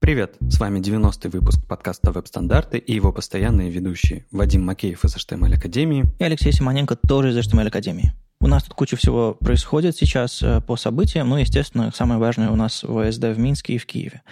Привет, 0.00 0.38
с 0.48 0.58
вами 0.58 0.80
90-й 0.80 1.28
выпуск 1.28 1.60
подкаста 1.68 2.10
«Веб-стандарты» 2.10 2.78
и 2.78 2.94
его 2.94 3.12
постоянные 3.12 3.68
ведущие 3.68 4.24
Вадим 4.30 4.64
Макеев 4.64 5.04
из 5.04 5.14
HTML 5.14 5.56
Академии 5.56 6.06
и 6.18 6.24
Алексей 6.24 6.52
Симоненко 6.52 6.96
тоже 6.96 7.28
из 7.28 7.36
HTML 7.36 7.66
Академии. 7.68 8.14
У 8.42 8.46
нас 8.46 8.62
тут 8.62 8.72
куча 8.72 8.96
всего 8.96 9.34
происходит 9.34 9.98
сейчас 9.98 10.42
э, 10.42 10.62
по 10.62 10.76
событиям, 10.76 11.28
ну, 11.28 11.36
естественно, 11.36 11.92
самое 11.94 12.18
важное 12.18 12.48
у 12.48 12.56
нас 12.56 12.82
ВСД 12.82 13.24
в 13.24 13.38
Минске 13.38 13.74
и 13.74 13.78
в 13.78 13.84
Киеве. 13.84 14.22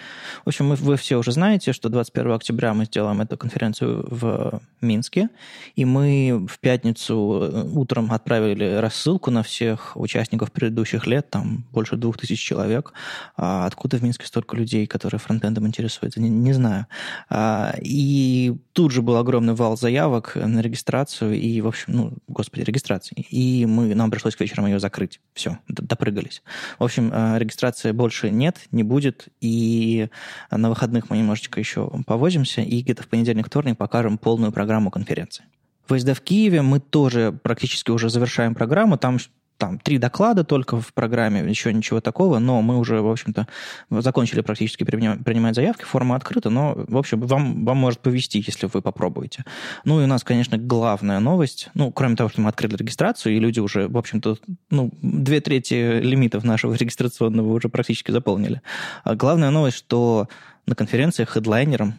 В 0.45 0.47
общем, 0.47 0.73
вы 0.73 0.97
все 0.97 1.17
уже 1.17 1.31
знаете, 1.31 1.73
что 1.73 1.89
21 1.89 2.31
октября 2.31 2.73
мы 2.73 2.85
сделаем 2.85 3.21
эту 3.21 3.37
конференцию 3.37 4.07
в 4.09 4.61
Минске, 4.81 5.29
и 5.75 5.85
мы 5.85 6.47
в 6.49 6.57
пятницу 6.57 7.13
э, 7.39 7.63
утром 7.71 8.11
отправили 8.11 8.77
рассылку 8.77 9.29
на 9.29 9.43
всех 9.43 9.95
участников 9.95 10.51
предыдущих 10.51 11.05
лет, 11.05 11.29
там 11.29 11.65
больше 11.71 11.95
двух 11.95 12.17
тысяч 12.17 12.39
человек. 12.39 12.93
А 13.37 13.67
откуда 13.67 13.97
в 13.97 14.03
Минске 14.03 14.25
столько 14.25 14.55
людей, 14.55 14.87
которые 14.87 15.19
фронтендом 15.19 15.67
интересуются, 15.67 16.19
не, 16.19 16.29
не 16.29 16.53
знаю. 16.53 16.87
А, 17.29 17.75
и 17.79 18.55
тут 18.73 18.91
же 18.91 19.03
был 19.03 19.17
огромный 19.17 19.53
вал 19.53 19.77
заявок 19.77 20.35
на 20.35 20.61
регистрацию, 20.61 21.39
и, 21.39 21.61
в 21.61 21.67
общем, 21.67 21.93
ну, 21.93 22.13
господи, 22.27 22.63
регистрации. 22.63 23.27
И 23.29 23.67
мы 23.67 23.98
нам 23.99 24.11
пришлось 24.11 24.35
к 24.35 24.41
вечерам 24.41 24.65
ее 24.65 24.79
закрыть. 24.79 25.19
Все, 25.33 25.59
допрыгались. 25.67 26.41
В 26.79 26.83
общем, 26.83 27.11
э, 27.13 27.37
регистрации 27.37 27.91
больше 27.91 28.31
нет, 28.31 28.57
не 28.71 28.83
будет, 28.83 29.27
и 29.41 30.09
на 30.49 30.69
выходных 30.69 31.09
мы 31.09 31.17
немножечко 31.17 31.59
еще 31.59 31.89
повозимся, 32.07 32.61
и 32.61 32.81
где-то 32.81 33.03
в 33.03 33.07
понедельник-вторник 33.07 33.77
покажем 33.77 34.17
полную 34.17 34.51
программу 34.51 34.89
конференции. 34.89 35.45
ВСД 35.89 36.15
в 36.15 36.21
Киеве 36.21 36.61
мы 36.61 36.79
тоже 36.79 37.37
практически 37.43 37.91
уже 37.91 38.09
завершаем 38.09 38.53
программу. 38.53 38.97
Там 38.97 39.17
там 39.59 39.77
три 39.77 39.97
доклада 39.97 40.43
только 40.43 40.79
в 40.79 40.93
программе, 40.93 41.41
еще 41.41 41.71
ничего 41.73 41.99
такого, 41.99 42.39
но 42.39 42.61
мы 42.61 42.79
уже, 42.79 43.01
в 43.01 43.11
общем-то, 43.11 43.47
закончили 43.89 44.41
практически 44.41 44.85
принимать, 44.85 45.55
заявки, 45.55 45.83
форма 45.83 46.15
открыта, 46.15 46.49
но, 46.49 46.73
в 46.87 46.97
общем, 46.97 47.19
вам, 47.21 47.65
вам 47.65 47.77
может 47.77 47.99
повести, 47.99 48.41
если 48.45 48.69
вы 48.71 48.81
попробуете. 48.81 49.43
Ну 49.83 49.99
и 49.99 50.05
у 50.05 50.07
нас, 50.07 50.23
конечно, 50.23 50.57
главная 50.57 51.19
новость, 51.19 51.69
ну, 51.73 51.91
кроме 51.91 52.15
того, 52.15 52.29
что 52.29 52.41
мы 52.41 52.49
открыли 52.49 52.77
регистрацию, 52.77 53.35
и 53.35 53.39
люди 53.39 53.59
уже, 53.59 53.89
в 53.89 53.97
общем-то, 53.97 54.37
ну, 54.69 54.91
две 55.01 55.41
трети 55.41 55.99
лимитов 55.99 56.45
нашего 56.45 56.73
регистрационного 56.79 57.53
уже 57.53 57.67
практически 57.67 58.11
заполнили. 58.11 58.61
А 59.03 59.15
главная 59.15 59.49
новость, 59.49 59.77
что 59.77 60.29
на 60.65 60.75
конференции 60.75 61.25
хедлайнером, 61.25 61.95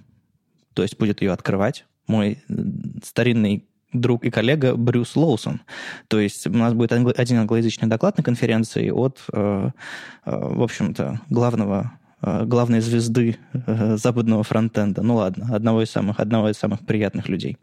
то 0.72 0.82
есть 0.82 0.98
будет 0.98 1.20
ее 1.20 1.32
открывать, 1.32 1.84
мой 2.06 2.42
старинный 3.04 3.66
друг 3.92 4.24
и 4.24 4.30
коллега 4.30 4.76
Брюс 4.76 5.16
Лоусон. 5.16 5.60
То 6.08 6.20
есть 6.20 6.46
у 6.46 6.50
нас 6.50 6.74
будет 6.74 6.92
один 6.92 7.38
англоязычный 7.38 7.88
доклад 7.88 8.16
на 8.18 8.22
конференции 8.22 8.90
от, 8.90 9.18
э, 9.32 9.70
э, 10.24 10.30
в 10.30 10.62
общем-то, 10.62 11.20
главного 11.28 11.92
э, 12.22 12.44
главной 12.44 12.80
звезды 12.80 13.38
западного 13.96 14.42
фронтенда. 14.42 15.02
Ну 15.02 15.16
ладно, 15.16 15.54
одного 15.54 15.82
из 15.82 15.90
самых, 15.90 16.20
одного 16.20 16.50
из 16.50 16.56
самых 16.56 16.80
приятных 16.80 17.28
людей. 17.28 17.56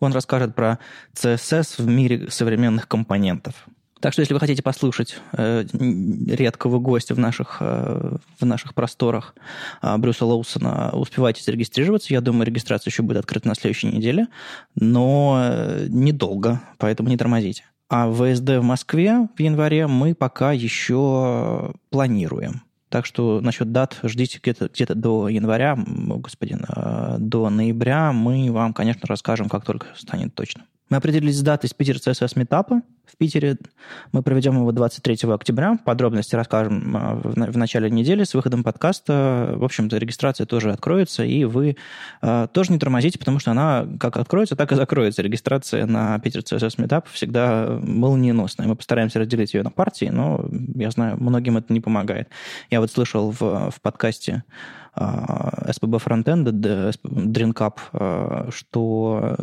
Он 0.00 0.12
расскажет 0.12 0.54
про 0.54 0.78
CSS 1.14 1.82
в 1.82 1.86
мире 1.86 2.28
современных 2.30 2.88
компонентов. 2.88 3.54
Так 4.02 4.12
что, 4.12 4.20
если 4.20 4.34
вы 4.34 4.40
хотите 4.40 4.64
послушать 4.64 5.20
э, 5.32 5.64
редкого 5.72 6.80
гостя 6.80 7.14
в 7.14 7.20
наших, 7.20 7.58
э, 7.60 8.16
в 8.40 8.44
наших 8.44 8.74
просторах 8.74 9.36
э, 9.80 9.96
Брюса 9.96 10.26
Лоусона, 10.26 10.90
успевайте 10.92 11.40
зарегистрироваться. 11.44 12.12
Я 12.12 12.20
думаю, 12.20 12.44
регистрация 12.44 12.90
еще 12.90 13.04
будет 13.04 13.18
открыта 13.18 13.46
на 13.46 13.54
следующей 13.54 13.86
неделе, 13.86 14.26
но 14.74 15.40
э, 15.40 15.86
недолго, 15.88 16.60
поэтому 16.78 17.10
не 17.10 17.16
тормозите. 17.16 17.64
А 17.88 18.10
ВСД 18.10 18.48
в 18.58 18.62
Москве 18.62 19.28
в 19.36 19.40
январе 19.40 19.86
мы 19.86 20.16
пока 20.16 20.50
еще 20.50 21.72
планируем. 21.90 22.62
Так 22.88 23.06
что 23.06 23.40
насчет 23.40 23.70
дат 23.70 24.00
ждите 24.02 24.40
где-то 24.42 24.68
где 24.68 24.84
до 24.86 25.28
января, 25.28 25.78
господин, 25.78 26.64
э, 26.68 27.18
до 27.20 27.48
ноября 27.50 28.10
мы 28.10 28.50
вам, 28.50 28.74
конечно, 28.74 29.02
расскажем, 29.06 29.48
как 29.48 29.64
только 29.64 29.86
станет 29.94 30.34
точно. 30.34 30.64
Мы 30.92 30.98
определились 30.98 31.38
с 31.38 31.40
датой 31.42 31.70
с 31.70 31.72
Питер 31.72 31.96
CSS 31.96 32.32
метапа 32.38 32.82
в 33.06 33.16
Питере. 33.16 33.56
Мы 34.12 34.22
проведем 34.22 34.56
его 34.56 34.72
23 34.72 35.20
октября. 35.32 35.78
Подробности 35.82 36.34
расскажем 36.34 36.94
а, 36.94 37.14
в 37.14 37.56
начале 37.56 37.88
недели 37.88 38.24
с 38.24 38.34
выходом 38.34 38.62
подкаста. 38.62 39.54
В 39.56 39.64
общем-то, 39.64 39.96
регистрация 39.96 40.46
тоже 40.46 40.70
откроется, 40.70 41.24
и 41.24 41.44
вы 41.44 41.78
э, 42.20 42.46
тоже 42.52 42.72
не 42.72 42.78
тормозите, 42.78 43.18
потому 43.18 43.38
что 43.38 43.52
она 43.52 43.86
как 43.98 44.18
откроется, 44.18 44.54
так 44.54 44.70
и 44.72 44.74
закроется. 44.74 45.22
Регистрация 45.22 45.86
на 45.86 46.18
Питер 46.18 46.40
CSS 46.40 46.76
Meetup 46.76 47.04
всегда 47.10 47.78
молниеносная. 47.80 48.68
Мы 48.68 48.76
постараемся 48.76 49.18
разделить 49.18 49.54
ее 49.54 49.62
на 49.62 49.70
партии, 49.70 50.10
но 50.12 50.46
я 50.74 50.90
знаю, 50.90 51.16
многим 51.18 51.56
это 51.56 51.72
не 51.72 51.80
помогает. 51.80 52.28
Я 52.68 52.82
вот 52.82 52.92
слышал 52.92 53.30
в, 53.30 53.40
в 53.70 53.80
подкасте 53.80 54.44
SPB 54.94 56.02
Frontend, 56.04 56.44
DreamCup, 57.02 58.50
что 58.52 59.36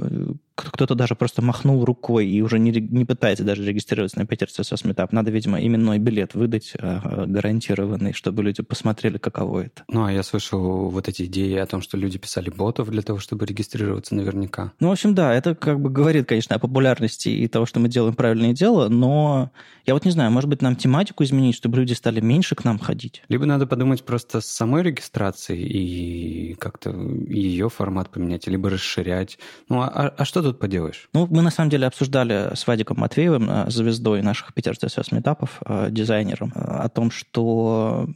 кто-то 0.64 0.96
даже 0.96 1.16
просто 1.16 1.42
махнул 1.42 1.84
рукой 1.86 2.28
и 2.28 2.42
уже 2.42 2.60
не, 2.60 2.72
не 2.72 3.06
пытается 3.06 3.44
даже 3.44 3.64
регистрироваться 3.64 4.20
на 4.20 4.26
Питер 4.26 4.48
CSS 4.48 4.86
Meetup. 4.86 5.10
Надо, 5.12 5.32
видимо, 5.32 5.60
именной 5.60 6.00
билет 6.00 6.34
выдать 6.34 6.74
э, 6.78 7.26
гарантированный, 7.26 8.14
чтобы 8.14 8.44
люди 8.44 8.62
посмотрели, 8.64 9.18
каково 9.18 9.66
это. 9.66 9.84
Ну, 9.88 10.06
а 10.06 10.12
я 10.12 10.24
слышал 10.24 10.90
вот 10.90 11.08
эти 11.08 11.24
идеи 11.24 11.56
о 11.56 11.66
том, 11.66 11.82
что 11.82 11.98
люди 11.98 12.18
писали 12.18 12.50
ботов 12.50 12.90
для 12.90 13.02
того, 13.02 13.20
чтобы 13.20 13.46
регистрироваться 13.46 14.16
наверняка. 14.16 14.74
Ну, 14.80 14.90
в 14.90 14.92
общем, 14.92 15.14
да, 15.16 15.34
это 15.34 15.56
как 15.56 15.80
бы 15.80 15.90
говорит, 15.90 16.28
конечно, 16.28 16.56
о 16.56 16.60
популярности 16.60 17.30
и 17.30 17.48
того, 17.48 17.66
что 17.66 17.80
мы 17.80 17.90
делаем 17.90 18.16
правильное 18.16 18.54
дело, 18.54 18.90
но 18.90 19.52
я 19.86 19.94
вот 19.94 20.06
не 20.06 20.12
знаю, 20.12 20.32
может 20.32 20.50
быть, 20.50 20.62
нам 20.62 20.76
тематику 20.76 21.24
изменить, 21.24 21.56
чтобы 21.56 21.78
люди 21.78 21.94
стали 21.94 22.20
меньше 22.20 22.56
к 22.56 22.64
нам 22.64 22.80
ходить? 22.80 23.24
Либо 23.30 23.46
надо 23.46 23.68
подумать 23.68 24.04
просто 24.04 24.42
с 24.42 24.46
самой 24.46 24.84
регистрацией 24.84 25.64
и 25.66 26.54
как-то 26.56 26.92
ее 26.92 27.70
формат 27.70 28.10
поменять, 28.10 28.48
либо 28.48 28.70
расширять. 28.70 29.40
Ну, 29.68 29.82
а, 29.82 30.14
а 30.16 30.26
что 30.26 30.42
тут 30.42 30.49
поделаешь? 30.58 31.10
Ну, 31.14 31.28
мы 31.30 31.42
на 31.42 31.52
самом 31.52 31.70
деле 31.70 31.86
обсуждали 31.86 32.56
с 32.56 32.66
Вадиком 32.66 32.98
Матвеевым, 33.00 33.50
э, 33.50 33.70
звездой 33.70 34.22
наших 34.22 34.54
Питер 34.54 34.74
CSS 34.74 35.14
метапов, 35.14 35.62
э, 35.66 35.88
дизайнером, 35.92 36.52
э, 36.56 36.60
о 36.60 36.90
том, 36.90 37.12
что 37.12 38.08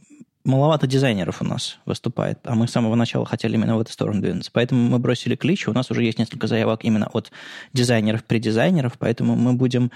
маловато 0.44 0.86
дизайнеров 0.86 1.40
у 1.40 1.44
нас 1.44 1.78
выступает, 1.86 2.38
а 2.44 2.54
мы 2.54 2.68
с 2.68 2.72
самого 2.72 2.94
начала 2.94 3.24
хотели 3.24 3.54
именно 3.54 3.76
в 3.76 3.80
эту 3.80 3.92
сторону 3.92 4.20
двинуться. 4.20 4.50
Поэтому 4.52 4.88
мы 4.88 4.98
бросили 4.98 5.36
клич, 5.36 5.68
у 5.68 5.72
нас 5.72 5.90
уже 5.90 6.02
есть 6.02 6.18
несколько 6.18 6.46
заявок 6.46 6.84
именно 6.84 7.06
от 7.06 7.32
дизайнеров 7.72 8.24
при 8.24 8.38
дизайнеров, 8.38 8.94
поэтому 8.98 9.36
мы 9.36 9.54
будем 9.54 9.90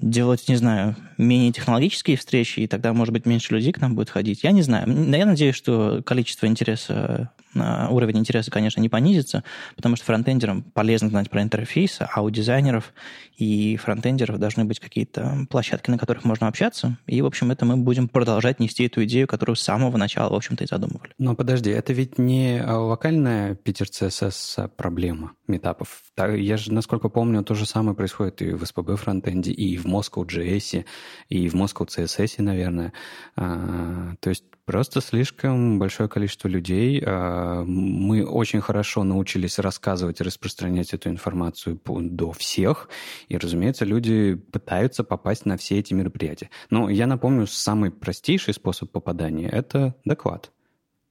делать, 0.00 0.48
не 0.48 0.56
знаю, 0.56 0.96
менее 1.18 1.52
технологические 1.52 2.16
встречи, 2.16 2.60
и 2.60 2.66
тогда, 2.66 2.92
может 2.92 3.12
быть, 3.12 3.26
меньше 3.26 3.54
людей 3.54 3.72
к 3.72 3.80
нам 3.80 3.94
будет 3.94 4.10
ходить. 4.10 4.42
Я 4.42 4.52
не 4.52 4.62
знаю. 4.62 4.88
Я 4.88 5.26
надеюсь, 5.26 5.54
что 5.54 6.02
количество 6.04 6.46
интереса 6.46 7.30
уровень 7.54 8.18
интереса, 8.18 8.50
конечно, 8.50 8.80
не 8.80 8.88
понизится, 8.88 9.44
потому 9.76 9.96
что 9.96 10.06
фронтендерам 10.06 10.62
полезно 10.62 11.10
знать 11.10 11.28
про 11.28 11.42
интерфейсы, 11.42 12.08
а 12.10 12.22
у 12.22 12.30
дизайнеров 12.30 12.94
и 13.36 13.76
фронтендеров 13.76 14.38
должны 14.38 14.64
быть 14.64 14.80
какие-то 14.80 15.46
площадки, 15.50 15.90
на 15.90 15.98
которых 15.98 16.24
можно 16.24 16.48
общаться. 16.48 16.96
И, 17.06 17.20
в 17.20 17.26
общем, 17.26 17.50
это 17.50 17.66
мы 17.66 17.76
будем 17.76 18.08
продолжать 18.08 18.58
нести 18.58 18.86
эту 18.86 19.04
идею, 19.04 19.26
которую 19.26 19.56
с 19.56 19.60
самого 19.60 19.96
начала, 19.96 20.30
в 20.30 20.34
общем-то, 20.34 20.64
и 20.64 20.66
задумывали. 20.66 21.12
Но 21.18 21.34
подожди, 21.34 21.70
это 21.70 21.92
ведь 21.92 22.18
не 22.18 22.62
локальная 22.64 23.54
Питер 23.54 23.86
CSS 23.86 24.70
проблема 24.76 25.32
метапов. 25.46 26.02
Я 26.16 26.56
же, 26.56 26.72
насколько 26.72 27.10
помню, 27.10 27.42
то 27.42 27.54
же 27.54 27.66
самое 27.66 27.94
происходит 27.94 28.40
и 28.40 28.52
в 28.52 28.62
SPB 28.62 28.96
фронтенде, 28.96 29.52
и 29.52 29.76
Moscow 29.86 30.26
JS, 30.26 30.84
и 31.28 31.48
в 31.48 31.54
Moscow 31.54 31.86
CSS, 31.86 32.42
наверное. 32.42 32.92
А, 33.36 34.14
то 34.20 34.30
есть 34.30 34.44
Просто 34.64 35.00
слишком 35.00 35.80
большое 35.80 36.08
количество 36.08 36.46
людей. 36.46 37.02
А, 37.04 37.64
мы 37.64 38.24
очень 38.24 38.60
хорошо 38.60 39.02
научились 39.02 39.58
рассказывать 39.58 40.20
и 40.20 40.24
распространять 40.24 40.94
эту 40.94 41.08
информацию 41.08 41.80
до 41.84 42.30
всех. 42.32 42.88
И, 43.28 43.36
разумеется, 43.36 43.84
люди 43.84 44.34
пытаются 44.34 45.02
попасть 45.02 45.46
на 45.46 45.56
все 45.56 45.78
эти 45.80 45.94
мероприятия. 45.94 46.48
Но 46.70 46.88
я 46.88 47.08
напомню, 47.08 47.48
самый 47.48 47.90
простейший 47.90 48.54
способ 48.54 48.90
попадания– 48.92 49.48
это 49.52 49.96
доклад. 50.04 50.52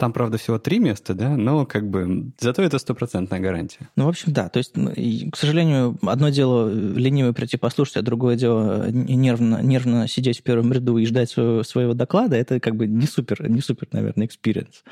Там, 0.01 0.13
правда, 0.13 0.39
всего 0.39 0.57
три 0.57 0.79
места, 0.79 1.13
да, 1.13 1.37
но 1.37 1.63
как 1.67 1.87
бы 1.87 2.31
зато 2.39 2.63
это 2.63 2.79
стопроцентная 2.79 3.39
гарантия. 3.39 3.87
Ну, 3.95 4.05
в 4.05 4.09
общем, 4.09 4.33
да. 4.33 4.49
То 4.49 4.57
есть, 4.57 4.73
к 4.73 5.37
сожалению, 5.37 5.95
одно 6.01 6.29
дело 6.29 6.73
лениво 6.73 7.33
прийти 7.33 7.57
послушать, 7.57 7.97
а 7.97 8.01
другое 8.01 8.35
дело 8.35 8.89
нервно, 8.89 9.61
нервно 9.61 10.07
сидеть 10.07 10.39
в 10.39 10.41
первом 10.41 10.73
ряду 10.73 10.97
и 10.97 11.05
ждать 11.05 11.29
своего, 11.29 11.61
своего 11.61 11.93
доклада. 11.93 12.35
Это 12.35 12.59
как 12.59 12.77
бы 12.77 12.87
не 12.87 13.05
супер, 13.05 13.47
не 13.47 13.61
супер, 13.61 13.89
наверное, 13.91 14.25
experience. 14.25 14.83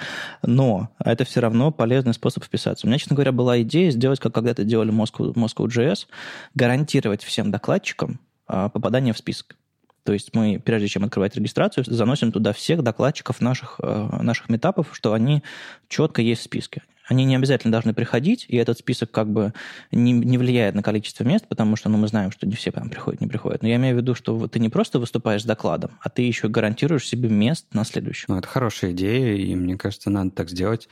Но 0.44 0.90
это 1.04 1.26
все 1.26 1.40
равно 1.40 1.72
полезный 1.72 2.14
способ 2.14 2.44
вписаться. 2.44 2.86
У 2.86 2.88
меня, 2.88 3.00
честно 3.00 3.16
говоря, 3.16 3.32
была 3.32 3.60
идея 3.64 3.90
сделать, 3.90 4.20
как 4.20 4.36
когда-то 4.36 4.64
делали 4.64 4.94
Moscow, 4.94 5.34
MoscowJS, 5.34 6.06
гарантировать 6.54 7.24
всем 7.24 7.50
докладчикам 7.50 8.20
а, 8.46 8.70
попадание 8.70 9.16
в 9.16 9.18
список. 9.18 9.56
То 10.04 10.14
есть 10.14 10.34
мы, 10.34 10.62
прежде 10.64 10.88
чем 10.88 11.04
открывать 11.04 11.36
регистрацию, 11.36 11.84
заносим 11.88 12.32
туда 12.32 12.54
всех 12.54 12.84
докладчиков 12.84 13.42
наших, 13.42 13.80
э, 13.82 14.10
наших 14.22 14.50
метапов, 14.50 14.90
что 14.94 15.14
они 15.14 15.44
четко 15.88 16.22
есть 16.22 16.42
в 16.42 16.46
списке. 16.46 16.84
Они 17.10 17.26
не 17.26 17.36
обязательно 17.36 17.72
должны 17.72 17.96
приходить, 17.96 18.46
и 18.48 18.56
этот 18.56 18.78
список 18.78 19.10
как 19.10 19.28
бы 19.32 19.54
не, 19.92 20.12
не 20.12 20.38
влияет 20.38 20.76
на 20.76 20.84
количество 20.84 21.24
мест, 21.24 21.46
потому 21.48 21.76
что 21.76 21.90
ну, 21.90 21.98
мы 21.98 22.08
знаем, 22.08 22.32
что 22.32 22.46
не 22.46 22.54
все 22.54 22.72
прям 22.72 22.90
приходят, 22.90 23.20
не 23.20 23.28
приходят. 23.28 23.64
Но 23.64 23.68
я 23.68 23.78
имею 23.78 23.96
в 23.96 23.98
виду, 23.98 24.14
что 24.14 24.48
ты 24.48 24.60
не 24.60 24.70
просто 24.70 25.00
выступаешь 25.00 25.42
с 25.42 25.46
докладом, 25.46 25.92
а 26.02 26.10
ты 26.10 26.22
еще 26.22 26.50
гарантируешь 26.50 27.08
себе 27.08 27.28
мест 27.28 27.66
на 27.74 27.84
следующем. 27.84 28.26
Ну, 28.30 28.38
это 28.38 28.48
хорошая 28.48 28.92
идея, 28.92 29.36
и 29.36 29.56
мне 29.56 29.76
кажется, 29.76 30.12
надо 30.12 30.30
так 30.30 30.52
сделать. 30.52 30.88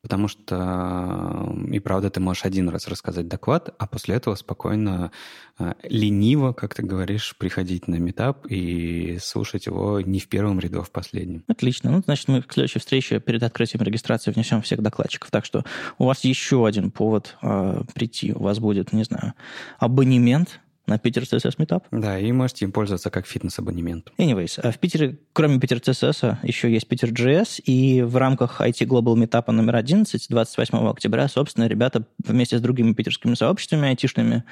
Потому 0.00 0.28
что 0.28 1.54
и 1.70 1.80
правда 1.80 2.08
ты 2.08 2.20
можешь 2.20 2.44
один 2.44 2.68
раз 2.68 2.86
рассказать 2.86 3.26
доклад, 3.26 3.74
а 3.78 3.86
после 3.86 4.14
этого 4.14 4.36
спокойно, 4.36 5.10
э, 5.58 5.72
лениво, 5.82 6.52
как 6.52 6.74
ты 6.74 6.84
говоришь, 6.84 7.34
приходить 7.36 7.88
на 7.88 7.96
метап 7.96 8.46
и 8.46 9.18
слушать 9.20 9.66
его 9.66 10.00
не 10.00 10.20
в 10.20 10.28
первом 10.28 10.60
ряду, 10.60 10.80
а 10.80 10.84
в 10.84 10.90
последнем. 10.92 11.42
Отлично. 11.48 11.90
Ну, 11.90 12.02
значит, 12.04 12.28
мы 12.28 12.42
к 12.42 12.52
следующей 12.52 12.78
встрече 12.78 13.18
перед 13.18 13.42
открытием 13.42 13.82
регистрации 13.82 14.30
внесем 14.30 14.62
всех 14.62 14.82
докладчиков. 14.82 15.32
Так 15.32 15.44
что 15.44 15.64
у 15.98 16.04
вас 16.04 16.24
еще 16.24 16.64
один 16.64 16.92
повод 16.92 17.36
э, 17.42 17.82
прийти. 17.92 18.32
У 18.32 18.42
вас 18.42 18.60
будет, 18.60 18.92
не 18.92 19.02
знаю, 19.02 19.34
абонемент 19.78 20.60
на 20.88 20.98
Питер 20.98 21.22
CSS 21.22 21.56
Meetup. 21.58 21.82
Да, 21.90 22.18
и 22.18 22.32
можете 22.32 22.64
им 22.64 22.72
пользоваться 22.72 23.10
как 23.10 23.26
фитнес-абонемент. 23.26 24.12
Anyways, 24.18 24.60
а 24.60 24.72
в 24.72 24.78
Питере, 24.78 25.18
кроме 25.32 25.60
Питер 25.60 25.78
CSS, 25.78 26.38
еще 26.42 26.72
есть 26.72 26.88
Питер 26.88 27.10
JS, 27.10 27.60
и 27.60 28.02
в 28.02 28.16
рамках 28.16 28.60
IT 28.60 28.86
Global 28.86 29.14
Meetup 29.14 29.50
номер 29.52 29.76
11, 29.76 30.26
28 30.28 30.88
октября, 30.88 31.28
собственно, 31.28 31.66
ребята 31.66 32.04
вместе 32.24 32.58
с 32.58 32.60
другими 32.60 32.92
питерскими 32.94 33.34
сообществами 33.34 33.88
айтишными 33.88 34.44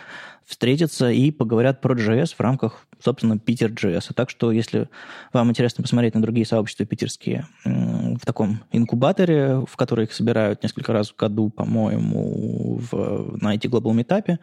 встретятся 0.44 1.11
и 1.11 1.31
поговорят 1.31 1.81
про 1.81 1.94
JS 1.94 2.35
в 2.37 2.41
рамках, 2.41 2.87
собственно, 3.03 3.39
Питер 3.39 3.71
JS. 3.71 4.13
Так 4.15 4.31
что, 4.31 4.53
если 4.53 4.89
вам 5.33 5.51
интересно 5.51 5.83
посмотреть 5.83 6.15
на 6.15 6.23
другие 6.23 6.47
сообщества 6.47 6.87
питерские 6.87 7.47
в 7.65 8.25
таком 8.25 8.61
инкубаторе, 8.73 9.65
в 9.67 9.77
который 9.77 10.05
их 10.05 10.13
собирают 10.13 10.63
несколько 10.63 10.93
раз 10.93 11.11
в 11.11 11.17
году, 11.17 11.51
по-моему, 11.51 12.79
в, 12.79 13.39
на 13.41 13.55
IT 13.55 13.69
Global 13.69 13.95
Meetup, 13.95 14.39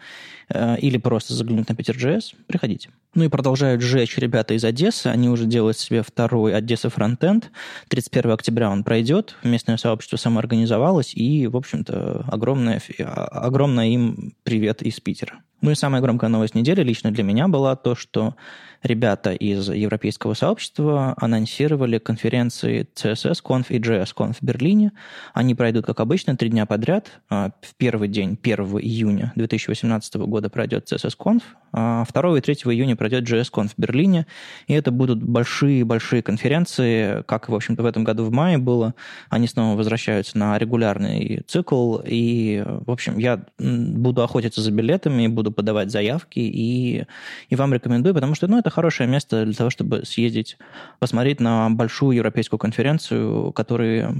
э, 0.49 0.77
или 0.79 0.97
просто 0.97 1.33
заглянуть 1.33 1.69
на 1.69 1.75
Питер 1.75 1.95
JS, 1.95 2.35
приходите. 2.47 2.89
Ну 3.15 3.23
и 3.23 3.27
продолжают 3.27 3.81
сжечь 3.81 4.17
ребята 4.17 4.53
из 4.53 4.63
Одессы. 4.63 5.07
Они 5.07 5.29
уже 5.29 5.45
делают 5.45 5.77
себе 5.77 6.01
второй 6.01 6.55
Одесса 6.55 6.89
фронтенд. 6.89 7.51
31 7.89 8.31
октября 8.31 8.69
он 8.69 8.83
пройдет. 8.83 9.35
Местное 9.43 9.77
сообщество 9.77 10.17
самоорганизовалось. 10.17 11.13
И, 11.15 11.47
в 11.47 11.55
общем-то, 11.55 12.25
огромное, 12.27 12.81
огромное 12.99 13.87
им 13.87 14.33
привет 14.43 14.81
из 14.81 14.99
Питера. 14.99 15.41
Ну 15.63 15.71
и 15.71 15.75
самая 15.75 16.01
громкая 16.01 16.29
новость 16.29 16.55
недели 16.55 16.83
лично 16.83 17.09
для 17.09 17.23
меня 17.23 17.47
была 17.47 17.77
то, 17.77 17.95
что 17.95 18.35
ребята 18.83 19.31
из 19.33 19.69
европейского 19.69 20.33
сообщества 20.33 21.13
анонсировали 21.17 21.97
конференции 21.97 22.87
CSS-Conf 22.95 23.67
и 23.69 23.79
JS-Conf 23.79 24.35
в 24.39 24.43
Берлине. 24.43 24.91
Они 25.33 25.55
пройдут, 25.55 25.85
как 25.85 25.99
обычно, 26.01 26.35
три 26.35 26.49
дня 26.49 26.65
подряд. 26.65 27.21
А, 27.29 27.51
в 27.61 27.75
первый 27.75 28.09
день, 28.09 28.37
1 28.41 28.59
июня 28.79 29.31
2018 29.35 30.15
года 30.15 30.49
пройдет 30.49 30.91
CSS-Conf, 30.91 31.41
а 31.71 32.05
2 32.11 32.37
и 32.37 32.41
3 32.41 32.53
июня 32.53 32.95
пройдет 32.95 33.23
JS-Conf 33.23 33.69
в 33.69 33.81
Берлине. 33.81 34.27
И 34.67 34.73
это 34.73 34.91
будут 34.91 35.23
большие-большие 35.23 36.21
конференции, 36.21 37.23
как, 37.23 37.49
в 37.49 37.55
общем-то, 37.55 37.83
в 37.83 37.85
этом 37.85 38.03
году 38.03 38.25
в 38.25 38.31
мае 38.31 38.57
было. 38.57 38.93
Они 39.29 39.47
снова 39.47 39.77
возвращаются 39.77 40.37
на 40.37 40.57
регулярный 40.57 41.41
цикл. 41.47 41.99
И, 42.05 42.63
в 42.65 42.91
общем, 42.91 43.17
я 43.17 43.45
буду 43.57 44.23
охотиться 44.23 44.61
за 44.61 44.71
билетами, 44.71 45.27
буду 45.27 45.51
подавать 45.51 45.89
заявки, 45.89 46.39
и, 46.39 47.05
и 47.49 47.55
вам 47.55 47.73
рекомендую, 47.73 48.13
потому 48.13 48.35
что 48.35 48.47
ну, 48.47 48.57
это 48.59 48.72
хорошее 48.73 49.09
место 49.09 49.45
для 49.45 49.53
того, 49.53 49.69
чтобы 49.69 50.03
съездить, 50.05 50.57
посмотреть 50.99 51.39
на 51.39 51.69
большую 51.69 52.17
европейскую 52.17 52.59
конференцию, 52.59 53.53
которые, 53.53 54.13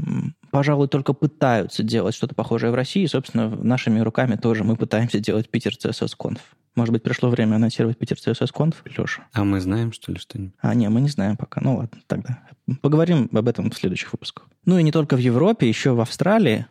пожалуй, 0.52 0.88
только 0.88 1.14
пытаются 1.14 1.84
делать 1.84 2.16
что-то 2.16 2.36
похожее 2.36 2.72
в 2.72 2.76
России. 2.76 3.04
И, 3.04 3.08
собственно, 3.08 3.50
нашими 3.50 4.00
руками 4.00 4.36
тоже 4.36 4.64
мы 4.64 4.76
пытаемся 4.76 5.20
делать 5.20 5.50
Питер 5.50 5.74
CSS 5.74 6.12
Conf. 6.18 6.40
Может 6.76 6.92
быть, 6.92 7.04
пришло 7.04 7.30
время 7.30 7.56
анонсировать 7.56 7.98
Питер 7.98 8.18
CSS 8.18 8.52
Conf, 8.54 8.76
Леша? 8.86 9.26
А 9.34 9.44
мы 9.44 9.60
знаем, 9.60 9.92
что 9.92 10.12
ли, 10.12 10.18
что-нибудь? 10.18 10.54
А, 10.60 10.74
не, 10.74 10.90
мы 10.90 11.02
не 11.02 11.10
знаем 11.10 11.38
пока. 11.38 11.62
Ну 11.62 11.78
ладно, 11.78 12.00
тогда. 12.08 12.40
Поговорим 12.82 13.30
об 13.32 13.48
этом 13.48 13.70
в 13.70 13.76
следующих 13.76 14.12
выпусках. 14.12 14.48
Ну 14.66 14.80
и 14.80 14.84
не 14.84 14.92
только 14.92 15.16
в 15.16 15.20
Европе, 15.20 15.68
еще 15.68 15.92
в 15.92 16.02
Австралии 16.02 16.66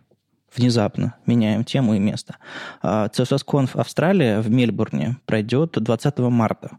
внезапно 0.55 1.15
меняем 1.27 1.65
тему 1.65 1.95
и 1.95 1.99
место. 1.99 2.37
CSS-Conf 2.83 3.71
а, 3.75 3.81
Австралия 3.81 4.41
в 4.41 4.51
Мельбурне 4.51 5.17
пройдет 5.27 5.73
20 5.73 6.19
марта. 6.19 6.79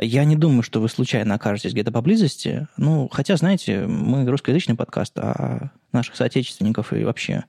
Я 0.00 0.24
не 0.24 0.36
думаю, 0.36 0.62
что 0.62 0.80
вы 0.80 0.88
случайно 0.88 1.34
окажетесь 1.34 1.72
где-то 1.72 1.92
поблизости. 1.92 2.68
Ну, 2.76 3.08
хотя, 3.10 3.36
знаете, 3.36 3.86
мы 3.86 4.24
русскоязычный 4.24 4.76
подкаст, 4.76 5.18
а 5.18 5.70
наших 5.92 6.16
соотечественников 6.16 6.92
и 6.92 7.04
вообще 7.04 7.44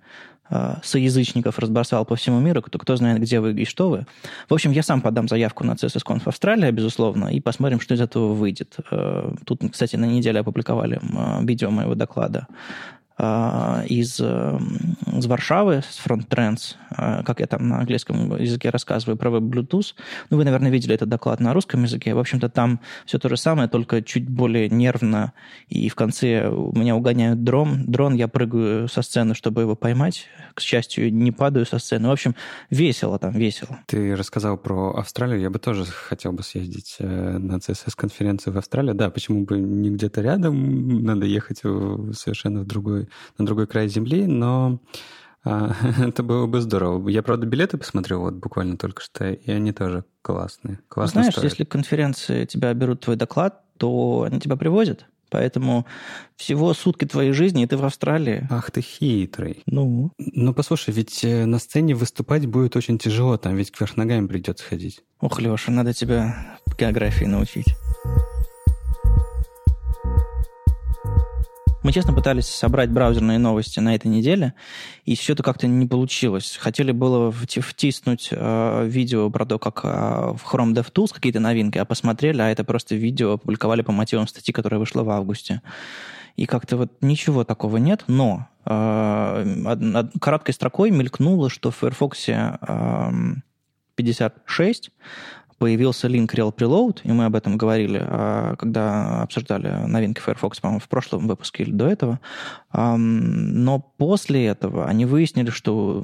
а, 0.49 0.79
соязычников 0.83 1.59
разбросал 1.59 2.03
по 2.03 2.15
всему 2.15 2.39
миру, 2.39 2.61
кто, 2.61 2.77
кто 2.77 2.95
знает, 2.97 3.21
где 3.21 3.39
вы 3.39 3.53
и 3.53 3.65
что 3.65 3.89
вы. 3.89 4.05
В 4.49 4.53
общем, 4.53 4.71
я 4.71 4.83
сам 4.83 5.01
подам 5.01 5.29
заявку 5.29 5.63
на 5.63 5.73
CSS-Conf 5.73 6.23
Австралия, 6.25 6.71
безусловно, 6.71 7.27
и 7.27 7.39
посмотрим, 7.39 7.79
что 7.79 7.93
из 7.93 8.01
этого 8.01 8.33
выйдет. 8.33 8.75
А, 8.91 9.33
тут, 9.45 9.61
кстати, 9.71 9.95
на 9.95 10.05
неделе 10.05 10.41
опубликовали 10.41 10.99
видео 11.45 11.71
моего 11.71 11.95
доклада 11.95 12.47
из, 13.87 14.19
из 14.19 15.25
Варшавы, 15.27 15.81
с 15.87 15.99
Front 16.03 16.27
Trends, 16.27 16.75
а, 16.89 17.23
как 17.23 17.39
я 17.39 17.47
там 17.47 17.67
на 17.67 17.79
английском 17.79 18.35
языке 18.37 18.69
рассказываю 18.69 19.17
про 19.17 19.29
Bluetooth. 19.29 19.93
Ну, 20.29 20.37
вы, 20.37 20.43
наверное, 20.43 20.71
видели 20.71 20.95
этот 20.95 21.09
доклад 21.09 21.39
на 21.39 21.53
русском 21.53 21.83
языке. 21.83 22.13
В 22.13 22.19
общем-то, 22.19 22.49
там 22.49 22.79
все 23.05 23.19
то 23.19 23.29
же 23.29 23.37
самое, 23.37 23.69
только 23.69 24.01
чуть 24.01 24.27
более 24.27 24.69
нервно. 24.69 25.33
И 25.69 25.89
в 25.89 25.95
конце 25.95 26.49
меня 26.73 26.95
угоняют 26.95 27.43
дрон. 27.43 27.85
Дрон, 27.85 28.15
я 28.15 28.27
прыгаю 28.27 28.87
со 28.87 29.01
сцены, 29.01 29.35
чтобы 29.35 29.61
его 29.61 29.75
поймать. 29.75 30.27
К 30.53 30.61
счастью, 30.61 31.13
не 31.13 31.31
падаю 31.31 31.65
со 31.65 31.79
сцены. 31.79 32.07
В 32.07 32.11
общем, 32.11 32.35
весело 32.69 33.19
там, 33.19 33.31
весело. 33.31 33.79
Ты 33.85 34.15
рассказал 34.15 34.57
про 34.57 34.91
Австралию. 34.91 35.39
Я 35.39 35.49
бы 35.49 35.59
тоже 35.59 35.85
хотел 35.85 36.33
бы 36.33 36.43
съездить 36.43 36.95
э, 36.99 37.37
на 37.37 37.57
CSS-конференцию 37.57 38.53
в 38.53 38.57
Австралию. 38.57 38.95
Да, 38.95 39.09
почему 39.09 39.45
бы 39.45 39.59
не 39.59 39.91
где-то 39.91 40.21
рядом? 40.21 41.03
Надо 41.03 41.25
ехать 41.25 41.59
совершенно 41.59 42.61
в 42.61 42.65
другой 42.65 43.07
на 43.37 43.45
другой 43.45 43.67
край 43.67 43.87
земли, 43.87 44.25
но 44.25 44.79
а, 45.43 45.73
это 45.99 46.23
было 46.23 46.47
бы 46.47 46.61
здорово. 46.61 47.07
Я, 47.09 47.23
правда, 47.23 47.45
билеты 47.45 47.77
посмотрел 47.77 48.21
вот 48.21 48.35
буквально 48.35 48.77
только 48.77 49.01
что, 49.01 49.29
и 49.29 49.51
они 49.51 49.71
тоже 49.71 50.05
классные. 50.21 50.79
Классно 50.87 51.21
Знаешь, 51.21 51.33
стоят. 51.33 51.51
если 51.51 51.63
конференции 51.63 52.45
тебя 52.45 52.73
берут 52.73 53.01
твой 53.01 53.15
доклад, 53.15 53.61
то 53.77 54.23
они 54.29 54.39
тебя 54.39 54.55
привозят. 54.55 55.05
Поэтому 55.31 55.85
всего 56.35 56.73
сутки 56.73 57.05
твоей 57.05 57.31
жизни, 57.31 57.63
и 57.63 57.65
ты 57.65 57.77
в 57.77 57.85
Австралии. 57.85 58.45
Ах 58.49 58.69
ты 58.69 58.81
хитрый. 58.81 59.63
Ну? 59.65 60.11
Ну, 60.17 60.53
послушай, 60.53 60.93
ведь 60.93 61.23
э, 61.23 61.45
на 61.45 61.57
сцене 61.57 61.95
выступать 61.95 62.45
будет 62.47 62.75
очень 62.75 62.97
тяжело, 62.97 63.37
там 63.37 63.55
ведь 63.55 63.71
кверх 63.71 63.95
ногами 63.95 64.27
придется 64.27 64.65
ходить. 64.65 65.01
Ох, 65.21 65.39
Леша, 65.39 65.71
надо 65.71 65.93
тебя 65.93 66.57
географии 66.77 67.25
научить. 67.25 67.77
Мы 71.83 71.91
честно 71.93 72.13
пытались 72.13 72.45
собрать 72.45 72.91
браузерные 72.91 73.39
новости 73.39 73.79
на 73.79 73.95
этой 73.95 74.07
неделе, 74.07 74.53
и 75.05 75.15
что-то 75.15 75.41
как-то 75.41 75.65
не 75.65 75.87
получилось. 75.87 76.57
Хотели 76.61 76.91
было 76.91 77.31
втиснуть 77.31 78.29
э, 78.31 78.85
видео 78.87 79.31
про 79.31 79.47
то, 79.47 79.57
как 79.57 79.81
э, 79.83 79.87
в 79.87 80.41
Chrome 80.45 80.75
DevTools 80.75 81.11
какие-то 81.11 81.39
новинки, 81.39 81.79
а 81.79 81.85
посмотрели, 81.85 82.39
а 82.39 82.49
это 82.49 82.63
просто 82.63 82.93
видео 82.93 83.33
опубликовали 83.33 83.81
по 83.81 83.91
мотивам 83.91 84.27
статьи, 84.27 84.53
которая 84.53 84.79
вышла 84.79 85.01
в 85.01 85.09
августе. 85.09 85.63
И 86.35 86.45
как-то 86.45 86.77
вот 86.77 86.91
ничего 87.01 87.43
такого 87.43 87.77
нет, 87.77 88.03
но 88.05 88.47
э, 88.65 90.05
короткой 90.21 90.53
строкой 90.53 90.91
мелькнуло, 90.91 91.49
что 91.49 91.71
в 91.71 91.77
Firefox 91.77 92.29
э, 92.29 92.57
56 93.95 94.91
появился 95.61 96.07
link 96.07 96.25
Real 96.33 96.51
Preload, 96.51 97.01
и 97.03 97.11
мы 97.11 97.25
об 97.25 97.35
этом 97.35 97.55
говорили, 97.55 98.01
а, 98.03 98.55
когда 98.55 99.21
обсуждали 99.21 99.67
новинки 99.85 100.19
Firefox, 100.19 100.59
по-моему, 100.59 100.79
в 100.79 100.89
прошлом 100.89 101.27
выпуске 101.27 101.61
или 101.61 101.71
до 101.71 101.87
этого. 101.87 102.19
Но 102.73 103.79
после 103.97 104.47
этого 104.47 104.87
они 104.87 105.05
выяснили, 105.05 105.51
что 105.51 106.03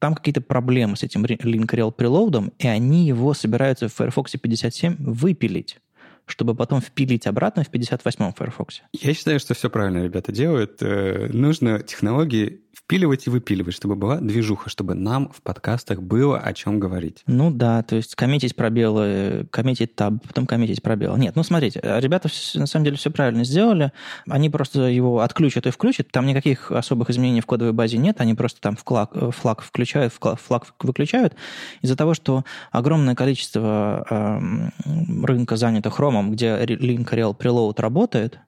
там 0.00 0.16
какие-то 0.16 0.40
проблемы 0.40 0.96
с 0.96 1.04
этим 1.04 1.24
link 1.24 1.68
Real 1.68 1.94
Preload, 1.94 2.52
и 2.58 2.66
они 2.66 3.06
его 3.06 3.32
собираются 3.32 3.88
в 3.88 3.94
Firefox 3.94 4.32
57 4.32 4.96
выпилить 4.98 5.78
чтобы 6.26 6.54
потом 6.54 6.80
впилить 6.80 7.26
обратно 7.26 7.64
в 7.64 7.70
58-м 7.70 8.34
Firefox. 8.34 8.82
Я 8.92 9.14
считаю, 9.14 9.40
что 9.40 9.54
все 9.54 9.70
правильно 9.70 10.02
ребята 10.02 10.32
делают. 10.32 10.78
Э, 10.82 11.28
нужно 11.32 11.80
технологии 11.80 12.60
впиливать 12.86 13.26
и 13.26 13.30
выпиливать, 13.30 13.74
чтобы 13.74 13.96
была 13.96 14.18
движуха, 14.18 14.70
чтобы 14.70 14.94
нам 14.94 15.30
в 15.30 15.42
подкастах 15.42 16.02
было 16.02 16.38
о 16.38 16.52
чем 16.52 16.78
говорить. 16.78 17.22
Ну 17.26 17.50
да, 17.50 17.82
то 17.82 17.96
есть 17.96 18.14
коммитить 18.14 18.54
пробелы, 18.54 19.48
коммитить 19.50 19.96
таб, 19.96 20.14
потом 20.24 20.46
коммитить 20.46 20.82
пробелы. 20.82 21.18
Нет, 21.18 21.34
ну 21.34 21.42
смотрите, 21.42 21.80
ребята 21.82 22.28
на 22.54 22.66
самом 22.66 22.84
деле 22.84 22.96
все 22.96 23.10
правильно 23.10 23.42
сделали. 23.44 23.92
Они 24.28 24.50
просто 24.50 24.82
его 24.82 25.20
отключат 25.20 25.66
и 25.66 25.70
включат. 25.70 26.12
Там 26.12 26.26
никаких 26.26 26.70
особых 26.70 27.10
изменений 27.10 27.40
в 27.40 27.46
кодовой 27.46 27.72
базе 27.72 27.98
нет. 27.98 28.20
Они 28.20 28.34
просто 28.34 28.60
там 28.60 28.76
флаг, 28.76 29.14
флаг 29.32 29.62
включают, 29.62 30.12
флаг 30.12 30.66
выключают. 30.80 31.34
Из-за 31.82 31.96
того, 31.96 32.14
что 32.14 32.44
огромное 32.70 33.16
количество 33.16 34.06
э, 34.08 35.24
рынка 35.24 35.56
занято 35.56 35.90
хромом, 36.16 36.32
где 36.32 36.56
link 36.64 37.08
rel 37.12 37.36
preload 37.36 37.80
работает, 37.80 38.38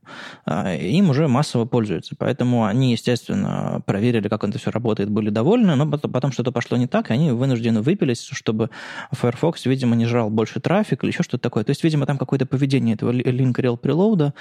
э, 0.47 0.79
им 0.79 1.11
уже 1.11 1.29
массово 1.29 1.65
пользуются. 1.65 2.15
Поэтому 2.19 2.65
они, 2.65 2.93
естественно, 2.93 3.83
проверили 3.87 4.29
как 4.29 4.45
это 4.45 4.59
все 4.59 4.71
работает, 4.71 5.11
были 5.11 5.31
довольны, 5.31 5.75
но 5.75 5.87
потом, 5.87 6.33
что-то 6.33 6.53
пошло 6.53 6.77
не 6.77 6.87
так, 6.87 7.11
и 7.11 7.15
они 7.15 7.33
вынуждены 7.33 7.83
выпились, 7.83 8.23
чтобы 8.33 8.71
Firefox, 9.13 9.67
видимо, 9.67 9.97
не 9.97 10.07
жрал 10.07 10.31
больше 10.31 10.61
трафика 10.61 11.07
или 11.07 11.13
еще 11.13 11.23
что-то 11.23 11.43
такое. 11.43 11.65
То 11.65 11.71
есть, 11.71 11.85
видимо, 11.85 12.07
там 12.07 12.19
какое-то 12.19 12.47
поведение 12.47 12.95
этого 12.95 13.13
link 13.13 13.55
rel 13.55 13.79
preload 13.81 14.33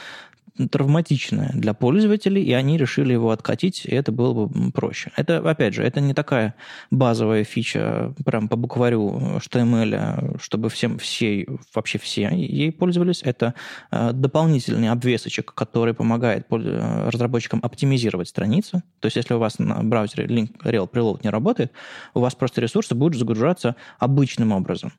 травматичное 0.72 1.52
для 1.54 1.74
пользователей, 1.74 2.44
и 2.44 2.54
они 2.54 2.78
решили 2.78 3.14
его 3.14 3.32
откатить, 3.32 3.86
и 3.86 3.94
это 3.94 4.12
было 4.12 4.34
бы 4.34 4.72
проще. 4.72 5.12
Это, 5.16 5.38
опять 5.38 5.74
же, 5.74 5.84
это 5.84 6.02
не 6.02 6.14
такая 6.14 6.56
базовая 6.92 7.44
фича 7.44 8.14
прям 8.26 8.48
по 8.48 8.56
букварю 8.56 9.38
HTML, 9.38 10.40
чтобы 10.42 10.70
всем, 10.70 10.98
все, 10.98 11.46
вообще 11.74 12.00
все 12.00 12.30
ей 12.34 12.72
пользовались. 12.72 13.22
Это 13.24 13.54
э, 13.92 14.12
дополнительный 14.14 14.90
обвесочек, 14.90 15.54
который 15.54 15.94
помогает 15.94 16.48
разработчикам 16.50 17.60
оптимизировать 17.64 18.30
страницу. 18.30 18.84
То 19.00 19.08
есть, 19.08 19.18
если 19.18 19.34
у 19.34 19.40
вас 19.40 19.60
на 19.60 19.84
браузере 19.84 20.26
link 20.26 20.52
rel 20.64 20.90
preload 20.90 21.22
не 21.24 21.30
работает, 21.30 21.72
у 22.14 22.20
вас 22.20 22.36
просто 22.36 22.62
ресурсы 22.62 22.96
будут 22.96 23.20
загружаться 23.20 23.76
обычным 24.00 24.52
образом. 24.52 24.92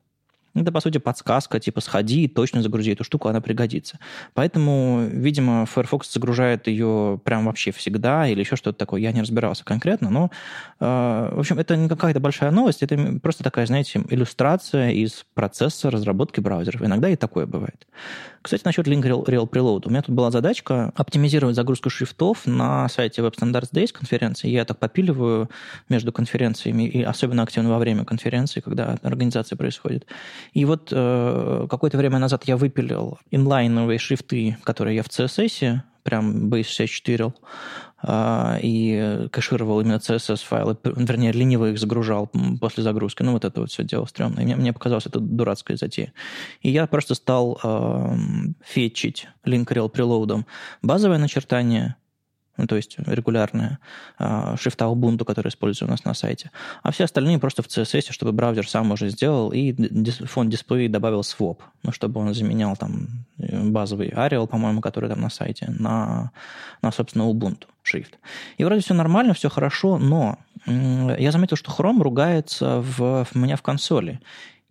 Это, 0.55 0.71
по 0.71 0.81
сути, 0.81 0.97
подсказка, 0.97 1.59
типа, 1.59 1.81
сходи 1.81 2.23
и 2.23 2.27
точно 2.27 2.61
загрузи 2.61 2.91
эту 2.91 3.03
штуку, 3.03 3.27
она 3.29 3.41
пригодится. 3.41 3.99
Поэтому, 4.33 5.07
видимо, 5.09 5.65
Firefox 5.65 6.11
загружает 6.11 6.67
ее 6.67 7.19
прям 7.23 7.45
вообще 7.45 7.71
всегда 7.71 8.27
или 8.27 8.39
еще 8.39 8.55
что-то 8.55 8.77
такое. 8.77 9.01
Я 9.01 9.11
не 9.11 9.21
разбирался 9.21 9.63
конкретно, 9.63 10.09
но, 10.09 10.31
э, 10.79 11.31
в 11.33 11.39
общем, 11.39 11.59
это 11.59 11.75
не 11.75 11.87
какая-то 11.87 12.19
большая 12.19 12.51
новость, 12.51 12.83
это 12.83 13.19
просто 13.21 13.43
такая, 13.43 13.65
знаете, 13.65 14.03
иллюстрация 14.09 14.91
из 14.91 15.25
процесса 15.33 15.91
разработки 15.91 16.39
браузеров. 16.39 16.81
Иногда 16.81 17.09
и 17.09 17.15
такое 17.15 17.45
бывает. 17.45 17.87
Кстати, 18.41 18.61
насчет 18.65 18.87
Link 18.87 19.03
Real 19.03 19.49
Preload. 19.49 19.83
У 19.85 19.89
меня 19.89 20.01
тут 20.01 20.15
была 20.15 20.31
задачка 20.31 20.91
оптимизировать 20.95 21.55
загрузку 21.55 21.89
шрифтов 21.89 22.45
на 22.45 22.87
сайте 22.87 23.21
Web 23.21 23.35
Standards 23.35 23.71
Days 23.73 23.91
конференции. 23.91 24.47
Я 24.47 24.65
так 24.65 24.79
попиливаю 24.79 25.49
между 25.89 26.11
конференциями, 26.13 26.83
и 26.87 27.03
особенно 27.03 27.43
активно 27.43 27.69
во 27.69 27.79
время 27.79 28.05
конференции, 28.05 28.61
когда 28.61 28.97
организация 29.03 29.57
происходит. 29.57 30.05
И 30.53 30.65
вот 30.65 30.89
э, 30.91 31.67
какое-то 31.69 31.97
время 31.97 32.19
назад 32.19 32.43
я 32.45 32.57
выпилил 32.57 33.19
инлайновые 33.31 33.99
шрифты, 33.99 34.57
которые 34.63 34.97
я 34.97 35.03
в 35.03 35.07
CSS 35.07 35.81
прям 36.03 36.49
base64 36.49 37.33
а, 38.01 38.57
и 38.61 39.27
кэшировал 39.31 39.81
именно 39.81 39.97
CSS-файлы, 39.97 40.77
вернее, 40.83 41.31
лениво 41.31 41.69
их 41.69 41.79
загружал 41.79 42.31
после 42.59 42.83
загрузки. 42.83 43.23
Ну, 43.23 43.33
вот 43.33 43.45
это 43.45 43.61
вот 43.61 43.71
все 43.71 43.83
дело 43.83 44.05
стрёмное. 44.05 44.43
мне, 44.43 44.55
мне 44.55 44.73
показалось 44.73 45.05
это 45.05 45.19
дурацкая 45.19 45.77
затея. 45.77 46.13
И 46.61 46.69
я 46.69 46.87
просто 46.87 47.15
стал 47.15 47.59
э, 47.61 48.15
фетчить 48.63 49.27
link 49.45 49.65
rel 49.65 49.89
прилоудом 49.89 50.45
базовое 50.81 51.17
начертание, 51.17 51.95
ну, 52.59 52.67
то 52.67 52.75
есть 52.75 52.97
регулярная 52.99 53.79
э, 54.19 54.55
шрифта 54.59 54.85
Ubuntu, 54.85 55.23
которая 55.23 55.49
используется 55.49 55.85
у 55.85 55.87
нас 55.87 56.03
на 56.03 56.13
сайте, 56.13 56.51
а 56.83 56.91
все 56.91 57.05
остальные 57.05 57.39
просто 57.39 57.63
в 57.63 57.67
CSS, 57.67 58.11
чтобы 58.11 58.31
браузер 58.31 58.67
сам 58.67 58.91
уже 58.91 59.09
сделал, 59.09 59.51
и 59.51 59.73
фон 60.25 60.49
дисплей 60.49 60.89
добавил 60.89 61.21
swap, 61.21 61.59
ну, 61.83 61.91
чтобы 61.91 62.19
он 62.19 62.33
заменял 62.33 62.75
там 62.75 63.25
базовый 63.37 64.09
Arial, 64.09 64.47
по-моему, 64.47 64.81
который 64.81 65.09
там 65.09 65.21
на 65.21 65.29
сайте, 65.29 65.73
на, 65.79 66.31
на 66.81 66.91
собственно, 66.91 67.23
Ubuntu 67.23 67.65
шрифт. 67.83 68.19
И 68.57 68.63
вроде 68.63 68.81
все 68.81 68.93
нормально, 68.93 69.33
все 69.33 69.49
хорошо, 69.49 69.97
но 69.97 70.37
я 70.65 71.31
заметил, 71.31 71.55
что 71.55 71.71
Chrome 71.71 72.01
ругается 72.01 72.81
в, 72.81 73.25
в 73.25 73.35
меня 73.35 73.55
в 73.55 73.61
консоли. 73.61 74.19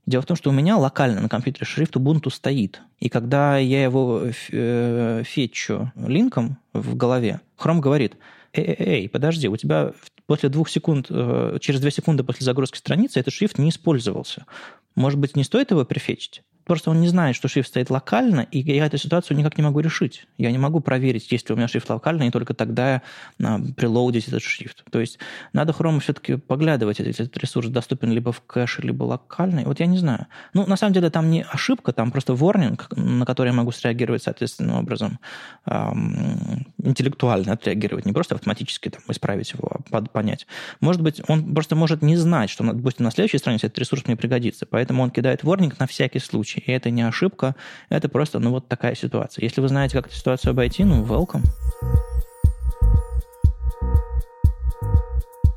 Дело 0.09 0.23
в 0.23 0.27
том, 0.27 0.39
что 0.39 0.49
у 0.49 0.55
меня 0.55 0.79
локально 0.79 1.21
на 1.21 1.29
компьютере 1.29 1.67
шрифт 1.67 1.95
Ubuntu 1.95 2.31
стоит. 2.31 2.81
И 2.99 3.11
когда 3.11 3.59
я 3.59 3.83
его 3.83 4.23
э, 4.51 5.23
фетчу 5.23 5.93
линком 5.97 6.57
в 6.73 6.97
голове, 6.97 7.43
Chrome 7.59 7.81
говорит, 7.81 8.17
эй, 8.55 9.07
подожди, 9.11 9.49
у 9.49 9.57
тебя 9.59 9.93
после 10.25 10.49
двух 10.49 10.71
секунд, 10.71 11.09
э, 11.11 11.59
через 11.61 11.81
две 11.81 11.91
секунды 11.91 12.25
после 12.25 12.47
загрузки 12.47 12.79
страницы 12.79 13.21
этот 13.21 13.35
шрифт 13.35 13.59
не 13.59 13.69
использовался. 13.69 14.47
Может 14.95 15.21
быть, 15.21 15.37
не 15.37 15.45
стоит 15.45 15.73
его 15.73 15.85
префетчить? 15.85 16.43
Просто 16.69 16.91
он 16.91 17.01
не 17.01 17.09
знает, 17.09 17.35
что 17.35 17.49
шрифт 17.49 17.71
стоит 17.71 17.89
локально, 17.89 18.41
и 18.41 18.59
я 18.59 18.85
эту 18.85 18.99
ситуацию 18.99 19.39
никак 19.39 19.57
не 19.57 19.65
могу 19.65 19.81
решить. 19.81 20.27
Я 20.37 20.53
не 20.53 20.59
могу 20.59 20.81
проверить, 20.81 21.33
есть 21.33 21.49
ли 21.49 21.55
у 21.55 21.57
меня 21.57 21.67
шрифт 21.67 21.89
локально, 21.89 22.25
и 22.25 22.31
только 22.31 22.53
тогда 22.53 23.01
а, 23.43 23.59
прилоудить 23.75 24.29
этот 24.29 24.43
шрифт. 24.43 24.85
То 24.91 25.01
есть 25.01 25.19
надо 25.55 25.73
Chrome 25.73 26.01
все-таки 26.01 26.37
поглядывать, 26.37 26.99
если 26.99 27.25
этот 27.25 27.39
ресурс 27.39 27.69
доступен 27.69 28.13
либо 28.13 28.33
в 28.33 28.43
кэше, 28.43 28.83
либо 28.83 29.05
локальный. 29.05 29.65
Вот 29.65 29.81
я 29.81 29.87
не 29.87 29.97
знаю. 29.97 30.27
Ну, 30.53 30.67
на 30.67 30.77
самом 30.77 30.93
деле, 30.93 31.09
там 31.09 31.31
не 31.31 31.43
ошибка, 31.43 31.93
там 31.93 32.11
просто 32.11 32.35
ворнинг, 32.35 32.89
на 32.95 33.25
который 33.25 33.49
я 33.49 33.55
могу 33.55 33.73
среагировать 33.73 34.23
соответственным 34.23 34.77
образом, 34.77 35.21
эм, 35.65 36.67
интеллектуально 36.83 37.55
отреагировать, 37.55 38.05
не 38.05 38.13
просто 38.13 38.35
автоматически 38.35 38.91
там, 38.91 39.01
исправить 39.09 39.53
его, 39.53 39.81
а 39.91 40.03
понять. 40.03 40.47
Может 40.81 41.01
быть, 41.01 41.23
он 41.29 41.55
просто 41.55 41.77
может 41.77 42.03
не 42.03 42.17
знать, 42.17 42.51
что, 42.51 42.63
допустим, 42.63 43.05
на 43.05 43.11
следующей 43.11 43.39
странице 43.39 43.69
этот 43.69 43.79
ресурс 43.79 44.07
мне 44.07 44.17
пригодится, 44.17 44.67
поэтому 44.67 45.03
он 45.03 45.11
кидает 45.11 45.45
ворнинг 45.45 45.79
на 45.79 45.87
всякий 45.87 46.19
случай 46.19 46.58
случае. 46.59 46.75
И 46.75 46.77
это 46.77 46.91
не 46.91 47.03
ошибка, 47.03 47.55
это 47.89 48.09
просто, 48.09 48.39
ну, 48.39 48.51
вот 48.51 48.69
такая 48.69 48.95
ситуация. 48.95 49.45
Если 49.45 49.61
вы 49.61 49.69
знаете, 49.69 49.97
как 49.97 50.07
эту 50.07 50.17
ситуацию 50.17 50.51
обойти, 50.51 50.85
ну, 50.85 51.05
welcome. 51.05 51.45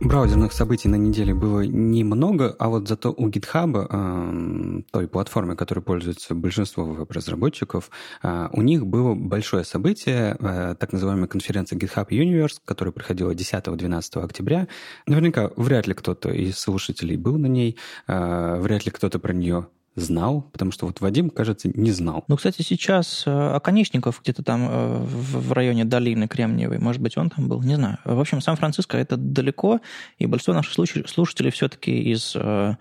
Браузерных 0.04 0.52
событий 0.52 0.90
на 0.90 0.96
неделе 0.96 1.36
было 1.36 1.62
немного, 1.62 2.56
а 2.58 2.70
вот 2.70 2.88
зато 2.88 3.14
у 3.16 3.30
GitHub, 3.30 3.88
э, 3.88 4.82
той 4.92 5.08
платформы, 5.08 5.56
которой 5.56 5.82
пользуется 5.82 6.34
большинство 6.34 6.86
веб-разработчиков, 6.86 7.92
э, 8.24 8.50
у 8.52 8.64
них 8.64 8.88
было 8.88 9.14
большое 9.14 9.64
событие, 9.64 10.36
э, 10.40 10.76
так 10.80 10.92
называемая 10.92 11.28
конференция 11.28 11.78
GitHub 11.78 12.10
Universe, 12.10 12.58
которая 12.66 12.92
проходила 12.92 13.36
10-12 13.36 14.24
октября. 14.24 14.68
Наверняка 15.06 15.52
вряд 15.56 15.86
ли 15.86 15.94
кто-то 15.94 16.30
из 16.30 16.58
слушателей 16.58 17.16
был 17.16 17.38
на 17.38 17.48
ней, 17.48 17.78
вряд 18.08 18.86
ли 18.86 18.92
кто-то 18.92 19.20
про 19.20 19.34
нее 19.34 19.68
знал, 19.96 20.50
потому 20.54 20.72
что 20.72 20.86
вот 20.86 21.02
Вадим, 21.02 21.30
кажется, 21.30 21.70
не 21.74 21.92
знал. 21.92 22.24
Ну, 22.28 22.38
кстати, 22.38 22.62
сейчас 22.62 23.24
э, 23.26 23.32
Оконечников 23.32 24.22
где-то 24.24 24.44
там 24.44 24.68
э, 24.70 24.98
в 25.04 25.52
районе 25.52 25.86
долины 25.86 26.28
Кремниевой, 26.28 26.80
может 26.80 27.02
быть, 27.02 27.18
он 27.18 27.30
там 27.30 27.50
был, 27.50 27.62
не 27.62 27.76
знаю. 27.76 28.00
В 28.06 28.20
общем, 28.20 28.42
Сан-Франциско 28.42 28.98
это 28.98 29.18
далеко, 29.18 29.82
и 30.18 30.26
большинство 30.26 30.54
наших 30.54 30.74
слушателей 30.74 31.52
все-таки 31.52 31.92
из 31.92 32.34
э, 32.36 32.76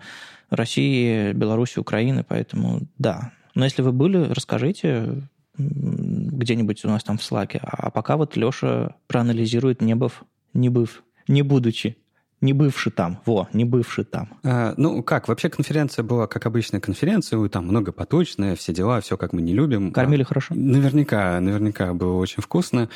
России, 0.49 1.33
Беларуси, 1.33 1.79
Украины, 1.79 2.23
поэтому 2.27 2.87
да. 2.97 3.31
Но 3.55 3.65
если 3.65 3.81
вы 3.81 3.91
были, 3.91 4.17
расскажите 4.17 5.23
где-нибудь 5.57 6.85
у 6.85 6.87
нас 6.87 7.03
там 7.03 7.17
в 7.17 7.23
Слаке. 7.23 7.59
А 7.61 7.91
пока 7.91 8.17
вот 8.17 8.35
Леша 8.37 8.95
проанализирует, 9.07 9.81
не 9.81 9.95
быв, 9.95 10.23
не 10.53 10.69
быв, 10.69 11.03
не 11.27 11.41
будучи 11.41 11.97
не 12.41 12.53
бывший 12.53 12.91
там, 12.91 13.19
во, 13.25 13.47
не 13.53 13.65
бывший 13.65 14.03
там. 14.03 14.29
А, 14.43 14.73
ну 14.77 15.03
как, 15.03 15.27
вообще 15.27 15.49
конференция 15.49 16.03
была 16.03 16.27
как 16.27 16.45
обычная 16.45 16.79
конференция, 16.79 17.47
там 17.49 17.67
многопоточная, 17.67 18.55
все 18.55 18.73
дела, 18.73 18.99
все 19.01 19.17
как 19.17 19.33
мы 19.33 19.41
не 19.41 19.53
любим. 19.53 19.91
Кормили 19.91 20.23
а, 20.23 20.25
хорошо? 20.25 20.53
Наверняка, 20.55 21.39
наверняка 21.39 21.93
было 21.93 22.17
очень 22.17 22.41
вкусно. 22.41 22.89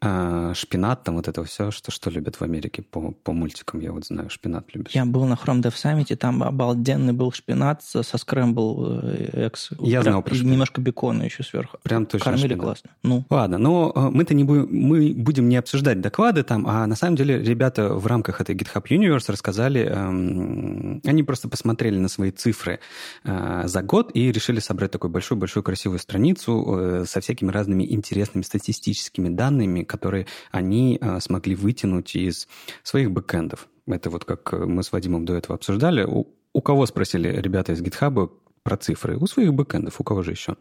А, 0.00 0.54
шпинат 0.54 1.02
там, 1.02 1.16
вот 1.16 1.28
это 1.28 1.44
все, 1.44 1.70
что, 1.70 1.90
что 1.90 2.10
любят 2.10 2.36
в 2.36 2.42
Америке 2.42 2.82
по, 2.82 3.10
по 3.10 3.32
мультикам, 3.32 3.80
я 3.80 3.92
вот 3.92 4.06
знаю, 4.06 4.30
шпинат 4.30 4.66
любят. 4.74 4.92
Я 4.92 5.04
был 5.04 5.24
на 5.24 5.34
Chrome 5.34 5.62
Dev 5.62 5.74
Summit, 5.74 6.14
там 6.16 6.42
обалденный 6.42 7.12
был 7.12 7.32
шпинат 7.32 7.82
со, 7.82 8.02
со 8.02 8.18
скрэмбл 8.18 9.00
экс. 9.32 9.70
Я 9.80 10.00
Прям, 10.00 10.12
знал 10.12 10.22
про 10.22 10.34
шпинат. 10.34 10.52
Немножко 10.52 10.80
бекона 10.80 11.22
еще 11.24 11.42
сверху. 11.42 11.78
Прям 11.82 12.06
точно 12.06 12.24
Кормили 12.32 12.46
шпинат. 12.46 12.64
классно. 12.64 12.90
Ну. 13.02 13.24
Ладно, 13.30 13.58
но 13.58 13.92
э, 13.94 14.10
мы-то 14.10 14.34
не 14.34 14.44
будем, 14.44 14.68
мы 14.70 15.12
будем 15.16 15.48
не 15.48 15.56
обсуждать 15.56 16.00
доклады 16.00 16.42
там, 16.42 16.66
а 16.66 16.86
на 16.86 16.94
самом 16.94 17.16
деле 17.16 17.42
ребята 17.42 17.94
в 17.94 18.06
рамках 18.06 18.40
этой 18.40 18.54
GitHub 18.54 18.84
Universe 18.96 19.30
рассказали, 19.30 19.84
эм, 19.84 21.00
они 21.04 21.22
просто 21.22 21.48
посмотрели 21.48 21.98
на 21.98 22.08
свои 22.08 22.30
цифры 22.30 22.80
э, 23.24 23.62
за 23.66 23.82
год 23.82 24.10
и 24.14 24.32
решили 24.32 24.60
собрать 24.60 24.90
такую 24.90 25.10
большую-большую 25.10 25.62
красивую 25.62 25.98
страницу 25.98 26.64
э, 26.66 27.04
со 27.06 27.20
всякими 27.20 27.50
разными 27.50 27.84
интересными 27.92 28.42
статистическими 28.42 29.28
данными, 29.28 29.82
которые 29.82 30.26
они 30.50 30.98
э, 31.00 31.20
смогли 31.20 31.54
вытянуть 31.54 32.14
из 32.16 32.48
своих 32.82 33.10
бэкэндов. 33.10 33.68
Это 33.86 34.10
вот 34.10 34.24
как 34.24 34.52
мы 34.52 34.82
с 34.82 34.92
Вадимом 34.92 35.24
до 35.24 35.34
этого 35.34 35.56
обсуждали. 35.56 36.04
У, 36.04 36.60
кого 36.60 36.86
спросили 36.86 37.28
ребята 37.28 37.72
из 37.72 37.82
GitHub, 37.82 38.30
про 38.62 38.76
цифры. 38.76 39.16
У 39.16 39.26
своих 39.26 39.52
бэкэндов, 39.52 40.00
у 40.00 40.04
кого 40.04 40.22
же 40.22 40.32
еще. 40.32 40.56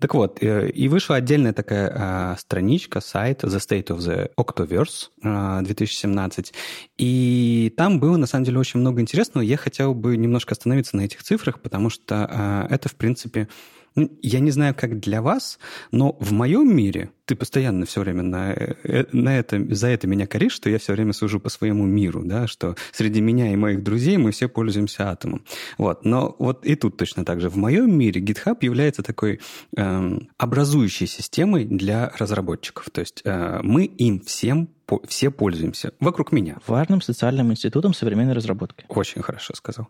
Так 0.00 0.14
вот, 0.14 0.42
э, 0.42 0.68
и 0.70 0.88
вышла 0.88 1.16
отдельная 1.16 1.52
такая 1.52 1.92
а, 1.94 2.36
страничка, 2.38 3.00
сайт 3.00 3.44
The 3.44 3.58
State 3.58 3.86
of 3.86 3.98
the 3.98 4.30
Octoverse 4.36 5.62
2017. 5.64 6.52
А, 6.52 6.58
и 6.98 7.72
там 7.76 7.98
было, 7.98 8.16
на 8.16 8.26
самом 8.26 8.44
деле, 8.44 8.58
очень 8.58 8.80
много 8.80 9.00
интересного. 9.00 9.42
Я 9.42 9.56
хотел 9.56 9.94
бы 9.94 10.16
немножко 10.16 10.52
остановиться 10.52 10.96
на 10.96 11.02
этих 11.02 11.22
цифрах, 11.22 11.60
потому 11.60 11.90
что 11.90 12.28
а, 12.30 12.66
это, 12.70 12.88
в 12.88 12.94
принципе, 12.94 13.48
ну, 13.96 14.10
я 14.22 14.40
не 14.40 14.50
знаю, 14.50 14.74
как 14.74 15.00
для 15.00 15.22
вас, 15.22 15.58
но 15.90 16.16
в 16.20 16.32
моем 16.32 16.74
мире 16.74 17.10
ты 17.24 17.34
постоянно 17.34 17.86
все 17.86 18.02
время 18.02 18.22
на, 18.22 18.52
э, 18.52 19.06
на 19.12 19.38
это, 19.38 19.74
за 19.74 19.88
это 19.88 20.06
меня 20.06 20.26
коришь, 20.26 20.52
что 20.52 20.70
я 20.70 20.78
все 20.78 20.92
время 20.92 21.12
сужу 21.12 21.40
по 21.40 21.48
своему 21.48 21.84
миру, 21.86 22.22
да, 22.24 22.46
что 22.46 22.76
среди 22.92 23.20
меня 23.20 23.52
и 23.52 23.56
моих 23.56 23.82
друзей 23.82 24.18
мы 24.18 24.30
все 24.30 24.48
пользуемся 24.48 25.10
атомом. 25.10 25.44
Вот. 25.78 26.04
Но 26.04 26.36
вот 26.38 26.64
и 26.64 26.76
тут 26.76 26.98
точно 26.98 27.24
так 27.24 27.40
же. 27.40 27.48
В 27.48 27.56
моем 27.56 27.96
мире 27.98 28.20
GitHub 28.20 28.58
является 28.60 29.02
такой 29.02 29.40
эм, 29.76 30.28
образующей 30.36 31.06
системой 31.06 31.64
для 31.64 32.12
разработчиков. 32.18 32.90
То 32.90 33.00
есть 33.00 33.22
э, 33.24 33.60
мы 33.62 33.84
им 33.84 34.20
всем 34.20 34.68
по- 34.86 35.02
все 35.06 35.30
пользуемся. 35.30 35.92
Вокруг 36.00 36.32
меня. 36.32 36.58
Важным 36.66 37.02
социальным 37.02 37.50
институтом 37.50 37.92
современной 37.92 38.32
разработки. 38.34 38.84
Очень 38.88 39.22
хорошо 39.22 39.54
сказал. 39.54 39.88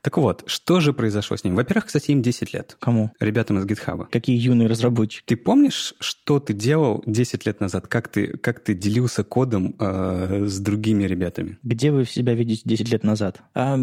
Так 0.00 0.18
вот, 0.18 0.42
что 0.46 0.80
же 0.80 0.92
произошло 0.92 1.36
с 1.36 1.44
ним? 1.44 1.54
Во-первых, 1.54 1.86
кстати, 1.86 2.10
им 2.10 2.22
10 2.22 2.52
лет. 2.52 2.76
Кому? 2.80 3.12
Ребятам 3.20 3.58
из 3.58 3.66
GitHub. 3.66 4.06
Какие 4.10 4.36
юные 4.36 4.68
разработчики? 4.68 5.24
Ты 5.26 5.36
помнишь, 5.36 5.94
что 6.00 6.40
ты 6.40 6.52
делал 6.52 7.02
10 7.06 7.46
лет 7.46 7.60
назад? 7.60 7.86
Как 7.86 8.08
ты, 8.08 8.36
как 8.36 8.60
ты 8.60 8.74
делился 8.74 9.24
кодом 9.24 9.74
э, 9.78 10.46
с 10.46 10.58
другими 10.58 11.04
ребятами? 11.04 11.58
Где 11.62 11.90
вы 11.90 12.04
себя 12.04 12.34
видите 12.34 12.62
10 12.64 12.92
лет 12.92 13.04
назад? 13.04 13.40
А, 13.54 13.78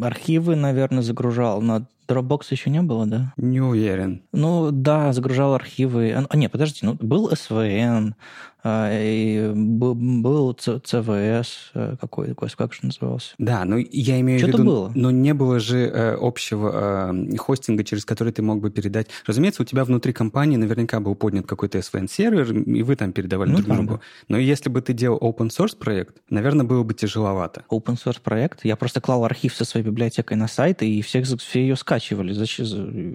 архивы, 0.00 0.56
наверное, 0.56 1.02
загружал 1.02 1.60
на 1.60 1.86
Dropbox 2.08 2.42
еще 2.50 2.70
не 2.70 2.82
было, 2.82 3.06
да? 3.06 3.32
Не 3.36 3.60
уверен. 3.60 4.22
Ну, 4.32 4.70
да, 4.70 5.12
загружал 5.12 5.54
архивы. 5.54 6.12
А, 6.28 6.36
нет, 6.36 6.52
подожди, 6.52 6.78
ну, 6.82 6.96
был 7.00 7.30
SVN, 7.30 8.12
а, 8.12 8.55
и 8.64 9.52
был 9.54 10.52
ЦВС 10.54 11.70
э, 11.74 11.96
какой, 12.00 12.34
как 12.34 12.72
же 12.72 12.80
назывался? 12.82 13.34
Да, 13.38 13.64
но 13.64 13.76
я 13.78 14.20
имею 14.20 14.40
в 14.40 14.42
виду... 14.42 14.64
было. 14.64 14.92
Но 14.94 15.10
не 15.10 15.34
было 15.34 15.60
же 15.60 15.78
э, 15.78 16.16
общего 16.20 17.12
э, 17.12 17.36
хостинга, 17.36 17.84
через 17.84 18.04
который 18.04 18.32
ты 18.32 18.42
мог 18.42 18.60
бы 18.60 18.70
передать... 18.70 19.08
Разумеется, 19.26 19.62
у 19.62 19.64
тебя 19.64 19.84
внутри 19.84 20.12
компании 20.12 20.56
наверняка 20.56 21.00
был 21.00 21.14
поднят 21.14 21.46
какой-то 21.46 21.78
SVN-сервер, 21.78 22.52
и 22.52 22.82
вы 22.82 22.96
там 22.96 23.12
передавали 23.12 23.50
Ну 23.50 23.58
друг 23.58 23.76
другу. 23.76 23.94
да. 23.94 24.00
Но 24.28 24.38
если 24.38 24.68
бы 24.68 24.80
ты 24.82 24.92
делал 24.92 25.18
open 25.18 25.48
source 25.48 25.76
проект, 25.76 26.16
наверное, 26.28 26.66
было 26.66 26.82
бы 26.82 26.94
тяжеловато. 26.94 27.64
Open 27.70 27.96
source 27.96 28.20
проект. 28.22 28.64
Я 28.64 28.76
просто 28.76 29.00
клал 29.00 29.24
архив 29.24 29.54
со 29.54 29.64
своей 29.64 29.86
библиотекой 29.86 30.36
на 30.36 30.48
сайт, 30.48 30.82
и 30.82 31.02
всех, 31.02 31.26
все 31.26 31.60
ее 31.60 31.76
скачивали. 31.76 32.34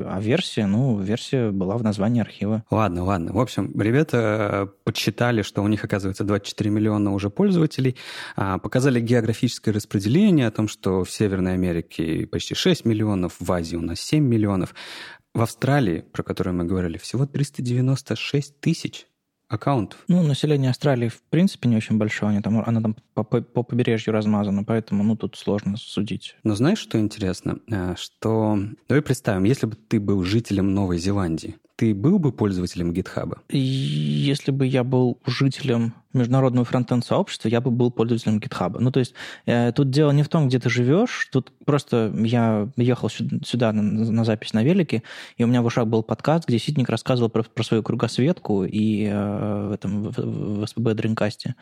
А 0.05 0.19
версия, 0.19 0.65
ну, 0.65 0.99
версия 0.99 1.51
была 1.51 1.77
в 1.77 1.83
названии 1.83 2.21
архива. 2.21 2.63
Ладно, 2.71 3.03
ладно. 3.03 3.33
В 3.33 3.39
общем, 3.39 3.71
ребята 3.79 4.17
э, 4.63 4.67
подсчитали, 5.31 5.41
что 5.41 5.63
у 5.63 5.67
них, 5.67 5.83
оказывается, 5.83 6.23
24 6.23 6.69
миллиона 6.69 7.13
уже 7.13 7.29
пользователей, 7.29 7.95
а, 8.35 8.57
показали 8.57 8.99
географическое 8.99 9.73
распределение 9.73 10.47
о 10.47 10.51
том, 10.51 10.67
что 10.67 11.03
в 11.03 11.09
Северной 11.09 11.53
Америке 11.53 12.27
почти 12.27 12.55
6 12.55 12.85
миллионов, 12.85 13.35
в 13.39 13.51
Азии 13.51 13.77
у 13.77 13.81
нас 13.81 13.99
7 14.01 14.23
миллионов. 14.23 14.73
В 15.33 15.41
Австралии, 15.41 16.03
про 16.11 16.23
которую 16.23 16.55
мы 16.55 16.65
говорили, 16.65 16.97
всего 16.97 17.25
396 17.25 18.59
тысяч 18.59 19.07
аккаунтов. 19.47 19.99
Ну, 20.07 20.23
население 20.23 20.69
Австралии 20.69 21.09
в 21.09 21.21
принципе 21.29 21.69
не 21.69 21.77
очень 21.77 21.97
большое, 21.97 22.31
они 22.31 22.41
там, 22.41 22.63
оно 22.65 22.81
там 22.81 22.95
по, 23.13 23.23
по- 23.23 23.41
по 23.41 23.63
побережью 23.63 24.13
размазано, 24.13 24.63
поэтому, 24.63 25.03
ну, 25.03 25.15
тут 25.15 25.35
сложно 25.37 25.77
судить. 25.77 26.35
Но 26.43 26.55
знаешь, 26.55 26.79
что 26.79 26.97
интересно? 26.99 27.59
А, 27.71 27.95
Что... 27.97 28.57
Давай 28.87 29.01
представим, 29.01 29.45
если 29.45 29.67
бы 29.67 29.75
ты 29.75 29.99
был 29.99 30.23
жителем 30.23 30.73
Новой 30.73 30.97
Зеландии, 30.97 31.55
ты 31.81 31.95
был 31.95 32.19
бы 32.19 32.31
пользователем 32.31 32.91
GitHub? 32.91 33.39
Если 33.49 34.51
бы 34.51 34.67
я 34.67 34.83
был 34.83 35.17
жителем 35.25 35.95
международного 36.13 36.65
фронтенд-сообщества, 36.65 37.47
я 37.47 37.61
бы 37.61 37.71
был 37.71 37.91
пользователем 37.91 38.37
GitHub. 38.39 38.77
Ну, 38.79 38.91
то 38.91 38.99
есть 38.99 39.13
э, 39.45 39.71
тут 39.71 39.89
дело 39.89 40.11
не 40.11 40.23
в 40.23 40.29
том, 40.29 40.47
где 40.47 40.59
ты 40.59 40.69
живешь, 40.69 41.29
тут 41.31 41.51
просто 41.65 42.13
я 42.17 42.67
ехал 42.75 43.09
сюда, 43.09 43.37
сюда 43.45 43.71
на, 43.71 43.81
на 43.81 44.25
запись 44.25 44.53
на 44.53 44.63
велике, 44.63 45.03
и 45.37 45.43
у 45.43 45.47
меня 45.47 45.61
в 45.61 45.65
ушах 45.65 45.87
был 45.87 46.03
подкаст, 46.03 46.47
где 46.47 46.59
Ситник 46.59 46.89
рассказывал 46.89 47.29
про, 47.29 47.43
про 47.43 47.63
свою 47.63 47.83
кругосветку 47.83 48.63
и 48.63 49.05
э, 49.05 49.67
в 49.69 49.71
этом 49.71 50.03
в, 50.03 50.17
в, 50.17 50.67
СПБ 50.67 50.93
Дринкасте. 50.93 51.55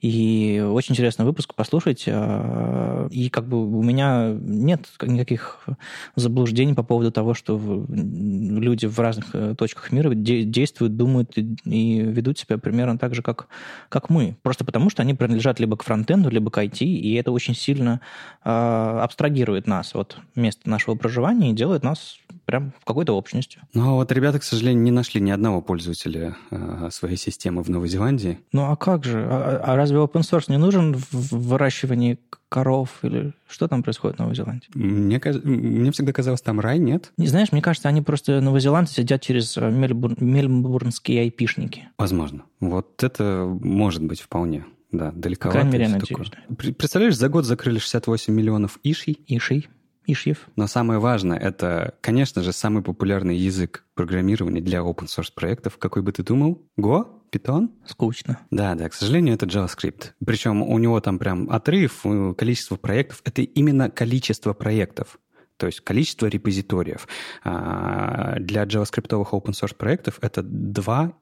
И 0.00 0.64
очень 0.66 0.94
интересный 0.94 1.24
выпуск 1.24 1.54
послушать. 1.54 2.04
э, 2.06 3.08
и 3.10 3.30
как 3.30 3.46
бы 3.48 3.66
у 3.66 3.82
меня 3.82 4.34
нет 4.38 4.86
никаких 5.02 5.66
заблуждений 6.14 6.74
по 6.74 6.82
поводу 6.82 7.10
того, 7.10 7.34
что 7.34 7.58
люди 7.88 8.86
в 8.86 8.98
разных 8.98 9.34
э, 9.34 9.54
точках 9.56 9.92
мира 9.92 10.14
де- 10.14 10.44
действуют, 10.44 10.96
думают 10.96 11.36
и, 11.36 11.56
и 11.64 12.00
ведут 12.00 12.38
себя 12.38 12.58
примерно 12.58 12.98
так 12.98 13.14
же, 13.14 13.22
как, 13.22 13.48
как 13.96 14.10
мы. 14.10 14.36
Просто 14.42 14.62
потому, 14.62 14.90
что 14.90 15.00
они 15.00 15.14
принадлежат 15.14 15.58
либо 15.58 15.74
к 15.74 15.82
фронтенду, 15.82 16.28
либо 16.28 16.50
к 16.50 16.58
IT, 16.58 16.84
и 16.84 17.14
это 17.14 17.32
очень 17.32 17.54
сильно 17.54 18.02
э, 18.44 18.50
абстрагирует 18.50 19.66
нас 19.66 19.94
от 19.94 20.18
места 20.34 20.68
нашего 20.68 20.96
проживания 20.96 21.50
и 21.50 21.54
делает 21.54 21.82
нас 21.82 22.18
прям 22.44 22.74
в 22.78 22.84
какой-то 22.84 23.16
общности. 23.16 23.58
Но 23.72 23.96
вот 23.96 24.12
ребята, 24.12 24.38
к 24.38 24.42
сожалению, 24.42 24.82
не 24.82 24.90
нашли 24.90 25.18
ни 25.22 25.30
одного 25.30 25.62
пользователя 25.62 26.36
э, 26.50 26.90
своей 26.92 27.16
системы 27.16 27.62
в 27.62 27.70
Новой 27.70 27.88
Зеландии. 27.88 28.38
Ну 28.52 28.70
а 28.70 28.76
как 28.76 29.04
же? 29.04 29.26
А, 29.30 29.62
а 29.64 29.76
разве 29.76 29.96
open 29.96 30.20
source 30.20 30.44
не 30.48 30.58
нужен 30.58 30.94
в 30.94 31.48
выращивании 31.48 32.18
коров 32.48 32.98
или 33.02 33.34
что 33.48 33.68
там 33.68 33.82
происходит 33.82 34.16
в 34.16 34.20
Новой 34.20 34.34
Зеландии? 34.34 34.68
Мне, 34.74 35.20
мне 35.44 35.90
всегда 35.92 36.12
казалось, 36.12 36.40
там 36.42 36.60
рай, 36.60 36.78
нет? 36.78 37.12
Не 37.16 37.26
знаешь, 37.26 37.52
мне 37.52 37.62
кажется, 37.62 37.88
они 37.88 38.02
просто 38.02 38.40
новозеландцы 38.40 38.94
сидят 38.94 39.22
через 39.22 39.56
э, 39.56 39.60
мельбур- 39.70 40.16
мельбурнские 40.22 41.20
айпишники. 41.22 41.88
Возможно. 41.98 42.44
Вот 42.60 43.02
это 43.02 43.46
может 43.60 44.02
быть 44.04 44.20
вполне. 44.20 44.64
Да, 44.92 45.10
далековато. 45.12 45.58
крайней 45.60 45.78
мере, 45.78 45.98
такое. 46.00 46.26
Представляешь, 46.74 47.16
за 47.16 47.28
год 47.28 47.44
закрыли 47.44 47.78
68 47.78 48.32
миллионов 48.32 48.78
ишей, 48.84 49.18
Ишей, 49.26 49.68
Ишьев. 50.06 50.46
но 50.54 50.68
самое 50.68 51.00
важное, 51.00 51.36
это, 51.36 51.94
конечно 52.00 52.40
же, 52.42 52.52
самый 52.52 52.82
популярный 52.82 53.36
язык 53.36 53.84
программирования 53.94 54.60
для 54.60 54.78
open 54.78 55.06
source 55.06 55.32
проектов. 55.34 55.76
Какой 55.78 56.02
бы 56.02 56.12
ты 56.12 56.22
думал? 56.22 56.62
Go? 56.78 57.08
Python? 57.30 57.68
Скучно. 57.86 58.38
Да, 58.50 58.74
да, 58.74 58.88
к 58.88 58.94
сожалению, 58.94 59.34
это 59.34 59.46
JavaScript. 59.46 60.12
Причем 60.24 60.62
у 60.62 60.78
него 60.78 61.00
там 61.00 61.18
прям 61.18 61.50
отрыв, 61.50 62.00
э, 62.04 62.34
количество 62.36 62.76
проектов. 62.76 63.22
Это 63.24 63.42
именно 63.42 63.90
количество 63.90 64.52
проектов. 64.52 65.18
То 65.56 65.66
есть 65.66 65.80
количество 65.80 66.26
репозиториев. 66.26 67.08
А, 67.44 68.36
Для 68.40 68.64
JavaScript 68.64 69.08
open 69.08 69.52
source 69.52 69.74
проектов 69.74 70.18
это 70.20 70.42
2 70.42 71.12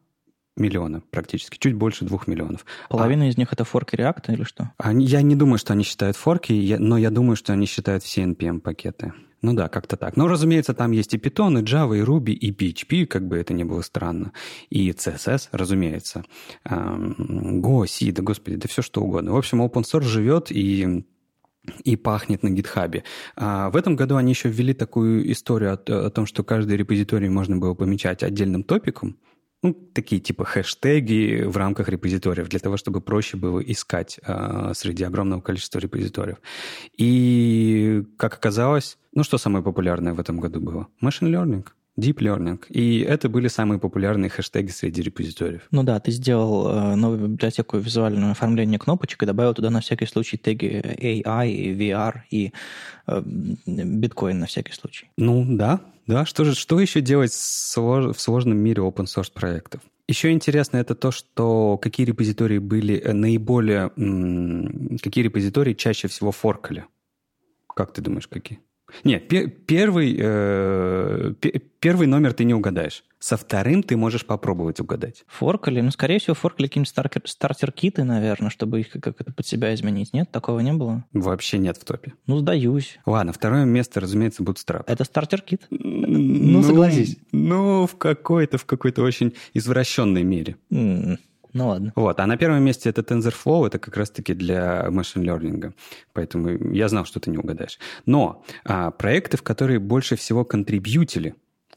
миллиона 0.57 1.03
практически, 1.11 1.59
чуть 1.59 1.75
больше 1.75 2.05
2 2.05 2.27
миллионов. 2.27 2.64
Половина 2.88 3.29
из 3.29 3.37
них 3.37 3.53
это 3.53 3.64
форки 3.64 3.97
реакта 3.97 4.33
или 4.33 4.45
что? 4.45 4.73
Они- 4.79 5.05
я 5.05 5.23
не 5.23 5.35
думаю, 5.37 5.59
что 5.59 5.73
они 5.73 5.83
считают 5.85 6.17
форки, 6.17 6.53
я- 6.53 6.79
но 6.79 6.97
я 6.97 7.11
думаю, 7.11 7.37
что 7.37 7.53
они 7.53 7.67
считают 7.67 8.03
все 8.05 8.23
NPM-пакеты. 8.23 9.12
Ну 9.44 9.52
да, 9.52 9.68
как-то 9.68 9.98
так. 9.98 10.16
Но, 10.16 10.26
разумеется, 10.26 10.72
там 10.72 10.92
есть 10.92 11.12
и 11.12 11.18
Python, 11.18 11.61
и 11.61 11.62
Java, 11.62 11.98
и 11.98 12.00
Ruby, 12.00 12.33
и 12.33 12.50
PHP, 12.50 13.04
как 13.04 13.28
бы 13.28 13.37
это 13.37 13.52
ни 13.52 13.62
было 13.62 13.83
странно. 13.83 14.33
И 14.70 14.88
CSS, 14.88 15.48
разумеется. 15.52 16.24
Go, 16.64 17.87
C, 17.87 18.11
да 18.11 18.22
господи, 18.22 18.57
да 18.57 18.68
все 18.68 18.80
что 18.80 19.02
угодно. 19.02 19.33
В 19.33 19.37
общем, 19.37 19.61
open 19.61 19.83
source 19.83 20.04
живет 20.04 20.50
и 20.50 21.04
и 21.83 21.96
пахнет 21.96 22.42
на 22.42 22.48
гитхабе. 22.48 23.04
А 23.37 23.68
в 23.68 23.76
этом 23.76 23.96
году 23.96 24.16
они 24.16 24.33
еще 24.33 24.48
ввели 24.48 24.72
такую 24.72 25.30
историю 25.30 25.72
о, 25.74 26.07
о 26.07 26.11
том, 26.11 26.24
что 26.24 26.42
каждый 26.42 26.78
репозиторий 26.78 27.28
можно 27.28 27.57
было 27.59 27.74
помечать 27.74 28.22
отдельным 28.22 28.64
топиком, 28.64 29.18
ну, 29.64 29.72
такие 29.72 30.20
типа 30.20 30.44
хэштеги 30.44 31.44
в 31.46 31.57
рамках 31.57 31.88
репозиториев, 31.88 32.48
для 32.48 32.61
того, 32.61 32.77
чтобы 32.77 33.00
проще 33.00 33.38
было 33.38 33.61
искать 33.61 34.20
э, 34.22 34.72
среди 34.74 35.05
огромного 35.05 35.40
количества 35.40 35.79
репозиториев. 35.79 36.37
И, 36.98 38.05
как 38.18 38.35
оказалось, 38.35 38.98
ну, 39.14 39.24
что 39.24 39.38
самое 39.38 39.64
популярное 39.64 40.12
в 40.12 40.20
этом 40.20 40.38
году 40.38 40.61
было? 40.61 40.88
Machine 41.03 41.31
learning, 41.31 41.66
deep 41.98 42.18
learning. 42.18 42.61
И 42.68 43.00
это 43.00 43.31
были 43.31 43.48
самые 43.48 43.79
популярные 43.79 44.29
хэштеги 44.29 44.70
среди 44.70 45.00
репозиториев. 45.00 45.62
Ну 45.70 45.83
да, 45.83 45.98
ты 45.98 46.11
сделал 46.11 46.68
э, 46.68 46.94
новую 46.96 47.29
библиотеку 47.29 47.79
визуального 47.79 48.33
оформления 48.33 48.79
кнопочек 48.79 49.22
и 49.22 49.27
добавил 49.27 49.55
туда 49.55 49.70
на 49.70 49.81
всякий 49.81 50.07
случай 50.07 50.37
теги 50.37 50.83
AI, 50.85 51.74
VR 51.74 52.16
и 52.31 52.53
э, 53.07 53.22
биткоин 53.66 54.40
на 54.40 54.46
всякий 54.46 54.74
случай. 54.74 55.09
Ну, 55.16 55.42
да, 55.48 55.81
да. 56.07 56.25
Что 56.25 56.45
же, 56.45 56.55
что 56.55 56.81
еще 56.81 57.01
делать 57.01 57.33
в 57.33 58.14
сложном 58.17 58.59
мире 58.59 58.83
open 58.83 59.05
source 59.05 59.33
проектов? 59.33 59.81
Еще 60.07 60.33
интересно 60.33 60.77
это 60.77 60.95
то, 60.95 61.11
что 61.11 61.79
какие 61.79 62.07
репозитории 62.07 62.59
были 62.59 63.01
э, 63.01 63.12
наиболее... 63.12 63.88
Какие 65.03 65.25
репозитории 65.25 65.73
чаще 65.73 66.09
всего 66.09 66.31
форкали? 66.31 66.85
Как 67.75 67.93
ты 67.93 68.03
думаешь, 68.03 68.29
какие? 68.29 68.61
Нет, 69.03 69.29
пе- 69.29 69.49
первый, 69.49 70.14
э, 70.18 71.33
пе- 71.40 71.61
первый 71.81 72.07
номер 72.07 72.33
ты 72.33 72.44
не 72.44 72.55
угадаешь. 72.55 73.05
Со 73.18 73.37
вторым 73.38 73.83
ты 73.83 73.97
можешь 73.97 74.27
попробовать 74.27 74.81
угадать. 74.81 75.25
Форкали, 75.27 75.81
ну, 75.81 75.90
скорее 75.90 76.18
всего, 76.18 76.35
форкали 76.35 76.66
какие-нибудь 76.66 76.90
стартер, 76.90 77.23
стартер-киты, 77.25 78.05
наверное, 78.05 78.51
чтобы 78.51 78.81
их 78.81 78.90
как 78.90 79.20
это 79.20 79.33
под 79.33 79.47
себя 79.47 79.75
изменить. 79.75 80.12
Нет, 80.12 80.31
такого 80.31 80.61
не 80.61 80.73
было? 80.75 81.05
Вообще 81.12 81.57
нет 81.59 81.79
в 81.79 81.85
топе. 81.85 82.12
Ну, 82.27 82.38
сдаюсь. 82.38 82.99
Ладно, 83.07 83.33
второе 83.33 83.64
место, 83.64 84.01
разумеется, 84.01 84.42
Bootstrap. 84.42 84.85
Это 84.87 85.05
стартер-кит? 85.05 85.62
Ну, 85.70 86.62
согласись. 86.62 87.16
Ну, 87.33 87.87
в 87.87 87.97
какой-то, 87.97 88.59
в 88.59 88.66
какой-то 88.66 89.03
очень 89.03 89.33
извращенной 89.55 90.23
мере. 90.23 90.57
М, 90.70 91.18
Ну, 91.55 91.69
ладно. 91.69 91.93
Вот. 91.97 92.21
А 92.21 92.27
на 92.27 92.37
первом 92.37 92.62
месте 92.62 92.90
это 92.90 93.01
TensorFlow, 93.03 93.67
это 93.69 93.79
как 93.79 93.97
раз-таки 93.97 94.35
для 94.35 94.88
машин 94.90 95.23
learning. 95.23 95.73
Поэтому 96.12 96.51
я 96.75 96.88
знал, 96.88 97.05
что 97.07 97.21
ты 97.21 97.31
не 97.31 97.38
угадаешь. 97.38 97.79
Но 98.07 98.45
а, 98.64 98.90
проекты, 98.90 99.37
в 99.37 99.43
которые 99.43 99.79
больше 99.79 100.17
всего 100.17 100.45
контрибьютили, 100.45 101.35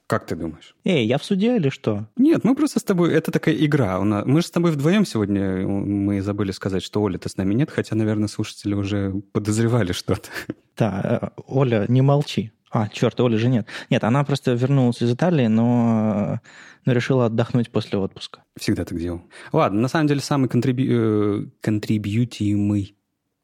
как 0.08 0.26
ты 0.26 0.36
думаешь? 0.38 0.74
Эй, 0.86 1.06
я 1.06 1.18
в 1.18 1.24
суде 1.26 1.58
или 1.58 1.68
что? 1.70 2.08
Нет, 2.16 2.44
мы 2.46 2.56
просто 2.56 2.80
с 2.80 2.84
тобой... 2.84 3.13
Это 3.13 3.30
такая 3.30 3.56
игра. 3.56 4.02
Нас- 4.04 4.26
Мы 4.26 4.40
же 4.42 4.48
с 4.48 4.52
тобой 4.52 4.72
вдвоем 4.72 5.06
сегодня... 5.06 5.68
Мы 5.68 6.22
забыли 6.22 6.52
сказать, 6.52 6.82
что 6.82 7.04
Оли-то 7.04 7.28
с 7.28 7.36
нами 7.38 7.54
нет, 7.54 7.70
хотя, 7.70 7.96
наверное, 7.96 8.30
слушатели 8.30 8.74
уже 8.74 9.13
подозревали 9.34 9.92
что-то. 9.92 10.30
Да, 10.78 11.32
э, 11.36 11.42
Оля, 11.48 11.86
не 11.90 12.02
молчи. 12.02 12.52
А, 12.69 12.89
черт, 12.89 13.19
Оли 13.19 13.38
же 13.38 13.47
нет. 13.49 13.65
Нет, 13.89 14.03
она 14.03 14.23
просто 14.23 14.53
вернулась 14.53 15.01
из 15.01 15.12
Италии, 15.12 15.47
но, 15.47 16.41
но 16.86 16.91
решила 16.93 17.27
отдохнуть 17.27 17.71
после 17.71 17.97
отпуска. 17.97 18.43
Всегда 18.58 18.84
так 18.84 18.99
делал. 18.99 19.21
Ладно, 19.53 19.82
на 19.82 19.88
самом 19.88 20.08
деле 20.08 20.19
самый 20.19 20.49
контриби... 20.49 20.88
Э, 20.89 21.45
контрибьютимый 21.62 22.97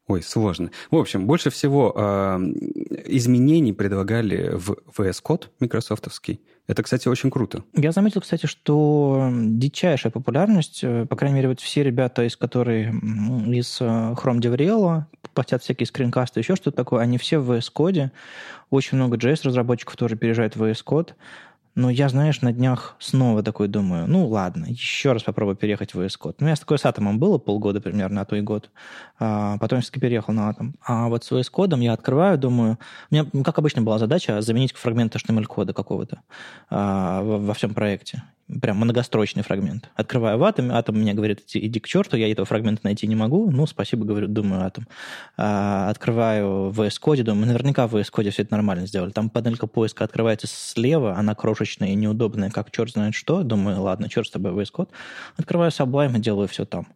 Ой, 0.06 0.22
сложно. 0.22 0.70
В 0.90 0.96
общем, 0.96 1.26
больше 1.26 1.48
всего 1.48 1.90
э, 1.96 2.36
изменений 3.06 3.72
предлагали 3.72 4.50
в 4.52 4.76
VS 4.98 5.22
Code 5.24 5.44
микрософтовский. 5.60 6.42
Это, 6.66 6.82
кстати, 6.82 7.08
очень 7.08 7.30
круто. 7.30 7.62
Я 7.74 7.92
заметил, 7.92 8.22
кстати, 8.22 8.46
что 8.46 9.30
дичайшая 9.32 10.10
популярность, 10.10 10.80
э, 10.82 11.04
по 11.04 11.14
крайней 11.14 11.36
мере, 11.36 11.48
вот 11.48 11.60
все 11.60 11.82
ребята, 11.82 12.24
из 12.24 12.36
которые 12.36 12.88
из 13.46 13.80
э, 13.80 13.84
Chrome 13.84 14.40
DevRel, 14.40 15.02
платят 15.34 15.62
всякие 15.62 15.86
скринкасты, 15.86 16.40
еще 16.40 16.56
что-то 16.56 16.76
такое, 16.76 17.02
они 17.02 17.18
все 17.18 17.38
в 17.38 17.52
VS 17.52 17.70
Code. 17.74 18.10
Очень 18.70 18.96
много 18.96 19.18
JS-разработчиков 19.18 19.96
тоже 19.96 20.16
переезжают 20.16 20.56
в 20.56 20.64
VS 20.64 20.82
Code. 20.86 21.10
Но 21.74 21.90
я, 21.90 22.08
знаешь, 22.08 22.40
на 22.40 22.52
днях 22.52 22.94
снова 23.00 23.42
такой 23.42 23.66
думаю, 23.66 24.06
ну 24.06 24.28
ладно, 24.28 24.66
еще 24.66 25.12
раз 25.12 25.24
попробую 25.24 25.56
переехать 25.56 25.94
в 25.94 26.00
VS 26.00 26.16
Code. 26.20 26.36
Ну, 26.38 26.48
я 26.48 26.54
с 26.56 26.60
такой 26.60 26.78
с 26.78 26.84
Атомом 26.84 27.18
было 27.18 27.38
полгода 27.38 27.80
примерно, 27.80 28.20
а 28.20 28.24
то 28.24 28.36
и 28.36 28.40
год. 28.40 28.70
А, 29.18 29.58
потом 29.58 29.80
все-таки 29.80 30.00
переехал 30.00 30.32
на 30.32 30.48
Атом. 30.48 30.76
А 30.84 31.08
вот 31.08 31.24
с 31.24 31.32
VS 31.32 31.50
Code 31.52 31.78
я 31.82 31.92
открываю, 31.92 32.38
думаю... 32.38 32.78
У 33.10 33.14
меня, 33.14 33.26
как 33.42 33.58
обычно, 33.58 33.82
была 33.82 33.98
задача 33.98 34.40
заменить 34.40 34.72
фрагмент 34.72 35.16
HTML-кода 35.16 35.72
какого-то 35.72 36.20
а, 36.70 37.22
во, 37.22 37.38
во 37.38 37.54
всем 37.54 37.74
проекте 37.74 38.22
прям 38.60 38.76
многострочный 38.76 39.42
фрагмент. 39.42 39.90
Открываю 39.94 40.38
в 40.38 40.44
Атом, 40.44 40.70
Атом 40.72 40.96
мне 40.96 41.14
говорит, 41.14 41.42
иди, 41.48 41.66
иди 41.66 41.80
к 41.80 41.86
черту, 41.86 42.16
я 42.16 42.30
этого 42.30 42.46
фрагмента 42.46 42.82
найти 42.84 43.06
не 43.06 43.16
могу. 43.16 43.50
Ну, 43.50 43.66
спасибо, 43.66 44.04
говорю, 44.04 44.28
думаю, 44.28 44.64
Атом. 44.64 44.86
А, 45.36 45.88
открываю 45.90 46.70
в 46.70 46.80
VS 46.80 47.00
Code, 47.02 47.22
думаю, 47.22 47.46
наверняка 47.46 47.86
в 47.86 47.96
VS 47.96 48.10
Code 48.12 48.30
все 48.30 48.42
это 48.42 48.52
нормально 48.52 48.86
сделали. 48.86 49.10
Там 49.10 49.30
панелька 49.30 49.66
поиска 49.66 50.04
открывается 50.04 50.46
слева, 50.46 51.16
она 51.16 51.34
крошечная 51.34 51.88
и 51.88 51.94
неудобная, 51.94 52.50
как 52.50 52.70
черт 52.70 52.90
знает 52.92 53.14
что. 53.14 53.42
Думаю, 53.42 53.80
ладно, 53.82 54.08
черт 54.08 54.26
с 54.26 54.30
тобой 54.30 54.52
VS 54.52 54.72
Code. 54.72 54.88
Открываю 55.36 55.70
Sublime 55.70 56.16
и 56.16 56.20
делаю 56.20 56.48
все 56.48 56.64
там. 56.64 56.86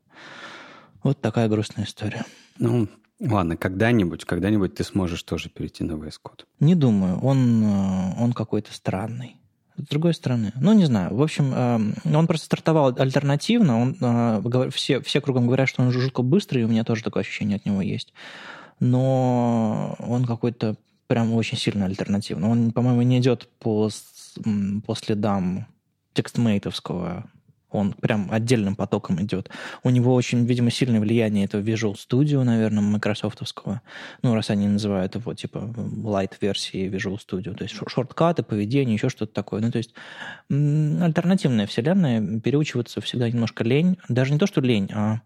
Вот 1.02 1.20
такая 1.20 1.48
грустная 1.48 1.84
история. 1.84 2.24
Ну, 2.58 2.88
Ладно, 3.20 3.56
когда-нибудь, 3.56 4.24
когда-нибудь 4.24 4.76
ты 4.76 4.84
сможешь 4.84 5.24
тоже 5.24 5.48
перейти 5.48 5.82
на 5.82 5.92
VS 5.92 6.14
Code. 6.24 6.44
Не 6.61 6.76
думаю, 6.76 7.18
он, 7.18 7.64
э, 7.64 8.14
он 8.16 8.32
какой-то 8.32 8.72
странный. 8.72 9.38
С 9.78 9.88
другой 9.88 10.12
стороны, 10.12 10.52
ну, 10.56 10.72
не 10.72 10.86
знаю. 10.86 11.14
В 11.14 11.22
общем, 11.22 11.54
эм, 11.54 11.94
он 12.12 12.26
просто 12.26 12.46
стартовал 12.46 12.94
альтернативно. 12.98 13.80
Он, 13.80 13.96
э, 14.00 14.70
все, 14.70 15.00
все 15.00 15.20
кругом 15.20 15.46
говорят, 15.46 15.68
что 15.68 15.82
он 15.82 15.92
жутко 15.92 16.22
быстрый, 16.22 16.62
и 16.62 16.64
у 16.64 16.68
меня 16.68 16.82
тоже 16.84 17.04
такое 17.04 17.22
ощущение 17.22 17.56
от 17.56 17.64
него 17.64 17.80
есть. 17.80 18.12
Но 18.80 19.96
он 20.00 20.24
какой-то 20.24 20.76
прям 21.06 21.32
очень 21.32 21.56
сильно 21.56 21.86
альтернативный. 21.86 22.48
Он, 22.48 22.72
по-моему, 22.72 23.02
не 23.02 23.18
идет 23.18 23.48
по, 23.60 23.88
по 24.86 24.94
следам 24.94 25.66
текстмейтовского 26.12 27.30
он 27.70 27.92
прям 27.92 28.28
отдельным 28.31 28.76
потоком 28.76 29.20
идет. 29.22 29.50
У 29.83 29.90
него 29.90 30.14
очень, 30.14 30.44
видимо, 30.44 30.70
сильное 30.70 31.00
влияние 31.00 31.44
это 31.44 31.59
Visual 31.59 31.94
Studio, 31.94 32.42
наверное, 32.42 32.83
майкрософтовского. 32.83 33.83
Ну, 34.22 34.35
раз 34.35 34.50
они 34.50 34.66
называют 34.68 35.14
его, 35.14 35.35
типа, 35.35 35.59
light-версии 35.59 36.88
Visual 36.88 37.18
Studio. 37.18 37.54
То 37.54 37.64
есть 37.64 37.76
шорткаты, 37.87 38.42
поведение, 38.42 38.94
еще 38.94 39.09
что-то 39.09 39.33
такое. 39.33 39.61
Ну, 39.61 39.70
то 39.70 39.78
есть 39.78 39.94
альтернативная 40.50 41.66
вселенная, 41.66 42.40
переучиваться 42.40 43.00
всегда 43.00 43.28
немножко 43.28 43.64
лень. 43.64 43.98
Даже 44.09 44.33
не 44.33 44.38
то, 44.38 44.46
что 44.46 44.61
лень, 44.61 44.90
а 44.92 45.20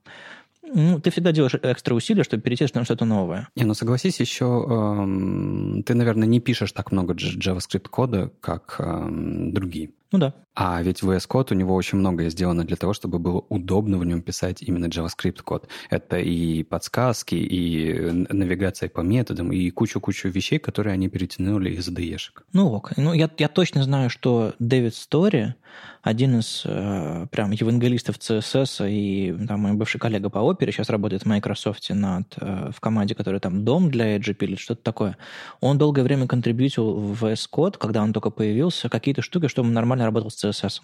ну, 0.74 1.00
ты 1.00 1.10
всегда 1.10 1.32
делаешь 1.32 1.54
экстра 1.54 1.94
усилия, 1.94 2.22
чтобы 2.22 2.42
перейти 2.42 2.66
на 2.74 2.84
что-то 2.84 3.04
новое. 3.04 3.48
Не, 3.56 3.64
ну 3.64 3.74
согласись, 3.74 4.20
еще 4.20 4.44
эм, 4.44 5.82
ты, 5.84 5.94
наверное, 5.94 6.26
не 6.26 6.40
пишешь 6.40 6.72
так 6.72 6.92
много 6.92 7.14
JavaScript 7.14 7.88
кода, 7.90 8.32
как 8.40 8.76
эм, 8.78 9.52
другие. 9.52 9.90
Ну 10.12 10.18
да. 10.18 10.34
А 10.54 10.82
ведь 10.82 11.02
VS 11.02 11.26
Code 11.28 11.52
у 11.52 11.54
него 11.54 11.74
очень 11.74 11.96
многое 11.98 12.28
сделано 12.28 12.64
для 12.64 12.76
того, 12.76 12.92
чтобы 12.92 13.18
было 13.18 13.42
удобно 13.48 13.96
в 13.96 14.04
нем 14.04 14.20
писать 14.20 14.62
именно 14.62 14.86
JavaScript 14.86 15.42
код. 15.42 15.68
Это 15.88 16.18
и 16.18 16.62
подсказки, 16.62 17.34
и 17.34 18.10
навигация 18.28 18.90
по 18.90 19.00
методам, 19.00 19.50
и 19.50 19.70
кучу-кучу 19.70 20.28
вещей, 20.28 20.58
которые 20.58 20.92
они 20.92 21.08
перетянули 21.08 21.70
из 21.70 21.88
IDE-шек. 21.88 22.42
Ну 22.52 22.70
ок. 22.70 22.92
Ну, 22.98 23.14
я, 23.14 23.30
я 23.38 23.48
точно 23.48 23.82
знаю, 23.82 24.10
что 24.10 24.52
Дэвид 24.58 24.94
Стори, 24.94 25.54
один 26.02 26.40
из 26.40 26.64
э, 26.66 27.26
прям 27.30 27.52
евангелистов 27.52 28.18
CSS, 28.18 28.90
и 28.90 29.46
там 29.46 29.60
мой 29.60 29.72
бывший 29.72 29.98
коллега 29.98 30.28
по 30.28 30.40
опере 30.40 30.72
сейчас 30.72 30.90
работает 30.90 31.22
в 31.22 31.26
Microsoft 31.26 31.88
над, 31.90 32.26
э, 32.40 32.70
в 32.74 32.80
команде, 32.80 33.14
которая 33.14 33.40
там 33.40 33.64
дом 33.64 33.90
для 33.90 34.16
Edge 34.16 34.34
пилит, 34.34 34.58
что-то 34.58 34.82
такое. 34.82 35.16
Он 35.60 35.78
долгое 35.78 36.02
время 36.02 36.26
контрибьютил 36.26 36.92
в 36.92 37.24
VS 37.24 37.48
Code, 37.50 37.78
когда 37.78 38.02
он 38.02 38.12
только 38.12 38.30
появился, 38.30 38.88
какие-то 38.88 39.22
штуки, 39.22 39.46
чтобы 39.46 39.68
он 39.68 39.74
нормально 40.02 40.12
работал 40.12 40.30
с 40.30 40.44
CSS. 40.44 40.80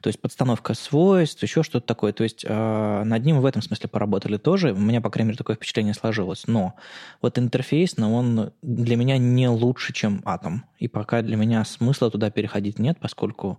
То 0.00 0.08
есть 0.08 0.20
подстановка 0.20 0.74
свойств, 0.74 1.42
еще 1.42 1.62
что-то 1.62 1.86
такое. 1.86 2.12
То 2.12 2.24
есть 2.24 2.44
э, 2.46 3.02
над 3.04 3.24
ним 3.24 3.40
в 3.40 3.46
этом 3.46 3.62
смысле 3.62 3.88
поработали 3.88 4.36
тоже. 4.36 4.72
У 4.72 4.78
меня, 4.78 5.00
по 5.00 5.10
крайней 5.10 5.28
мере, 5.28 5.38
такое 5.38 5.56
впечатление 5.56 5.94
сложилось. 5.94 6.44
Но 6.46 6.74
вот 7.22 7.38
интерфейс, 7.38 7.96
но 7.96 8.14
он 8.14 8.52
для 8.62 8.96
меня 8.96 9.18
не 9.18 9.48
лучше, 9.48 9.92
чем 9.92 10.22
Atom. 10.24 10.58
И 10.78 10.88
пока 10.88 11.22
для 11.22 11.36
меня 11.36 11.64
смысла 11.64 12.10
туда 12.10 12.30
переходить 12.30 12.78
нет, 12.78 12.98
поскольку 13.00 13.58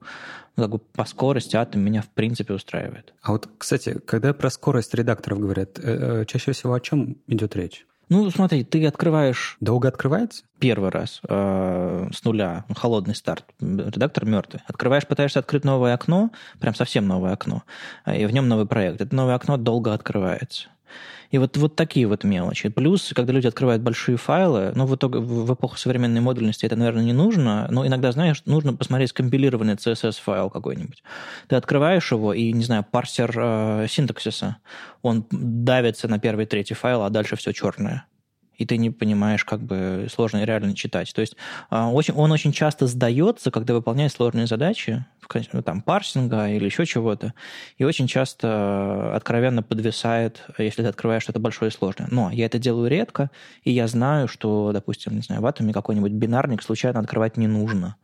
ну, 0.56 0.64
как 0.64 0.72
бы 0.72 0.80
по 0.80 1.06
скорости 1.06 1.56
Atom 1.56 1.78
меня 1.78 2.02
в 2.02 2.10
принципе 2.10 2.54
устраивает. 2.54 3.14
А 3.22 3.32
вот, 3.32 3.50
кстати, 3.58 4.00
когда 4.06 4.34
про 4.34 4.50
скорость 4.50 4.94
редакторов 4.94 5.40
говорят, 5.40 5.80
э, 5.80 6.22
э, 6.22 6.26
чаще 6.26 6.52
всего 6.52 6.74
о 6.74 6.80
чем 6.80 7.18
идет 7.28 7.56
речь? 7.56 7.86
Ну, 8.10 8.30
смотри, 8.32 8.64
ты 8.64 8.86
открываешь... 8.86 9.58
Долго 9.60 9.90
открывается? 9.90 10.44
Первый 10.60 10.90
раз 10.90 11.20
э, 11.28 12.10
с 12.14 12.24
нуля, 12.24 12.66
холодный 12.76 13.16
старт, 13.16 13.46
редактор 13.60 14.26
мертвый. 14.26 14.62
Открываешь, 14.66 15.06
пытаешься 15.06 15.40
открыть 15.40 15.66
новое 15.66 15.94
окно, 15.94 16.32
прям 16.60 16.74
совсем 16.74 17.06
новое 17.06 17.34
окно, 17.34 17.64
и 18.06 18.26
в 18.26 18.32
нем 18.32 18.48
новый 18.48 18.66
проект. 18.66 19.02
Это 19.02 19.14
новое 19.14 19.36
окно 19.36 19.58
долго 19.58 19.94
открывается. 19.94 20.70
И 21.32 21.38
вот, 21.38 21.58
вот 21.58 21.76
такие 21.76 22.08
вот 22.08 22.24
мелочи. 22.24 22.70
Плюс, 22.70 23.12
когда 23.16 23.34
люди 23.34 23.48
открывают 23.48 23.82
большие 23.82 24.18
файлы, 24.18 24.72
ну, 24.76 24.86
в, 24.86 24.96
итоге, 24.96 25.20
в 25.20 25.54
эпоху 25.54 25.78
современной 25.78 26.22
модульности 26.22 26.66
это, 26.66 26.76
наверное, 26.76 27.04
не 27.04 27.14
нужно, 27.14 27.68
но 27.70 27.86
иногда, 27.86 28.12
знаешь, 28.12 28.42
нужно 28.46 28.74
посмотреть 28.74 29.10
скомпилированный 29.10 29.76
CSS-файл 29.76 30.50
какой-нибудь. 30.50 31.04
Ты 31.48 31.56
открываешь 31.56 32.12
его, 32.12 32.34
и, 32.34 32.52
не 32.54 32.64
знаю, 32.64 32.86
парсер 32.90 33.34
э, 33.36 33.88
синтаксиса, 33.90 34.58
он 35.02 35.26
давится 35.32 36.08
на 36.08 36.20
первый, 36.20 36.46
третий 36.46 36.76
файл, 36.76 37.04
а 37.04 37.10
дальше 37.10 37.36
все 37.36 37.52
черное 37.52 38.06
и 38.58 38.66
ты 38.66 38.78
не 38.78 38.90
понимаешь, 38.90 39.46
как 39.46 39.62
бы 39.62 40.08
сложно 40.12 40.44
реально 40.44 40.76
читать. 40.76 41.14
То 41.14 41.22
есть 41.22 41.36
а, 41.70 41.92
очень, 41.92 42.14
он 42.14 42.32
очень 42.32 42.52
часто 42.52 42.88
сдается, 42.88 43.52
когда 43.52 43.74
выполняет 43.74 44.12
сложные 44.12 44.48
задачи, 44.48 45.06
ну, 45.52 45.62
там, 45.62 45.82
парсинга 45.82 46.50
или 46.50 46.66
еще 46.66 46.86
чего-то, 46.86 47.34
и 47.78 47.84
очень 47.84 48.08
часто 48.08 49.14
откровенно 49.14 49.62
подвисает, 49.62 50.46
если 50.58 50.84
ты 50.84 50.88
открываешь 50.88 51.24
что-то 51.24 51.40
большое 51.40 51.70
и 51.70 51.74
сложное. 51.74 52.08
Но 52.10 52.32
я 52.32 52.46
это 52.46 52.60
делаю 52.60 52.90
редко, 52.90 53.30
и 53.64 53.72
я 53.72 53.88
знаю, 53.88 54.28
что, 54.28 54.72
допустим, 54.72 55.16
не 55.16 55.22
знаю, 55.22 55.42
в 55.42 55.46
Атоме 55.46 55.74
какой-нибудь 55.74 56.14
бинарник 56.14 56.64
случайно 56.64 57.00
открывать 57.00 57.38
не 57.38 57.48
нужно 57.48 57.98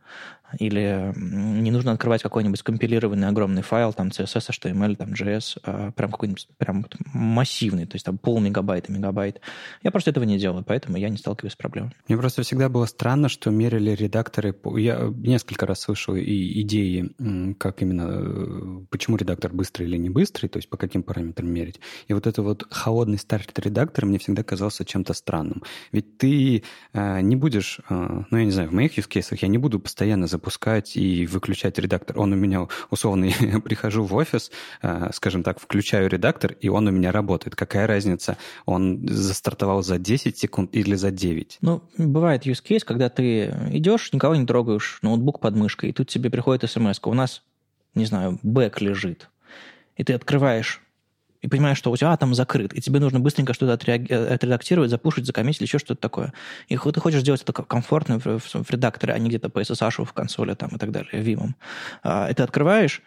или 0.58 1.12
не 1.16 1.70
нужно 1.70 1.92
открывать 1.92 2.22
какой-нибудь 2.22 2.60
скомпилированный 2.60 3.28
огромный 3.28 3.62
файл, 3.62 3.92
там 3.92 4.08
CSS, 4.08 4.50
HTML, 4.50 4.96
там 4.96 5.12
JS, 5.12 5.58
а, 5.64 5.90
прям 5.92 6.10
какой-нибудь 6.10 6.48
прям 6.58 6.86
массивный, 7.12 7.86
то 7.86 7.96
есть 7.96 8.04
там 8.04 8.18
пол 8.18 8.40
мегабайта, 8.40 8.92
мегабайт. 8.92 9.40
Я 9.82 9.90
просто 9.90 10.10
этого 10.10 10.24
не 10.24 10.38
делаю, 10.38 10.64
поэтому 10.64 10.96
я 10.96 11.08
не 11.08 11.16
сталкиваюсь 11.16 11.52
с 11.52 11.56
проблемой. 11.56 11.92
Мне 12.08 12.16
просто 12.16 12.42
всегда 12.42 12.68
было 12.68 12.86
странно, 12.86 13.28
что 13.28 13.50
мерили 13.50 13.90
редакторы... 13.90 14.54
Я 14.76 15.12
несколько 15.16 15.66
раз 15.66 15.80
слышал 15.80 16.14
и 16.14 16.60
идеи, 16.62 17.10
как 17.58 17.82
именно, 17.82 18.06
э, 18.08 18.84
почему 18.90 19.16
редактор 19.16 19.52
быстрый 19.52 19.84
или 19.84 19.96
не 19.96 20.10
быстрый, 20.10 20.48
то 20.48 20.58
есть 20.58 20.68
по 20.68 20.76
каким 20.76 21.02
параметрам 21.02 21.48
мерить. 21.48 21.80
И 22.08 22.14
вот 22.14 22.26
это 22.26 22.42
вот 22.42 22.66
холодный 22.70 23.18
старт 23.18 23.58
редактора 23.58 24.06
мне 24.06 24.18
всегда 24.18 24.42
казался 24.42 24.84
чем-то 24.84 25.14
странным. 25.14 25.62
Ведь 25.92 26.18
ты 26.18 26.62
э, 26.92 27.20
не 27.20 27.36
будешь, 27.36 27.80
э, 27.88 28.22
ну, 28.30 28.38
я 28.38 28.44
не 28.44 28.50
знаю, 28.50 28.70
в 28.70 28.72
моих 28.72 28.96
use 28.96 29.38
я 29.40 29.48
не 29.48 29.58
буду 29.58 29.80
постоянно 29.80 30.26
запускать 30.26 30.43
и 30.96 31.26
выключать 31.26 31.78
редактор. 31.78 32.18
Он 32.18 32.32
у 32.32 32.36
меня, 32.36 32.68
условно, 32.90 33.24
я 33.40 33.60
прихожу 33.60 34.04
в 34.04 34.14
офис, 34.14 34.50
э, 34.82 35.10
скажем 35.12 35.42
так, 35.42 35.58
включаю 35.60 36.08
редактор, 36.08 36.52
и 36.60 36.68
он 36.68 36.86
у 36.86 36.90
меня 36.90 37.12
работает. 37.12 37.56
Какая 37.56 37.86
разница, 37.86 38.36
он 38.66 39.06
застартовал 39.08 39.82
за 39.82 39.98
10 39.98 40.38
секунд 40.38 40.70
или 40.74 40.94
за 40.94 41.10
9? 41.10 41.58
Ну, 41.60 41.82
бывает 41.98 42.46
use 42.46 42.62
case, 42.62 42.84
когда 42.84 43.08
ты 43.08 43.54
идешь, 43.70 44.12
никого 44.12 44.34
не 44.36 44.46
трогаешь, 44.46 44.98
ноутбук 45.02 45.40
под 45.40 45.56
мышкой, 45.56 45.90
и 45.90 45.92
тут 45.92 46.08
тебе 46.08 46.30
приходит 46.30 46.70
смс 46.70 47.00
У 47.04 47.14
нас, 47.14 47.42
не 47.94 48.04
знаю, 48.04 48.38
бэк 48.42 48.80
лежит. 48.80 49.28
И 49.96 50.04
ты 50.04 50.12
открываешь 50.12 50.83
и 51.44 51.46
понимаешь, 51.46 51.76
что 51.76 51.90
у 51.90 51.96
тебя 51.96 52.10
атом 52.10 52.34
закрыт, 52.34 52.72
и 52.72 52.80
тебе 52.80 53.00
нужно 53.00 53.20
быстренько 53.20 53.52
что-то 53.52 53.74
отредактировать, 53.74 54.88
запушить, 54.88 55.26
закоммитить 55.26 55.60
или 55.60 55.66
еще 55.66 55.78
что-то 55.78 56.00
такое. 56.00 56.32
И 56.68 56.78
ты 56.78 57.00
хочешь 57.00 57.20
сделать 57.20 57.42
это 57.42 57.52
комфортно 57.52 58.18
в, 58.18 58.38
в, 58.38 58.70
редакторе, 58.70 59.12
а 59.12 59.18
не 59.18 59.28
где-то 59.28 59.50
по 59.50 59.60
SSH 59.60 60.06
в 60.06 60.12
консоли 60.14 60.54
там, 60.54 60.70
и 60.70 60.78
так 60.78 60.90
далее, 60.90 61.10
Vim. 61.12 61.50
А, 62.02 62.30
и 62.30 62.34
ты 62.34 62.42
открываешь 62.42 63.02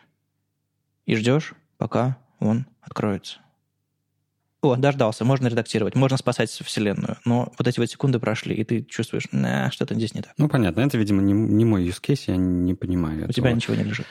и 1.08 1.16
ждешь, 1.16 1.56
пока 1.80 2.18
он 2.40 2.68
откроется. 2.82 3.40
о, 4.62 4.76
дождался, 4.76 5.26
можно 5.26 5.48
редактировать, 5.48 5.96
можно 5.96 6.18
спасать 6.18 6.52
вселенную. 6.52 7.18
Но 7.26 7.52
вот 7.58 7.68
эти 7.68 7.80
вот 7.80 7.90
секунды 7.90 8.20
прошли, 8.20 8.54
и 8.54 8.64
ты 8.64 8.84
чувствуешь, 8.84 9.26
nah, 9.34 9.72
что-то 9.72 9.96
здесь 9.96 10.14
не 10.14 10.22
так. 10.22 10.34
Ну, 10.38 10.48
понятно. 10.48 10.82
Это, 10.82 11.00
видимо, 11.00 11.24
не, 11.24 11.34
не 11.34 11.66
мой 11.66 11.88
use 11.88 12.00
case, 12.00 12.26
я 12.28 12.36
не 12.36 12.76
понимаю. 12.76 13.16
У 13.16 13.20
этого. 13.22 13.34
тебя 13.34 13.52
ничего 13.52 13.76
не 13.76 13.84
лежит. 13.84 14.06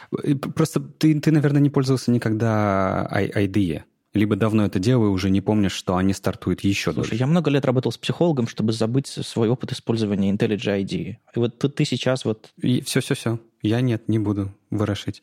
Просто 0.57 0.81
ты, 0.81 1.21
ты, 1.21 1.31
наверное, 1.31 1.61
не 1.61 1.71
пользовался 1.71 2.11
никогда 2.11 3.09
IDE 3.12 3.85
либо 4.16 4.37
давно 4.37 4.64
это 4.64 4.79
делал 4.79 5.07
и 5.07 5.09
уже 5.09 5.31
не 5.31 5.40
помнишь, 5.40 5.72
что 5.72 5.96
они 5.96 6.12
стартуют 6.12 6.61
еще 6.61 6.92
Слушай, 6.92 7.11
дольше. 7.11 7.14
я 7.16 7.26
много 7.26 7.50
лет 7.50 7.64
работал 7.64 7.92
с 7.92 7.98
психологом, 7.98 8.48
чтобы 8.48 8.72
забыть 8.72 9.07
свой 9.07 9.48
опыт 9.48 9.72
использования 9.72 10.33
IntelliJ 10.33 10.83
ID. 10.83 10.94
И 10.94 11.38
вот 11.38 11.59
ты, 11.59 11.68
ты 11.68 11.85
сейчас 11.85 12.24
вот... 12.24 12.50
Все-все-все. 12.61 13.38
Я 13.62 13.81
нет, 13.81 14.09
не 14.09 14.18
буду 14.18 14.52
ворошить. 14.70 15.22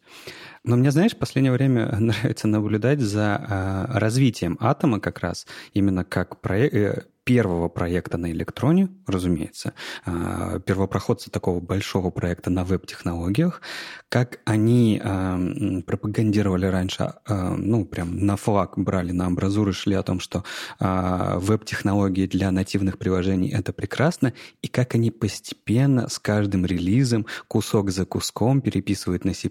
Но 0.64 0.76
мне, 0.76 0.92
знаешь, 0.92 1.14
в 1.14 1.18
последнее 1.18 1.52
время 1.52 1.96
нравится 2.00 2.48
наблюдать 2.48 3.00
за 3.00 3.88
э, 3.90 3.98
развитием 3.98 4.58
атома 4.60 5.00
как 5.00 5.20
раз, 5.20 5.46
именно 5.74 6.04
как 6.04 6.42
проект, 6.42 6.76
э, 6.76 7.04
первого 7.24 7.70
проекта 7.70 8.18
на 8.18 8.32
электроне, 8.32 8.90
разумеется, 9.08 9.74
э, 10.06 10.60
первопроходца 10.66 11.32
такого 11.32 11.60
большого 11.60 12.10
проекта 12.10 12.50
на 12.50 12.66
веб-технологиях, 12.66 13.62
как 14.10 14.40
они 14.46 15.02
э, 15.04 15.82
пропагандировали 15.86 16.66
раньше, 16.66 17.14
э, 17.28 17.56
ну, 17.58 17.86
прям 17.86 18.26
на 18.26 18.36
флаг 18.36 18.78
брали, 18.78 19.12
на 19.12 19.28
амбразуры 19.28 19.74
шли 19.74 19.96
о 19.96 20.04
том, 20.04 20.20
что 20.20 20.44
веб-технологии 20.80 22.28
для 22.28 22.52
нативных 22.52 22.98
приложений— 22.98 23.52
это 23.54 23.74
прекрасно, 23.74 24.34
и 24.62 24.68
как 24.68 24.96
они 24.96 25.12
постепенно 25.12 26.10
с 26.10 26.20
каждым 26.20 26.66
релизом, 26.66 27.26
кусок 27.48 27.92
за 27.92 28.06
куском 28.06 28.62
переписывают 28.62 29.26
на 29.26 29.34
C++, 29.34 29.50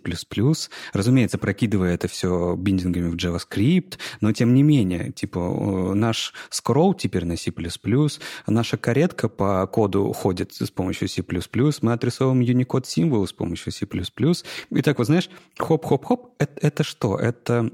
разумеется, 0.92 1.38
прокидывая 1.38 1.94
это 1.94 2.08
все 2.08 2.54
биндингами 2.56 3.08
в 3.08 3.16
JavaScript, 3.16 3.98
но 4.20 4.32
тем 4.32 4.54
не 4.54 4.62
менее, 4.62 5.12
типа, 5.12 5.94
наш 5.94 6.34
скролл 6.50 6.94
теперь 6.94 7.24
на 7.24 7.36
C++, 7.36 7.52
наша 8.46 8.76
каретка 8.76 9.28
по 9.28 9.66
коду 9.66 10.12
ходит 10.12 10.52
с 10.52 10.70
помощью 10.70 11.08
C++, 11.08 11.24
мы 11.82 11.92
отрисовываем 11.92 12.42
Unicode 12.42 12.86
символ 12.86 13.26
с 13.26 13.32
помощью 13.32 13.72
C++, 13.72 13.86
и 14.70 14.82
так 14.82 14.98
вот, 14.98 15.06
знаешь, 15.06 15.30
хоп-хоп-хоп, 15.58 16.34
это, 16.38 16.52
это 16.60 16.84
что? 16.84 17.16
Это 17.16 17.70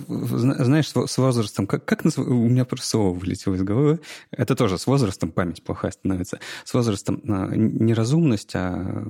знаешь, 0.00 0.88
с 0.88 1.18
возрастом, 1.18 1.66
как, 1.66 1.84
как 1.84 2.04
назв... 2.04 2.18
у 2.18 2.48
меня 2.48 2.64
просто 2.64 2.86
слово 2.86 3.14
вылетело 3.14 3.54
из 3.54 3.62
головы, 3.62 4.00
это 4.30 4.54
тоже 4.56 4.78
с 4.78 4.86
возрастом 4.86 5.32
память 5.32 5.62
плохая 5.62 5.90
становится, 5.90 6.40
с 6.64 6.72
возрастом 6.72 7.20
а, 7.28 7.54
неразумность, 7.54 8.54
а 8.54 9.06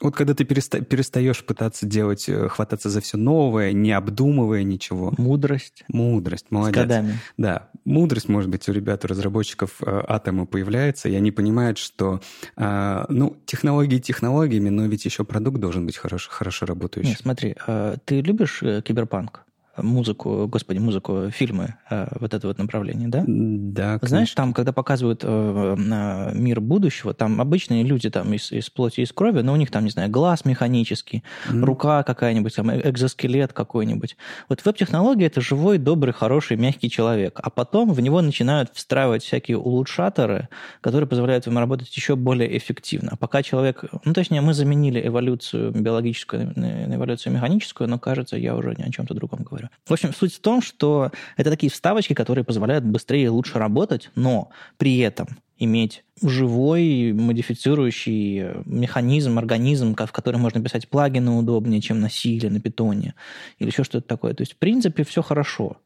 вот 0.00 0.14
когда 0.14 0.34
ты 0.34 0.44
переста- 0.44 0.82
перестаешь 0.82 1.44
пытаться 1.44 1.86
делать, 1.86 2.28
э, 2.28 2.48
хвататься 2.48 2.90
за 2.90 3.00
все 3.00 3.16
новое, 3.16 3.72
не 3.72 3.92
обдумывая 3.92 4.62
ничего. 4.62 5.12
Мудрость. 5.18 5.84
Мудрость, 5.88 6.46
молодец. 6.50 6.74
С 6.74 6.82
годами. 6.82 7.18
Да, 7.36 7.68
мудрость, 7.84 8.28
может 8.28 8.50
быть, 8.50 8.68
у 8.68 8.72
ребят, 8.72 9.04
у 9.04 9.08
разработчиков 9.08 9.82
э, 9.82 10.02
атома 10.06 10.46
появляется, 10.46 11.08
и 11.08 11.14
они 11.14 11.30
понимают, 11.32 11.78
что, 11.78 12.20
э, 12.56 13.04
ну, 13.08 13.36
технологии 13.46 13.98
технологиями, 13.98 14.68
но 14.68 14.86
ведь 14.86 15.04
еще 15.04 15.24
продукт 15.24 15.58
должен 15.58 15.86
быть 15.86 15.96
хорошо, 15.96 16.30
хорошо 16.30 16.66
работающий. 16.66 17.10
Нет, 17.10 17.20
смотри, 17.20 17.56
э, 17.66 17.96
ты 18.04 18.20
любишь 18.20 18.62
э, 18.62 18.82
киберпанк? 18.82 19.44
Музыку, 19.82 20.46
господи, 20.48 20.78
музыку, 20.78 21.30
фильмы, 21.30 21.74
э, 21.90 22.08
вот 22.20 22.34
это 22.34 22.46
вот 22.46 22.58
направление, 22.58 23.08
да? 23.08 23.24
Да, 23.26 23.98
конечно. 23.98 24.08
Знаешь, 24.08 24.32
там, 24.32 24.52
когда 24.52 24.72
показывают 24.72 25.22
э, 25.24 26.32
мир 26.34 26.60
будущего, 26.60 27.14
там 27.14 27.40
обычные 27.40 27.84
люди 27.84 28.10
там 28.10 28.32
из, 28.32 28.52
из 28.52 28.70
плоти, 28.70 29.00
из 29.00 29.12
крови, 29.12 29.40
но 29.40 29.52
у 29.52 29.56
них 29.56 29.70
там, 29.70 29.84
не 29.84 29.90
знаю, 29.90 30.10
глаз 30.10 30.44
механический, 30.44 31.22
mm. 31.48 31.64
рука 31.64 32.02
какая-нибудь, 32.02 32.54
там, 32.54 32.70
э, 32.70 32.90
экзоскелет 32.90 33.52
какой-нибудь. 33.52 34.16
Вот 34.48 34.64
веб-технология– 34.64 35.26
это 35.26 35.40
живой, 35.40 35.78
добрый, 35.78 36.12
хороший, 36.12 36.56
мягкий 36.56 36.90
человек. 36.90 37.40
А 37.42 37.50
потом 37.50 37.92
в 37.92 38.00
него 38.00 38.20
начинают 38.22 38.70
встраивать 38.74 39.22
всякие 39.22 39.58
улучшаторы, 39.58 40.48
которые 40.80 41.08
позволяют 41.08 41.46
им 41.46 41.58
работать 41.58 41.94
еще 41.96 42.16
более 42.16 42.56
эффективно. 42.56 43.10
А 43.12 43.16
пока 43.16 43.42
человек... 43.42 43.84
Ну, 44.04 44.12
точнее, 44.12 44.40
мы 44.40 44.54
заменили 44.54 45.06
эволюцию 45.06 45.72
биологическую 45.72 46.52
на 46.56 46.94
эволюцию 46.94 47.32
механическую, 47.32 47.88
но, 47.88 47.98
кажется, 47.98 48.36
я 48.36 48.56
уже 48.56 48.74
ни 48.76 48.82
о 48.82 48.90
чем-то 48.90 49.14
другом 49.14 49.42
говорю. 49.42 49.67
В 49.86 49.92
общем, 49.92 50.12
суть 50.12 50.34
в 50.34 50.40
том, 50.40 50.62
что 50.62 51.10
это 51.36 51.50
такие 51.50 51.70
вставочки, 51.70 52.14
которые 52.14 52.44
позволяют 52.44 52.84
быстрее 52.84 53.24
и 53.24 53.28
лучше 53.28 53.58
работать, 53.58 54.10
но 54.14 54.50
при 54.76 54.98
этом 54.98 55.38
иметь 55.58 56.04
живой 56.22 57.12
модифицирующий 57.12 58.62
механизм, 58.64 59.38
организм, 59.38 59.94
в 59.94 60.12
который 60.12 60.36
можно 60.36 60.62
писать 60.62 60.88
плагины 60.88 61.32
удобнее, 61.32 61.80
чем 61.80 62.00
на 62.00 62.08
C 62.08 62.28
или 62.30 62.48
на 62.48 62.60
питоне, 62.60 63.14
или 63.58 63.68
еще 63.68 63.84
что-то 63.84 64.06
такое. 64.06 64.34
То 64.34 64.42
есть, 64.42 64.54
в 64.54 64.56
принципе, 64.56 65.04
все 65.04 65.22
хорошо. 65.22 65.78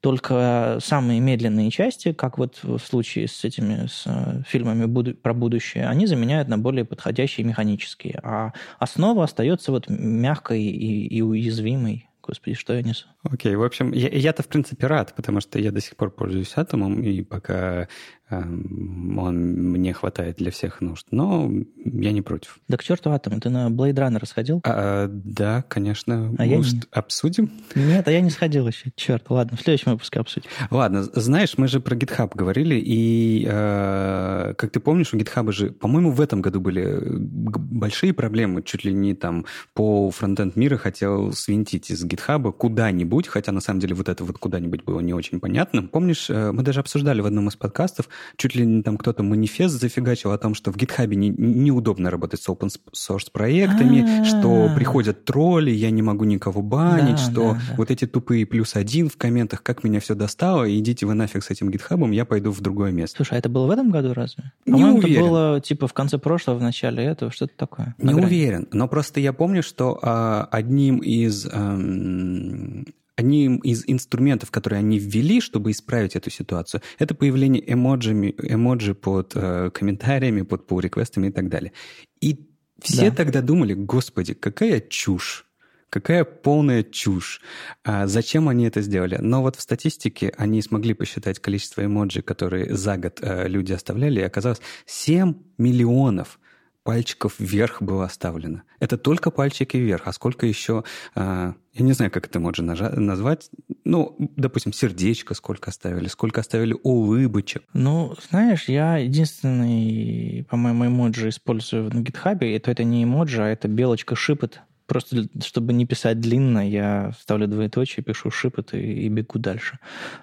Только 0.00 0.80
самые 0.82 1.20
медленные 1.20 1.70
части, 1.70 2.12
как 2.12 2.36
вот 2.36 2.58
в 2.62 2.78
случае 2.78 3.26
с 3.26 3.42
этими 3.42 3.86
с 3.86 4.02
э, 4.04 4.42
фильмами 4.46 5.12
про 5.14 5.32
будущее, 5.32 5.88
они 5.88 6.06
заменяют 6.06 6.46
на 6.48 6.58
более 6.58 6.84
подходящие 6.84 7.46
механические. 7.46 8.20
А 8.22 8.52
основа 8.78 9.24
остается 9.24 9.72
вот 9.72 9.88
мягкой 9.88 10.62
и, 10.62 11.06
и 11.06 11.22
уязвимой. 11.22 12.06
Господи, 12.26 12.56
что 12.56 12.72
я 12.72 12.82
несу? 12.82 13.06
Окей, 13.22 13.52
okay, 13.52 13.56
в 13.56 13.62
общем, 13.62 13.92
я, 13.92 14.08
я-то 14.08 14.42
в 14.42 14.48
принципе 14.48 14.86
рад, 14.86 15.14
потому 15.14 15.40
что 15.40 15.58
я 15.58 15.70
до 15.70 15.80
сих 15.80 15.96
пор 15.96 16.10
пользуюсь 16.10 16.52
атомом, 16.56 17.02
и 17.02 17.22
пока 17.22 17.88
он 18.30 19.36
мне 19.72 19.92
хватает 19.92 20.36
для 20.36 20.50
всех 20.50 20.80
нужд. 20.80 21.06
Но 21.10 21.50
я 21.84 22.12
не 22.12 22.22
против. 22.22 22.58
Да 22.68 22.76
к 22.76 22.82
черту 22.82 23.10
атом. 23.10 23.40
Ты 23.40 23.50
на 23.50 23.68
Blade 23.68 23.94
Runner 23.94 24.26
сходил? 24.26 24.60
А, 24.64 25.08
да, 25.08 25.62
конечно. 25.68 26.34
А 26.38 26.44
Может, 26.44 26.74
я 26.74 26.80
не... 26.80 26.82
обсудим? 26.90 27.50
Нет, 27.74 28.08
а 28.08 28.10
я 28.10 28.20
не 28.20 28.30
сходил 28.30 28.66
еще. 28.66 28.92
Черт, 28.96 29.28
ладно, 29.28 29.56
в 29.56 29.60
следующем 29.60 29.92
выпуске 29.92 30.20
обсудим. 30.20 30.48
Ладно, 30.70 31.02
знаешь, 31.02 31.58
мы 31.58 31.68
же 31.68 31.80
про 31.80 31.96
GitHub 31.96 32.30
говорили, 32.34 32.76
и, 32.76 33.46
э, 33.46 34.54
как 34.56 34.70
ты 34.70 34.80
помнишь, 34.80 35.12
у 35.12 35.18
GitHub 35.18 35.52
же, 35.52 35.70
по-моему, 35.70 36.10
в 36.10 36.20
этом 36.20 36.40
году 36.40 36.60
были 36.60 36.98
большие 37.04 38.14
проблемы. 38.14 38.62
Чуть 38.62 38.84
ли 38.84 38.92
не 38.92 39.14
там 39.14 39.44
по 39.74 40.10
фронтенд 40.10 40.56
мира 40.56 40.76
хотел 40.76 41.32
свинтить 41.32 41.90
из 41.90 42.04
GitHub 42.04 42.52
куда-нибудь, 42.52 43.28
хотя 43.28 43.52
на 43.52 43.60
самом 43.60 43.80
деле 43.80 43.94
вот 43.94 44.08
это 44.08 44.24
вот 44.24 44.38
куда-нибудь 44.38 44.84
было 44.84 45.00
не 45.00 45.12
очень 45.12 45.40
понятно. 45.40 45.82
Помнишь, 45.82 46.30
э, 46.30 46.52
мы 46.52 46.62
даже 46.62 46.80
обсуждали 46.80 47.20
в 47.20 47.26
одном 47.26 47.48
из 47.48 47.56
подкастов, 47.56 48.08
чуть 48.36 48.54
ли 48.54 48.66
не 48.66 48.82
там 48.82 48.96
кто-то 48.96 49.22
манифест 49.22 49.80
зафигачил 49.80 50.32
о 50.32 50.38
том, 50.38 50.54
что 50.54 50.72
в 50.72 50.76
GitHub 50.76 51.14
не, 51.14 51.30
неудобно 51.30 52.10
работать 52.10 52.40
с 52.40 52.48
open 52.48 52.70
source 52.92 53.30
проектами, 53.32 54.02
А-а-а. 54.02 54.24
что 54.24 54.70
приходят 54.74 55.24
тролли, 55.24 55.70
я 55.70 55.90
не 55.90 56.02
могу 56.02 56.24
никого 56.24 56.62
банить, 56.62 57.16
да, 57.16 57.30
что 57.30 57.52
да, 57.52 57.60
да. 57.68 57.74
вот 57.76 57.90
эти 57.90 58.06
тупые 58.06 58.46
плюс 58.46 58.76
один 58.76 59.08
в 59.08 59.16
комментах, 59.16 59.62
как 59.62 59.84
меня 59.84 60.00
все 60.00 60.14
достало, 60.14 60.72
идите 60.78 61.06
вы 61.06 61.14
нафиг 61.14 61.44
с 61.44 61.50
этим 61.50 61.70
GitHub, 61.70 62.12
я 62.14 62.24
пойду 62.24 62.50
в 62.50 62.60
другое 62.60 62.92
место. 62.92 63.16
Слушай, 63.16 63.34
а 63.34 63.38
это 63.38 63.48
было 63.48 63.66
в 63.66 63.70
этом 63.70 63.90
году 63.90 64.12
разве? 64.14 64.52
Не 64.66 64.84
уверен. 64.84 65.10
это 65.10 65.20
было 65.20 65.60
типа 65.60 65.88
в 65.88 65.92
конце 65.92 66.18
прошлого, 66.18 66.58
в 66.58 66.62
начале 66.62 67.04
этого, 67.04 67.30
что-то 67.30 67.52
такое. 67.56 67.94
Не 67.98 68.14
уверен, 68.14 68.68
но 68.72 68.88
просто 68.88 69.20
я 69.20 69.32
помню, 69.32 69.62
что 69.62 69.98
а, 70.02 70.48
одним 70.50 70.98
из 70.98 71.46
эм, 71.46 72.86
одним 73.16 73.58
из 73.58 73.84
инструментов, 73.86 74.50
которые 74.50 74.78
они 74.78 74.98
ввели, 74.98 75.40
чтобы 75.40 75.70
исправить 75.70 76.16
эту 76.16 76.30
ситуацию, 76.30 76.82
это 76.98 77.14
появление 77.14 77.72
эмоджи, 77.72 78.12
эмоджи 78.12 78.94
под 78.94 79.32
э, 79.34 79.70
комментариями, 79.72 80.42
под 80.42 80.68
pull-реквестами 80.68 81.28
и 81.28 81.32
так 81.32 81.48
далее. 81.48 81.72
И 82.20 82.48
все 82.80 83.10
да. 83.10 83.16
тогда 83.16 83.40
думали, 83.40 83.74
господи, 83.74 84.34
какая 84.34 84.80
чушь. 84.80 85.46
Какая 85.90 86.24
полная 86.24 86.82
чушь. 86.82 87.40
А 87.84 88.08
зачем 88.08 88.48
они 88.48 88.64
это 88.66 88.82
сделали? 88.82 89.16
Но 89.20 89.42
вот 89.42 89.54
в 89.54 89.60
статистике 89.60 90.34
они 90.36 90.60
смогли 90.60 90.92
посчитать 90.92 91.38
количество 91.38 91.84
эмоджи, 91.84 92.20
которые 92.20 92.74
за 92.74 92.96
год 92.96 93.20
э, 93.20 93.46
люди 93.46 93.72
оставляли, 93.72 94.20
и 94.20 94.24
оказалось 94.24 94.60
7 94.86 95.34
миллионов 95.56 96.40
пальчиков 96.84 97.34
вверх 97.38 97.82
было 97.82 98.04
оставлено. 98.04 98.62
Это 98.78 98.96
только 98.96 99.30
пальчики 99.30 99.76
вверх. 99.78 100.02
А 100.04 100.12
сколько 100.12 100.46
еще, 100.46 100.84
э, 101.16 101.52
я 101.72 101.84
не 101.84 101.92
знаю, 101.92 102.10
как 102.10 102.26
это 102.26 102.38
можно 102.38 102.74
назвать, 102.74 103.50
ну, 103.84 104.14
допустим, 104.36 104.72
сердечко 104.72 105.34
сколько 105.34 105.70
оставили, 105.70 106.06
сколько 106.08 106.42
оставили 106.42 106.76
улыбочек. 106.82 107.62
Ну, 107.72 108.14
знаешь, 108.30 108.68
я 108.68 108.98
единственный, 108.98 110.46
по-моему, 110.48 110.86
эмоджи 110.86 111.30
использую 111.30 111.84
на 111.92 112.00
GitHub, 112.00 112.44
это, 112.44 112.70
это 112.70 112.84
не 112.84 113.04
эмоджи, 113.04 113.42
а 113.42 113.48
это 113.48 113.66
белочка 113.66 114.14
шипот. 114.14 114.60
Просто 114.86 115.26
чтобы 115.42 115.72
не 115.72 115.86
писать 115.86 116.20
длинно, 116.20 116.68
я 116.68 117.12
ставлю 117.18 117.48
двоеточие, 117.48 118.04
пишу 118.04 118.30
шипот 118.30 118.74
и, 118.74 119.06
и 119.06 119.08
бегу 119.08 119.38
дальше. 119.38 119.78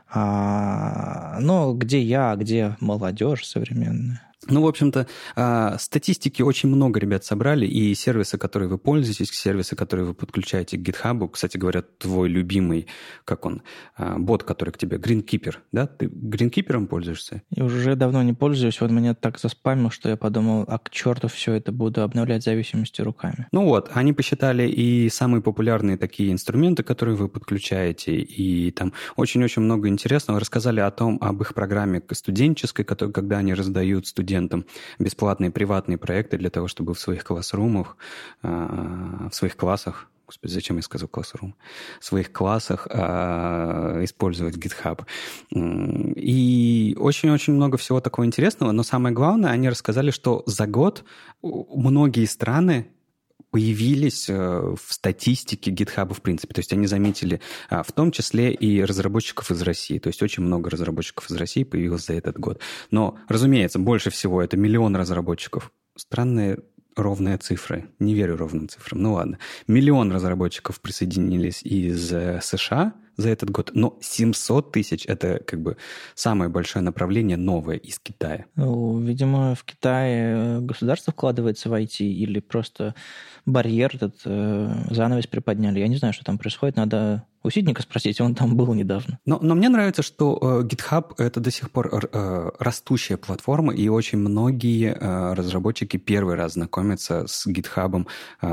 А, 0.08 1.39
но 1.39 1.74
где 1.74 2.00
я, 2.00 2.36
где 2.36 2.78
молодежь 2.80 3.47
современная? 3.47 4.31
Ну, 4.47 4.63
в 4.63 4.67
общем-то, 4.67 5.06
а, 5.36 5.77
статистики 5.77 6.41
очень 6.41 6.69
много 6.69 6.99
ребят 6.99 7.23
собрали, 7.23 7.67
и 7.67 7.93
сервисы, 7.93 8.39
которые 8.39 8.69
вы 8.69 8.80
пользуетесь, 8.80 9.30
сервисы, 9.30 9.75
которые 9.75 10.08
вы 10.08 10.13
подключаете 10.15 10.77
к 10.77 10.82
GitHub, 10.82 11.30
кстати 11.30 11.58
говоря, 11.58 11.84
твой 11.84 12.27
любимый, 12.27 12.88
как 13.23 13.45
он, 13.45 13.62
а, 13.95 14.17
бот, 14.17 14.43
который 14.43 14.71
к 14.71 14.80
тебе, 14.80 14.97
Greenkeeper, 14.97 15.58
да? 15.71 15.86
Ты 15.86 16.08
Greenkeeper 16.08 16.88
пользуешься? 16.88 17.43
Я 17.51 17.65
уже 17.65 17.95
давно 17.95 18.23
не 18.23 18.34
пользуюсь, 18.34 18.82
вот 18.82 18.89
меня 18.89 19.13
так 19.13 19.38
заспамил, 19.39 19.91
что 19.91 20.10
я 20.10 20.17
подумал, 20.17 20.65
а 20.67 20.80
к 20.80 20.89
черту 20.89 21.27
все 21.27 21.54
это 21.54 21.71
буду 21.71 22.01
обновлять 22.01 22.43
зависимости 22.43 23.01
руками. 23.01 23.47
Ну 23.51 23.65
вот, 23.65 23.91
они 23.93 24.12
посчитали 24.12 24.67
и 24.67 25.08
самые 25.10 25.43
популярные 25.43 25.97
такие 25.97 26.32
инструменты, 26.32 26.82
которые 26.82 27.15
вы 27.15 27.30
подключаете, 27.30 28.15
и 28.15 28.71
там 28.71 28.93
очень-очень 29.17 29.62
много 29.62 29.88
интересного. 29.88 30.39
Рассказали 30.39 30.80
о 30.80 30.89
том, 30.89 31.19
об 31.21 31.41
их 31.41 31.54
программе 31.54 32.01
студенческой, 32.12 32.84
когда 32.86 33.38
они 33.38 33.54
раздают 33.54 34.08
студентам 34.08 34.31
студентам 34.32 34.65
бесплатные 34.98 35.52
приватные 35.52 35.98
проекты 35.98 36.38
для 36.38 36.50
того, 36.50 36.67
чтобы 36.67 36.94
в 36.94 37.00
своих 37.00 37.24
классрумах, 37.24 37.98
а, 38.41 39.28
в 39.30 39.36
своих 39.36 39.58
классах 39.58 40.08
Господи, 40.28 40.54
зачем 40.54 40.78
я 40.78 40.82
сказал 40.82 41.10
классрум? 41.10 41.56
В 42.00 42.06
своих 42.06 42.32
классах 42.32 42.88
э, 42.89 44.00
использовать 44.06 44.56
GitHub. 44.56 45.06
И 46.15 46.96
очень-очень 46.98 47.54
много 47.54 47.78
всего 47.78 48.00
такого 48.00 48.26
интересного, 48.26 48.72
но 48.72 48.84
самое 48.84 49.13
главное, 49.13 49.52
они 49.52 49.67
рассказали, 49.67 50.10
что 50.10 50.44
за 50.46 50.67
год 50.67 51.04
многие 51.41 52.26
страны 52.28 52.88
появились 53.52 54.30
э, 54.30 54.34
в 54.34 54.94
статистике 54.94 55.72
GitHub 55.72 56.14
в 56.14 56.22
принципе. 56.22 56.54
То 56.54 56.60
есть 56.60 56.74
они 56.74 56.88
заметили 56.88 57.42
а, 57.70 57.84
в 57.84 57.92
том 57.92 58.12
числе 58.12 58.54
и 58.54 58.82
разработчиков 58.82 59.52
из 59.52 59.62
России. 59.62 60.00
То 60.00 60.08
есть 60.08 60.24
очень 60.24 60.44
много 60.44 60.70
разработчиков 60.70 61.30
из 61.30 61.36
России 61.36 61.64
появилось 61.64 62.06
за 62.06 62.14
этот 62.14 62.40
год. 62.40 62.62
Но, 62.90 63.18
разумеется, 63.28 63.78
больше 63.78 64.10
всего 64.10 64.42
это 64.42 64.58
миллион 64.58 64.96
разработчиков. 64.96 65.72
Странные 65.98 66.60
ровные 66.95 67.38
цифры. 67.38 67.86
Не 67.99 68.13
верю 68.13 68.38
ровным 68.38 68.67
цифрам. 68.67 69.01
Ну 69.01 69.13
ладно. 69.13 69.38
Миллион 69.67 70.12
разработчиков 70.12 70.80
присоединились 70.82 71.63
из 71.63 72.12
э, 72.12 72.39
США 72.41 72.93
за 73.17 73.30
этот 73.30 73.49
год, 73.49 73.71
но 73.73 73.97
700 74.01 74.71
тысяч– 74.71 75.06
это 75.08 75.41
как 75.45 75.62
бы 75.62 75.77
самое 76.15 76.49
большое 76.49 76.84
направление 76.84 77.38
новое 77.38 77.77
из 77.77 77.99
Китая. 77.99 78.45
Ну, 78.56 78.99
видимо, 78.99 79.56
в 79.56 79.63
Китае 79.63 80.60
государство 80.62 81.13
вкладывается 81.13 81.69
в 81.69 81.73
IT 81.73 81.99
или 81.99 82.39
просто 82.39 82.95
барьер 83.45 83.91
этот 83.95 84.15
э, 84.25 84.73
занавес 84.89 85.27
приподняли. 85.27 85.80
Я 85.80 85.88
не 85.88 85.97
знаю, 85.97 86.13
что 86.13 86.23
там 86.25 86.38
происходит. 86.38 86.75
Надо 86.75 87.25
у 87.43 87.49
Сидника 87.49 87.82
спросить, 87.82 88.21
он 88.21 88.36
там 88.36 88.56
был 88.56 88.73
недавно. 88.73 89.19
Но, 89.25 89.39
но 89.41 89.56
мне 89.56 89.69
нравится, 89.69 90.04
что 90.04 90.38
э, 90.41 90.67
GitHub— 90.67 91.15
это 91.17 91.39
до 91.39 91.51
сих 91.51 91.71
пор 91.71 91.89
э, 91.93 92.51
растущая 92.60 93.17
платформа, 93.17 93.73
и 93.73 93.88
очень 93.89 94.19
многие 94.19 94.93
э, 94.93 95.34
разработчики 95.34 95.97
первый 95.97 96.36
раз 96.36 96.54
знакомятся 96.54 97.25
с 97.27 97.47
GitHub 97.47 98.08
э, 98.41 98.47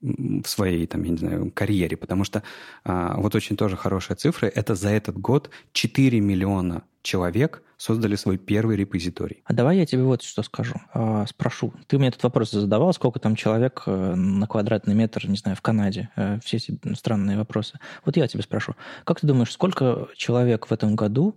в 0.00 0.48
своей, 0.48 0.86
там, 0.86 1.02
я 1.02 1.10
не 1.10 1.18
знаю, 1.18 1.50
карьере, 1.52 1.96
потому 1.96 2.24
что 2.24 2.42
э, 2.84 3.14
вот 3.16 3.34
очень 3.34 3.56
тоже 3.56 3.76
хорошая 3.76 4.16
цифра— 4.16 4.46
это 4.54 4.74
за 4.74 4.90
этот 4.90 5.18
год 5.18 5.50
4 5.72 6.20
миллиона 6.20 6.82
человек 7.06 7.62
создали 7.78 8.16
свой 8.16 8.36
первый 8.36 8.76
репозиторий. 8.76 9.42
А 9.44 9.52
давай 9.52 9.78
я 9.78 9.86
тебе 9.86 10.02
вот 10.02 10.22
что 10.22 10.42
скажу, 10.42 10.74
а, 10.92 11.26
спрошу. 11.26 11.72
Ты 11.86 11.98
мне 11.98 12.08
этот 12.08 12.22
вопрос 12.22 12.50
задавал, 12.50 12.92
сколько 12.92 13.18
там 13.18 13.36
человек 13.36 13.82
э, 13.86 14.14
на 14.14 14.46
квадратный 14.46 14.94
метр, 14.94 15.26
не 15.28 15.36
знаю, 15.36 15.56
в 15.56 15.62
Канаде, 15.62 16.10
э, 16.16 16.38
все 16.44 16.56
эти 16.56 16.78
странные 16.94 17.36
вопросы. 17.36 17.78
Вот 18.04 18.16
я 18.16 18.26
тебе 18.26 18.42
спрошу, 18.42 18.74
как 19.04 19.20
ты 19.20 19.26
думаешь, 19.26 19.52
сколько 19.52 20.08
человек 20.16 20.66
в 20.66 20.72
этом 20.72 20.96
году 20.96 21.36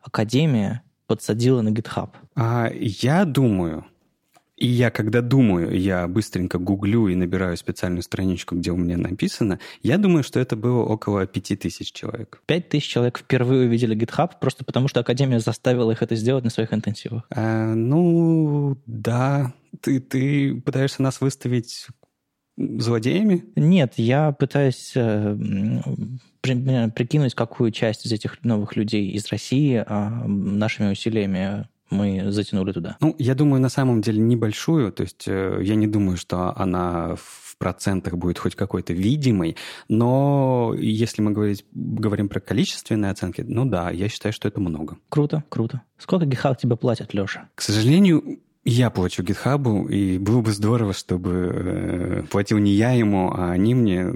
Академия 0.00 0.82
подсадила 1.06 1.60
на 1.60 1.70
GitHub? 1.70 2.10
А, 2.36 2.70
я 2.72 3.24
думаю, 3.24 3.84
и 4.60 4.66
я, 4.66 4.90
когда 4.90 5.22
думаю, 5.22 5.74
я 5.76 6.06
быстренько 6.06 6.58
гуглю 6.58 7.08
и 7.08 7.14
набираю 7.14 7.56
специальную 7.56 8.02
страничку, 8.02 8.54
где 8.54 8.70
у 8.70 8.76
меня 8.76 8.98
написано, 8.98 9.58
я 9.82 9.96
думаю, 9.96 10.22
что 10.22 10.38
это 10.38 10.54
было 10.54 10.82
около 10.82 11.26
5000 11.26 11.90
человек. 11.90 12.42
5000 12.44 12.86
человек 12.86 13.18
впервые 13.18 13.66
увидели 13.66 13.96
GitHub 13.96 14.32
просто 14.38 14.62
потому, 14.62 14.86
что 14.88 15.00
Академия 15.00 15.40
заставила 15.40 15.90
их 15.90 16.02
это 16.02 16.14
сделать 16.14 16.44
на 16.44 16.50
своих 16.50 16.74
интенсивах? 16.74 17.24
А, 17.30 17.74
ну, 17.74 18.76
да. 18.84 19.54
Ты, 19.80 19.98
ты 19.98 20.60
пытаешься 20.60 21.02
нас 21.02 21.22
выставить 21.22 21.86
злодеями? 22.58 23.46
Нет, 23.56 23.94
я 23.96 24.32
пытаюсь 24.32 24.92
э, 24.94 25.38
прикинуть, 26.42 27.34
какую 27.34 27.70
часть 27.70 28.04
из 28.04 28.12
этих 28.12 28.44
новых 28.44 28.76
людей 28.76 29.10
из 29.10 29.26
России 29.28 29.82
э, 29.86 30.08
нашими 30.26 30.92
усилиями 30.92 31.66
мы 31.90 32.30
затянули 32.30 32.72
туда? 32.72 32.96
Ну, 33.00 33.14
я 33.18 33.34
думаю, 33.34 33.60
на 33.60 33.68
самом 33.68 34.00
деле 34.00 34.20
небольшую. 34.20 34.92
То 34.92 35.02
есть 35.02 35.24
э, 35.26 35.60
я 35.62 35.74
не 35.74 35.86
думаю, 35.86 36.16
что 36.16 36.56
она 36.56 37.16
в 37.16 37.56
процентах 37.58 38.14
будет 38.16 38.38
хоть 38.38 38.54
какой-то 38.54 38.94
видимой, 38.94 39.56
но 39.88 40.74
если 40.78 41.20
мы 41.20 41.32
говорить, 41.32 41.66
говорим 41.72 42.28
про 42.30 42.40
количественные 42.40 43.10
оценки, 43.10 43.44
ну 43.46 43.66
да, 43.66 43.90
я 43.90 44.08
считаю, 44.08 44.32
что 44.32 44.48
это 44.48 44.60
много. 44.60 44.96
Круто, 45.10 45.44
круто. 45.50 45.82
Сколько 45.98 46.24
GitHub 46.24 46.56
тебе 46.56 46.76
платят, 46.76 47.12
Леша? 47.12 47.50
К 47.54 47.60
сожалению, 47.60 48.40
я 48.64 48.90
плачу 48.90 49.22
GitHub, 49.22 49.90
и 49.90 50.18
было 50.18 50.40
бы 50.40 50.52
здорово, 50.52 50.94
чтобы 50.94 51.30
э, 51.30 52.22
платил 52.30 52.58
не 52.58 52.72
я 52.72 52.92
ему, 52.92 53.30
а 53.30 53.50
они 53.50 53.74
мне. 53.74 54.06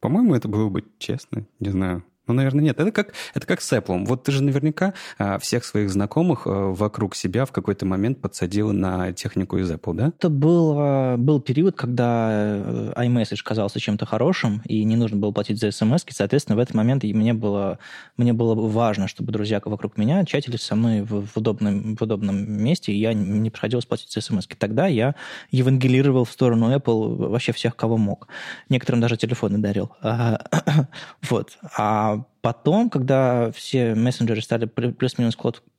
По-моему, 0.00 0.34
это 0.34 0.48
было 0.48 0.68
бы 0.70 0.84
честно, 0.98 1.46
не 1.60 1.70
знаю. 1.70 2.04
Ну, 2.28 2.34
наверное, 2.34 2.62
нет. 2.62 2.78
Это 2.78 2.92
как, 2.92 3.14
это 3.34 3.46
как 3.46 3.62
с 3.62 3.72
Apple. 3.72 4.04
Вот 4.04 4.22
ты 4.22 4.32
же 4.32 4.42
наверняка 4.42 4.92
а, 5.18 5.38
всех 5.38 5.64
своих 5.64 5.90
знакомых 5.90 6.42
а, 6.46 6.72
вокруг 6.72 7.16
себя 7.16 7.46
в 7.46 7.52
какой-то 7.52 7.86
момент 7.86 8.20
подсадил 8.20 8.72
на 8.72 9.12
технику 9.12 9.56
из 9.56 9.70
Apple, 9.70 9.94
да? 9.94 10.08
Это 10.08 10.28
был, 10.28 10.74
а, 10.78 11.16
был 11.16 11.40
период, 11.40 11.74
когда 11.74 12.28
э, 12.30 12.92
iMessage 12.96 13.42
казался 13.42 13.80
чем-то 13.80 14.04
хорошим, 14.04 14.60
и 14.66 14.84
не 14.84 14.96
нужно 14.96 15.16
было 15.16 15.32
платить 15.32 15.58
за 15.58 15.70
смс 15.70 16.04
-ки. 16.04 16.12
Соответственно, 16.12 16.56
в 16.56 16.58
этот 16.58 16.74
момент 16.74 17.02
мне 17.02 17.32
было, 17.32 17.78
мне 18.18 18.34
было 18.34 18.54
важно, 18.54 19.08
чтобы 19.08 19.32
друзья 19.32 19.60
вокруг 19.64 19.96
меня 19.96 20.24
чатились 20.26 20.62
со 20.62 20.76
мной 20.76 21.00
в, 21.02 21.26
в, 21.26 21.36
удобном, 21.36 21.96
в 21.96 22.02
удобном 22.02 22.36
месте, 22.62 22.92
и 22.92 22.98
я 22.98 23.14
не 23.14 23.50
приходилось 23.50 23.86
платить 23.86 24.12
за 24.12 24.20
смс 24.20 24.46
-ки. 24.46 24.54
Тогда 24.58 24.86
я 24.86 25.14
евангелировал 25.50 26.24
в 26.24 26.30
сторону 26.30 26.76
Apple 26.76 27.28
вообще 27.30 27.52
всех, 27.52 27.74
кого 27.74 27.96
мог. 27.96 28.28
Некоторым 28.68 29.00
даже 29.00 29.16
телефоны 29.16 29.58
дарил. 29.58 29.90
Вот. 31.30 31.58
А 31.76 32.17
потом, 32.40 32.90
когда 32.90 33.50
все 33.52 33.94
мессенджеры 33.94 34.40
стали 34.42 34.66
плюс-минус 34.66 35.36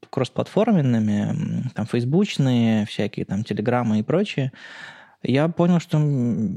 кроссплатформенными, 0.09 1.69
там, 1.75 1.85
фейсбучные, 1.85 2.85
всякие 2.85 3.25
там, 3.25 3.43
телеграммы 3.43 3.99
и 3.99 4.03
прочее, 4.03 4.51
я 5.21 5.49
понял, 5.49 5.79
что 5.81 5.99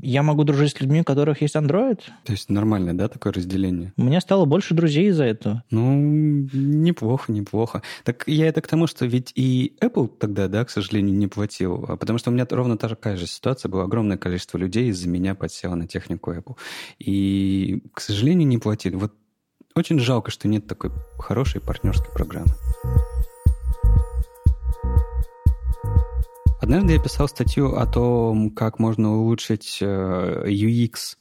я 0.02 0.22
могу 0.22 0.44
дружить 0.44 0.76
с 0.76 0.80
людьми, 0.80 1.00
у 1.00 1.04
которых 1.04 1.42
есть 1.42 1.56
Android. 1.56 1.98
То 2.24 2.32
есть 2.32 2.48
нормальное, 2.48 2.94
да, 2.94 3.08
такое 3.08 3.32
разделение? 3.32 3.92
У 3.96 4.04
меня 4.04 4.20
стало 4.20 4.44
больше 4.44 4.72
друзей 4.74 5.08
из-за 5.08 5.24
этого. 5.24 5.64
Ну, 5.70 6.46
неплохо, 6.52 7.32
неплохо. 7.32 7.82
Так 8.04 8.22
я 8.28 8.46
это 8.46 8.60
к 8.60 8.68
тому, 8.68 8.86
что 8.86 9.04
ведь 9.04 9.32
и 9.34 9.74
Apple 9.80 10.06
тогда, 10.06 10.46
да, 10.46 10.64
к 10.64 10.70
сожалению, 10.70 11.16
не 11.16 11.26
платил, 11.26 11.84
а 11.88 11.96
потому 11.96 12.18
что 12.18 12.30
у 12.30 12.32
меня 12.32 12.46
ровно 12.48 12.78
такая 12.78 13.16
же 13.16 13.26
ситуация 13.26 13.68
была. 13.68 13.84
Огромное 13.84 14.16
количество 14.16 14.58
людей 14.58 14.90
из-за 14.90 15.08
меня 15.08 15.34
подсело 15.34 15.74
на 15.74 15.88
технику 15.88 16.32
Apple. 16.32 16.56
И, 17.00 17.82
к 17.92 18.00
сожалению, 18.00 18.46
не 18.46 18.58
платили. 18.58 18.94
Вот 18.94 19.12
очень 19.74 19.98
жалко, 19.98 20.30
что 20.30 20.48
нет 20.48 20.66
такой 20.66 20.90
хорошей 21.18 21.61
партнерской 21.61 22.12
программы. 22.12 22.52
Однажды 26.61 26.92
я 26.92 27.00
писал 27.00 27.28
статью 27.28 27.74
о 27.76 27.87
том, 27.87 28.50
как 28.50 28.78
можно 28.78 29.16
улучшить 29.16 29.78
э, 29.80 30.44
UX 30.46 31.16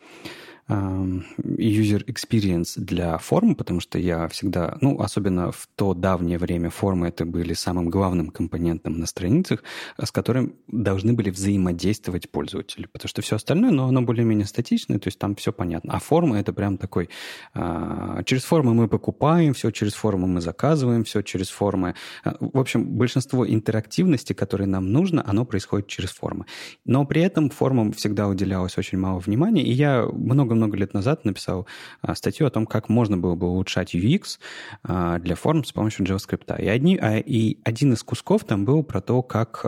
user 0.72 2.04
experience 2.06 2.80
для 2.80 3.18
форм, 3.18 3.56
потому 3.56 3.80
что 3.80 4.00
я 4.00 4.28
всегда, 4.28 4.78
ну, 4.82 5.00
особенно 5.02 5.52
в 5.52 5.68
то 5.76 5.94
давнее 5.94 6.38
время 6.38 6.70
формы 6.70 7.08
это 7.08 7.26
были 7.26 7.54
самым 7.54 7.90
главным 7.90 8.30
компонентом 8.30 9.00
на 9.00 9.06
страницах, 9.06 9.64
с 10.02 10.12
которым 10.12 10.56
должны 10.68 11.14
были 11.14 11.30
взаимодействовать 11.30 12.30
пользователи, 12.30 12.88
потому 12.88 13.10
что 13.10 13.22
все 13.22 13.36
остальное, 13.36 13.72
но 13.72 13.88
оно 13.88 14.02
более-менее 14.02 14.46
статичное, 14.46 15.00
то 15.00 15.08
есть 15.08 15.20
там 15.20 15.36
все 15.36 15.52
понятно. 15.52 15.94
А 15.94 16.00
форма 16.00 16.40
это 16.40 16.54
прям 16.54 16.78
такой, 16.78 17.10
а, 17.54 18.24
через 18.24 18.44
формы 18.44 18.74
мы 18.74 18.88
покупаем, 18.88 19.54
все 19.54 19.72
через 19.72 19.94
формы 19.94 20.28
мы 20.28 20.42
заказываем, 20.42 21.04
все 21.04 21.22
через 21.22 21.50
формы. 21.50 21.96
А, 22.24 22.36
в 22.40 22.60
общем, 22.60 22.86
большинство 22.86 23.48
интерактивности, 23.48 24.34
которой 24.34 24.68
нам 24.68 24.92
нужно, 24.92 25.24
оно 25.26 25.46
происходит 25.46 25.88
через 25.88 26.12
формы. 26.12 26.46
Но 26.86 27.06
при 27.06 27.22
этом 27.22 27.50
формам 27.50 27.92
всегда 27.92 28.28
уделялось 28.28 28.78
очень 28.78 28.98
мало 28.98 29.20
внимания, 29.20 29.64
и 29.64 29.72
я 29.72 30.06
много 30.06 30.56
много-много 30.62 30.78
лет 30.78 30.94
назад 30.94 31.26
написал 31.26 31.68
а, 32.02 32.16
статью 32.16 32.48
о 32.48 32.50
том, 32.50 32.66
как 32.66 32.90
можно 32.90 33.18
было 33.18 33.36
бы 33.36 33.48
улучшать 33.48 33.96
UX 33.96 34.40
а, 34.84 35.20
для 35.20 35.36
форм 35.36 35.64
с 35.64 35.72
помощью 35.72 36.06
JavaScript. 36.06 36.62
И, 36.62 36.68
одни, 36.68 36.98
а, 36.98 37.18
и 37.18 37.58
один 37.64 37.94
из 37.94 38.04
кусков 38.04 38.44
там 38.44 38.66
был 38.66 38.84
про 38.84 39.02
то, 39.02 39.22
как 39.22 39.66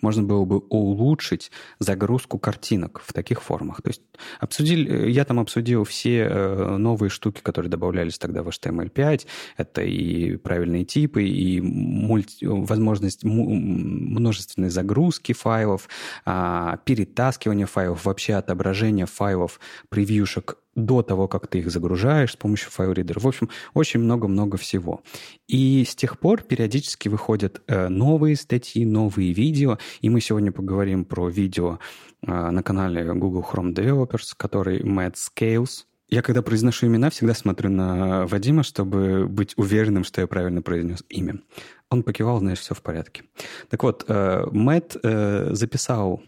можно 0.00 0.22
было 0.22 0.44
бы 0.44 0.58
улучшить 0.58 1.50
загрузку 1.78 2.38
картинок 2.38 3.00
в 3.04 3.12
таких 3.12 3.42
формах. 3.42 3.82
То 3.82 3.90
есть 3.90 4.02
обсудили, 4.40 5.10
я 5.10 5.24
там 5.24 5.40
обсудил 5.40 5.84
все 5.84 6.28
э, 6.28 6.76
новые 6.76 7.10
штуки, 7.10 7.40
которые 7.42 7.70
добавлялись 7.70 8.18
тогда 8.18 8.42
в 8.42 8.48
HTML5. 8.48 9.26
Это 9.56 9.82
и 9.82 10.36
правильные 10.36 10.84
типы, 10.84 11.24
и 11.24 11.60
мульти, 11.60 12.44
возможность 12.44 13.24
множественной 13.24 14.70
загрузки 14.70 15.32
файлов, 15.32 15.88
перетаскивания 16.24 17.66
файлов, 17.66 18.04
вообще 18.04 18.34
отображения 18.34 19.06
файлов, 19.06 19.53
превьюшек 19.88 20.58
до 20.74 21.02
того, 21.02 21.28
как 21.28 21.46
ты 21.46 21.60
их 21.60 21.70
загружаешь 21.70 22.32
с 22.32 22.36
помощью 22.36 22.70
файл-ридера. 22.70 23.20
В 23.20 23.26
общем, 23.26 23.48
очень 23.74 24.00
много-много 24.00 24.56
всего. 24.56 25.02
И 25.46 25.84
с 25.86 25.94
тех 25.94 26.18
пор 26.18 26.42
периодически 26.42 27.08
выходят 27.08 27.62
э, 27.66 27.88
новые 27.88 28.36
статьи, 28.36 28.84
новые 28.84 29.32
видео, 29.32 29.78
и 30.00 30.08
мы 30.08 30.20
сегодня 30.20 30.52
поговорим 30.52 31.04
про 31.04 31.28
видео 31.28 31.78
э, 32.26 32.50
на 32.50 32.62
канале 32.62 33.12
Google 33.14 33.46
Chrome 33.48 33.74
Developers, 33.74 34.32
который 34.36 34.80
Matt 34.80 35.14
Scales. 35.14 35.84
Я 36.10 36.22
когда 36.22 36.42
произношу 36.42 36.86
имена, 36.86 37.10
всегда 37.10 37.34
смотрю 37.34 37.70
на 37.70 38.26
Вадима, 38.26 38.62
чтобы 38.62 39.26
быть 39.26 39.54
уверенным, 39.56 40.04
что 40.04 40.20
я 40.20 40.26
правильно 40.26 40.60
произнес 40.60 41.02
имя. 41.08 41.40
Он 41.88 42.02
покивал, 42.02 42.38
знаешь, 42.40 42.58
все 42.58 42.74
в 42.74 42.82
порядке. 42.82 43.22
Так 43.70 43.82
вот, 43.82 44.04
Мэтт 44.08 44.96
э, 45.02 45.48
записал 45.52 46.22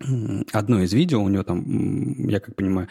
одно 0.52 0.82
из 0.82 0.92
видео, 0.92 1.22
у 1.22 1.28
него 1.28 1.44
там, 1.44 2.26
я 2.26 2.40
как 2.40 2.56
понимаю, 2.56 2.88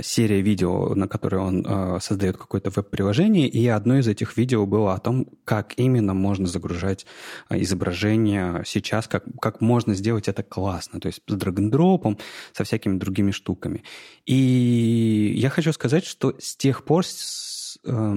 серия 0.00 0.40
видео, 0.40 0.94
на 0.94 1.06
которой 1.06 1.40
он 1.42 1.66
э, 1.66 1.98
создает 2.00 2.38
какое-то 2.38 2.70
веб-приложение, 2.70 3.46
и 3.46 3.66
одно 3.68 3.98
из 3.98 4.08
этих 4.08 4.36
видео 4.38 4.64
было 4.64 4.94
о 4.94 4.98
том, 4.98 5.26
как 5.44 5.74
именно 5.76 6.14
можно 6.14 6.46
загружать 6.46 7.04
э, 7.50 7.60
изображение 7.60 8.62
сейчас, 8.64 9.06
как, 9.06 9.24
как 9.40 9.60
можно 9.60 9.94
сделать 9.94 10.28
это 10.28 10.42
классно, 10.42 10.98
то 10.98 11.08
есть 11.08 11.20
с 11.26 11.34
драг-н-дропом, 11.34 12.18
со 12.52 12.64
всякими 12.64 12.98
другими 12.98 13.32
штуками. 13.32 13.84
И 14.24 15.34
я 15.36 15.50
хочу 15.50 15.72
сказать, 15.72 16.06
что 16.06 16.34
с 16.38 16.56
тех 16.56 16.84
пор, 16.84 17.04
с, 17.04 17.78
э, 17.84 18.14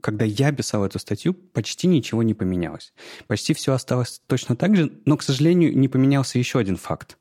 когда 0.00 0.24
я 0.24 0.52
писал 0.52 0.84
эту 0.84 1.00
статью, 1.00 1.34
почти 1.34 1.88
ничего 1.88 2.22
не 2.22 2.34
поменялось. 2.34 2.92
Почти 3.26 3.54
все 3.54 3.72
осталось 3.72 4.22
точно 4.28 4.54
так 4.54 4.76
же, 4.76 4.92
но, 5.04 5.16
к 5.16 5.24
сожалению, 5.24 5.76
не 5.76 5.88
поменялся 5.88 6.38
еще 6.38 6.60
один 6.60 6.76
факт 6.76 7.16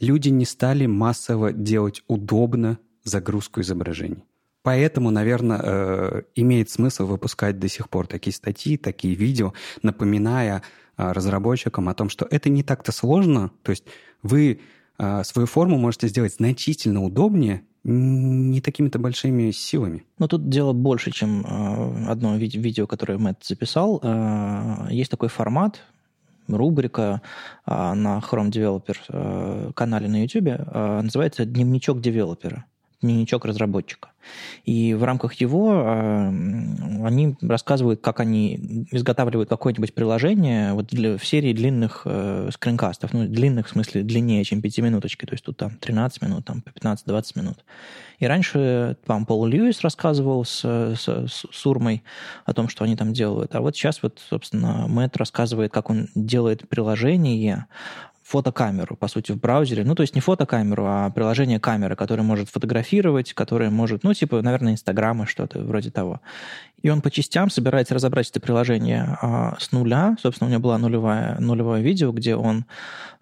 люди 0.00 0.28
не 0.28 0.44
стали 0.44 0.86
массово 0.86 1.52
делать 1.52 2.02
удобно 2.06 2.78
загрузку 3.04 3.60
изображений. 3.60 4.24
Поэтому, 4.62 5.10
наверное, 5.10 5.60
э, 5.62 6.22
имеет 6.34 6.68
смысл 6.68 7.06
выпускать 7.06 7.58
до 7.58 7.68
сих 7.68 7.88
пор 7.88 8.06
такие 8.06 8.34
статьи, 8.34 8.76
такие 8.76 9.14
видео, 9.14 9.54
напоминая 9.82 10.62
э, 10.96 11.12
разработчикам 11.12 11.88
о 11.88 11.94
том, 11.94 12.10
что 12.10 12.26
это 12.30 12.50
не 12.50 12.62
так-то 12.62 12.92
сложно. 12.92 13.50
То 13.62 13.70
есть 13.70 13.84
вы 14.22 14.60
э, 14.98 15.24
свою 15.24 15.46
форму 15.46 15.78
можете 15.78 16.08
сделать 16.08 16.34
значительно 16.34 17.02
удобнее, 17.02 17.62
не 17.84 18.60
такими-то 18.60 18.98
большими 18.98 19.52
силами. 19.52 20.04
Но 20.18 20.28
тут 20.28 20.50
дело 20.50 20.74
больше, 20.74 21.10
чем 21.10 21.46
одно 22.06 22.36
видео, 22.36 22.86
которое 22.86 23.16
Мэтт 23.16 23.46
записал. 23.46 24.02
Есть 24.90 25.10
такой 25.10 25.30
формат, 25.30 25.80
рубрика 26.48 27.22
а, 27.64 27.94
на 27.94 28.18
Chrome 28.18 28.50
Developer 28.50 28.96
а, 29.08 29.72
канале 29.72 30.08
на 30.08 30.22
YouTube 30.22 30.48
а, 30.48 31.02
называется 31.02 31.44
«Дневничок 31.44 32.00
девелопера» 32.00 32.66
дневничок 33.00 33.44
разработчика. 33.44 34.10
И 34.64 34.94
в 34.94 35.04
рамках 35.04 35.34
его 35.34 35.72
э, 35.72 36.28
они 37.04 37.36
рассказывают, 37.40 38.00
как 38.00 38.20
они 38.20 38.86
изготавливают 38.90 39.48
какое-нибудь 39.48 39.94
приложение 39.94 40.74
вот 40.74 40.86
для, 40.86 41.16
в 41.16 41.24
серии 41.24 41.52
длинных 41.52 42.02
э, 42.04 42.50
скринкастов, 42.52 43.12
ну, 43.12 43.26
длинных 43.26 43.68
в 43.68 43.70
смысле 43.70 44.02
длиннее, 44.02 44.44
чем 44.44 44.60
пятиминуточки, 44.60 45.24
то 45.24 45.34
есть 45.34 45.44
тут 45.44 45.56
там 45.56 45.76
13 45.76 46.22
минут, 46.22 46.44
там 46.44 46.62
15-20 46.74 47.38
минут. 47.38 47.64
И 48.18 48.26
раньше 48.26 48.96
там 49.06 49.26
Пол 49.26 49.46
Льюис 49.46 49.80
рассказывал 49.82 50.44
с, 50.44 50.60
с, 50.60 51.04
с 51.04 51.46
Сурмой 51.52 52.02
о 52.44 52.52
том, 52.52 52.68
что 52.68 52.84
они 52.84 52.96
там 52.96 53.12
делают, 53.12 53.54
а 53.54 53.60
вот 53.60 53.76
сейчас 53.76 54.02
вот, 54.02 54.20
собственно, 54.28 54.86
Мэтт 54.88 55.16
рассказывает, 55.16 55.72
как 55.72 55.88
он 55.88 56.08
делает 56.14 56.68
приложение, 56.68 57.66
фотокамеру, 58.28 58.94
по 58.96 59.08
сути, 59.08 59.32
в 59.32 59.38
браузере. 59.38 59.84
Ну, 59.84 59.94
то 59.94 60.02
есть 60.02 60.14
не 60.14 60.20
фотокамеру, 60.20 60.84
а 60.86 61.10
приложение 61.10 61.58
камеры, 61.58 61.96
которое 61.96 62.22
может 62.22 62.50
фотографировать, 62.50 63.32
которое 63.32 63.70
может, 63.70 64.04
ну, 64.04 64.12
типа, 64.12 64.42
наверное, 64.42 64.72
Инстаграма, 64.74 65.26
что-то 65.26 65.60
вроде 65.60 65.90
того. 65.90 66.20
И 66.82 66.90
он 66.90 67.00
по 67.00 67.10
частям 67.10 67.50
собирается 67.50 67.94
разобрать 67.94 68.30
это 68.30 68.40
приложение 68.40 69.18
а, 69.20 69.56
с 69.58 69.72
нуля. 69.72 70.16
Собственно, 70.20 70.48
у 70.48 70.50
него 70.50 70.62
было 70.62 70.76
нулевое, 70.76 71.36
нулевое 71.38 71.82
видео, 71.82 72.12
где 72.12 72.36
он 72.36 72.64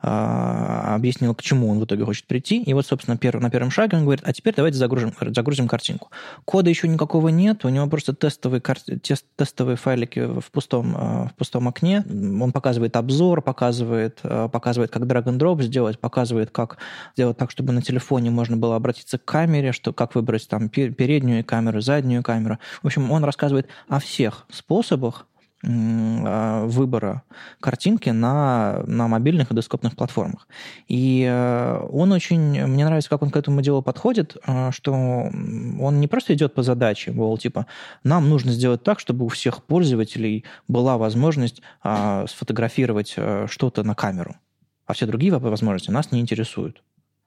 а, 0.08 0.94
объяснил, 0.94 1.34
к 1.34 1.42
чему 1.42 1.70
он 1.70 1.80
в 1.80 1.84
итоге 1.84 2.04
хочет 2.04 2.26
прийти. 2.26 2.62
И 2.62 2.74
вот, 2.74 2.86
собственно, 2.86 3.16
перв, 3.16 3.40
на 3.40 3.50
первом 3.50 3.70
шаге 3.70 3.96
он 3.96 4.04
говорит, 4.04 4.22
а 4.26 4.32
теперь 4.32 4.54
давайте 4.54 4.78
загрузим, 4.78 5.12
загрузим 5.20 5.68
картинку. 5.68 6.10
Кода 6.44 6.68
еще 6.68 6.86
никакого 6.86 7.28
нет, 7.28 7.64
у 7.64 7.68
него 7.70 7.86
просто 7.88 8.14
тестовые, 8.14 8.60
тест, 8.60 9.24
тестовые 9.36 9.76
файлики 9.76 10.20
в 10.20 10.50
пустом, 10.52 10.94
а, 10.96 11.28
в 11.28 11.34
пустом 11.34 11.66
окне. 11.66 12.04
Он 12.08 12.52
показывает 12.52 12.94
обзор, 12.94 13.40
показывает, 13.40 14.20
а, 14.22 14.48
показывает, 14.48 14.90
как 14.90 15.02
drag-and-drop 15.02 15.62
сделать, 15.62 15.98
показывает, 15.98 16.50
как 16.50 16.76
сделать 17.14 17.38
так, 17.38 17.50
чтобы 17.50 17.72
на 17.72 17.80
телефоне 17.82 18.30
можно 18.30 18.56
было 18.56 18.76
обратиться 18.76 19.18
к 19.18 19.24
камере, 19.24 19.72
что, 19.72 19.92
как 19.92 20.14
выбрать 20.14 20.46
там 20.46 20.68
переднюю 20.68 21.44
камеру, 21.44 21.80
заднюю 21.80 22.22
камеру. 22.22 22.58
В 22.82 22.86
общем, 22.86 23.10
он 23.10 23.24
рассказывает 23.24 23.45
рассказывает 23.46 23.68
о 23.88 23.98
всех 23.98 24.46
способах 24.50 25.26
а, 25.64 26.66
выбора 26.66 27.22
картинки 27.60 28.10
на, 28.10 28.82
на 28.86 29.08
мобильных 29.08 29.50
и 29.50 29.54
десктопных 29.54 29.96
платформах. 29.96 30.46
И 30.86 31.26
э, 31.28 31.88
он 31.90 32.12
очень... 32.12 32.66
Мне 32.66 32.84
нравится, 32.84 33.10
как 33.10 33.22
он 33.22 33.30
к 33.30 33.36
этому 33.36 33.62
делу 33.62 33.82
подходит, 33.82 34.36
э, 34.46 34.70
что 34.72 34.92
он 34.92 36.00
не 36.00 36.08
просто 36.08 36.34
идет 36.34 36.54
по 36.54 36.62
задаче, 36.62 37.12
мол, 37.12 37.38
типа, 37.38 37.66
нам 38.04 38.28
нужно 38.28 38.52
сделать 38.52 38.82
так, 38.82 39.00
чтобы 39.00 39.24
у 39.24 39.28
всех 39.28 39.62
пользователей 39.64 40.44
была 40.68 40.98
возможность 40.98 41.62
а, 41.82 42.26
сфотографировать 42.28 43.14
э, 43.16 43.46
что-то 43.48 43.82
на 43.82 43.94
камеру, 43.94 44.36
а 44.86 44.92
все 44.92 45.06
другие 45.06 45.32
возможности 45.32 45.90
нас 45.90 46.12
не 46.12 46.20
интересуют. 46.20 46.82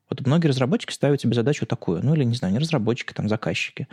Вот 0.09 0.25
многие 0.25 0.47
разработчики 0.47 0.91
ставят 0.91 1.21
себе 1.21 1.33
задачу 1.33 1.65
такую, 1.65 2.03
ну 2.03 2.15
или, 2.15 2.23
не 2.23 2.35
знаю, 2.35 2.53
не 2.53 2.59
разработчики, 2.59 3.13
там, 3.13 3.29
заказчики. 3.29 3.87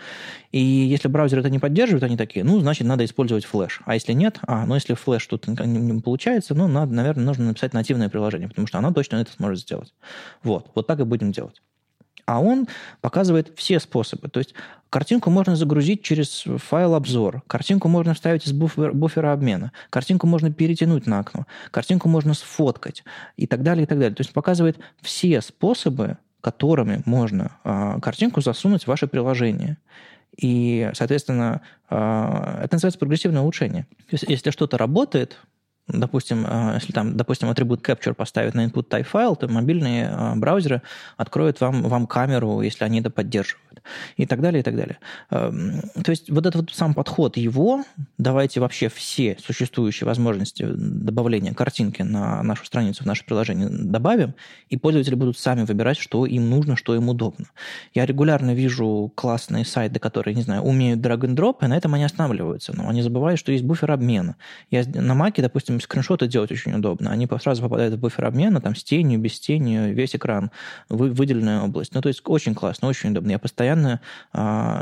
И 0.51 0.59
если 0.59 1.09
браузер 1.09 1.41
это 1.41 1.51
не 1.51 1.59
поддерживает, 1.59 2.05
они 2.05 2.17
такие, 2.17 2.45
ну, 2.45 2.59
значит, 2.61 2.87
надо 2.87 3.05
использовать 3.05 3.45
флеш. 3.45 3.81
А 3.85 3.95
если 3.95 4.13
нет, 4.13 4.39
а, 4.47 4.67
ну, 4.67 4.75
если 4.75 4.95
флеш 4.95 5.27
тут 5.27 5.47
не 5.47 6.01
получается, 6.01 6.55
ну, 6.55 6.69
надо, 6.69 6.95
наверное, 6.95 7.25
нужно 7.25 7.47
написать 7.47 7.75
нативное 7.75 8.09
приложение, 8.09 8.49
потому 8.49 8.67
что 8.67 8.79
оно 8.79 8.93
точно 8.93 9.17
это 9.17 9.33
сможет 9.33 9.61
сделать. 9.61 9.95
Вот, 10.43 10.71
вот 10.75 10.87
так 10.87 11.01
и 11.01 11.05
будем 11.05 11.33
делать 11.33 11.61
а 12.27 12.41
он 12.41 12.67
показывает 13.01 13.53
все 13.57 13.81
способы. 13.81 14.29
То 14.29 14.41
есть 14.41 14.53
картинку 14.91 15.31
можно 15.31 15.57
загрузить 15.57 16.03
через 16.03 16.45
файл 16.59 16.95
обзор, 16.95 17.43
картинку 17.47 17.89
можно 17.89 18.15
вставить 18.15 18.47
из 18.47 18.53
буфер, 18.53 18.93
буфера 18.93 19.33
обмена, 19.33 19.73
картинку 19.91 20.27
можно 20.27 20.53
перетянуть 20.53 21.07
на 21.07 21.21
окно, 21.21 21.47
картинку 21.71 22.09
можно 22.09 22.35
сфоткать 22.35 23.05
и 23.37 23.47
так 23.47 23.63
далее, 23.63 23.85
и 23.85 23.87
так 23.87 23.99
далее. 23.99 24.15
То 24.15 24.23
есть 24.23 24.33
показывает 24.33 24.79
все 25.01 25.41
способы, 25.41 26.19
которыми 26.41 27.03
можно 27.07 27.53
э, 27.65 27.99
картинку 28.01 28.41
засунуть 28.41 28.85
в 28.85 28.89
ваше 28.89 29.07
приложение. 29.07 29.79
И, 30.37 30.91
соответственно, 30.95 31.63
э, 31.89 32.61
это 32.65 32.75
называется 32.75 32.99
прогрессивное 32.99 33.43
улучшение. 33.43 33.87
То 34.11 34.15
есть, 34.15 34.25
если 34.29 34.51
что-то 34.51 34.79
работает, 34.79 35.39
Допустим, 35.89 36.45
э, 36.49 36.73
если 36.75 36.93
там, 36.93 37.17
допустим, 37.17 37.49
атрибут 37.49 37.87
capture 37.89 38.15
поставить 38.15 38.55
на 38.55 38.67
input 38.67 38.89
type 38.89 39.05
файл, 39.05 39.37
то 39.37 39.49
мобильные 39.49 40.11
э, 40.11 40.35
браузеры 40.35 40.83
откроют 41.17 41.61
вам, 41.61 41.83
вам 41.83 42.07
камеру, 42.07 42.61
если 42.61 42.85
они 42.85 43.01
это 43.01 43.11
поддерживают. 43.11 43.66
И 44.17 44.27
так 44.27 44.41
далее, 44.41 44.61
и 44.61 44.63
так 44.63 44.77
далее. 44.77 44.99
Эм, 45.31 45.83
то 46.03 46.11
есть 46.11 46.31
вот 46.31 46.47
этот 46.47 46.63
вот 46.63 46.71
сам 46.73 46.95
подход 46.95 47.37
его, 47.37 47.85
давайте 48.19 48.61
вообще 48.61 48.89
все 48.89 49.37
существующие 49.45 50.07
возможности 50.07 50.67
добавления 50.67 51.55
картинки 51.55 52.03
на 52.03 52.43
нашу 52.43 52.65
страницу, 52.65 53.05
в 53.05 53.07
наше 53.07 53.25
приложение 53.25 53.69
добавим, 53.71 54.35
и 54.69 54.77
пользователи 54.77 55.15
будут 55.15 55.39
сами 55.39 55.65
выбирать, 55.65 55.99
что 55.99 56.27
им 56.27 56.49
нужно, 56.51 56.77
что 56.77 56.95
им 56.95 57.09
удобно. 57.09 57.47
Я 57.95 58.07
регулярно 58.07 58.55
вижу 58.55 59.13
классные 59.15 59.65
сайты, 59.65 59.99
которые, 59.99 60.35
не 60.35 60.43
знаю, 60.43 60.63
умеют 60.63 61.01
drag 61.01 61.21
and 61.21 61.35
drop, 61.35 61.57
и 61.63 61.67
на 61.67 61.77
этом 61.77 61.95
они 61.95 62.05
останавливаются. 62.05 62.75
Но 62.77 62.89
они 62.89 63.03
забывают, 63.03 63.39
что 63.39 63.53
есть 63.53 63.65
буфер 63.65 63.93
обмена. 63.93 64.37
Я 64.71 64.85
на 64.87 65.15
Маке, 65.15 65.43
допустим, 65.43 65.81
скриншоты 65.81 66.27
делать 66.27 66.51
очень 66.53 66.75
удобно. 66.75 67.11
Они 67.11 67.29
сразу 67.41 67.63
попадают 67.63 67.95
в 67.95 67.99
буфер 67.99 68.25
обмена, 68.25 68.61
там 68.61 68.75
с 68.75 68.83
тенью, 68.83 69.19
без 69.19 69.39
тени, 69.39 69.93
весь 69.93 70.15
экран, 70.17 70.51
вы, 70.89 71.11
выделенная 71.11 71.63
область. 71.63 71.95
Ну, 71.95 72.01
то 72.01 72.09
есть 72.09 72.23
очень 72.25 72.55
классно, 72.55 72.89
очень 72.89 73.11
удобно. 73.11 73.31
Я 73.31 73.39
постоянно 73.39 73.76
постоянно 73.77 74.01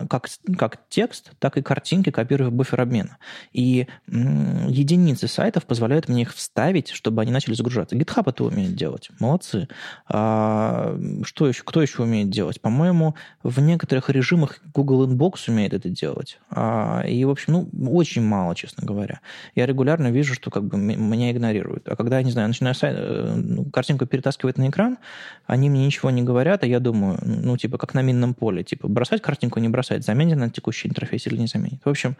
как, 0.09 0.29
как 0.57 0.79
текст, 0.89 1.33
так 1.39 1.57
и 1.57 1.63
картинки 1.63 2.11
копирую 2.11 2.51
в 2.51 2.53
буфер 2.53 2.81
обмена. 2.81 3.19
И 3.53 3.87
единицы 4.07 5.29
сайтов 5.29 5.65
позволяют 5.67 6.09
мне 6.09 6.23
их 6.23 6.35
вставить, 6.35 6.91
чтобы 6.91 7.23
они 7.23 7.33
начали 7.33 7.55
загружаться. 7.55 7.97
GitHub 7.97 8.25
это 8.27 8.45
умеет 8.45 8.75
делать. 8.75 9.11
Молодцы. 9.21 9.69
А, 10.09 10.99
что 11.23 11.49
еще? 11.49 11.63
Кто 11.65 11.83
еще 11.83 12.03
умеет 12.03 12.31
делать? 12.31 12.61
По-моему, 12.61 13.15
в 13.43 13.61
некоторых 13.61 14.11
режимах 14.11 14.61
Google 14.75 15.07
Inbox 15.07 15.49
умеет 15.49 15.75
это 15.75 15.89
делать. 15.89 16.39
А, 16.51 17.03
и, 17.07 17.25
в 17.25 17.31
общем, 17.31 17.53
ну, 17.53 17.95
очень 17.95 18.23
мало, 18.23 18.55
честно 18.55 18.87
говоря. 18.87 19.21
Я 19.55 19.67
регулярно 19.67 20.11
вижу, 20.11 20.35
что 20.35 20.51
как 20.51 20.65
бы 20.65 20.77
меня 20.79 21.31
игнорируют. 21.31 21.89
А 21.89 21.97
когда, 21.97 22.23
не 22.23 22.31
знаю, 22.31 22.49
начинаю 22.49 22.75
сайт, 22.75 22.97
э, 22.99 23.35
ну, 23.37 23.65
картинку 23.65 24.07
перетаскивать 24.07 24.59
на 24.59 24.69
экран, 24.69 24.99
они 25.47 25.71
мне 25.71 25.87
ничего 25.87 26.11
не 26.11 26.23
говорят, 26.23 26.65
а 26.65 26.67
я 26.67 26.81
думаю, 26.81 27.19
ну, 27.23 27.57
типа, 27.57 27.79
как 27.79 27.95
на 27.95 28.03
минном 28.03 28.35
поле, 28.35 28.63
типа, 28.75 28.89
бросать 28.89 29.23
картинку, 29.23 29.61
не 29.61 29.69
бросать, 29.69 30.05
заменить 30.05 30.37
на 30.37 30.51
текущий 30.51 30.89
интерфейс 30.89 31.27
или 31.27 31.37
не 31.37 31.47
заменить. 31.47 31.81
В 31.85 31.89
общем, 31.89 32.17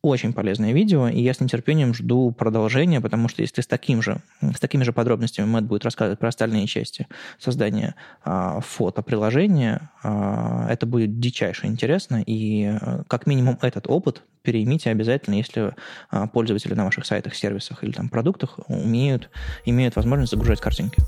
очень 0.00 0.32
полезное 0.32 0.72
видео, 0.72 1.08
и 1.08 1.20
я 1.20 1.34
с 1.34 1.40
нетерпением 1.40 1.92
жду 1.92 2.30
продолжения, 2.30 3.00
потому 3.00 3.28
что 3.28 3.42
если 3.42 3.62
с, 3.62 3.66
таким 3.66 4.00
же, 4.00 4.20
с 4.40 4.60
такими 4.60 4.84
же 4.84 4.92
подробностями 4.92 5.46
Мэтт 5.46 5.66
будет 5.66 5.84
рассказывать 5.84 6.20
про 6.20 6.28
остальные 6.28 6.68
части 6.68 7.08
создания 7.38 7.96
а, 8.24 8.60
фото-приложения, 8.60 9.90
а, 10.04 10.68
это 10.70 10.86
будет 10.86 11.18
дичайше 11.18 11.66
интересно, 11.66 12.22
и 12.24 12.66
а, 12.66 13.02
как 13.08 13.26
минимум 13.26 13.58
этот 13.60 13.88
опыт 13.88 14.22
переймите 14.42 14.90
обязательно, 14.90 15.34
если 15.34 15.74
а, 16.10 16.28
пользователи 16.28 16.74
на 16.74 16.84
ваших 16.84 17.04
сайтах, 17.04 17.34
сервисах 17.34 17.82
или 17.82 17.90
там 17.90 18.08
продуктах 18.08 18.60
умеют, 18.68 19.30
имеют 19.64 19.96
возможность 19.96 20.30
загружать 20.30 20.60
картинки. 20.60 21.02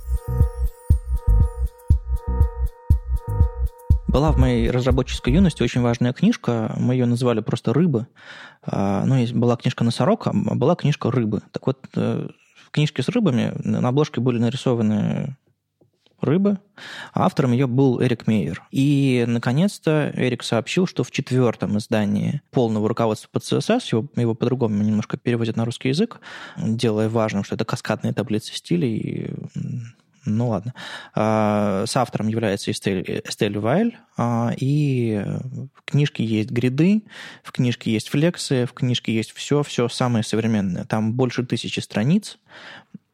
Была 4.10 4.32
в 4.32 4.38
моей 4.38 4.68
разработческой 4.68 5.34
юности 5.34 5.62
очень 5.62 5.82
важная 5.82 6.12
книжка, 6.12 6.74
мы 6.76 6.94
ее 6.94 7.06
называли 7.06 7.40
просто 7.42 7.72
«Рыбы». 7.72 8.08
А, 8.60 9.04
ну, 9.04 9.24
была 9.38 9.56
книжка 9.56 9.84
«Носорог», 9.84 10.26
а 10.26 10.32
была 10.32 10.74
книжка 10.74 11.12
«Рыбы». 11.12 11.42
Так 11.52 11.68
вот, 11.68 11.78
э, 11.94 12.26
в 12.66 12.70
книжке 12.72 13.04
с 13.04 13.08
рыбами 13.08 13.52
на 13.62 13.88
обложке 13.88 14.20
были 14.20 14.38
нарисованы 14.38 15.36
рыбы. 16.20 16.58
А 17.12 17.26
автором 17.26 17.52
ее 17.52 17.68
был 17.68 18.02
Эрик 18.02 18.26
Мейер. 18.26 18.64
И, 18.72 19.24
наконец-то, 19.28 20.12
Эрик 20.16 20.42
сообщил, 20.42 20.88
что 20.88 21.04
в 21.04 21.12
четвертом 21.12 21.78
издании 21.78 22.42
полного 22.50 22.88
руководства 22.88 23.28
по 23.32 23.38
CSS, 23.38 23.82
его, 23.92 24.08
его 24.16 24.34
по-другому 24.34 24.82
немножко 24.82 25.18
переводят 25.18 25.56
на 25.56 25.64
русский 25.64 25.88
язык, 25.88 26.20
делая 26.56 27.08
важным, 27.08 27.44
что 27.44 27.54
это 27.54 27.64
каскадные 27.64 28.12
таблицы 28.12 28.54
стилей, 28.54 29.34
ну 30.36 30.48
ладно. 30.48 30.74
А, 31.14 31.84
с 31.86 31.96
автором 31.96 32.28
является 32.28 32.70
Эстель, 32.70 33.22
Эстель 33.24 33.58
Вайль, 33.58 33.98
а, 34.16 34.52
и 34.56 35.24
в 35.74 35.82
книжке 35.84 36.24
есть 36.24 36.50
гриды, 36.50 37.02
в 37.42 37.52
книжке 37.52 37.92
есть 37.92 38.08
флексы, 38.08 38.66
в 38.66 38.72
книжке 38.72 39.14
есть 39.14 39.32
все, 39.32 39.62
все 39.62 39.88
самое 39.88 40.24
современное. 40.24 40.84
Там 40.84 41.12
больше 41.14 41.44
тысячи 41.44 41.80
страниц. 41.80 42.38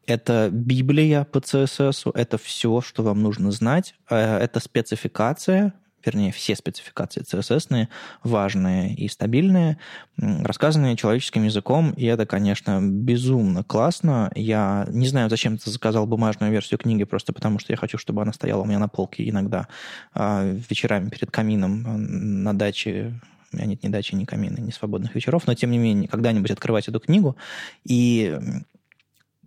Это 0.05 0.49
Библия 0.51 1.25
по 1.25 1.39
CSS, 1.39 2.11
это 2.13 2.37
все, 2.37 2.81
что 2.81 3.03
вам 3.03 3.21
нужно 3.21 3.51
знать. 3.51 3.93
Э, 4.09 4.37
это 4.37 4.59
спецификация, 4.59 5.73
вернее, 6.07 6.31
все 6.31 6.55
спецификации 6.55 7.21
CSS 7.21 7.87
важные 8.23 8.95
и 8.95 9.07
стабильные, 9.07 9.77
рассказанные 10.17 10.95
человеческим 10.95 11.43
языком, 11.43 11.91
и 11.91 12.05
это, 12.05 12.25
конечно, 12.25 12.79
безумно 12.81 13.63
классно. 13.63 14.31
Я 14.35 14.87
не 14.89 15.07
знаю, 15.07 15.29
зачем 15.29 15.57
ты 15.57 15.69
заказал 15.69 16.07
бумажную 16.07 16.51
версию 16.51 16.79
книги, 16.79 17.03
просто 17.03 17.33
потому 17.33 17.59
что 17.59 17.73
я 17.73 17.77
хочу, 17.77 17.97
чтобы 17.97 18.21
она 18.21 18.33
стояла 18.33 18.61
у 18.61 18.65
меня 18.65 18.79
на 18.79 18.87
полке 18.87 19.27
иногда 19.29 19.67
а, 20.13 20.43
вечерами 20.69 21.09
перед 21.09 21.29
камином 21.29 22.43
на 22.43 22.57
даче. 22.57 23.19
У 23.53 23.57
меня 23.57 23.67
нет 23.67 23.83
ни 23.83 23.89
дачи, 23.89 24.15
ни 24.15 24.25
камина, 24.25 24.59
ни 24.59 24.71
свободных 24.71 25.15
вечеров, 25.15 25.47
но 25.47 25.53
тем 25.53 25.71
не 25.71 25.77
менее, 25.77 26.09
когда-нибудь 26.09 26.51
открывать 26.51 26.87
эту 26.87 26.99
книгу. 26.99 27.37
И 27.85 28.37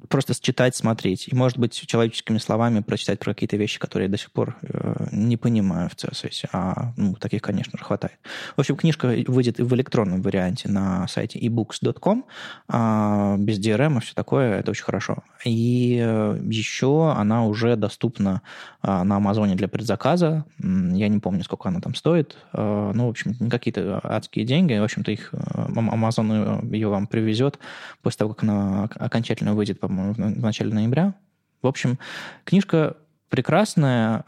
просто 0.08 0.34
читать, 0.40 0.74
смотреть. 0.76 1.28
И, 1.28 1.34
может 1.34 1.58
быть, 1.58 1.74
человеческими 1.74 2.38
словами 2.38 2.80
прочитать 2.80 3.18
про 3.18 3.34
какие-то 3.34 3.56
вещи, 3.56 3.78
которые 3.78 4.06
я 4.06 4.10
до 4.10 4.18
сих 4.18 4.30
пор 4.30 4.56
э, 4.62 5.06
не 5.12 5.36
понимаю 5.36 5.88
в 5.88 5.94
CSS. 5.94 6.48
А 6.52 6.92
ну, 6.96 7.14
таких, 7.14 7.42
конечно 7.42 7.78
же, 7.78 7.84
хватает. 7.84 8.18
В 8.56 8.60
общем, 8.60 8.76
книжка 8.76 9.06
выйдет 9.26 9.60
и 9.60 9.62
в 9.62 9.74
электронном 9.74 10.22
варианте 10.22 10.68
на 10.68 11.06
сайте 11.08 11.38
ebooks.com. 11.38 12.24
А, 12.68 13.36
без 13.38 13.58
DRM 13.58 13.98
и 13.98 14.00
все 14.00 14.14
такое. 14.14 14.58
Это 14.60 14.70
очень 14.70 14.84
хорошо. 14.84 15.18
И 15.44 16.00
э, 16.02 16.40
еще 16.44 17.12
она 17.12 17.44
уже 17.44 17.76
доступна 17.76 18.42
а, 18.82 19.04
на 19.04 19.16
Амазоне 19.16 19.54
для 19.54 19.68
предзаказа. 19.68 20.44
Я 20.58 21.08
не 21.08 21.18
помню, 21.18 21.44
сколько 21.44 21.68
она 21.68 21.80
там 21.80 21.94
стоит. 21.94 22.36
А, 22.52 22.92
ну, 22.92 23.06
в 23.06 23.10
общем, 23.10 23.36
не 23.38 23.50
какие-то 23.50 24.00
адские 24.02 24.44
деньги. 24.44 24.78
В 24.78 24.84
общем-то, 24.84 25.10
их 25.10 25.32
Amazon 25.34 26.74
ее 26.74 26.88
вам 26.88 27.06
привезет 27.06 27.58
после 28.02 28.18
того, 28.18 28.34
как 28.34 28.44
она 28.44 28.88
окончательно 28.96 29.54
выйдет, 29.54 29.80
по 29.80 29.88
по-моему, 29.90 30.14
в 30.14 30.42
начале 30.42 30.72
ноября. 30.72 31.14
В 31.62 31.66
общем, 31.66 31.98
книжка 32.44 32.96
прекрасная. 33.28 34.24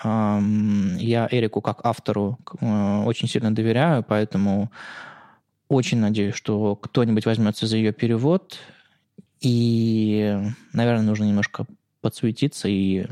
Я 0.98 1.28
Эрику 1.30 1.60
как 1.60 1.84
автору 1.84 2.38
э, 2.60 3.02
очень 3.04 3.28
сильно 3.28 3.54
доверяю, 3.54 4.02
поэтому 4.02 4.70
очень 5.68 5.98
надеюсь, 5.98 6.34
что 6.34 6.74
кто-нибудь 6.76 7.26
возьмется 7.26 7.66
за 7.66 7.76
ее 7.76 7.92
перевод. 7.92 8.58
И, 9.40 10.36
наверное, 10.72 11.04
нужно 11.04 11.24
немножко 11.24 11.66
подсуетиться 12.00 12.68
и 12.68 13.06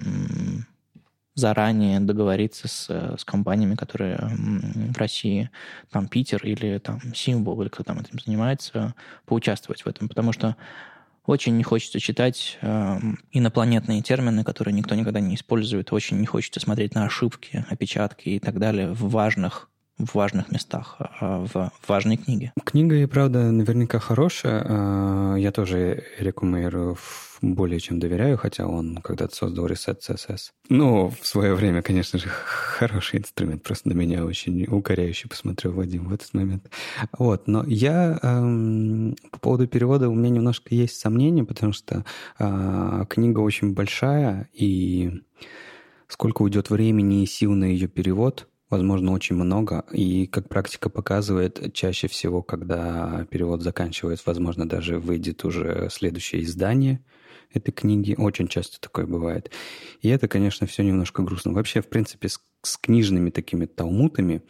заранее 1.34 2.00
договориться 2.00 2.68
с, 2.68 2.90
с 3.16 3.24
компаниями, 3.24 3.76
которые 3.76 4.18
в 4.18 4.98
России, 4.98 5.50
там 5.90 6.08
Питер 6.08 6.44
или 6.44 6.78
там 6.78 7.00
Символ, 7.14 7.62
или 7.62 7.68
кто 7.68 7.82
там 7.82 8.00
этим 8.00 8.18
занимается, 8.18 8.94
поучаствовать 9.24 9.82
в 9.82 9.86
этом. 9.86 10.08
Потому 10.08 10.32
что 10.32 10.56
очень 11.26 11.56
не 11.56 11.62
хочется 11.62 12.00
читать 12.00 12.58
э, 12.62 12.98
инопланетные 13.32 14.02
термины, 14.02 14.44
которые 14.44 14.74
никто 14.74 14.94
никогда 14.94 15.20
не 15.20 15.34
использует. 15.34 15.92
Очень 15.92 16.20
не 16.20 16.26
хочется 16.26 16.60
смотреть 16.60 16.94
на 16.94 17.04
ошибки, 17.04 17.64
опечатки 17.68 18.30
и 18.30 18.38
так 18.38 18.58
далее 18.58 18.90
в 18.92 19.10
важных 19.10 19.70
в 19.98 20.14
важных 20.14 20.50
местах, 20.50 20.96
а, 20.98 21.44
в 21.44 21.70
важной 21.86 22.16
книге. 22.16 22.52
Книга 22.64 22.96
и 22.96 23.04
правда 23.04 23.50
наверняка 23.50 23.98
хорошая. 23.98 24.64
А, 24.66 25.34
я 25.36 25.52
тоже 25.52 26.04
Эрику 26.18 26.46
Мейеру 26.46 26.96
более 27.40 27.80
чем 27.80 27.98
доверяю, 27.98 28.36
хотя 28.36 28.66
он 28.66 28.98
когда-то 28.98 29.34
создал 29.34 29.66
Reset 29.66 29.98
CSS. 30.00 30.50
Ну, 30.68 31.12
в 31.20 31.26
свое 31.26 31.54
время, 31.54 31.82
конечно 31.82 32.18
же, 32.18 32.28
хороший 32.44 33.20
инструмент. 33.20 33.62
Просто 33.62 33.88
на 33.88 33.94
меня 33.94 34.24
очень 34.24 34.64
укоряюще 34.66 35.28
посмотрел 35.28 35.72
Вадим 35.72 36.08
в 36.08 36.12
этот 36.12 36.32
момент. 36.34 36.70
Вот, 37.18 37.46
но 37.46 37.64
я 37.66 38.18
эм, 38.22 39.16
по 39.30 39.38
поводу 39.38 39.66
перевода 39.66 40.08
у 40.08 40.14
меня 40.14 40.30
немножко 40.30 40.74
есть 40.74 40.98
сомнения, 40.98 41.44
потому 41.44 41.72
что 41.72 42.04
э, 42.38 43.04
книга 43.08 43.40
очень 43.40 43.72
большая, 43.74 44.48
и 44.52 45.22
сколько 46.08 46.42
уйдет 46.42 46.70
времени 46.70 47.22
и 47.22 47.26
сил 47.26 47.52
на 47.52 47.64
ее 47.64 47.88
перевод– 47.88 48.46
Возможно, 48.70 49.10
очень 49.12 49.34
много. 49.34 49.84
И, 49.90 50.28
как 50.28 50.48
практика 50.48 50.88
показывает, 50.90 51.74
чаще 51.74 52.06
всего, 52.06 52.40
когда 52.40 53.26
перевод 53.28 53.62
заканчивается, 53.62 54.22
возможно, 54.26 54.68
даже 54.68 55.00
выйдет 55.00 55.44
уже 55.44 55.88
следующее 55.90 56.44
издание 56.44 57.00
этой 57.52 57.72
книги. 57.72 58.14
Очень 58.16 58.48
часто 58.48 58.80
такое 58.80 59.06
бывает. 59.06 59.50
И 60.00 60.08
это, 60.08 60.28
конечно, 60.28 60.66
все 60.66 60.82
немножко 60.82 61.22
грустно. 61.22 61.52
Вообще, 61.52 61.80
в 61.80 61.88
принципе, 61.88 62.28
с, 62.28 62.40
с 62.62 62.76
книжными 62.76 63.30
такими 63.30 63.66
талмутами, 63.66 64.42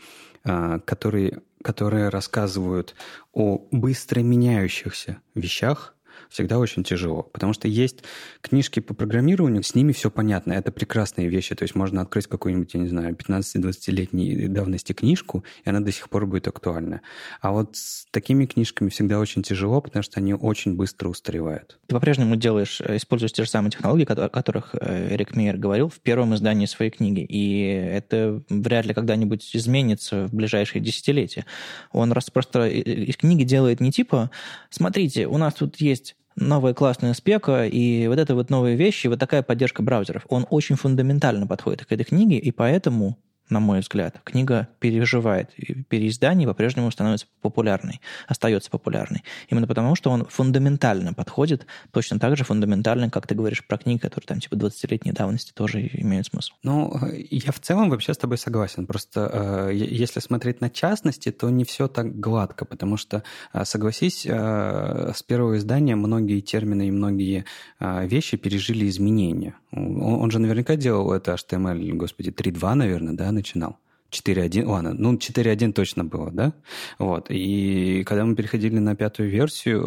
а, 0.45 0.79
которые, 0.81 1.43
которые 1.63 2.09
рассказывают 2.09 2.95
о 3.33 3.67
быстро 3.71 4.21
меняющихся 4.21 5.21
вещах, 5.35 5.95
всегда 6.29 6.59
очень 6.59 6.85
тяжело, 6.85 7.23
потому 7.23 7.53
что 7.53 7.69
есть 7.69 8.05
книжки 8.41 8.81
по 8.81 8.95
программированию, 8.95 9.63
с 9.63 9.75
ними 9.75 9.93
все 9.93 10.11
понятно, 10.11 10.53
это 10.53 10.73
прекрасные 10.73 11.29
вещи, 11.29 11.55
то 11.55 11.63
есть 11.63 11.75
можно 11.75 12.03
открыть 12.03 12.27
какую-нибудь, 12.27 12.75
я 12.75 12.81
не 12.81 12.89
знаю, 12.89 13.15
15-20-летней 13.15 14.49
давности 14.49 14.93
книжку, 14.93 15.45
и 15.65 15.71
она 15.71 15.81
до 15.81 15.93
сих 15.93 16.09
пор 16.09 16.27
будет 16.27 16.49
актуальна. 16.49 17.03
А 17.41 17.53
вот 17.53 17.77
с 17.77 18.07
такими 18.11 18.47
книжками 18.47 18.89
всегда 18.89 19.19
очень 19.19 19.43
тяжело, 19.43 19.81
потому 19.81 20.03
что 20.03 20.21
они 20.21 20.35
очень 20.35 20.75
быстро 20.75 21.09
устаревают. 21.09 21.79
Ты 21.87 21.95
по-прежнему 21.95 22.37
делаешь, 22.37 22.81
э, 22.81 22.97
используешь 22.97 23.33
те 23.33 23.45
же 23.45 23.51
самые 23.51 23.71
технологии, 23.71 24.05
о 24.05 24.29
которых 24.29 24.75
э, 24.75 25.15
Эрик 25.15 25.35
Мейер 25.35 25.57
говорил 25.57 25.89
в 25.89 26.01
первом 26.01 26.35
издании 26.35 26.67
своей 26.67 26.91
книги, 26.91 27.21
и 27.21 27.63
это 27.63 28.43
вряд 28.49 28.87
ли 28.87 28.95
когда-нибудь 28.95 29.55
изменится 29.55 30.27
в 30.27 30.35
ближайшие 30.35 30.83
десятилетия. 30.83 31.47
Он 31.93 32.13
раз 32.13 32.31
просто 32.31 32.61
э, 32.61 32.81
из 32.81 33.17
книги 33.17 33.45
делает 33.45 33.81
не 33.81 33.93
типа, 33.93 34.31
смотрите, 34.71 35.27
у 35.27 35.37
нас 35.39 35.55
тут 35.55 35.77
есть 35.77 36.10
новая 36.37 36.75
классная 36.75 37.15
спека, 37.15 37.67
и 37.67 38.07
вот 38.07 38.19
это 38.19 38.35
вот 38.35 38.51
новые 38.51 38.77
вещи, 38.77 39.07
вот 39.07 39.19
такая 39.19 39.43
поддержка 39.43 39.83
браузеров. 39.83 40.27
Он 40.29 40.47
очень 40.51 40.77
фундаментально 40.77 41.47
подходит 41.47 41.85
к 41.85 41.93
этой 41.93 42.05
книге, 42.05 42.39
и 42.39 42.51
поэтому 42.51 43.19
на 43.51 43.61
мой 43.61 43.81
взгляд. 43.81 44.21
Книга 44.25 44.69
переживает. 44.79 45.51
Переиздание 45.89 46.47
по-прежнему 46.49 46.91
становится 46.91 47.27
популярной, 47.43 48.01
остается 48.29 48.71
популярной. 48.71 49.25
Именно 49.49 49.67
потому, 49.67 49.95
что 49.95 50.11
он 50.11 50.27
фундаментально 50.27 51.13
подходит, 51.13 51.67
точно 51.93 52.19
так 52.19 52.37
же 52.37 52.45
фундаментально, 52.45 53.11
как 53.11 53.27
ты 53.27 53.35
говоришь 53.35 53.67
про 53.67 53.79
книги, 53.79 53.99
которые 53.99 54.27
там 54.27 54.41
типа 54.41 54.55
20-летней 54.55 55.13
давности 55.13 55.53
тоже 55.53 55.89
имеют 55.93 56.27
смысл. 56.27 56.53
Ну, 56.63 56.93
я 57.31 57.53
в 57.53 57.61
целом 57.61 57.91
вообще 57.91 58.15
с 58.15 58.19
тобой 58.19 58.39
согласен. 58.39 58.87
Просто 58.87 59.69
э, 59.71 59.75
если 59.75 60.21
смотреть 60.21 60.61
на 60.61 60.71
частности, 60.71 61.31
то 61.31 61.51
не 61.51 61.65
все 61.65 61.89
так 61.89 62.19
гладко, 62.19 62.65
потому 62.65 62.97
что, 62.97 63.23
э, 63.53 63.65
согласись, 63.65 64.27
э, 64.27 65.13
с 65.15 65.23
первого 65.23 65.57
издания 65.57 65.97
многие 65.97 66.41
термины 66.41 66.89
и 66.89 66.91
многие 66.91 67.45
э, 67.79 68.07
вещи 68.07 68.37
пережили 68.37 68.89
изменения. 68.89 69.55
Он, 69.73 70.31
же 70.31 70.39
наверняка 70.39 70.77
делал 70.77 71.13
это 71.13 71.35
HTML, 71.35 71.93
господи, 71.95 72.31
3.2, 72.31 72.75
наверное, 72.75 73.15
да, 73.15 73.31
начинал. 73.31 73.79
4.1, 74.11 74.65
ладно, 74.67 74.95
ну 74.95 75.15
4.1 75.15 75.73
точно 75.73 76.05
было, 76.05 76.31
да? 76.31 76.53
Вот, 76.99 77.27
и 77.31 78.03
когда 78.05 78.25
мы 78.25 78.35
переходили 78.35 78.79
на 78.79 78.97
пятую 78.97 79.31
версию, 79.31 79.83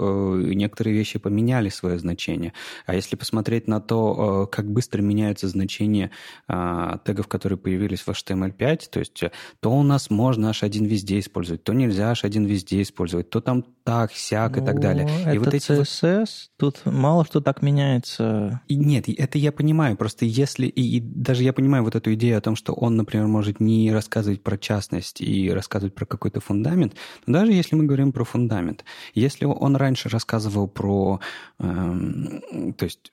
э, 0.50 0.54
некоторые 0.54 0.96
вещи 0.96 1.20
поменяли 1.20 1.70
свое 1.70 2.00
значение. 2.00 2.54
А 2.86 2.96
если 2.96 3.16
посмотреть 3.16 3.68
на 3.68 3.82
то, 3.82 4.48
э, 4.50 4.56
как 4.56 4.72
быстро 4.72 5.02
меняются 5.02 5.48
значения 5.48 6.12
э, 6.48 6.98
тегов, 7.06 7.28
которые 7.28 7.58
появились 7.58 8.02
в 8.02 8.10
HTML5, 8.10 8.90
то 8.92 9.00
есть 9.00 9.24
то 9.60 9.72
у 9.72 9.84
нас 9.84 10.10
можно 10.10 10.52
H1 10.52 10.86
везде 10.86 11.20
использовать, 11.20 11.64
то 11.64 11.74
нельзя 11.74 12.14
H1 12.14 12.46
везде 12.46 12.82
использовать, 12.82 13.30
то 13.30 13.42
там 13.42 13.64
так, 13.84 14.14
сяк 14.14 14.58
и 14.58 14.62
так 14.62 14.80
далее. 14.80 15.06
Ну, 15.06 15.32
и 15.32 15.36
это 15.36 15.40
вот 15.40 15.54
эти 15.54 15.72
CSS, 15.72 16.20
вот... 16.60 16.74
тут 16.76 16.86
мало 16.86 17.26
что 17.26 17.42
так 17.42 17.62
меняется. 17.62 18.62
И 18.68 18.76
нет, 18.76 19.10
это 19.10 19.38
я 19.38 19.52
понимаю, 19.52 19.98
просто 19.98 20.26
если, 20.26 20.68
и, 20.68 20.98
и 20.98 21.00
даже 21.02 21.44
я 21.44 21.54
понимаю 21.54 21.84
вот 21.84 21.96
эту 21.96 22.14
идею 22.14 22.38
о 22.38 22.42
том, 22.42 22.56
что 22.56 22.74
он, 22.74 22.96
например, 22.96 23.28
может 23.28 23.60
не 23.60 23.92
рассказывать 24.14 24.44
про 24.44 24.58
частность 24.58 25.22
и 25.22 25.52
рассказывать 25.52 25.96
про 25.96 26.06
какой-то 26.06 26.40
фундамент, 26.40 26.94
но 27.26 27.40
даже 27.40 27.52
если 27.52 27.76
мы 27.76 27.86
говорим 27.86 28.12
про 28.12 28.24
фундамент, 28.24 28.86
если 29.16 29.46
он 29.46 29.76
раньше 29.76 30.08
рассказывал 30.08 30.68
про, 30.68 31.20
эм, 31.60 32.74
то 32.78 32.86
есть 32.86 33.12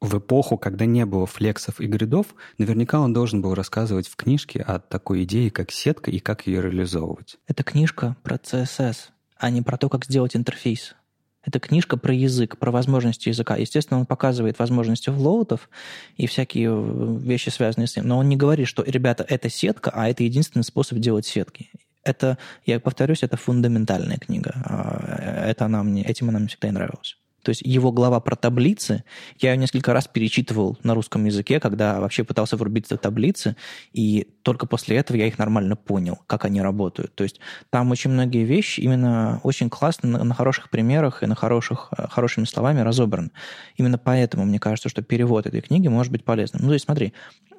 в 0.00 0.18
эпоху, 0.18 0.58
когда 0.58 0.86
не 0.86 1.06
было 1.06 1.26
флексов 1.26 1.80
и 1.80 1.86
гридов, 1.86 2.34
наверняка 2.58 2.98
он 2.98 3.12
должен 3.12 3.42
был 3.42 3.54
рассказывать 3.54 4.08
в 4.08 4.16
книжке 4.16 4.60
о 4.60 4.80
такой 4.80 5.22
идее, 5.22 5.52
как 5.52 5.70
сетка 5.70 6.10
и 6.10 6.18
как 6.18 6.48
ее 6.48 6.62
реализовывать. 6.62 7.38
Это 7.46 7.62
книжка 7.62 8.16
про 8.24 8.36
CSS 8.36 9.10
а 9.40 9.48
не 9.48 9.62
про 9.62 9.78
то, 9.78 9.88
как 9.88 10.04
сделать 10.04 10.36
интерфейс. 10.36 10.94
Это 11.42 11.58
книжка 11.58 11.96
про 11.96 12.12
язык, 12.12 12.58
про 12.58 12.70
возможности 12.70 13.30
языка. 13.30 13.56
Естественно, 13.56 14.00
он 14.00 14.06
показывает 14.06 14.58
возможности 14.58 15.08
флоутов 15.08 15.70
и 16.16 16.26
всякие 16.26 16.68
э, 16.70 17.18
вещи, 17.20 17.48
связанные 17.48 17.86
с 17.86 17.96
ним. 17.96 18.06
Но 18.06 18.18
он 18.18 18.28
не 18.28 18.36
говорит, 18.36 18.68
что, 18.68 18.82
ребята, 18.82 19.24
это 19.26 19.48
сетка, 19.48 19.90
а 19.94 20.08
это 20.08 20.22
единственный 20.22 20.64
способ 20.64 20.98
делать 20.98 21.26
сетки. 21.26 21.70
Это, 22.02 22.36
я 22.66 22.78
повторюсь, 22.78 23.22
это 23.22 23.36
фундаментальная 23.36 24.18
книга. 24.18 24.52
А, 24.64 25.46
это 25.46 25.64
она 25.64 25.82
мне, 25.82 26.02
этим 26.02 26.28
она 26.28 26.38
мне 26.38 26.48
всегда 26.48 26.68
и 26.68 26.72
нравилась. 26.72 27.16
То 27.42 27.50
есть 27.50 27.62
его 27.62 27.92
глава 27.92 28.20
про 28.20 28.36
таблицы, 28.36 29.04
я 29.38 29.52
ее 29.52 29.56
несколько 29.56 29.92
раз 29.92 30.06
перечитывал 30.08 30.78
на 30.82 30.94
русском 30.94 31.24
языке, 31.24 31.60
когда 31.60 32.00
вообще 32.00 32.24
пытался 32.24 32.56
врубиться 32.56 32.96
в 32.96 33.00
таблицы, 33.00 33.56
и 33.92 34.28
только 34.42 34.66
после 34.66 34.96
этого 34.96 35.16
я 35.16 35.26
их 35.26 35.38
нормально 35.38 35.76
понял, 35.76 36.18
как 36.26 36.44
они 36.44 36.60
работают. 36.60 37.14
То 37.14 37.24
есть 37.24 37.40
там 37.70 37.90
очень 37.90 38.10
многие 38.10 38.44
вещи 38.44 38.80
именно 38.80 39.40
очень 39.42 39.70
классно 39.70 40.22
на, 40.24 40.34
хороших 40.34 40.70
примерах 40.70 41.22
и 41.22 41.26
на 41.26 41.34
хороших, 41.34 41.88
э, 41.96 42.06
хорошими 42.08 42.44
словами 42.44 42.80
разобраны. 42.80 43.30
Именно 43.76 43.98
поэтому 43.98 44.44
мне 44.44 44.58
кажется, 44.58 44.88
что 44.88 45.02
перевод 45.02 45.46
этой 45.46 45.60
книги 45.60 45.88
может 45.88 46.12
быть 46.12 46.24
полезным. 46.24 46.62
Ну, 46.62 46.68
то 46.68 46.74
есть 46.74 46.84
смотри, 46.84 47.12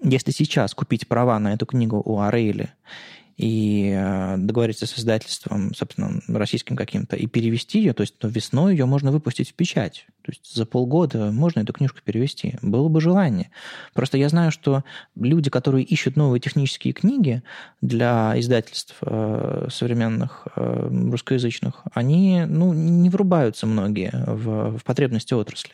если 0.03 0.31
сейчас 0.31 0.73
купить 0.73 1.07
права 1.07 1.37
на 1.39 1.53
эту 1.53 1.65
книгу 1.65 2.01
у 2.03 2.19
Арейли 2.19 2.71
и 3.37 3.93
э, 3.95 4.37
договориться 4.37 4.85
с 4.85 4.97
издательством, 4.97 5.73
собственно, 5.73 6.21
российским 6.27 6.75
каким-то, 6.75 7.15
и 7.15 7.27
перевести 7.27 7.79
ее, 7.79 7.93
то 7.93 8.01
есть 8.01 8.15
ну, 8.21 8.29
весной 8.29 8.73
ее 8.73 8.85
можно 8.85 9.11
выпустить 9.11 9.51
в 9.51 9.53
печать. 9.53 10.05
То 10.23 10.31
есть 10.31 10.53
за 10.53 10.65
полгода 10.65 11.31
можно 11.31 11.61
эту 11.61 11.73
книжку 11.73 11.99
перевести. 12.03 12.55
Было 12.61 12.89
бы 12.89 13.01
желание. 13.01 13.49
Просто 13.93 14.17
я 14.17 14.29
знаю, 14.29 14.51
что 14.51 14.83
люди, 15.15 15.49
которые 15.49 15.83
ищут 15.83 16.15
новые 16.15 16.39
технические 16.39 16.93
книги 16.93 17.41
для 17.81 18.33
издательств 18.39 18.95
э, 19.01 19.67
современных 19.71 20.47
э, 20.55 20.89
русскоязычных, 21.09 21.83
они 21.93 22.43
ну, 22.47 22.73
не 22.73 23.09
врубаются 23.09 23.65
многие 23.65 24.11
в, 24.13 24.77
в 24.77 24.83
потребности 24.83 25.33
отрасли. 25.33 25.73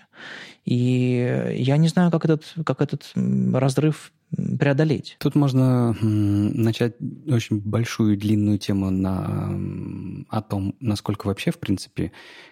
И 0.65 1.53
я 1.57 1.77
не 1.77 1.87
знаю, 1.87 2.11
как 2.11 2.25
этот, 2.25 2.43
как 2.65 2.81
этот 2.81 3.11
разрыв 3.53 4.11
преодолеть. 4.59 5.15
Тут 5.19 5.35
можно 5.35 5.95
начать 6.01 6.95
очень 7.27 7.59
большую 7.59 8.17
длинную 8.17 8.57
тему 8.57 8.89
на, 8.89 9.57
о 10.29 10.41
том, 10.41 10.75
насколько 10.79 11.27
вообще, 11.27 11.51
в 11.51 11.59
принципе, 11.59 12.11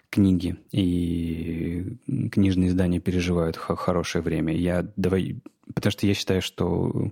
книги 0.09 0.55
и 0.71 1.97
книжные 2.31 2.69
издания 2.69 2.99
переживают 2.99 3.57
хорошее 3.57 4.23
время. 4.23 4.55
Я 4.55 4.87
давай, 4.95 5.41
потому 5.73 5.91
что 5.91 6.07
я 6.07 6.13
считаю, 6.13 6.41
что 6.41 7.11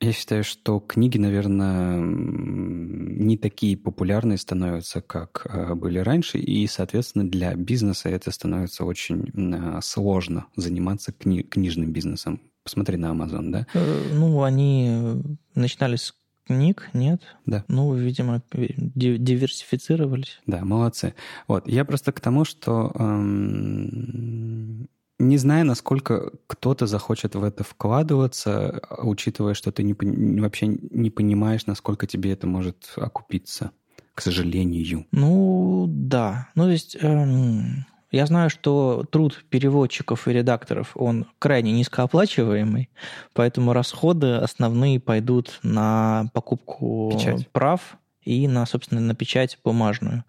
я 0.00 0.12
считаю, 0.12 0.44
что 0.44 0.80
книги, 0.80 1.18
наверное, 1.18 1.98
не 1.98 3.38
такие 3.38 3.76
популярные 3.76 4.38
становятся, 4.38 5.00
как 5.00 5.46
э, 5.48 5.74
были 5.74 5.98
раньше, 5.98 6.38
и, 6.38 6.66
соответственно, 6.66 7.28
для 7.28 7.54
бизнеса 7.54 8.08
это 8.08 8.30
становится 8.30 8.84
очень 8.84 9.30
э, 9.34 9.80
сложно 9.82 10.46
заниматься 10.56 11.12
кни- 11.12 11.44
книжным 11.44 11.92
бизнесом. 11.92 12.40
Посмотри 12.64 12.96
на 12.96 13.12
Amazon, 13.12 13.50
да? 13.50 13.66
Э, 13.74 14.10
ну, 14.12 14.42
они 14.42 15.22
начинали 15.54 15.96
с 15.96 16.14
книг, 16.46 16.90
нет? 16.94 17.22
Да. 17.46 17.64
Ну, 17.68 17.94
видимо, 17.94 18.42
диверсифицировались. 18.52 20.40
Да, 20.46 20.64
молодцы. 20.64 21.14
Вот, 21.46 21.68
я 21.68 21.84
просто 21.84 22.12
к 22.12 22.20
тому, 22.20 22.44
что 22.44 22.90
эм, 22.94 24.88
не 25.18 25.38
знаю, 25.38 25.66
насколько 25.66 26.32
кто-то 26.46 26.86
захочет 26.86 27.34
в 27.34 27.44
это 27.44 27.64
вкладываться, 27.64 28.82
учитывая, 28.98 29.54
что 29.54 29.70
ты 29.72 29.82
не, 29.82 29.94
вообще 30.40 30.66
не 30.66 31.10
понимаешь, 31.10 31.66
насколько 31.66 32.06
тебе 32.06 32.32
это 32.32 32.46
может 32.46 32.92
окупиться, 32.96 33.70
к 34.14 34.20
сожалению. 34.20 35.06
Ну, 35.12 35.86
да. 35.88 36.48
Ну, 36.54 36.64
то 36.64 36.70
есть... 36.70 36.96
Эм... 37.00 37.86
Я 38.14 38.26
знаю, 38.26 38.48
что 38.48 39.04
труд 39.10 39.44
переводчиков 39.50 40.28
и 40.28 40.32
редакторов, 40.32 40.92
он 40.94 41.26
крайне 41.40 41.72
низкооплачиваемый, 41.72 42.88
поэтому 43.32 43.72
расходы 43.72 44.36
основные 44.36 45.00
пойдут 45.00 45.58
на 45.64 46.30
покупку 46.32 47.10
Печать. 47.12 47.48
прав 47.48 47.96
и 48.22 48.46
на, 48.46 48.66
собственно, 48.66 49.00
на 49.00 49.16
печать 49.16 49.58
бумажную. 49.64 50.22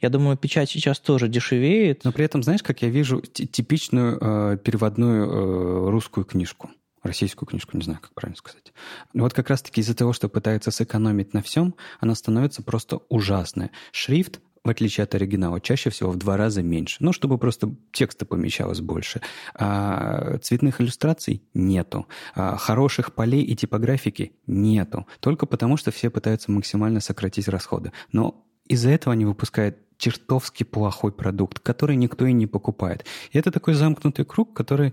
Я 0.00 0.08
думаю, 0.08 0.38
печать 0.38 0.70
сейчас 0.70 0.98
тоже 0.98 1.28
дешевеет. 1.28 2.04
Но 2.04 2.12
при 2.12 2.24
этом, 2.24 2.42
знаешь, 2.42 2.62
как 2.62 2.80
я 2.80 2.88
вижу 2.88 3.20
типичную 3.20 4.18
э, 4.18 4.56
переводную 4.56 5.26
э, 5.26 5.90
русскую 5.90 6.24
книжку 6.24 6.70
российскую 7.02 7.46
книжку, 7.46 7.76
не 7.76 7.84
знаю, 7.84 8.00
как 8.00 8.12
правильно 8.14 8.36
сказать. 8.36 8.72
Вот 9.14 9.32
как 9.32 9.48
раз-таки 9.48 9.80
из-за 9.80 9.94
того, 9.94 10.12
что 10.12 10.28
пытается 10.28 10.72
сэкономить 10.72 11.34
на 11.34 11.42
всем, 11.42 11.76
она 12.00 12.16
становится 12.16 12.62
просто 12.62 12.98
ужасная. 13.08 13.70
Шрифт 13.92 14.40
в 14.66 14.70
отличие 14.70 15.04
от 15.04 15.14
оригинала, 15.14 15.60
чаще 15.60 15.90
всего 15.90 16.10
в 16.10 16.16
два 16.16 16.36
раза 16.36 16.62
меньше. 16.62 16.96
Ну, 17.00 17.12
чтобы 17.12 17.38
просто 17.38 17.74
текста 17.92 18.26
помещалось 18.26 18.80
больше. 18.80 19.20
А 19.54 20.38
цветных 20.38 20.80
иллюстраций 20.80 21.42
нету. 21.54 22.06
А 22.34 22.56
хороших 22.56 23.14
полей 23.14 23.42
и 23.42 23.54
типографики 23.54 24.32
нету. 24.46 25.06
Только 25.20 25.46
потому, 25.46 25.76
что 25.76 25.90
все 25.90 26.10
пытаются 26.10 26.50
максимально 26.50 27.00
сократить 27.00 27.48
расходы. 27.48 27.92
Но 28.12 28.44
из-за 28.66 28.90
этого 28.90 29.12
они 29.12 29.24
выпускают 29.24 29.78
чертовски 29.98 30.64
плохой 30.64 31.12
продукт, 31.12 31.60
который 31.60 31.96
никто 31.96 32.26
и 32.26 32.32
не 32.32 32.46
покупает. 32.46 33.06
И 33.30 33.38
это 33.38 33.50
такой 33.50 33.74
замкнутый 33.74 34.24
круг, 34.24 34.52
который, 34.52 34.92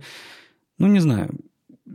ну, 0.77 0.87
не 0.87 0.99
знаю, 0.99 1.31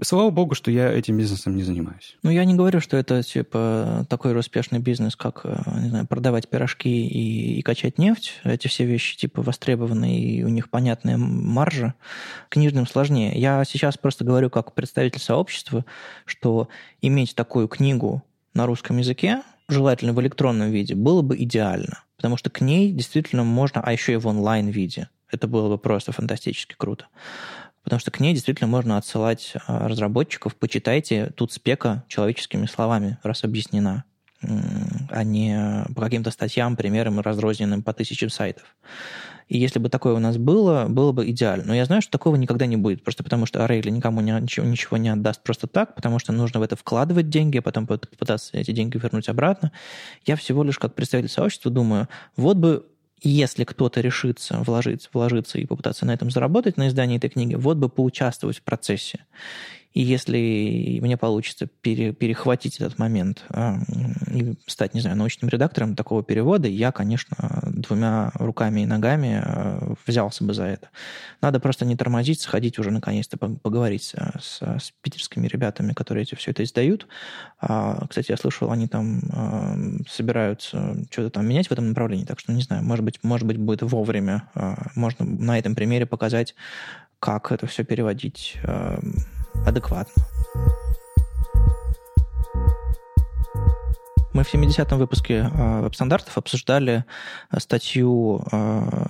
Слава 0.03 0.31
богу, 0.31 0.55
что 0.55 0.71
я 0.71 0.93
этим 0.93 1.19
бизнесом 1.19 1.57
не 1.57 1.63
занимаюсь. 1.63 2.17
Ну, 2.23 2.31
я 2.31 2.45
не 2.45 2.55
говорю, 2.55 2.81
что 2.81 2.97
это 2.97 3.23
типа 3.23 4.07
такой 4.09 4.39
успешный 4.39 4.79
бизнес, 4.79 5.17
как, 5.17 5.41
э, 5.45 5.61
не 5.81 5.89
знаю, 5.89 6.07
продавать 6.07 6.49
пирожки 6.49 7.07
и, 7.07 7.59
и 7.59 7.63
качать 7.63 7.99
нефть. 7.99 8.35
Эти 8.45 8.69
все 8.69 8.85
вещи 8.85 9.17
типа 9.17 9.43
востребованы, 9.43 10.21
и 10.21 10.45
у 10.45 10.49
них 10.49 10.71
понятная 10.71 11.17
маржа. 11.17 11.95
Книжным 12.49 12.87
сложнее. 12.87 13.33
Я 13.35 13.65
сейчас 13.65 13.99
просто 13.99 14.25
говорю 14.25 14.51
как 14.51 14.75
представитель 14.75 15.21
сообщества, 15.21 15.85
что 16.25 16.69
иметь 17.03 17.35
такую 17.35 17.67
книгу 17.67 18.23
на 18.55 18.67
русском 18.67 18.99
языке, 18.99 19.43
желательно 19.69 20.13
в 20.13 20.21
электронном 20.21 20.71
виде, 20.71 20.95
было 20.95 21.23
бы 21.23 21.37
идеально. 21.37 22.05
Потому 22.17 22.37
что 22.37 22.51
к 22.51 22.61
ней 22.61 22.93
действительно 22.93 23.43
можно, 23.43 23.81
а 23.81 23.93
еще 23.93 24.13
и 24.13 24.17
в 24.17 24.27
онлайн-виде. 24.27 25.09
Это 25.31 25.47
было 25.47 25.69
бы 25.69 25.79
просто 25.79 26.13
фантастически 26.13 26.75
круто 26.77 27.07
потому 27.89 28.01
что 28.01 28.11
к 28.11 28.21
ней 28.21 28.35
действительно 28.35 28.69
можно 28.69 28.99
отсылать 28.99 29.55
а, 29.67 29.89
разработчиков. 29.89 30.55
Почитайте 30.55 31.33
тут 31.35 31.53
спека 31.53 32.05
человеческими 32.07 32.67
словами, 32.67 33.17
раз 33.23 33.45
объяснена. 33.45 34.05
а 34.43 35.25
не 35.25 35.87
по 35.95 36.03
каким-то 36.03 36.31
статьям, 36.31 36.77
примерам, 36.77 37.19
разрозненным 37.21 37.83
по 37.83 37.95
тысячам 37.95 38.29
сайтов. 38.29 38.77
И 39.49 39.57
если 39.57 39.79
бы 39.79 39.89
такое 39.89 40.13
у 40.13 40.19
нас 40.19 40.37
было, 40.37 40.85
было 40.87 41.13
бы 41.13 41.31
идеально. 41.31 41.65
Но 41.65 41.75
я 41.75 41.87
знаю, 41.87 42.03
что 42.03 42.13
такого 42.13 42.37
никогда 42.37 42.67
не 42.67 42.77
будет, 42.77 43.03
просто 43.03 43.25
потому 43.25 43.47
что 43.47 43.65
Array 43.65 43.89
никому 43.89 44.21
не, 44.21 44.33
ничего, 44.33 44.67
ничего 44.67 44.99
не 44.99 45.09
отдаст 45.09 45.43
просто 45.43 45.67
так, 45.67 45.95
потому 45.95 46.19
что 46.19 46.33
нужно 46.33 46.61
в 46.61 46.63
это 46.63 46.77
вкладывать 46.77 47.31
деньги, 47.31 47.57
а 47.57 47.63
потом 47.63 47.87
попытаться 47.87 48.59
эти 48.59 48.73
деньги 48.73 48.99
вернуть 48.99 49.31
обратно. 49.31 49.73
Я 50.27 50.37
всего 50.37 50.63
лишь 50.63 50.79
как 50.79 50.95
представитель 50.95 51.31
сообщества 51.31 51.71
думаю, 51.71 52.07
вот 52.37 52.59
бы 52.59 52.85
если 53.23 53.65
кто-то 53.65 54.01
решится 54.01 54.59
вложиться, 54.61 55.09
вложиться 55.13 55.59
и 55.59 55.67
попытаться 55.67 56.07
на 56.07 56.13
этом 56.13 56.31
заработать, 56.31 56.77
на 56.77 56.89
издании 56.89 57.17
этой 57.17 57.31
книги, 57.31 57.55
вот 57.55 57.77
бы 57.77 57.89
поучаствовать 57.89 58.59
в 58.59 58.63
процессе. 58.63 59.21
И 59.99 60.03
если 60.03 61.01
мне 61.03 61.17
получится 61.17 61.67
пере, 61.67 62.13
перехватить 62.13 62.77
этот 62.77 63.01
момент 63.01 63.45
а, 63.51 63.79
и 64.33 64.55
стать, 64.69 64.95
не 64.95 65.01
знаю, 65.01 65.17
научным 65.17 65.49
редактором 65.49 65.97
такого 65.97 66.23
перевода, 66.23 66.69
я, 66.69 66.93
конечно, 66.93 67.37
двумя 67.67 68.31
руками 68.35 68.83
и 68.83 68.87
ногами 68.87 69.43
а, 69.45 69.95
взялся 70.07 70.45
бы 70.45 70.55
за 70.55 70.67
это. 70.67 70.91
Надо 71.43 71.59
просто 71.59 71.85
не 71.85 71.97
тормозить, 71.97 72.41
сходить 72.41 72.79
уже 72.79 72.93
наконец-то 72.93 73.39
поговорить 73.39 74.15
с, 74.39 74.61
с, 74.61 74.93
питерскими 75.03 75.49
ребятами, 75.49 75.95
которые 75.95 76.23
эти, 76.23 76.37
все 76.37 76.53
это 76.53 76.63
издают. 76.63 77.09
А, 77.61 78.07
кстати, 78.07 78.31
я 78.31 78.37
слышал, 78.37 78.71
они 78.71 78.87
там 78.87 80.05
собираются 80.09 81.05
что-то 81.11 81.31
там 81.31 81.49
менять 81.49 81.67
в 81.67 81.73
этом 81.73 81.89
направлении, 81.89 82.25
так 82.25 82.39
что 82.39 82.53
не 82.53 82.63
знаю, 82.63 82.85
может 82.85 83.05
быть, 83.05 83.19
может 83.25 83.49
быть 83.49 83.57
будет 83.57 83.83
вовремя. 83.83 84.49
Можно 84.95 85.25
на 85.25 85.59
этом 85.59 85.75
примере 85.75 86.07
показать, 86.07 86.55
как 87.21 87.53
это 87.53 87.67
все 87.67 87.85
переводить 87.85 88.59
а, 88.65 89.01
адекватно. 89.67 90.25
Мы 94.39 94.45
в 94.45 94.55
70-м 94.55 94.99
выпуске 94.99 95.51
э, 95.53 95.81
веб-стандартов 95.81 96.39
обсуждали 96.39 97.05
э, 97.51 97.59
статью 97.59 98.45
э, 98.53 99.07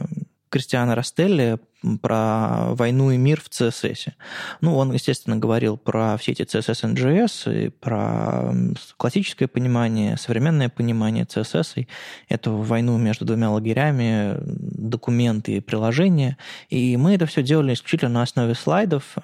Кристиана 0.49 0.95
Растелли 0.95 1.59
про 2.01 2.75
войну 2.75 3.11
и 3.11 3.17
мир 3.17 3.41
в 3.41 3.49
CSS. 3.49 4.13
Ну, 4.61 4.77
он, 4.77 4.93
естественно, 4.93 5.37
говорил 5.37 5.77
про 5.77 6.17
все 6.17 6.33
эти 6.33 6.43
CSS 6.43 6.95
JS, 6.95 7.67
и 7.67 7.69
про 7.69 8.53
классическое 8.97 9.49
понимание, 9.49 10.17
современное 10.17 10.69
понимание 10.69 11.25
CSS, 11.25 11.73
и 11.77 11.89
эту 12.29 12.57
войну 12.57 12.99
между 12.99 13.25
двумя 13.25 13.51
лагерями, 13.51 14.37
документы 14.41 15.57
и 15.57 15.61
приложения. 15.61 16.37
И 16.69 16.97
мы 16.97 17.15
это 17.15 17.27
все 17.27 17.43
делали 17.43 17.75
исключительно 17.75 18.13
на 18.13 18.23
основе 18.23 18.55
слайдов, 18.55 19.17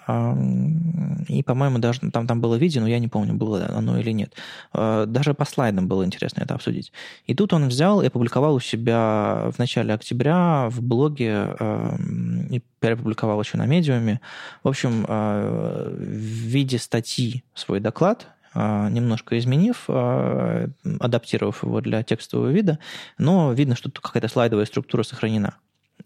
и, 1.29 1.43
по-моему, 1.43 1.79
даже 1.79 2.01
там, 2.13 2.27
там 2.27 2.41
было 2.41 2.55
видео, 2.55 2.83
но 2.83 2.89
я 2.89 2.99
не 2.99 3.09
помню, 3.09 3.35
было 3.35 3.67
оно 3.69 3.99
или 3.99 4.11
нет. 4.11 4.35
А, 4.73 5.07
даже 5.07 5.35
по 5.35 5.45
слайдам 5.45 5.89
было 5.89 6.05
интересно 6.05 6.43
это 6.43 6.55
обсудить. 6.55 6.93
И 7.27 7.35
тут 7.35 7.53
он 7.53 7.69
взял 7.69 8.03
и 8.03 8.07
опубликовал 8.07 8.55
у 8.55 8.61
себя 8.61 9.51
в 9.51 9.59
начале 9.59 9.95
октября 9.95 10.69
в 10.71 10.83
блоге 10.83 11.57
и 12.51 12.63
перепубликовал 12.81 13.41
еще 13.41 13.57
на 13.57 13.67
медиуме. 13.67 14.21
В 14.63 14.69
общем, 14.69 15.05
э, 15.07 15.89
в 15.97 16.03
виде 16.03 16.79
статьи 16.79 17.45
свой 17.55 17.81
доклад, 17.81 18.29
э, 18.55 18.89
немножко 18.91 19.39
изменив, 19.39 19.85
э, 19.89 20.69
адаптировав 21.01 21.63
его 21.63 21.81
для 21.81 22.03
текстового 22.03 22.49
вида, 22.49 22.79
но 23.19 23.53
видно, 23.53 23.77
что 23.77 23.91
какая-то 23.91 24.29
слайдовая 24.29 24.67
структура 24.67 25.03
сохранена. 25.03 25.57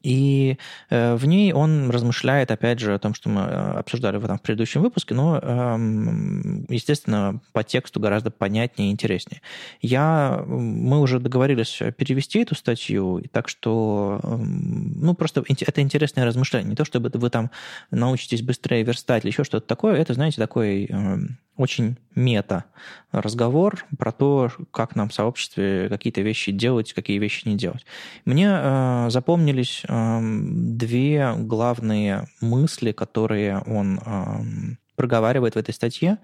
И 0.03 0.59
э, 0.91 1.15
в 1.17 1.27
ней 1.27 1.53
он 1.53 1.91
размышляет, 1.91 2.51
опять 2.51 2.79
же, 2.79 2.95
о 2.95 2.99
том, 2.99 3.15
что 3.15 3.29
мы 3.29 3.43
э, 3.43 3.79
обсуждали 3.79 4.17
в 4.17 4.25
этом 4.25 4.39
предыдущем 4.39 4.83
выпуске, 4.83 5.15
но, 5.15 5.39
эм, 5.39 6.67
естественно, 6.69 7.41
по 7.53 7.65
тексту 7.65 7.99
гораздо 7.99 8.31
понятнее 8.31 8.89
и 8.89 8.93
интереснее. 8.93 9.43
Я, 9.81 10.45
мы 10.47 11.01
уже 11.01 11.19
договорились 11.19 11.83
перевести 11.97 12.41
эту 12.41 12.55
статью, 12.55 13.23
так 13.33 13.49
что, 13.49 14.21
эм, 14.23 15.01
ну, 15.01 15.15
просто 15.15 15.43
это 15.49 15.81
интересное 15.81 16.25
размышление. 16.25 16.71
Не 16.71 16.77
то, 16.77 16.85
чтобы 16.85 17.11
вы 17.13 17.31
там 17.31 17.51
научитесь 17.91 18.43
быстрее 18.43 18.85
верстать 18.85 19.25
или 19.25 19.33
еще 19.33 19.43
что-то 19.45 19.67
такое, 19.67 19.97
это, 19.97 20.15
знаете, 20.15 20.37
такой 20.37 20.87
эм, 20.87 21.39
очень 21.59 21.99
мета 22.15 22.65
разговор 23.13 23.85
про 23.99 24.13
то, 24.13 24.51
как 24.71 24.97
нам 24.97 25.11
в 25.11 25.15
сообществе 25.15 25.89
какие-то 25.89 26.23
вещи 26.23 26.53
делать, 26.53 26.95
какие 26.95 27.19
вещи 27.19 27.47
не 27.47 27.57
делать. 27.57 27.85
Мне 28.25 28.49
э, 28.51 29.11
запомнились 29.11 29.83
э, 29.87 30.21
две 30.23 31.35
главные 31.37 32.29
мысли, 32.41 32.93
которые 32.93 33.59
он 33.67 33.99
э, 33.99 34.77
проговаривает 34.99 35.55
в 35.55 35.59
этой 35.59 35.73
статье 35.73 36.19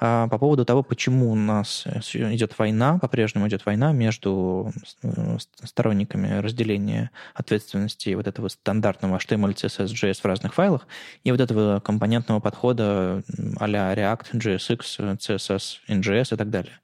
а, 0.00 0.28
по 0.28 0.38
поводу 0.38 0.64
того, 0.64 0.82
почему 0.82 1.30
у 1.30 1.34
нас 1.34 1.84
идет 2.14 2.58
война, 2.58 2.98
по-прежнему 2.98 3.46
идет 3.46 3.66
война 3.66 3.92
между 3.92 4.72
э, 5.02 5.36
сторонниками 5.62 6.38
разделения 6.40 7.10
ответственности 7.34 8.14
вот 8.14 8.26
этого 8.26 8.48
стандартного 8.48 9.18
HTML, 9.18 9.54
CSS, 9.54 9.88
JS 9.88 10.20
в 10.22 10.24
разных 10.24 10.54
файлах 10.54 10.88
и 11.22 11.30
вот 11.30 11.40
этого 11.40 11.80
компонентного 11.80 12.40
подхода 12.40 13.22
а-ля 13.60 13.92
React, 13.94 14.32
JSX, 14.32 15.18
CSS, 15.18 15.62
NGS 15.88 16.34
и 16.34 16.36
так 16.36 16.48
далее. 16.48 16.80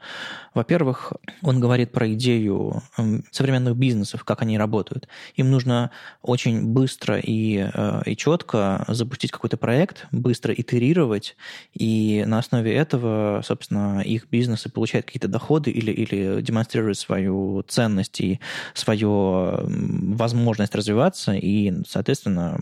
Во-первых, 0.53 1.15
он 1.43 1.59
говорит 1.59 1.91
про 1.91 2.13
идею 2.13 2.83
современных 3.31 3.77
бизнесов, 3.77 4.25
как 4.25 4.43
они 4.43 4.59
работают. 4.59 5.09
Им 5.37 5.51
нужно 5.51 5.91
очень 6.21 6.67
быстро 6.67 7.19
и, 7.19 7.71
э, 7.73 8.03
и 8.05 8.17
четко 8.17 8.85
запустить 8.89 9.31
какой-то 9.31 9.57
проект, 9.57 10.07
быстро 10.13 10.53
итерировать, 10.53 11.30
делать, 11.31 11.37
и 11.73 12.25
на 12.27 12.39
основе 12.39 12.75
этого, 12.75 13.43
собственно, 13.45 14.01
их 14.01 14.29
бизнесы 14.31 14.71
получают 14.71 15.07
какие-то 15.07 15.29
доходы 15.29 15.71
или, 15.71 15.91
или 15.93 16.41
демонстрируют 16.41 16.99
свою 16.99 17.63
ценность 17.69 18.21
и 18.21 18.41
свою 18.75 19.61
возможность 20.17 20.75
развиваться, 20.75 21.33
и, 21.33 21.73
соответственно, 21.87 22.59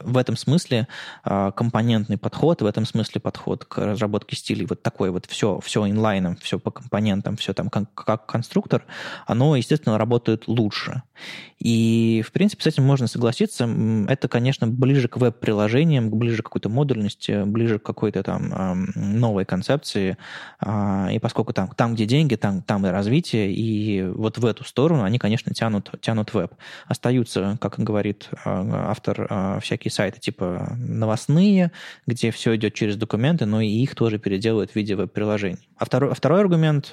в 0.00 0.16
этом 0.16 0.36
смысле 0.36 0.88
а, 1.24 1.52
компонентный 1.52 2.18
подход, 2.18 2.62
в 2.62 2.66
этом 2.66 2.86
смысле 2.86 3.20
подход 3.20 3.64
к 3.64 3.78
разработке 3.78 4.36
стилей, 4.36 4.66
вот 4.66 4.82
такой 4.82 5.10
вот 5.10 5.26
все, 5.26 5.60
все 5.60 5.88
инлайном, 5.88 6.36
все 6.36 6.58
по 6.58 6.70
компонентам, 6.70 7.36
все 7.36 7.52
там 7.52 7.68
как, 7.68 7.92
как 7.94 8.26
конструктор, 8.26 8.84
оно, 9.26 9.56
естественно, 9.56 9.98
работает 9.98 10.48
лучше. 10.48 11.02
И, 11.58 12.24
в 12.26 12.32
принципе, 12.32 12.64
с 12.64 12.66
этим 12.66 12.84
можно 12.84 13.06
согласиться. 13.06 13.68
Это, 14.08 14.26
конечно, 14.26 14.66
ближе 14.66 15.08
к 15.08 15.16
веб-приложениям, 15.16 16.10
ближе 16.10 16.42
к 16.42 16.46
какой-то 16.46 16.68
модульности, 16.68 17.44
ближе 17.44 17.78
к 17.78 17.82
какой-то 17.92 18.22
там 18.22 18.90
новой 18.94 19.44
концепции. 19.44 20.16
А, 20.60 21.08
и 21.12 21.18
поскольку 21.18 21.52
там, 21.52 21.68
там 21.76 21.94
где 21.94 22.06
деньги, 22.06 22.34
там, 22.36 22.62
там 22.62 22.86
и 22.86 22.90
развитие, 22.90 23.52
и 23.52 24.02
вот 24.02 24.38
в 24.38 24.46
эту 24.46 24.64
сторону 24.64 25.02
они, 25.02 25.18
конечно, 25.18 25.52
тянут, 25.52 25.90
тянут 26.00 26.34
веб. 26.34 26.54
Остаются, 26.86 27.58
как 27.60 27.78
говорит 27.78 28.28
а, 28.44 28.90
автор, 28.90 29.26
а, 29.28 29.60
всякие 29.60 29.90
сайты 29.90 30.20
типа 30.20 30.76
новостные, 30.76 31.72
где 32.06 32.30
все 32.30 32.56
идет 32.56 32.74
через 32.74 32.96
документы, 32.96 33.46
но 33.46 33.60
и 33.60 33.68
их 33.68 33.94
тоже 33.94 34.18
переделывают 34.18 34.70
в 34.70 34.76
виде 34.76 34.94
веб-приложений. 34.94 35.68
А 35.76 35.84
второй, 35.84 36.14
второй 36.14 36.40
аргумент 36.40 36.86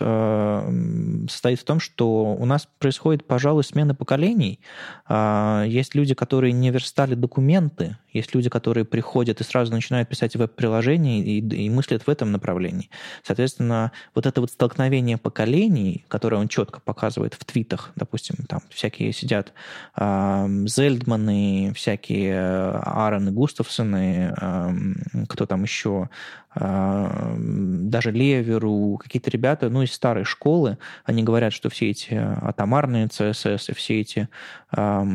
состоит 1.30 1.60
в 1.60 1.64
том, 1.64 1.80
что 1.80 2.36
у 2.36 2.46
нас 2.46 2.68
происходит, 2.80 3.28
пожалуй, 3.28 3.64
смена 3.64 3.94
поколений. 3.94 4.60
Есть 5.08 5.94
люди, 5.94 6.16
которые 6.16 6.54
не 6.54 6.72
верстали 6.72 7.14
документы, 7.14 7.98
есть 8.12 8.34
люди, 8.34 8.50
которые 8.50 8.86
приходят 8.86 9.40
и 9.40 9.44
сразу 9.44 9.72
начинают 9.72 10.10
писать 10.10 10.36
веб-приложения 10.36 10.89
и, 10.98 11.40
и 11.40 11.70
мыслят 11.70 12.08
в 12.08 12.10
этом 12.10 12.32
направлении. 12.32 12.90
Соответственно, 13.24 13.92
вот 14.16 14.26
это 14.26 14.42
вот 14.42 14.52
столкновение 14.52 15.18
поколений, 15.18 16.06
которое 16.08 16.38
он 16.38 16.48
четко 16.48 16.80
показывает 16.80 17.34
в 17.34 17.46
твитах, 17.46 17.92
допустим, 17.96 18.36
там 18.48 18.62
всякие 18.70 19.14
сидят 19.14 19.54
э, 19.96 20.48
Зельдманы, 20.68 21.74
всякие 21.76 22.34
э, 22.34 22.72
Аароны 22.84 23.32
Густавсоны, 23.32 24.34
э, 24.40 24.70
кто 25.28 25.46
там 25.46 25.64
еще, 25.64 26.10
даже 26.56 28.12
Леверу, 28.12 29.00
какие-то 29.02 29.30
ребята, 29.30 29.70
ну, 29.70 29.84
из 29.84 29.94
старой 29.94 30.24
школы, 30.24 30.78
они 31.06 31.24
говорят, 31.24 31.54
что 31.54 31.70
все 31.70 31.92
эти 31.92 32.14
атомарные 32.14 33.06
CSS, 33.06 33.74
все 33.76 34.02
эти 34.02 34.30
э, 34.72 35.06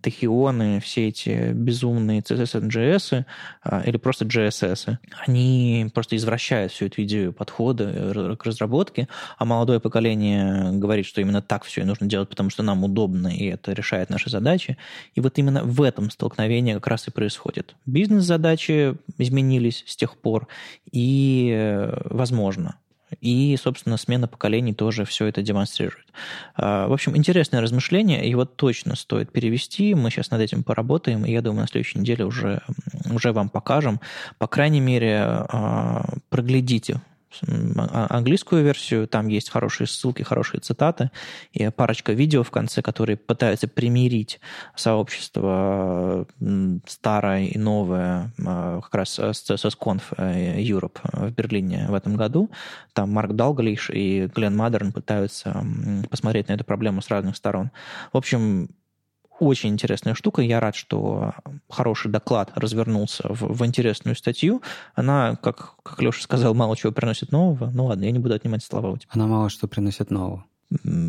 тахионы, 0.00 0.80
все 0.80 1.08
эти 1.08 1.52
безумные 1.52 2.20
CSS 2.20 2.44
CSS, 2.44 2.68
JS 2.68 3.24
а, 3.62 3.82
или 3.84 3.96
просто 3.96 4.24
JSS, 4.24 4.96
они 5.26 5.90
просто 5.92 6.16
извращают 6.16 6.72
всю 6.72 6.86
эту 6.86 7.02
идею 7.02 7.32
подхода 7.32 7.84
э, 7.84 8.36
к 8.36 8.44
разработке, 8.44 9.08
а 9.38 9.44
молодое 9.44 9.80
поколение 9.80 10.72
говорит, 10.72 11.06
что 11.06 11.20
именно 11.20 11.42
так 11.42 11.64
все 11.64 11.82
и 11.82 11.84
нужно 11.84 12.06
делать, 12.06 12.28
потому 12.28 12.50
что 12.50 12.62
нам 12.62 12.84
удобно, 12.84 13.28
и 13.28 13.46
это 13.46 13.72
решает 13.72 14.10
наши 14.10 14.30
задачи. 14.30 14.76
И 15.14 15.20
вот 15.20 15.38
именно 15.38 15.62
в 15.64 15.82
этом 15.82 16.10
столкновение 16.10 16.74
как 16.74 16.86
раз 16.88 17.08
и 17.08 17.10
происходит. 17.10 17.74
Бизнес-задачи 17.86 18.96
изменились 19.18 19.84
с 19.86 19.96
тех 19.96 20.16
пор, 20.16 20.48
и, 20.90 21.52
э, 21.54 22.08
возможно, 22.10 22.76
и, 23.20 23.56
собственно, 23.60 23.96
смена 23.96 24.26
поколений 24.28 24.74
тоже 24.74 25.04
все 25.04 25.26
это 25.26 25.42
демонстрирует. 25.42 26.06
А, 26.54 26.88
в 26.88 26.92
общем, 26.92 27.16
интересное 27.16 27.60
размышление, 27.60 28.28
его 28.28 28.44
точно 28.44 28.96
стоит 28.96 29.32
перевести. 29.32 29.94
Мы 29.94 30.10
сейчас 30.10 30.30
над 30.30 30.40
этим 30.40 30.62
поработаем, 30.62 31.24
и 31.24 31.32
я 31.32 31.42
думаю, 31.42 31.62
на 31.62 31.68
следующей 31.68 31.98
неделе 31.98 32.24
уже, 32.24 32.62
уже 33.10 33.32
вам 33.32 33.48
покажем. 33.48 34.00
По 34.38 34.46
крайней 34.46 34.80
мере, 34.80 35.20
а, 35.20 36.14
проглядите 36.28 37.00
английскую 37.42 38.62
версию, 38.64 39.06
там 39.08 39.28
есть 39.28 39.50
хорошие 39.50 39.86
ссылки, 39.86 40.22
хорошие 40.22 40.60
цитаты 40.60 41.10
и 41.52 41.68
парочка 41.70 42.12
видео 42.12 42.42
в 42.42 42.50
конце, 42.50 42.82
которые 42.82 43.16
пытаются 43.16 43.68
примирить 43.68 44.40
сообщество 44.76 46.26
старое 46.86 47.46
и 47.46 47.58
новое 47.58 48.32
как 48.36 48.94
раз 48.94 49.18
с 49.18 49.50
CSS.conf 49.50 50.02
Europe 50.16 50.98
в 51.12 51.30
Берлине 51.32 51.86
в 51.88 51.94
этом 51.94 52.16
году. 52.16 52.50
Там 52.92 53.12
Марк 53.12 53.32
Далглиш 53.32 53.90
и 53.90 54.28
Глен 54.34 54.56
Мадерн 54.56 54.92
пытаются 54.92 55.64
посмотреть 56.10 56.48
на 56.48 56.52
эту 56.52 56.64
проблему 56.64 57.02
с 57.02 57.08
разных 57.08 57.36
сторон. 57.36 57.70
В 58.12 58.16
общем, 58.16 58.68
очень 59.40 59.70
интересная 59.70 60.14
штука. 60.14 60.42
Я 60.42 60.60
рад, 60.60 60.76
что 60.76 61.34
хороший 61.68 62.10
доклад 62.10 62.52
развернулся 62.54 63.26
в, 63.28 63.54
в 63.54 63.66
интересную 63.66 64.16
статью. 64.16 64.62
Она, 64.94 65.36
как, 65.36 65.74
как 65.82 66.00
Леша 66.00 66.22
сказал, 66.22 66.54
мало 66.54 66.76
чего 66.76 66.92
приносит 66.92 67.32
нового. 67.32 67.70
Ну 67.72 67.86
ладно, 67.86 68.04
я 68.04 68.10
не 68.10 68.18
буду 68.18 68.34
отнимать 68.34 68.62
слова 68.62 68.90
у 68.90 68.96
тебя. 68.96 69.10
Она 69.12 69.26
мало 69.26 69.48
что 69.48 69.66
приносит 69.66 70.10
нового. 70.10 70.44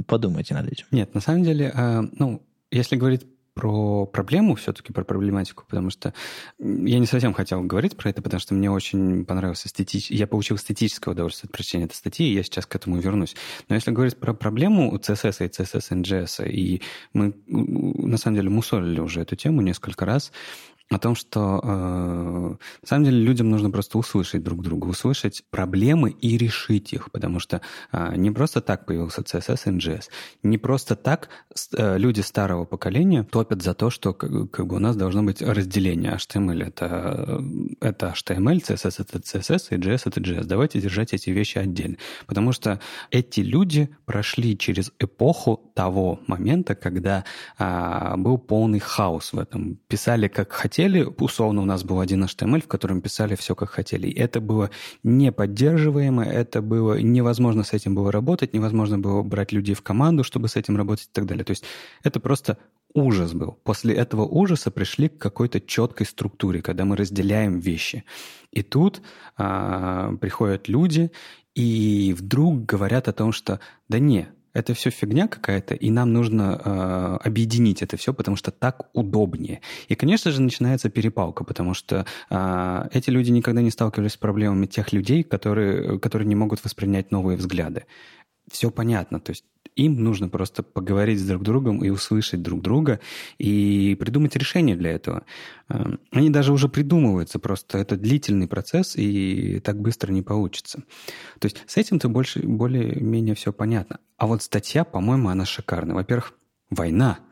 Подумайте 0.08 0.54
над 0.54 0.72
этим. 0.72 0.86
Нет, 0.92 1.14
на 1.14 1.22
самом 1.22 1.44
деле, 1.44 1.72
э, 1.74 2.04
ну, 2.18 2.42
если 2.72 2.96
говорить 2.96 3.26
про 3.56 4.06
проблему, 4.06 4.56
все-таки 4.56 4.92
про 4.92 5.06
проблематику, 5.06 5.64
потому 5.68 5.90
что 5.90 6.14
я 6.60 7.00
не 7.00 7.06
совсем 7.08 7.34
хотел 7.34 7.64
говорить 7.64 7.96
про 7.96 8.10
это, 8.10 8.22
потому 8.22 8.40
что 8.40 8.54
мне 8.54 8.70
очень 8.70 9.26
понравился 9.26 9.68
эстетический... 9.68 10.18
Я 10.18 10.28
получил 10.28 10.58
эстетическое 10.58 11.14
удовольствие 11.14 11.48
от 11.48 11.54
прочтения 11.54 11.86
этой 11.86 11.96
статьи, 11.96 12.28
и 12.28 12.34
я 12.34 12.44
сейчас 12.44 12.66
к 12.66 12.76
этому 12.76 13.00
вернусь. 13.00 13.36
Но 13.70 13.76
если 13.76 13.92
говорить 13.92 14.18
про 14.18 14.34
проблему 14.34 14.94
CSS 14.98 15.46
и 15.46 15.50
CSS 15.50 16.04
NGS, 16.04 16.50
и 16.50 16.82
мы 17.14 17.34
на 17.48 18.18
самом 18.18 18.36
деле 18.36 18.50
мусолили 18.50 19.00
уже 19.00 19.22
эту 19.22 19.38
тему 19.38 19.62
несколько 19.62 20.06
раз, 20.06 20.34
о 20.92 21.00
том, 21.00 21.16
что 21.16 21.60
э, 21.64 21.68
на 21.68 22.88
самом 22.88 23.06
деле 23.06 23.18
людям 23.18 23.50
нужно 23.50 23.72
просто 23.72 23.98
услышать 23.98 24.44
друг 24.44 24.62
друга, 24.62 24.86
услышать 24.86 25.44
проблемы 25.50 26.12
и 26.12 26.38
решить 26.38 26.94
их, 26.94 27.12
потому 27.12 27.40
что 27.40 27.62
э, 27.92 28.14
не 28.18 28.30
просто 28.30 28.62
так 28.62 28.86
появился 28.86 29.22
CSS 29.22 29.62
и 29.66 29.78
NGS, 29.78 30.04
не 30.44 30.60
просто 30.60 30.96
так 30.96 31.30
э, 31.76 31.98
люди 31.98 32.22
старого 32.22 32.66
поколения 32.66 33.24
топят 33.24 33.64
за 33.64 33.74
то, 33.74 33.90
что 33.90 34.14
как, 34.14 34.52
как 34.52 34.68
бы 34.68 34.76
у 34.76 34.80
нас 34.80 34.96
должно 34.96 35.24
быть 35.24 35.42
разделение. 35.42 36.12
HTML 36.16 36.64
это, 36.64 37.44
это 37.82 38.14
HTML, 38.16 38.62
CSS 38.62 38.96
это 39.00 39.18
CSS, 39.18 39.68
и 39.72 39.76
JS 39.78 40.04
это 40.06 40.22
JS. 40.22 40.44
Давайте 40.44 40.80
держать 40.80 41.14
эти 41.14 41.32
вещи 41.32 41.58
отдельно, 41.58 41.98
потому 42.28 42.52
что 42.52 42.80
эти 43.10 43.40
люди 43.40 43.90
прошли 44.06 44.56
через 44.56 44.92
эпоху 45.00 45.72
того 45.74 46.20
момента, 46.28 46.76
когда 46.76 47.26
э, 47.58 48.18
был 48.18 48.38
полный 48.38 48.80
хаос 48.80 49.34
в 49.34 49.40
этом. 49.40 49.80
Писали 49.88 50.28
как 50.28 50.52
хотели 50.52 50.75
хотели, 50.76 51.08
условно 51.20 51.62
у 51.62 51.66
нас 51.66 51.86
был 51.86 52.02
один 52.02 52.26
HTML, 52.26 52.62
в 52.62 52.68
котором 52.68 53.02
писали 53.02 53.36
все, 53.36 53.56
как 53.56 53.70
хотели. 53.70 54.08
И 54.08 54.20
это 54.20 54.42
было 54.42 54.72
не 55.04 55.32
поддерживаемо, 55.32 56.26
это 56.26 56.62
было 56.62 57.00
невозможно 57.00 57.64
с 57.64 57.72
этим 57.72 57.96
было 57.96 58.12
работать, 58.12 58.54
невозможно 58.54 59.00
было 59.00 59.24
брать 59.24 59.54
людей 59.54 59.74
в 59.74 59.82
команду, 59.82 60.26
чтобы 60.26 60.50
с 60.50 60.58
этим 60.58 60.76
работать 60.76 61.06
и 61.06 61.10
так 61.14 61.28
далее. 61.28 61.46
То 61.46 61.52
есть 61.52 61.64
это 62.04 62.20
просто 62.20 62.58
ужас 62.94 63.34
был. 63.34 63.58
После 63.64 63.96
этого 63.96 64.24
ужаса 64.24 64.70
пришли 64.70 65.08
к 65.08 65.18
какой-то 65.18 65.62
четкой 65.62 66.06
структуре, 66.06 66.62
когда 66.62 66.84
мы 66.84 66.98
разделяем 66.98 67.60
вещи. 67.60 68.04
И 68.52 68.62
тут 68.62 69.02
а, 69.38 70.14
приходят 70.20 70.68
люди 70.68 71.10
и 71.56 72.14
вдруг 72.18 72.66
говорят 72.66 73.08
о 73.08 73.14
том, 73.14 73.32
что 73.32 73.62
да 73.88 74.00
не, 74.00 74.28
это 74.56 74.74
все 74.74 74.90
фигня 74.90 75.28
какая-то, 75.28 75.76
и 75.76 75.92
нам 75.92 76.14
нужно 76.14 76.62
э, 76.64 77.28
объединить 77.28 77.82
это 77.82 77.98
все, 77.98 78.14
потому 78.14 78.38
что 78.38 78.52
так 78.52 78.88
удобнее. 78.94 79.60
И, 79.90 79.96
конечно 79.96 80.32
же, 80.32 80.42
начинается 80.42 80.90
перепалка, 80.90 81.44
потому 81.44 81.74
что 81.74 82.06
э, 82.30 82.90
эти 82.94 83.10
люди 83.10 83.32
никогда 83.32 83.62
не 83.62 83.70
сталкивались 83.70 84.14
с 84.14 84.18
проблемами 84.18 84.66
тех 84.66 84.94
людей, 84.94 85.24
которые, 85.24 86.00
которые 86.00 86.28
не 86.28 86.36
могут 86.36 86.64
воспринять 86.64 87.12
новые 87.12 87.38
взгляды. 87.38 87.84
Все 88.52 88.70
понятно, 88.72 89.20
то 89.20 89.32
есть 89.32 89.46
им 89.76 90.02
нужно 90.04 90.30
просто 90.30 90.64
поговорить 90.64 91.20
с 91.20 91.26
друг 91.26 91.44
другом 91.44 91.84
и 91.84 91.90
услышать 91.90 92.42
друг 92.42 92.62
друга 92.62 93.00
и 93.38 93.96
придумать 94.00 94.36
решение 94.36 94.76
для 94.76 94.92
этого. 94.92 95.26
Эм, 95.68 96.00
они 96.12 96.30
даже 96.30 96.54
уже 96.54 96.70
придумываются, 96.70 97.40
просто 97.40 97.78
это 97.78 97.98
длительный 97.98 98.48
процесс, 98.48 98.96
и 98.96 99.60
так 99.60 99.80
быстро 99.80 100.12
не 100.12 100.22
получится. 100.22 100.84
То 101.40 101.48
есть 101.48 101.62
с 101.68 101.78
этим-то 101.78 102.08
больше, 102.08 102.40
более-менее 102.40 103.36
все 103.36 103.52
понятно. 103.52 104.00
А 104.18 104.28
вот 104.28 104.44
статья, 104.44 104.86
по-моему, 104.86 105.30
она 105.30 105.46
шикарная. 105.46 105.96
Во-первых, 105.96 106.34
война– 106.70 107.20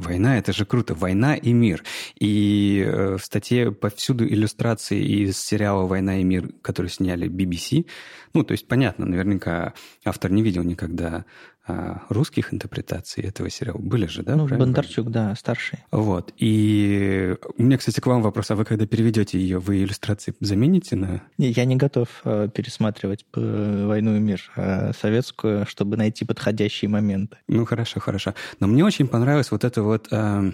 Война— 0.00 0.38
это 0.38 0.52
же 0.52 0.64
круто. 0.64 0.94
Война 0.94 1.36
и 1.36 1.52
мир. 1.52 1.84
И 2.18 2.84
э, 2.84 3.16
в 3.16 3.24
статье 3.24 3.72
повсюду 3.72 4.26
иллюстрации 4.26 5.00
из 5.00 5.38
сериала 5.38 5.86
«Война 5.86 6.20
и 6.20 6.24
мир», 6.24 6.50
который 6.62 6.90
сняли 6.90 7.28
BBC. 7.28 7.86
Ну, 8.32 8.42
то 8.42 8.52
есть, 8.52 8.66
понятно, 8.66 9.06
наверняка 9.06 9.74
автор 10.04 10.30
не 10.30 10.42
видел 10.42 10.62
никогда 10.62 11.24
а, 11.66 12.02
русских 12.08 12.54
интерпретаций 12.54 13.22
этого 13.22 13.50
сериала. 13.50 13.78
Были 13.78 14.06
же, 14.06 14.22
да? 14.22 14.34
Ну, 14.34 14.46
правильно? 14.46 14.66
Бондарчук, 14.66 15.10
да, 15.10 15.34
старший. 15.34 15.80
Вот. 15.90 16.32
И 16.38 17.36
у 17.58 17.62
меня, 17.62 17.76
кстати, 17.76 18.00
к 18.00 18.06
вам 18.06 18.22
вопрос. 18.22 18.50
А 18.50 18.56
вы 18.56 18.64
когда 18.64 18.86
переведете 18.86 19.38
ее, 19.38 19.58
вы 19.58 19.82
иллюстрации 19.82 20.34
замените 20.40 20.96
на... 20.96 21.22
Не, 21.36 21.50
я 21.50 21.66
не 21.66 21.76
готов 21.76 22.08
э, 22.24 22.48
пересматривать 22.52 23.26
э, 23.34 23.86
«Войну 23.86 24.16
и 24.16 24.20
мир» 24.20 24.42
э, 24.56 24.92
советскую, 24.98 25.66
чтобы 25.66 25.96
найти 25.96 26.24
подходящие 26.24 26.88
моменты. 26.88 27.36
Ну, 27.46 27.66
хорошо, 27.66 28.00
хорошо. 28.00 28.34
Но 28.58 28.66
мне 28.66 28.84
очень 28.84 29.06
понравилось 29.06 29.50
вот 29.50 29.64
это 29.64 29.82
вот... 29.82 30.08
Э, 30.10 30.50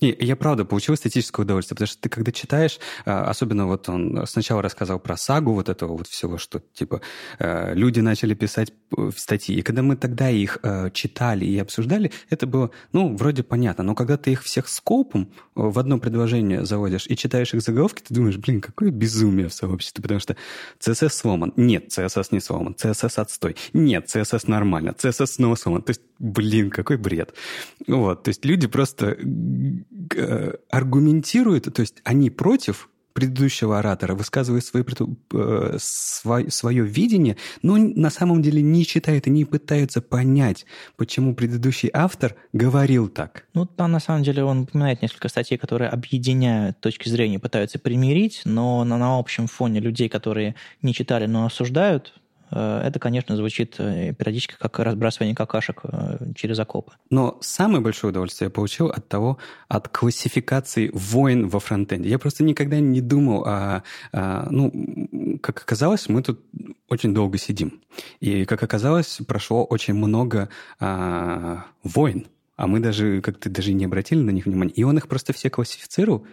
не, 0.00 0.16
я 0.18 0.36
правда 0.36 0.64
получил 0.64 0.94
эстетическое 0.94 1.44
удовольствие, 1.44 1.74
потому 1.74 1.88
что 1.88 2.00
ты 2.00 2.08
когда 2.08 2.32
читаешь, 2.32 2.78
особенно 3.04 3.66
вот 3.66 3.88
он 3.90 4.26
сначала 4.26 4.62
рассказал 4.62 4.98
про 4.98 5.16
сагу 5.18 5.52
вот 5.52 5.68
этого 5.68 5.98
вот 5.98 6.06
всего, 6.06 6.38
что 6.38 6.62
типа 6.72 7.02
люди 7.38 8.00
начали 8.00 8.32
писать 8.32 8.72
в 8.90 9.12
статьи. 9.12 9.56
И 9.56 9.62
когда 9.62 9.82
мы 9.82 9.96
тогда 9.96 10.19
их 10.28 10.58
э, 10.62 10.90
читали 10.92 11.46
и 11.46 11.58
обсуждали, 11.58 12.12
это 12.28 12.46
было, 12.46 12.70
ну, 12.92 13.16
вроде 13.16 13.42
понятно. 13.42 13.82
Но 13.82 13.94
когда 13.94 14.18
ты 14.18 14.32
их 14.32 14.42
всех 14.42 14.68
скопом 14.68 15.22
э, 15.22 15.24
в 15.54 15.78
одно 15.78 15.98
предложение 15.98 16.66
заводишь 16.66 17.06
и 17.06 17.16
читаешь 17.16 17.54
их 17.54 17.62
заголовки, 17.62 18.02
ты 18.06 18.14
думаешь, 18.14 18.36
блин, 18.36 18.60
какое 18.60 18.90
безумие 18.90 19.48
в 19.48 19.54
сообществе, 19.54 20.02
потому 20.02 20.20
что 20.20 20.36
CSS 20.78 21.08
сломан. 21.08 21.54
Нет, 21.56 21.86
CSS 21.88 22.28
не 22.32 22.40
сломан. 22.40 22.76
CSS 22.78 23.20
отстой. 23.20 23.56
Нет, 23.72 24.14
CSS 24.14 24.44
нормально. 24.46 24.94
CSS 24.98 25.26
снова 25.26 25.54
сломан. 25.54 25.82
То 25.82 25.90
есть, 25.90 26.02
блин, 26.18 26.68
какой 26.70 26.98
бред. 26.98 27.32
Вот, 27.86 28.24
то 28.24 28.28
есть 28.28 28.44
люди 28.44 28.66
просто 28.66 29.16
э, 30.14 30.52
аргументируют, 30.68 31.72
то 31.72 31.80
есть 31.80 32.02
они 32.04 32.28
против 32.28 32.89
предыдущего 33.12 33.78
оратора, 33.78 34.14
высказывает 34.14 34.64
свои, 34.64 34.82
э, 35.32 35.76
свое, 35.78 36.50
свое 36.50 36.84
видение, 36.84 37.36
но 37.62 37.76
на 37.76 38.10
самом 38.10 38.42
деле 38.42 38.62
не 38.62 38.86
читают 38.86 39.26
и 39.26 39.30
не 39.30 39.44
пытаются 39.44 40.00
понять, 40.00 40.66
почему 40.96 41.34
предыдущий 41.34 41.90
автор 41.92 42.36
говорил 42.52 43.08
так. 43.08 43.44
Ну, 43.54 43.66
там 43.66 43.92
на 43.92 44.00
самом 44.00 44.22
деле 44.22 44.44
он 44.44 44.60
упоминает 44.60 45.02
несколько 45.02 45.28
статей, 45.28 45.58
которые 45.58 45.90
объединяют 45.90 46.80
точки 46.80 47.08
зрения, 47.08 47.38
пытаются 47.38 47.78
примирить, 47.78 48.42
но 48.44 48.84
на, 48.84 48.98
на 48.98 49.18
общем 49.18 49.46
фоне 49.46 49.80
людей, 49.80 50.08
которые 50.08 50.54
не 50.82 50.94
читали, 50.94 51.26
но 51.26 51.46
осуждают, 51.46 52.19
это, 52.56 52.98
конечно, 52.98 53.36
звучит 53.36 53.76
э, 53.78 54.12
периодически 54.12 54.54
как 54.58 54.78
разбрасывание 54.78 55.34
какашек 55.34 55.80
э, 55.84 56.32
через 56.34 56.58
окопы. 56.58 56.92
Но 57.10 57.38
самое 57.40 57.82
большое 57.82 58.10
удовольствие 58.10 58.46
я 58.46 58.50
получил 58.50 58.88
от 58.88 59.08
того, 59.08 59.38
от 59.68 59.88
классификации 59.88 60.90
войн 60.92 61.48
во 61.48 61.60
фронтенде. 61.60 62.08
Я 62.08 62.18
просто 62.18 62.44
никогда 62.44 62.80
не 62.80 63.00
думал 63.00 63.44
о, 63.44 63.82
о 64.12 64.48
ну, 64.50 65.38
как 65.42 65.62
оказалось, 65.62 66.08
мы 66.08 66.22
тут 66.22 66.40
очень 66.88 67.14
долго 67.14 67.38
сидим. 67.38 67.80
И, 68.20 68.44
как 68.44 68.62
оказалось, 68.62 69.20
прошло 69.26 69.64
очень 69.64 69.94
много 69.94 70.48
а, 70.78 71.64
войн 71.82 72.26
а 72.60 72.66
мы 72.66 72.80
даже 72.80 73.22
как-то 73.22 73.48
даже 73.48 73.72
не 73.72 73.86
обратили 73.86 74.20
на 74.20 74.28
них 74.32 74.44
внимания. 74.44 74.72
И 74.72 74.82
он 74.82 74.98
их 74.98 75.08
просто 75.08 75.32
все 75.32 75.48
классифицировал, 75.48 76.26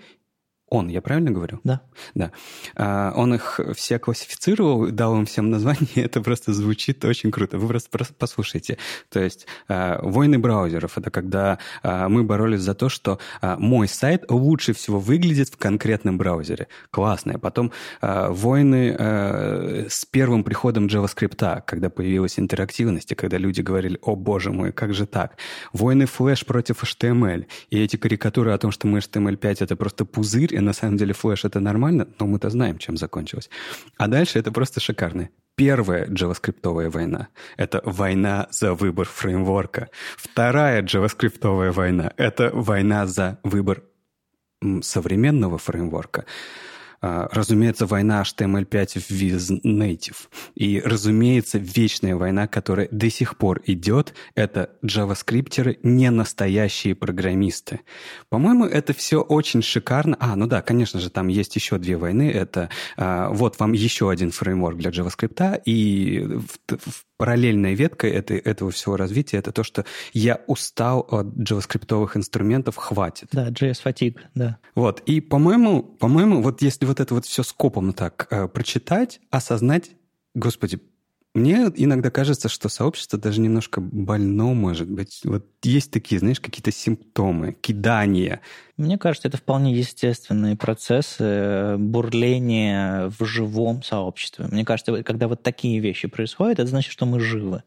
он, 0.70 0.90
я 0.90 1.02
правильно 1.02 1.32
говорю? 1.32 1.62
Да. 1.64 1.82
Да. 2.14 2.32
А, 2.76 3.14
он 3.16 3.34
их 3.34 3.60
все 3.76 4.00
классифицировал, 4.00 4.88
дал 4.92 5.16
им 5.16 5.26
всем 5.26 5.50
название, 5.50 5.88
это 5.96 6.22
просто 6.22 6.54
звучит 6.54 7.04
очень 7.06 7.32
круто. 7.32 7.58
Вы 7.58 7.80
просто 7.90 8.14
послушайте. 8.14 8.78
То 9.10 9.22
есть 9.22 9.48
а, 9.70 10.00
войны 10.02 10.40
браузеров— 10.40 10.94
это 10.98 11.10
когда 11.10 11.60
а, 11.84 12.10
мы 12.10 12.24
боролись 12.24 12.62
за 12.62 12.74
то, 12.74 12.90
что 12.90 13.20
мой 13.42 13.88
сайт 13.88 14.26
лучше 14.30 14.74
всего 14.74 15.00
выглядит 15.00 15.50
в 15.50 15.58
конкретном 15.58 16.18
браузере. 16.18 16.68
Классно. 16.92 17.40
Потом 17.40 17.72
войны 18.02 18.96
с 19.90 20.06
первым 20.06 20.44
приходом 20.44 20.88
JavaScript, 20.88 21.64
когда 21.66 21.90
появилась 21.90 22.40
интерактивность, 22.40 23.12
и 23.12 23.16
когда 23.16 23.38
люди 23.38 23.62
говорили, 23.62 23.98
о 24.02 24.16
боже 24.16 24.52
мой, 24.52 24.72
как 24.72 24.94
же 24.94 25.06
так? 25.06 25.38
Войны 25.74 26.04
Flash 26.04 26.46
против 26.46 26.84
HTML. 26.84 27.46
И 27.70 27.80
эти 27.80 27.96
карикатуры 27.96 28.52
о 28.52 28.58
том, 28.58 28.72
что 28.72 28.88
мы 28.88 29.00
HTML5— 29.00 29.58
это 29.62 29.76
просто 29.76 30.06
пузырь, 30.06 30.57
и 30.58 30.60
на 30.60 30.74
самом 30.74 30.98
деле 30.98 31.14
флеш 31.14 31.46
это 31.46 31.60
нормально, 31.60 32.08
но 32.20 32.26
мы-то 32.26 32.50
знаем, 32.50 32.78
чем 32.78 32.98
закончилось. 32.98 33.50
А 33.98 34.08
дальше 34.08 34.40
это 34.40 34.52
просто 34.52 34.80
шикарно. 34.80 35.30
Первая 35.56 36.08
джаваскриптовая 36.08 36.90
война— 36.90 37.28
это 37.58 37.82
война 37.86 38.48
за 38.52 38.74
выбор 38.74 39.08
фреймворка. 39.08 39.90
Вторая 40.18 40.82
джаваскриптовая 40.82 41.72
война— 41.72 42.12
это 42.18 42.50
война 42.54 43.06
за 43.06 43.40
выбор 43.44 43.84
современного 44.82 45.58
фреймворка. 45.58 46.26
А, 47.08 47.30
разумеется, 47.32 47.86
война 47.86 48.22
HTML5 48.22 49.00
в 49.00 49.66
Native. 49.66 50.18
И, 50.56 50.82
разумеется, 50.84 51.58
вечная 51.58 52.18
война, 52.18 52.48
которая 52.48 52.90
до 52.92 53.10
сих 53.10 53.38
пор 53.38 53.62
идет, 53.66 54.14
это 54.36 54.72
джаваскриптеры, 54.86 55.80
не 55.84 56.12
настоящие 56.12 56.96
программисты. 56.96 57.80
По-моему, 58.28 58.66
это 58.66 58.94
все 58.94 59.22
очень 59.22 59.62
шикарно. 59.62 60.18
А, 60.20 60.36
ну 60.36 60.48
да, 60.48 60.62
конечно 60.62 61.00
же, 61.00 61.10
там 61.10 61.30
есть 61.30 61.56
еще 61.56 61.78
две 61.78 61.96
войны. 61.96 62.30
Это 62.30 62.70
а, 62.98 63.30
вот 63.30 63.58
вам 63.58 63.72
еще 63.72 64.10
один 64.10 64.32
фреймворк 64.32 64.78
для 64.78 64.92
JavaScript, 64.92 65.62
и 65.64 66.40
параллельная 67.18 67.74
ветка 67.74 68.08
этой, 68.08 68.38
этого 68.38 68.72
всего 68.72 68.96
развития 68.96 69.38
это 69.38 69.52
то, 69.52 69.64
что 69.64 69.86
я 70.14 70.42
устал 70.48 71.06
от 71.10 71.28
джаваскриптовых 71.38 72.16
инструментов, 72.16 72.78
хватит. 72.78 73.30
Да, 73.32 73.50
JS 73.50 73.82
fatigue, 73.84 74.18
да. 74.36 74.58
Вот, 74.76 75.02
и, 75.02 75.20
по-моему, 75.20 75.84
по-моему, 75.84 76.42
вот 76.42 76.62
если 76.62 76.86
вот 76.86 77.00
это 77.00 77.14
вот 77.14 77.26
все 77.26 77.44
скопом 77.44 77.94
так 77.94 78.28
э, 78.30 78.48
прочитать, 78.48 79.20
осознать, 79.32 79.92
господи, 80.36 80.80
мне 81.38 81.72
иногда 81.76 82.10
кажется, 82.10 82.50
что 82.50 82.68
сообщество 82.68 83.20
даже 83.20 83.42
немножко 83.42 83.80
больно 83.80 84.54
может 84.54 84.90
быть. 84.90 85.22
Вот 85.24 85.46
есть 85.62 85.92
такие, 85.92 86.18
знаешь, 86.20 86.40
какие-то 86.40 86.72
симптомы, 86.72 87.54
кидания. 87.54 88.42
Мне 88.76 88.98
кажется, 88.98 89.28
это 89.28 89.38
вполне 89.38 89.74
естественные 89.74 90.56
процессы 90.56 91.24
э, 91.24 91.78
бурления 91.78 93.12
в 93.20 93.24
живом 93.26 93.84
сообществе. 93.84 94.48
Мне 94.50 94.66
кажется, 94.66 95.04
когда 95.04 95.28
вот 95.28 95.44
такие 95.44 95.80
вещи 95.80 96.08
происходят, 96.08 96.58
это 96.58 96.70
значит, 96.70 96.92
что 96.92 97.06
мы 97.06 97.20
живы. 97.20 97.62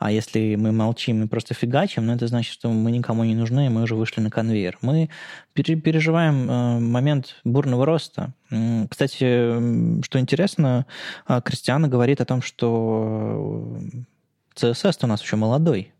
А 0.00 0.10
если 0.10 0.56
мы 0.56 0.72
молчим 0.72 1.22
и 1.22 1.26
просто 1.26 1.52
фигачим, 1.52 2.06
ну, 2.06 2.14
это 2.14 2.26
значит, 2.26 2.54
что 2.54 2.70
мы 2.70 2.90
никому 2.90 3.22
не 3.24 3.34
нужны, 3.34 3.66
и 3.66 3.68
мы 3.68 3.82
уже 3.82 3.94
вышли 3.94 4.22
на 4.22 4.30
конвейер. 4.30 4.78
Мы 4.80 5.10
переживаем 5.52 6.50
э, 6.50 6.80
момент 6.80 7.36
бурного 7.44 7.84
роста. 7.84 8.32
Кстати, 8.88 10.02
что 10.02 10.18
интересно, 10.18 10.86
а, 11.26 11.42
Кристиана 11.42 11.86
говорит 11.86 12.22
о 12.22 12.24
том, 12.24 12.40
что 12.40 13.78
CSS 14.56 15.00
у 15.02 15.06
нас 15.06 15.22
еще 15.22 15.36
молодой. 15.36 15.92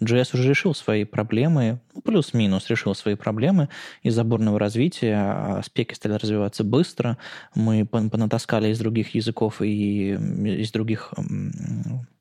JS 0.00 0.30
уже 0.34 0.48
решил 0.48 0.74
свои 0.74 1.04
проблемы, 1.04 1.80
ну, 1.94 2.02
плюс-минус 2.02 2.68
решил 2.68 2.94
свои 2.94 3.14
проблемы 3.14 3.68
из-за 4.02 4.24
бурного 4.24 4.58
развития, 4.58 5.62
спеки 5.64 5.94
стали 5.94 6.14
развиваться 6.14 6.64
быстро, 6.64 7.16
мы 7.54 7.86
понатаскали 7.86 8.68
из 8.68 8.78
других 8.78 9.14
языков 9.14 9.62
и 9.62 10.12
из 10.12 10.70
других 10.72 11.12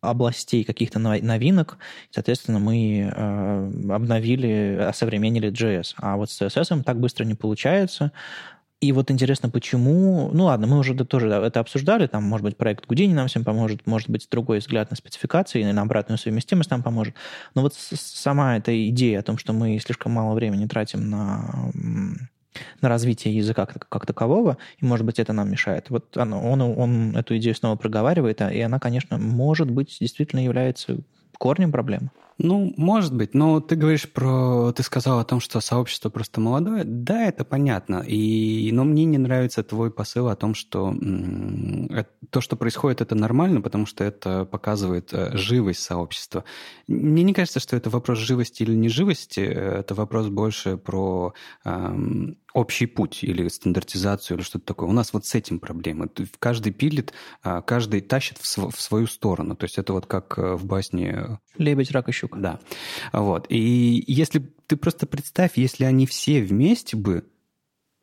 областей 0.02 0.64
каких-то 0.64 1.00
новинок, 1.00 1.78
соответственно, 2.12 2.60
мы 2.60 3.12
э, 3.12 3.92
обновили, 3.92 4.78
осовременили 4.88 5.52
JS. 5.52 5.96
А 5.98 6.16
вот 6.16 6.30
с 6.30 6.42
CSS 6.42 6.84
так 6.84 7.00
быстро 7.00 7.26
не 7.26 7.34
получается, 7.34 8.12
и 8.82 8.92
вот 8.92 9.10
интересно, 9.10 9.50
почему... 9.50 10.30
Ну 10.34 10.46
ладно, 10.46 10.68
мы 10.68 10.78
уже 10.78 10.94
тоже 11.06 11.30
это 11.30 11.60
обсуждали, 11.60 12.08
там, 12.08 12.24
может 12.24 12.44
быть, 12.44 12.58
проект 12.58 12.86
Гудини 12.86 13.14
нам 13.14 13.28
всем 13.28 13.44
поможет, 13.44 13.88
может 13.88 14.10
быть, 14.10 14.28
другой 14.30 14.60
взгляд 14.60 14.90
на 14.90 14.96
спецификации 14.96 15.62
и 15.62 15.72
на 15.72 15.82
обратную 15.82 16.18
совместимость 16.18 16.70
нам 16.72 16.84
поможет. 16.84 17.16
Но 17.56 17.62
вот 17.62 17.74
сама 17.74 18.58
эта 18.58 18.90
идея 18.90 19.20
о 19.20 19.24
том, 19.24 19.38
что 19.38 19.54
мы 19.54 19.80
слишком 19.80 20.12
мало 20.12 20.34
времени 20.36 20.68
тратим 20.68 21.10
на 21.10 21.72
на 22.82 22.88
развитие 22.88 23.36
языка 23.36 23.66
как, 23.66 23.90
как 23.90 24.06
такового, 24.06 24.58
и, 24.78 24.86
может 24.86 25.06
быть, 25.06 25.20
это 25.20 25.34
нам 25.34 25.52
мешает. 25.52 25.90
Вот 25.90 26.16
он, 26.16 26.32
он, 26.34 26.62
он 26.62 27.18
эту 27.18 27.36
идею 27.38 27.54
снова 27.54 27.76
проговаривает, 27.76 28.40
и 28.40 28.62
она, 28.62 28.80
конечно, 28.80 29.18
может 29.18 29.70
быть, 29.70 29.98
действительно 30.00 30.40
является 30.40 30.98
корнем 31.38 31.74
проблемы. 31.74 32.12
Ну, 32.38 32.74
может 32.76 33.16
быть, 33.16 33.34
но 33.34 33.62
ты 33.62 33.76
говоришь 33.76 34.12
про... 34.12 34.74
Ты 34.74 34.84
сказал 34.84 35.20
о 35.20 35.24
том, 35.24 35.40
что 35.40 35.62
сообщество 35.62 36.10
просто 36.10 36.42
молодое. 36.42 36.84
Да, 36.84 37.24
это 37.24 37.46
понятно. 37.46 38.04
И... 38.06 38.70
Но 38.74 38.84
мне 38.84 39.06
не 39.06 39.18
нравится 39.18 39.64
твой 39.64 39.90
посыл 39.90 40.28
о 40.28 40.36
том, 40.36 40.54
что 40.54 40.94
то, 42.30 42.42
что 42.42 42.56
происходит, 42.58 43.00
это 43.00 43.16
нормально, 43.16 43.62
потому 43.62 43.86
что 43.86 44.04
это 44.04 44.44
показывает 44.46 45.14
э, 45.14 45.38
живость 45.38 45.82
сообщества. 45.82 46.44
Мне 46.88 47.24
не 47.24 47.34
кажется, 47.34 47.62
что 47.62 47.78
это 47.78 47.90
вопрос 47.90 48.20
живости 48.20 48.64
или 48.64 48.74
неживости. 48.74 49.40
Это 49.40 49.96
вопрос 49.96 50.28
больше 50.28 50.76
про 50.76 51.34
эм, 51.64 52.38
общий 52.56 52.86
путь 52.86 53.22
или 53.22 53.50
стандартизацию 53.50 54.38
или 54.38 54.44
что-то 54.44 54.66
такое. 54.66 54.88
У 54.88 54.94
нас 54.94 55.12
вот 55.12 55.26
с 55.26 55.36
этим 55.36 55.60
проблемы. 55.60 56.10
Каждый 56.40 56.72
пилит, 56.72 57.14
а, 57.44 57.62
каждый 57.62 58.00
тащит 58.00 58.38
в, 58.38 58.82
свою 58.82 59.08
сторону. 59.08 59.56
То 59.58 59.66
есть 59.66 59.78
это 59.78 59.92
вот 59.92 60.06
как 60.06 60.38
э, 60.38 60.56
в 60.56 60.66
басне... 60.66 61.40
Лебедь, 61.58 61.92
рак 61.92 62.08
и 62.08 62.14
щука. 62.26 62.40
Да. 62.40 62.60
Вот. 63.14 63.46
И 63.50 64.04
если 64.08 64.40
ты 64.68 64.78
просто 64.78 65.06
представь, 65.06 65.58
если 65.58 65.86
они 65.86 66.06
все 66.06 66.42
вместе 66.42 66.98
бы 66.98 67.26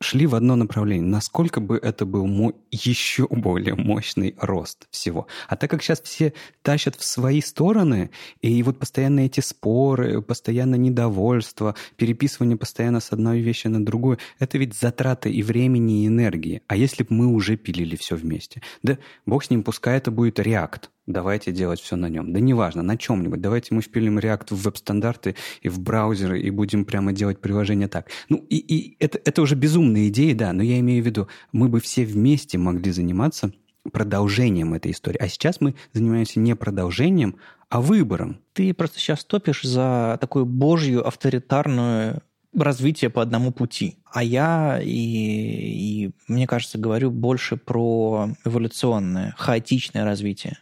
шли 0.03 0.27
в 0.27 0.35
одно 0.35 0.57
направление, 0.57 1.07
насколько 1.07 1.61
бы 1.61 1.79
это 1.79 2.05
был 2.05 2.27
мой, 2.27 2.55
еще 2.71 3.29
более 3.31 3.77
мощный 3.77 4.35
рост 4.41 4.89
всего. 4.91 5.29
А 5.49 5.57
так 5.57 5.71
как 5.71 5.83
сейчас 5.83 6.01
все 6.03 6.33
тащат 6.63 6.97
в 6.97 7.05
свои 7.05 7.41
стороны, 7.41 8.11
и 8.41 8.63
вот 8.65 8.79
постоянно 8.79 9.21
эти 9.21 9.39
споры, 9.39 10.21
постоянно 10.21 10.75
недовольство, 10.75 11.77
переписывание 11.97 12.57
постоянно 12.57 12.99
с 12.99 13.13
одной 13.13 13.41
вещи 13.41 13.69
на 13.69 13.85
другую, 13.85 14.19
это 14.41 14.59
ведь 14.59 14.75
затраты 14.75 15.31
и 15.31 15.43
времени, 15.43 16.03
и 16.03 16.09
энергии. 16.09 16.63
А 16.67 16.77
если 16.77 17.05
бы 17.05 17.15
мы 17.15 17.27
уже 17.27 17.57
пилили 17.57 17.95
все 17.97 18.17
вместе? 18.17 18.61
Да 18.83 18.99
бог 19.25 19.45
с 19.45 19.51
ним, 19.51 19.63
пускай 19.63 19.99
это 19.99 20.11
будет 20.11 20.41
React 20.41 20.89
давайте 21.07 21.53
делать 21.53 21.81
все 21.81 21.97
на 21.97 22.09
нем. 22.09 22.33
Да 22.33 22.41
неважно, 22.41 22.83
на 22.83 22.97
чем-нибудь. 22.97 23.41
Давайте 23.41 23.75
мы 23.75 23.83
впилим 23.83 24.19
React 24.19 24.55
в 24.55 24.63
веб-стандарты 24.63 25.37
и 25.61 25.69
в 25.69 25.81
браузеры 25.81 26.41
и 26.41 26.51
будем 26.51 26.85
прямо 26.85 27.13
делать 27.13 27.41
приложение 27.41 27.89
так. 27.89 28.09
Ну, 28.29 28.39
и, 28.49 28.57
и 28.57 28.97
это, 28.99 29.21
это 29.25 29.43
уже 29.43 29.55
безумные 29.55 30.09
идеи, 30.09 30.33
да, 30.33 30.53
но 30.53 30.63
я 30.63 30.79
имею 30.81 31.03
в 31.03 31.07
виду, 31.07 31.29
мы 31.53 31.69
бы 31.69 31.81
все 31.81 32.05
вместе 32.05 32.59
могли 32.59 32.93
заниматься 32.93 33.53
продолжением 33.91 34.75
этой 34.75 34.93
истории. 34.93 35.19
А 35.19 35.29
сейчас 35.29 35.61
мы 35.61 35.75
занимаемся 35.93 36.39
не 36.39 36.55
продолжением, 36.55 37.37
а 37.69 37.81
выбором. 37.81 38.41
Ты 38.53 38.73
просто 38.75 38.99
сейчас 38.99 39.25
топишь 39.25 39.63
за 39.63 40.19
такую 40.21 40.47
божью 40.47 41.07
авторитарную 41.07 42.23
развитие 42.55 43.11
по 43.11 43.23
одному 43.23 43.51
пути. 43.51 43.99
А 44.05 44.23
я 44.23 44.79
и, 44.83 44.91
и, 44.91 46.11
мне 46.29 46.47
кажется, 46.47 46.79
говорю 46.79 47.11
больше 47.11 47.57
про 47.57 48.29
эволюционное, 48.45 49.35
хаотичное 49.39 50.05
развитие. 50.05 50.59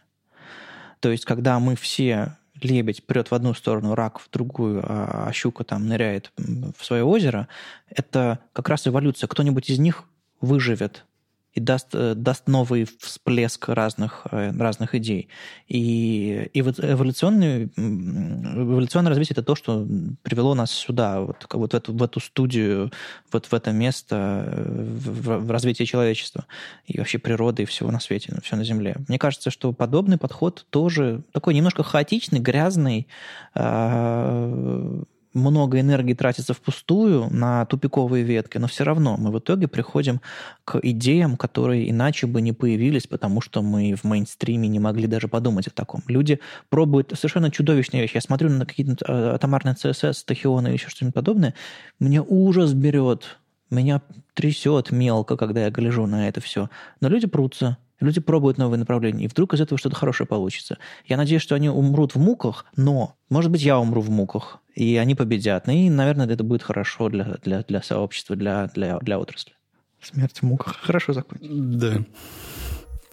То 1.01 1.11
есть, 1.11 1.25
когда 1.25 1.59
мы 1.59 1.75
все 1.75 2.37
лебедь 2.61 3.05
прет 3.05 3.29
в 3.31 3.35
одну 3.35 3.53
сторону, 3.53 3.95
рак 3.95 4.19
в 4.19 4.29
другую, 4.31 4.81
а, 4.83 5.25
а 5.27 5.33
щука 5.33 5.63
там 5.63 5.87
ныряет 5.87 6.31
в 6.37 6.85
свое 6.85 7.03
озеро, 7.03 7.47
это 7.89 8.39
как 8.53 8.69
раз 8.69 8.87
эволюция. 8.87 9.27
Кто-нибудь 9.27 9.69
из 9.69 9.79
них 9.79 10.05
выживет 10.39 11.05
и 11.53 11.59
даст, 11.59 11.89
э, 11.93 12.13
даст 12.15 12.47
новый 12.47 12.87
всплеск 12.99 13.69
разных, 13.69 14.25
э, 14.31 14.51
разных 14.57 14.95
идей. 14.95 15.27
И, 15.67 16.49
и 16.53 16.61
вот 16.61 16.79
эволюционное, 16.79 17.69
эволюционное 17.75 19.09
развитие– 19.09 19.33
это 19.35 19.43
то, 19.43 19.55
что 19.55 19.85
привело 20.23 20.55
нас 20.55 20.71
сюда, 20.71 21.21
вот, 21.21 21.45
вот 21.51 21.73
в, 21.73 21.75
эту, 21.75 21.93
в 21.93 22.01
эту 22.03 22.19
студию, 22.19 22.91
вот 23.31 23.47
в 23.47 23.53
это 23.53 23.71
место 23.71 24.53
в, 24.55 25.45
в 25.45 25.51
развитии 25.51 25.83
человечества 25.83 26.45
и 26.85 26.97
вообще 26.97 27.17
природы 27.17 27.63
и 27.63 27.65
всего 27.65 27.91
на 27.91 27.99
свете, 27.99 28.33
все 28.43 28.55
на 28.55 28.63
Земле. 28.63 28.95
Мне 29.07 29.19
кажется, 29.19 29.51
что 29.51 29.73
подобный 29.73 30.17
подход 30.17 30.65
тоже 30.69 31.23
такой 31.33 31.53
немножко 31.53 31.83
хаотичный, 31.83 32.39
грязный, 32.39 33.07
а, 33.53 35.03
много 35.33 35.79
энергии 35.79 36.13
тратится 36.13 36.53
впустую 36.53 37.29
на 37.29 37.65
тупиковые 37.65 38.23
ветки, 38.23 38.57
но 38.57 38.67
все 38.67 38.83
равно 38.83 39.15
мы 39.17 39.31
в 39.31 39.39
итоге 39.39 39.67
приходим 39.67 40.21
к 40.65 40.79
идеям, 40.81 41.37
которые 41.37 41.89
иначе 41.89 42.27
бы 42.27 42.41
не 42.41 42.53
появились, 42.53 43.07
потому 43.07 43.41
что 43.41 43.61
мы 43.61 43.95
в 43.95 44.03
мейнстриме 44.03 44.67
не 44.67 44.79
могли 44.79 45.07
даже 45.07 45.27
подумать 45.27 45.67
о 45.67 45.71
таком. 45.71 46.03
Люди 46.07 46.39
пробуют 46.69 47.13
совершенно 47.15 47.51
чудовищные 47.51 48.01
вещи. 48.01 48.15
Я 48.15 48.21
смотрю 48.21 48.49
на 48.49 48.65
какие-то 48.65 49.05
э, 49.07 49.35
атомарные 49.35 49.75
CSS, 49.75 50.23
тахионы 50.25 50.67
или 50.67 50.73
еще 50.73 50.89
что-нибудь 50.89 51.15
подобное, 51.15 51.53
мне 51.99 52.21
ужас 52.21 52.73
берет, 52.73 53.37
меня 53.69 54.01
трясет 54.33 54.91
мелко, 54.91 55.37
когда 55.37 55.63
я 55.63 55.69
гляжу 55.69 56.05
на 56.05 56.27
это 56.27 56.41
все. 56.41 56.69
Но 56.99 57.09
люди 57.09 57.27
прутся, 57.27 57.77
Люди 58.01 58.19
пробуют 58.19 58.57
новые 58.57 58.79
направления, 58.79 59.25
и 59.25 59.27
вдруг 59.27 59.53
из 59.53 59.61
этого 59.61 59.77
что-то 59.77 59.95
хорошее 59.95 60.27
получится. 60.27 60.79
Я 61.05 61.17
надеюсь, 61.17 61.43
что 61.43 61.55
они 61.55 61.69
умрут 61.69 62.15
в 62.15 62.19
муках, 62.19 62.65
но, 62.75 63.15
может 63.29 63.51
быть, 63.51 63.61
я 63.61 63.79
умру 63.79 64.01
в 64.01 64.09
муках, 64.09 64.59
и 64.73 64.97
они 64.97 65.13
победят. 65.13 65.69
И, 65.69 65.89
наверное, 65.89 66.27
это 66.27 66.43
будет 66.43 66.63
хорошо 66.63 67.09
для, 67.09 67.37
для, 67.43 67.61
для 67.61 67.81
сообщества, 67.83 68.35
для, 68.35 68.67
для, 68.73 68.97
для 68.99 69.19
отрасли. 69.19 69.53
Смерть 70.01 70.39
в 70.39 70.43
муках. 70.43 70.77
Хорошо 70.81 71.13
закончить. 71.13 71.77
Да. 71.77 72.03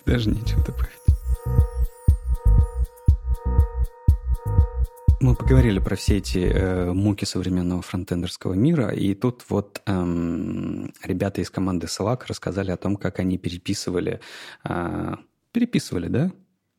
Даже 0.07 0.31
нечего 0.31 0.65
добавить. 0.65 0.98
Мы 5.21 5.35
поговорили 5.35 5.81
про 5.81 5.97
все 5.97 6.19
эти 6.19 6.39
э, 6.39 6.93
муки 6.93 7.25
современного 7.25 7.83
фронтендерского 7.83 8.55
мира, 8.55 8.91
и 8.91 9.15
тут 9.15 9.43
вот 9.49 9.83
эм, 9.87 10.93
ребята 11.03 11.41
из 11.41 11.51
команды 11.51 11.89
Slack 11.89 12.23
рассказали 12.29 12.71
о 12.71 12.77
том, 12.77 12.95
как 12.95 13.19
они 13.19 13.37
переписывали, 13.37 14.21
э, 14.63 15.15
переписывали, 15.51 16.07
да, 16.07 16.31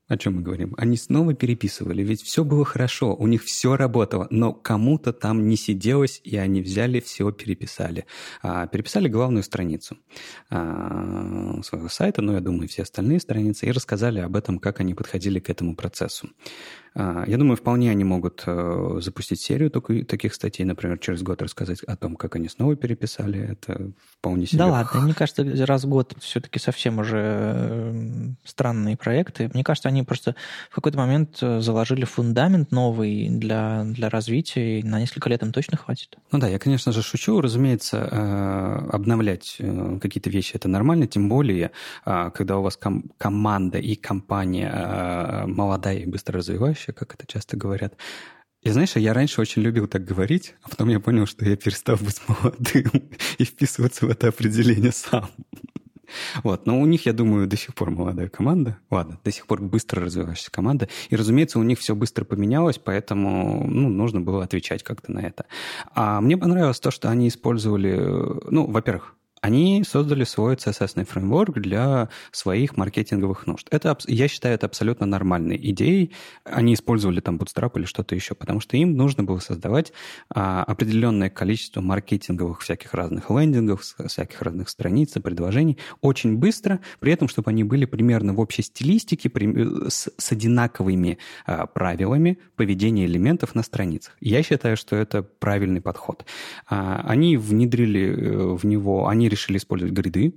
о 0.09 0.17
чем 0.17 0.37
мы 0.37 0.41
говорим, 0.41 0.73
они 0.77 0.97
снова 0.97 1.35
переписывали, 1.35 2.01
ведь 2.01 2.23
все 2.23 2.43
было 2.43 2.65
хорошо, 2.65 3.15
у 3.15 3.27
них 3.27 3.43
все 3.43 3.77
работало, 3.77 4.27
но 4.31 4.53
кому-то 4.53 5.13
там 5.13 5.47
не 5.47 5.55
сиделось, 5.55 6.19
и 6.23 6.35
они 6.35 6.61
взяли, 6.61 6.99
все 6.99 7.31
переписали. 7.31 8.05
А, 8.41 8.65
переписали 8.65 9.07
главную 9.07 9.43
страницу 9.43 9.97
а, 10.49 11.61
своего 11.61 11.89
сайта, 11.89 12.23
ну, 12.23 12.33
я 12.33 12.39
думаю, 12.39 12.67
все 12.67 12.81
остальные 12.81 13.19
страницы, 13.19 13.67
и 13.67 13.71
рассказали 13.71 14.19
об 14.19 14.35
этом, 14.35 14.57
как 14.57 14.79
они 14.79 14.95
подходили 14.95 15.39
к 15.39 15.49
этому 15.49 15.75
процессу. 15.75 16.29
А, 16.99 17.23
я 17.27 17.37
думаю, 17.37 17.55
вполне 17.55 17.91
они 17.91 18.03
могут 18.03 18.43
э, 18.45 18.99
запустить 19.01 19.39
серию 19.39 19.71
таких 19.71 20.33
статей, 20.33 20.65
например, 20.65 20.99
через 20.99 21.23
год 21.23 21.41
рассказать 21.41 21.81
о 21.83 21.95
том, 21.95 22.17
как 22.17 22.35
они 22.35 22.49
снова 22.49 22.75
переписали. 22.75 23.51
Это 23.51 23.91
вполне 24.17 24.45
себе... 24.45 24.57
Да 24.57 24.67
ладно, 24.67 24.99
мне 25.03 25.13
кажется, 25.13 25.45
раз 25.65 25.85
в 25.85 25.87
год 25.87 26.13
все-таки 26.19 26.59
совсем 26.59 26.99
уже 26.99 27.21
э, 27.21 28.29
странные 28.43 28.97
проекты. 28.97 29.49
Мне 29.53 29.63
кажется, 29.63 29.87
они 29.87 30.03
просто 30.03 30.35
в 30.69 30.75
какой-то 30.75 30.97
момент 30.97 31.37
э, 31.41 31.61
заложили 31.61 32.03
фундамент 32.03 32.73
новый 32.73 33.29
для, 33.29 33.85
для 33.85 34.09
развития, 34.09 34.81
и 34.81 34.83
на 34.83 34.99
несколько 34.99 35.29
лет 35.29 35.41
им 35.41 35.53
точно 35.53 35.77
хватит. 35.77 36.17
Ну 36.33 36.39
да, 36.39 36.49
я, 36.49 36.59
конечно 36.59 36.91
же, 36.91 37.01
шучу. 37.01 37.39
Разумеется, 37.39 38.89
обновлять 38.91 39.57
какие-то 40.01 40.29
вещи– 40.29 40.51
это 40.55 40.67
нормально, 40.67 41.07
тем 41.07 41.29
более, 41.29 41.71
когда 42.03 42.57
у 42.57 42.61
вас 42.61 42.75
ком- 42.75 43.05
команда 43.17 43.77
и 43.77 43.95
компания 43.95 45.45
молодая 45.45 45.99
и 45.99 46.05
быстро 46.05 46.39
развивающаяся, 46.39 46.88
вообще, 46.89 46.93
как 46.93 47.13
это 47.13 47.25
часто 47.27 47.57
говорят. 47.57 47.95
И 48.61 48.71
знаешь, 48.71 48.95
я 48.95 49.13
раньше 49.13 49.41
очень 49.41 49.61
любил 49.61 49.87
так 49.87 50.03
говорить, 50.03 50.55
а 50.63 50.69
потом 50.69 50.89
я 50.89 50.99
понял, 50.99 51.25
что 51.25 51.45
я 51.45 51.55
перестал 51.55 51.95
быть 51.95 52.21
молодым 52.27 53.09
и 53.37 53.45
вписываться 53.45 54.05
в 54.05 54.09
это 54.09 54.27
определение 54.27 54.91
сам. 54.91 55.29
Вот, 56.43 56.65
но 56.65 56.81
у 56.81 56.85
них, 56.87 57.05
я 57.05 57.13
думаю, 57.13 57.47
до 57.47 57.55
сих 57.55 57.75
пор 57.75 57.91
молодая 57.91 58.29
команда. 58.29 58.77
Ладно, 58.89 59.19
до 59.23 59.31
сих 59.31 59.45
пор 59.45 59.61
быстро 59.61 60.01
развивающаяся 60.01 60.51
команда. 60.51 60.89
И, 61.11 61.15
разумеется, 61.15 61.59
у 61.59 61.63
них 61.63 61.77
все 61.79 61.93
быстро 61.93 62.25
поменялось, 62.25 62.79
поэтому 62.79 63.63
ну, 63.67 63.89
нужно 63.89 64.19
было 64.19 64.43
отвечать 64.43 64.81
как-то 64.81 65.11
на 65.11 65.19
это. 65.19 65.45
А 65.93 66.19
мне 66.19 66.35
понравилось 66.35 66.79
то, 66.79 66.89
что 66.89 67.09
они 67.09 67.27
использовали, 67.27 67.93
ну, 68.49 68.65
во-первых, 68.65 69.15
они 69.41 69.83
создали 69.83 70.23
свой 70.23 70.55
CSS 70.55 71.05
фреймворк 71.05 71.59
для 71.59 72.09
своих 72.31 72.77
маркетинговых 72.77 73.47
нужд. 73.47 73.67
Это, 73.71 73.97
я 74.07 74.27
считаю, 74.27 74.55
это 74.55 74.65
абсолютно 74.65 75.05
нормальной 75.05 75.57
идеей. 75.71 76.11
Они 76.43 76.73
использовали 76.73 77.19
там 77.19 77.37
Bootstrap 77.37 77.71
или 77.77 77.85
что-то 77.85 78.15
еще, 78.15 78.35
потому 78.35 78.59
что 78.59 78.77
им 78.77 78.95
нужно 78.95 79.23
было 79.23 79.39
создавать 79.39 79.93
а, 80.33 80.63
определенное 80.63 81.29
количество 81.29 81.81
маркетинговых 81.81 82.61
всяких 82.61 82.93
разных 82.93 83.29
лендингов, 83.29 83.95
всяких 84.07 84.41
разных 84.41 84.69
страниц, 84.69 85.13
предложений 85.21 85.77
очень 86.01 86.37
быстро, 86.37 86.79
при 86.99 87.11
этом, 87.11 87.27
чтобы 87.27 87.51
они 87.51 87.63
были 87.63 87.85
примерно 87.85 88.33
в 88.33 88.39
общей 88.39 88.63
стилистике 88.63 89.29
при, 89.29 89.89
с, 89.89 90.09
с 90.17 90.31
одинаковыми 90.31 91.17
а, 91.45 91.65
правилами 91.67 92.39
поведения 92.55 93.05
элементов 93.05 93.55
на 93.55 93.63
страницах. 93.63 94.15
Я 94.19 94.43
считаю, 94.43 94.77
что 94.77 94.95
это 94.95 95.23
правильный 95.23 95.81
подход. 95.81 96.25
А, 96.67 97.03
они 97.05 97.37
внедрили 97.37 98.09
э, 98.09 98.55
в 98.55 98.65
него, 98.65 99.07
они 99.07 99.28
решили 99.29 99.57
использовать 99.57 99.93
гриды, 99.93 100.35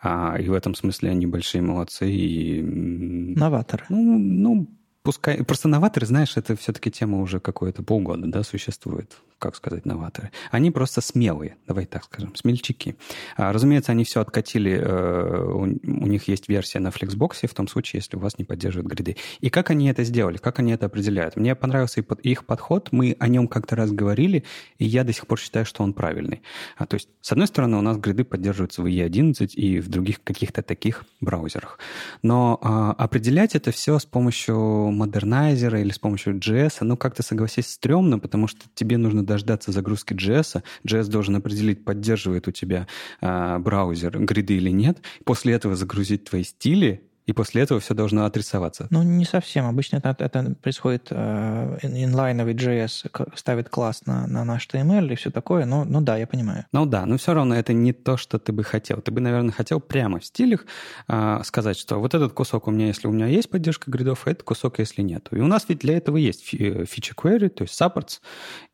а, 0.00 0.36
и 0.38 0.48
в 0.48 0.52
этом 0.52 0.74
смысле 0.74 1.10
они 1.10 1.26
большие 1.26 1.62
молодцы. 1.62 2.10
И, 2.10 2.62
Новаторы. 2.62 3.84
Ну, 3.88 4.18
ну, 4.18 4.68
пускай... 5.02 5.42
Просто 5.44 5.68
новаторы, 5.68 6.06
знаешь, 6.06 6.36
это 6.36 6.56
все-таки 6.56 6.90
тема 6.90 7.20
уже 7.20 7.40
какое-то 7.40 7.82
полгода, 7.82 8.26
да, 8.26 8.42
существует 8.42 9.20
как 9.42 9.56
сказать, 9.56 9.84
новаторы. 9.84 10.30
Они 10.52 10.70
просто 10.70 11.00
смелые, 11.00 11.56
давай 11.66 11.84
так 11.84 12.04
скажем, 12.04 12.32
смельчаки. 12.36 12.94
А, 13.36 13.52
разумеется, 13.52 13.90
они 13.90 14.04
все 14.04 14.20
откатили, 14.20 14.80
э, 14.80 15.44
у, 15.44 15.62
у 15.62 16.06
них 16.06 16.28
есть 16.28 16.48
версия 16.48 16.78
на 16.78 16.88
Flexbox, 16.88 17.48
в 17.48 17.52
том 17.54 17.66
случае, 17.66 17.98
если 17.98 18.16
у 18.16 18.20
вас 18.20 18.38
не 18.38 18.44
поддерживают 18.44 18.86
гриды. 18.86 19.16
И 19.40 19.50
как 19.50 19.70
они 19.70 19.88
это 19.88 20.04
сделали, 20.04 20.36
как 20.36 20.60
они 20.60 20.70
это 20.72 20.86
определяют? 20.86 21.34
Мне 21.36 21.56
понравился 21.56 22.04
их 22.22 22.44
подход, 22.44 22.90
мы 22.92 23.16
о 23.18 23.26
нем 23.26 23.48
как-то 23.48 23.74
раз 23.74 23.90
говорили, 23.90 24.44
и 24.78 24.84
я 24.84 25.02
до 25.02 25.12
сих 25.12 25.26
пор 25.26 25.40
считаю, 25.40 25.66
что 25.66 25.82
он 25.82 25.92
правильный. 25.92 26.42
А, 26.76 26.86
то 26.86 26.94
есть, 26.94 27.08
с 27.20 27.32
одной 27.32 27.48
стороны, 27.48 27.76
у 27.78 27.82
нас 27.82 27.96
гриды 27.96 28.22
поддерживаются 28.22 28.80
в 28.82 28.86
E11 28.86 29.54
и 29.54 29.80
в 29.80 29.88
других 29.88 30.22
каких-то 30.22 30.62
таких 30.62 31.04
браузерах. 31.20 31.80
Но 32.22 32.60
а, 32.62 32.92
определять 32.92 33.56
это 33.56 33.72
все 33.72 33.98
с 33.98 34.06
помощью 34.06 34.91
модернайзера 34.92 35.80
или 35.80 35.90
с 35.90 35.98
помощью 35.98 36.38
JS, 36.38 36.78
ну, 36.82 36.96
как-то, 36.96 37.22
согласись, 37.22 37.68
стрёмно, 37.68 38.18
потому 38.18 38.46
что 38.46 38.60
тебе 38.74 38.98
нужно 38.98 39.24
дождаться 39.24 39.72
загрузки 39.72 40.14
JS. 40.14 40.62
JS 40.86 41.08
должен 41.08 41.36
определить, 41.36 41.84
поддерживает 41.84 42.48
у 42.48 42.52
тебя 42.52 42.86
э, 43.20 43.58
браузер 43.58 44.18
гриды 44.18 44.54
или 44.54 44.70
нет. 44.70 44.98
После 45.24 45.54
этого 45.54 45.76
загрузить 45.76 46.24
твои 46.24 46.44
стили 46.44 47.02
и 47.26 47.32
после 47.32 47.62
этого 47.62 47.80
все 47.80 47.94
должно 47.94 48.24
отрисоваться. 48.24 48.88
Ну, 48.90 49.02
не 49.02 49.24
совсем. 49.24 49.66
Обычно 49.66 49.98
это, 49.98 50.16
это 50.18 50.54
происходит 50.60 51.08
э, 51.10 51.78
инлайновый 51.82 52.54
JS 52.54 53.36
ставит 53.36 53.68
класс 53.68 54.06
на, 54.06 54.26
на 54.26 54.44
наш 54.44 54.66
HTML 54.66 55.12
и 55.12 55.14
все 55.14 55.30
такое. 55.30 55.64
Ну, 55.64 55.84
ну 55.84 56.00
да, 56.00 56.16
я 56.16 56.26
понимаю. 56.26 56.66
Ну 56.72 56.84
да, 56.84 57.06
но 57.06 57.16
все 57.18 57.34
равно 57.34 57.54
это 57.54 57.72
не 57.72 57.92
то, 57.92 58.16
что 58.16 58.38
ты 58.38 58.52
бы 58.52 58.64
хотел. 58.64 59.00
Ты 59.00 59.12
бы, 59.12 59.20
наверное, 59.20 59.52
хотел 59.52 59.80
прямо 59.80 60.18
в 60.18 60.24
стилях 60.24 60.66
э, 61.08 61.40
сказать, 61.44 61.78
что 61.78 62.00
вот 62.00 62.14
этот 62.14 62.32
кусок 62.32 62.66
у 62.66 62.70
меня, 62.70 62.88
если 62.88 63.06
у 63.06 63.12
меня 63.12 63.26
есть 63.26 63.50
поддержка 63.50 63.90
гридов, 63.90 64.26
а 64.26 64.30
этот 64.30 64.42
кусок, 64.42 64.80
если 64.80 65.02
нет. 65.02 65.28
И 65.30 65.38
у 65.38 65.46
нас 65.46 65.66
ведь 65.68 65.78
для 65.78 65.96
этого 65.96 66.16
есть 66.16 66.52
feature 66.52 67.14
query, 67.16 67.48
то 67.48 67.62
есть 67.62 67.80
supports. 67.80 68.20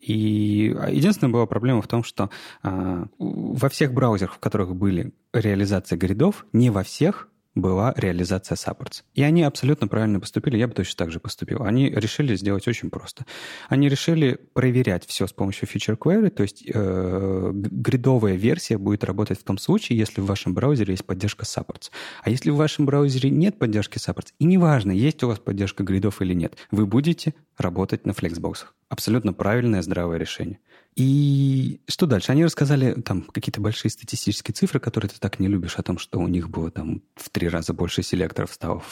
И 0.00 0.74
единственная 0.88 1.32
была 1.32 1.46
проблема 1.46 1.82
в 1.82 1.88
том, 1.88 2.02
что 2.02 2.30
э, 2.62 3.04
во 3.18 3.68
всех 3.68 3.92
браузерах, 3.92 4.34
в 4.34 4.38
которых 4.38 4.74
были 4.74 5.12
реализации 5.32 5.96
гридов, 5.96 6.46
не 6.52 6.70
во 6.70 6.82
всех 6.82 7.28
была 7.60 7.94
реализация 7.96 8.56
Supports. 8.56 9.02
И 9.14 9.22
они 9.22 9.42
абсолютно 9.42 9.88
правильно 9.88 10.20
поступили, 10.20 10.56
я 10.56 10.68
бы 10.68 10.74
точно 10.74 10.96
так 10.96 11.10
же 11.10 11.20
поступил. 11.20 11.62
Они 11.62 11.90
решили 11.90 12.34
сделать 12.36 12.66
очень 12.68 12.90
просто. 12.90 13.24
Они 13.68 13.88
решили 13.88 14.38
проверять 14.52 15.06
все 15.06 15.26
с 15.26 15.32
помощью 15.32 15.68
feature 15.68 15.96
query, 15.96 16.30
то 16.30 16.42
есть 16.42 16.64
э, 16.66 17.50
гридовая 17.52 18.34
версия 18.34 18.78
будет 18.78 19.04
работать 19.04 19.40
в 19.40 19.44
том 19.44 19.58
случае, 19.58 19.98
если 19.98 20.20
в 20.20 20.26
вашем 20.26 20.54
браузере 20.54 20.92
есть 20.92 21.04
поддержка 21.04 21.44
Supports. 21.44 21.90
А 22.22 22.30
если 22.30 22.50
в 22.50 22.56
вашем 22.56 22.86
браузере 22.86 23.30
нет 23.30 23.58
поддержки 23.58 23.98
Supports, 23.98 24.32
и 24.38 24.44
неважно, 24.44 24.92
есть 24.92 25.22
у 25.22 25.28
вас 25.28 25.38
поддержка 25.38 25.82
гридов 25.82 26.22
или 26.22 26.34
нет, 26.34 26.56
вы 26.70 26.86
будете 26.86 27.34
работать 27.56 28.06
на 28.06 28.12
Flexbox. 28.12 28.66
Абсолютно 28.88 29.32
правильное, 29.32 29.82
здравое 29.82 30.18
решение. 30.18 30.60
И 30.98 31.80
что 31.86 32.06
дальше? 32.06 32.32
Они 32.32 32.44
рассказали 32.44 33.00
там 33.02 33.22
какие-то 33.22 33.60
большие 33.60 33.88
статистические 33.88 34.52
цифры, 34.52 34.80
которые 34.80 35.08
ты 35.08 35.20
так 35.20 35.38
не 35.38 35.46
любишь, 35.46 35.76
о 35.76 35.84
том, 35.84 35.96
что 35.96 36.18
у 36.18 36.26
них 36.26 36.50
было 36.50 36.72
там 36.72 37.02
в 37.14 37.30
три 37.30 37.48
раза 37.48 37.72
больше 37.72 38.02
селекторов 38.02 38.52
стало 38.52 38.82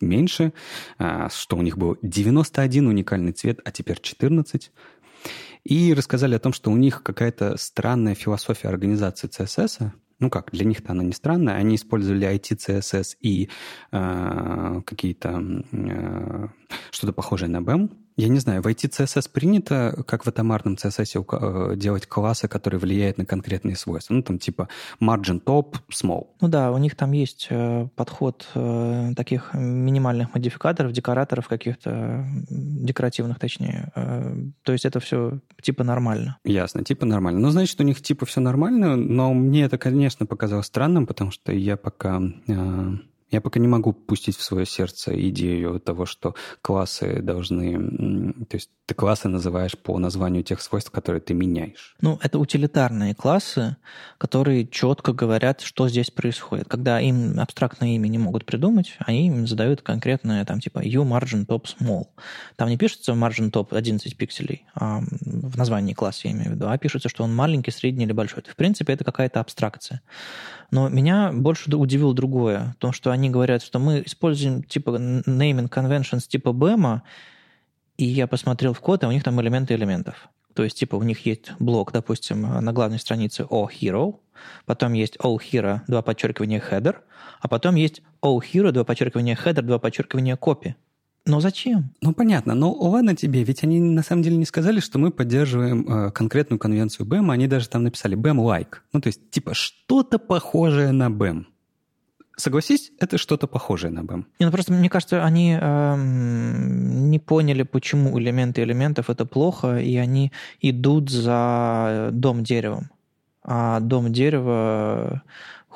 меньше, 0.00 0.52
а, 0.96 1.28
что 1.28 1.56
у 1.56 1.62
них 1.62 1.76
был 1.76 1.98
91 2.02 2.86
уникальный 2.86 3.32
цвет, 3.32 3.58
а 3.64 3.72
теперь 3.72 3.98
14. 4.00 4.70
И 5.64 5.92
рассказали 5.92 6.36
о 6.36 6.38
том, 6.38 6.52
что 6.52 6.70
у 6.70 6.76
них 6.76 7.02
какая-то 7.02 7.56
странная 7.56 8.14
философия 8.14 8.68
организации 8.68 9.28
CSS, 9.28 9.90
ну 10.20 10.30
как, 10.30 10.52
для 10.52 10.64
них-то 10.64 10.92
она 10.92 11.02
не 11.02 11.12
странная, 11.12 11.56
они 11.56 11.74
использовали 11.74 12.28
IT, 12.28 12.58
CSS 12.58 13.16
и 13.20 13.50
э, 13.90 14.82
какие-то 14.86 15.42
э, 15.72 16.46
что-то 16.92 17.12
похожее 17.12 17.48
на 17.48 17.60
BEM, 17.60 17.90
я 18.16 18.28
не 18.28 18.38
знаю, 18.38 18.62
в 18.62 18.66
IT 18.66 18.90
CSS 18.90 19.30
принято, 19.30 20.02
как 20.06 20.24
в 20.24 20.28
атомарном 20.28 20.74
CSS, 20.74 21.72
э, 21.72 21.76
делать 21.76 22.06
классы, 22.06 22.48
которые 22.48 22.80
влияют 22.80 23.18
на 23.18 23.26
конкретные 23.26 23.76
свойства. 23.76 24.14
Ну, 24.14 24.22
там 24.22 24.38
типа 24.38 24.68
margin 25.00 25.42
top, 25.42 25.76
small. 25.92 26.28
Ну 26.40 26.48
да, 26.48 26.72
у 26.72 26.78
них 26.78 26.96
там 26.96 27.12
есть 27.12 27.48
э, 27.50 27.88
подход 27.94 28.46
э, 28.54 29.12
таких 29.14 29.52
минимальных 29.52 30.34
модификаторов, 30.34 30.92
декораторов 30.92 31.46
каких-то, 31.46 32.26
декоративных 32.48 33.38
точнее. 33.38 33.92
То 34.62 34.72
есть 34.72 34.86
это 34.86 34.98
все 35.00 35.40
типа 35.60 35.84
нормально. 35.84 36.38
Ясно, 36.44 36.84
типа 36.84 37.04
нормально. 37.04 37.40
Ну, 37.40 37.50
значит, 37.50 37.78
у 37.80 37.84
них 37.84 38.00
типа 38.00 38.24
все 38.24 38.40
нормально, 38.40 38.96
но 38.96 39.34
мне 39.34 39.64
это, 39.64 39.76
конечно, 39.76 40.24
показалось 40.26 40.66
странным, 40.66 41.06
потому 41.06 41.30
что 41.30 41.52
я 41.52 41.76
пока 41.76 42.22
я 43.30 43.40
пока 43.40 43.58
не 43.58 43.68
могу 43.68 43.92
пустить 43.92 44.36
в 44.36 44.42
свое 44.42 44.66
сердце 44.66 45.28
идею 45.30 45.80
того, 45.80 46.06
что 46.06 46.34
классы 46.62 47.20
должны... 47.20 48.32
То 48.46 48.56
есть 48.56 48.70
ты 48.86 48.94
классы 48.94 49.28
называешь 49.28 49.76
по 49.76 49.98
названию 49.98 50.44
тех 50.44 50.60
свойств, 50.60 50.92
которые 50.92 51.20
ты 51.20 51.34
меняешь. 51.34 51.96
Ну, 52.00 52.20
это 52.22 52.38
утилитарные 52.38 53.16
классы, 53.16 53.76
которые 54.18 54.66
четко 54.68 55.12
говорят, 55.12 55.60
что 55.60 55.88
здесь 55.88 56.10
происходит. 56.10 56.68
Когда 56.68 57.00
им 57.00 57.40
абстрактное 57.40 57.96
имя 57.96 58.06
не 58.06 58.18
могут 58.18 58.44
придумать, 58.44 58.94
они 59.00 59.26
им 59.26 59.46
задают 59.48 59.82
конкретное, 59.82 60.44
там, 60.44 60.60
типа 60.60 60.80
u 60.84 61.02
margin 61.02 61.46
top 61.46 61.64
small. 61.64 62.06
Там 62.54 62.68
не 62.68 62.78
пишется 62.78 63.12
margin 63.12 63.50
top 63.50 63.76
11 63.76 64.16
пикселей 64.16 64.66
а 64.74 65.00
в 65.00 65.56
названии 65.56 65.94
класса, 65.94 66.28
я 66.28 66.32
имею 66.32 66.50
в 66.50 66.54
виду, 66.54 66.68
а 66.68 66.78
пишется, 66.78 67.08
что 67.08 67.24
он 67.24 67.34
маленький, 67.34 67.72
средний 67.72 68.04
или 68.04 68.12
большой. 68.12 68.44
В 68.46 68.54
принципе, 68.54 68.92
это 68.92 69.04
какая-то 69.04 69.40
абстракция. 69.40 70.00
Но 70.70 70.88
меня 70.88 71.32
больше 71.32 71.74
удивило 71.74 72.14
другое, 72.14 72.74
то, 72.78 72.92
что 72.92 73.10
они 73.10 73.30
говорят, 73.30 73.62
что 73.62 73.78
мы 73.78 74.02
используем 74.04 74.62
типа 74.62 74.90
naming 74.90 75.68
conventions 75.68 76.26
типа 76.28 76.50
BEM, 76.50 77.00
и 77.96 78.04
я 78.04 78.26
посмотрел 78.26 78.74
в 78.74 78.80
код, 78.80 79.04
а 79.04 79.08
у 79.08 79.12
них 79.12 79.22
там 79.22 79.40
элементы 79.40 79.74
элементов. 79.74 80.28
То 80.54 80.64
есть, 80.64 80.78
типа, 80.78 80.96
у 80.96 81.02
них 81.02 81.26
есть 81.26 81.52
блок, 81.58 81.92
допустим, 81.92 82.40
на 82.40 82.72
главной 82.72 82.98
странице 82.98 83.46
O 83.48 83.68
Hero, 83.68 84.20
потом 84.64 84.94
есть 84.94 85.18
O 85.22 85.36
Hero, 85.36 85.80
два 85.86 86.00
подчеркивания 86.00 86.60
header, 86.60 86.96
а 87.40 87.48
потом 87.48 87.74
есть 87.74 88.00
O 88.22 88.38
Hero, 88.40 88.72
два 88.72 88.84
подчеркивания 88.84 89.36
header, 89.36 89.60
два 89.60 89.78
подчеркивания 89.78 90.36
copy. 90.36 90.74
Но 91.26 91.40
зачем? 91.40 91.90
Ну, 92.00 92.14
понятно. 92.14 92.54
Но 92.54 92.72
ладно 92.72 93.16
тебе, 93.16 93.42
ведь 93.42 93.64
они 93.64 93.80
на 93.80 94.02
самом 94.02 94.22
деле 94.22 94.36
не 94.36 94.44
сказали, 94.44 94.78
что 94.78 94.98
мы 94.98 95.10
поддерживаем 95.10 95.86
э, 95.88 96.10
конкретную 96.12 96.60
конвенцию 96.60 97.06
BEM, 97.06 97.32
они 97.32 97.48
даже 97.48 97.68
там 97.68 97.82
написали 97.82 98.16
BEM-like. 98.16 98.76
Ну, 98.92 99.00
то 99.00 99.08
есть, 99.08 99.30
типа, 99.30 99.52
что-то 99.52 100.20
похожее 100.20 100.92
на 100.92 101.08
BEM. 101.08 101.46
Согласись, 102.36 102.92
это 103.00 103.18
что-то 103.18 103.48
похожее 103.48 103.90
на 103.90 104.00
BEM. 104.00 104.24
Не, 104.38 104.46
ну 104.46 104.52
просто 104.52 104.72
мне 104.72 104.88
кажется, 104.88 105.24
они 105.24 105.58
э, 105.60 105.96
не 105.96 107.18
поняли, 107.18 107.64
почему 107.64 108.18
элементы 108.20 108.62
элементов 108.62 109.10
это 109.10 109.24
плохо, 109.24 109.78
и 109.78 109.96
они 109.96 110.32
идут 110.60 111.10
за 111.10 112.10
дом 112.12 112.44
деревом. 112.44 112.90
А 113.42 113.80
дом 113.80 114.12
дерева 114.12 115.22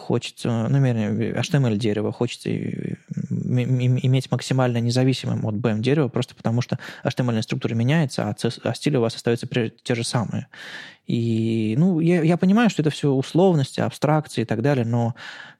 хочется, 0.00 0.66
ну, 0.68 0.82
вернее, 0.82 1.32
HTML 1.32 1.76
дерево 1.76 2.12
хочется 2.12 2.50
иметь 2.50 4.30
максимально 4.30 4.78
независимым 4.78 5.46
от 5.46 5.54
BM 5.54 5.80
дерева, 5.80 6.08
просто 6.08 6.34
потому 6.34 6.62
что 6.62 6.78
HTML 7.04 7.42
структура 7.42 7.74
меняется, 7.74 8.28
а, 8.28 8.36
а 8.64 8.74
стили 8.74 8.96
у 8.96 9.02
вас 9.02 9.14
остаются 9.14 9.46
те 9.46 9.94
же 9.94 10.04
самые. 10.04 10.48
И, 11.06 11.74
ну, 11.78 12.00
я, 12.00 12.22
я 12.22 12.36
понимаю, 12.36 12.70
что 12.70 12.82
это 12.82 12.90
все 12.90 13.10
условности, 13.10 13.80
абстракции 13.80 14.42
и 14.42 14.44
так 14.44 14.62
далее, 14.62 14.84
но 14.84 15.14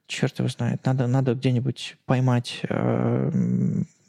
черт 0.07 0.39
его 0.39 0.47
знает, 0.49 0.85
надо, 0.85 1.07
надо 1.07 1.33
где-нибудь 1.35 1.97
поймать 2.05 2.61
э, 2.69 3.31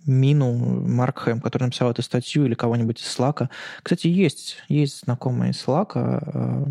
Мину 0.07 0.53
Маркхэм, 0.87 1.41
который 1.41 1.65
написал 1.65 1.91
эту 1.91 2.03
статью, 2.03 2.45
или 2.47 2.55
кого-нибудь 2.55 3.01
из 3.01 3.07
Слака. 3.07 3.51
Кстати, 3.83 4.07
есть, 4.09 4.59
есть 4.69 5.01
знакомые 5.05 5.51
из 5.53 5.61
Слака, 5.61 6.23
э, 6.27 6.65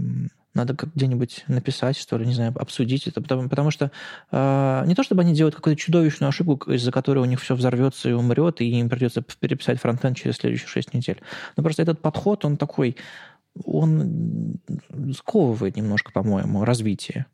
надо 0.53 0.75
где-нибудь 0.95 1.45
написать, 1.47 1.97
что 1.97 2.17
ли, 2.17 2.25
не 2.25 2.33
знаю, 2.33 2.53
обсудить 2.57 3.07
это, 3.07 3.21
потому, 3.21 3.47
потому 3.47 3.71
что 3.71 3.91
э, 4.31 4.83
не 4.85 4.95
то, 4.95 5.03
чтобы 5.03 5.21
они 5.21 5.33
делают 5.33 5.55
какую-то 5.55 5.81
чудовищную 5.81 6.29
ошибку, 6.29 6.71
из-за 6.71 6.91
которой 6.91 7.19
у 7.19 7.25
них 7.25 7.41
все 7.41 7.55
взорвется 7.55 8.09
и 8.09 8.13
умрет, 8.13 8.61
и 8.61 8.65
им 8.65 8.89
придется 8.89 9.21
переписать 9.21 9.79
фронтенд 9.79 10.17
через 10.17 10.35
следующие 10.35 10.67
6 10.67 10.93
недель. 10.93 11.21
Но 11.55 11.63
просто 11.63 11.81
этот 11.83 12.01
подход, 12.01 12.43
он 12.43 12.57
такой, 12.57 12.97
он 13.63 14.59
сковывает 15.15 15.77
немножко, 15.77 16.11
по-моему, 16.11 16.65
развитие. 16.65 17.25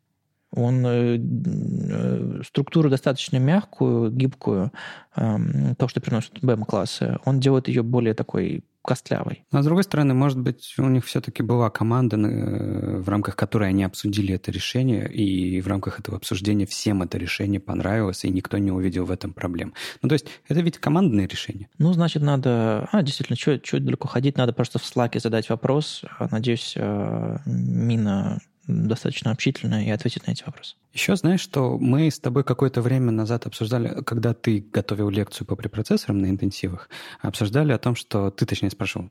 Он 0.52 0.84
э, 0.86 1.18
э, 1.18 2.42
структуру 2.44 2.88
достаточно 2.88 3.36
мягкую, 3.36 4.10
гибкую, 4.10 4.72
э, 5.16 5.36
то, 5.78 5.88
что 5.88 6.00
приносит 6.00 6.42
BEM-классы, 6.42 7.18
он 7.24 7.38
делает 7.40 7.68
ее 7.68 7.82
более 7.82 8.14
такой 8.14 8.64
костлявой. 8.88 9.44
А 9.52 9.60
с 9.60 9.66
другой 9.66 9.84
стороны, 9.84 10.14
может 10.14 10.38
быть, 10.38 10.74
у 10.78 10.88
них 10.88 11.04
все-таки 11.04 11.42
была 11.42 11.68
команда, 11.68 12.16
э, 12.16 12.96
в 12.98 13.08
рамках 13.10 13.36
которой 13.36 13.68
они 13.68 13.84
обсудили 13.84 14.34
это 14.34 14.50
решение, 14.50 15.12
и 15.12 15.60
в 15.60 15.66
рамках 15.66 16.00
этого 16.00 16.16
обсуждения 16.16 16.64
всем 16.64 17.02
это 17.02 17.18
решение 17.18 17.60
понравилось, 17.60 18.24
и 18.24 18.30
никто 18.30 18.56
не 18.56 18.72
увидел 18.72 19.04
в 19.04 19.10
этом 19.10 19.34
проблем. 19.34 19.74
Ну, 20.00 20.08
то 20.08 20.14
есть, 20.14 20.26
это 20.48 20.60
ведь 20.62 20.78
командное 20.78 21.28
решение. 21.28 21.68
Ну, 21.76 21.92
значит, 21.92 22.22
надо... 22.22 22.88
А, 22.90 23.02
действительно, 23.02 23.36
что 23.36 23.78
далеко 23.78 24.08
ходить? 24.08 24.38
Надо 24.38 24.54
просто 24.54 24.78
в 24.78 24.82
Slack 24.82 25.20
задать 25.20 25.50
вопрос. 25.50 26.02
Надеюсь, 26.30 26.74
Мина 26.74 28.40
достаточно 28.68 29.30
общительная 29.30 29.84
и 29.84 29.90
ответит 29.90 30.26
на 30.26 30.32
эти 30.32 30.44
вопросы. 30.44 30.76
Еще 30.92 31.16
знаешь, 31.16 31.40
что 31.40 31.78
мы 31.78 32.10
с 32.10 32.20
тобой 32.20 32.44
какое-то 32.44 32.82
время 32.82 33.10
назад 33.10 33.46
обсуждали, 33.46 34.02
когда 34.04 34.34
ты 34.34 34.60
готовил 34.60 35.08
лекцию 35.08 35.46
по 35.46 35.56
препроцессорам 35.56 36.18
на 36.18 36.26
интенсивах, 36.26 36.88
обсуждали 37.20 37.72
о 37.72 37.78
том, 37.78 37.96
что 37.96 38.30
ты, 38.30 38.46
точнее, 38.46 38.70
спрашивал, 38.70 39.10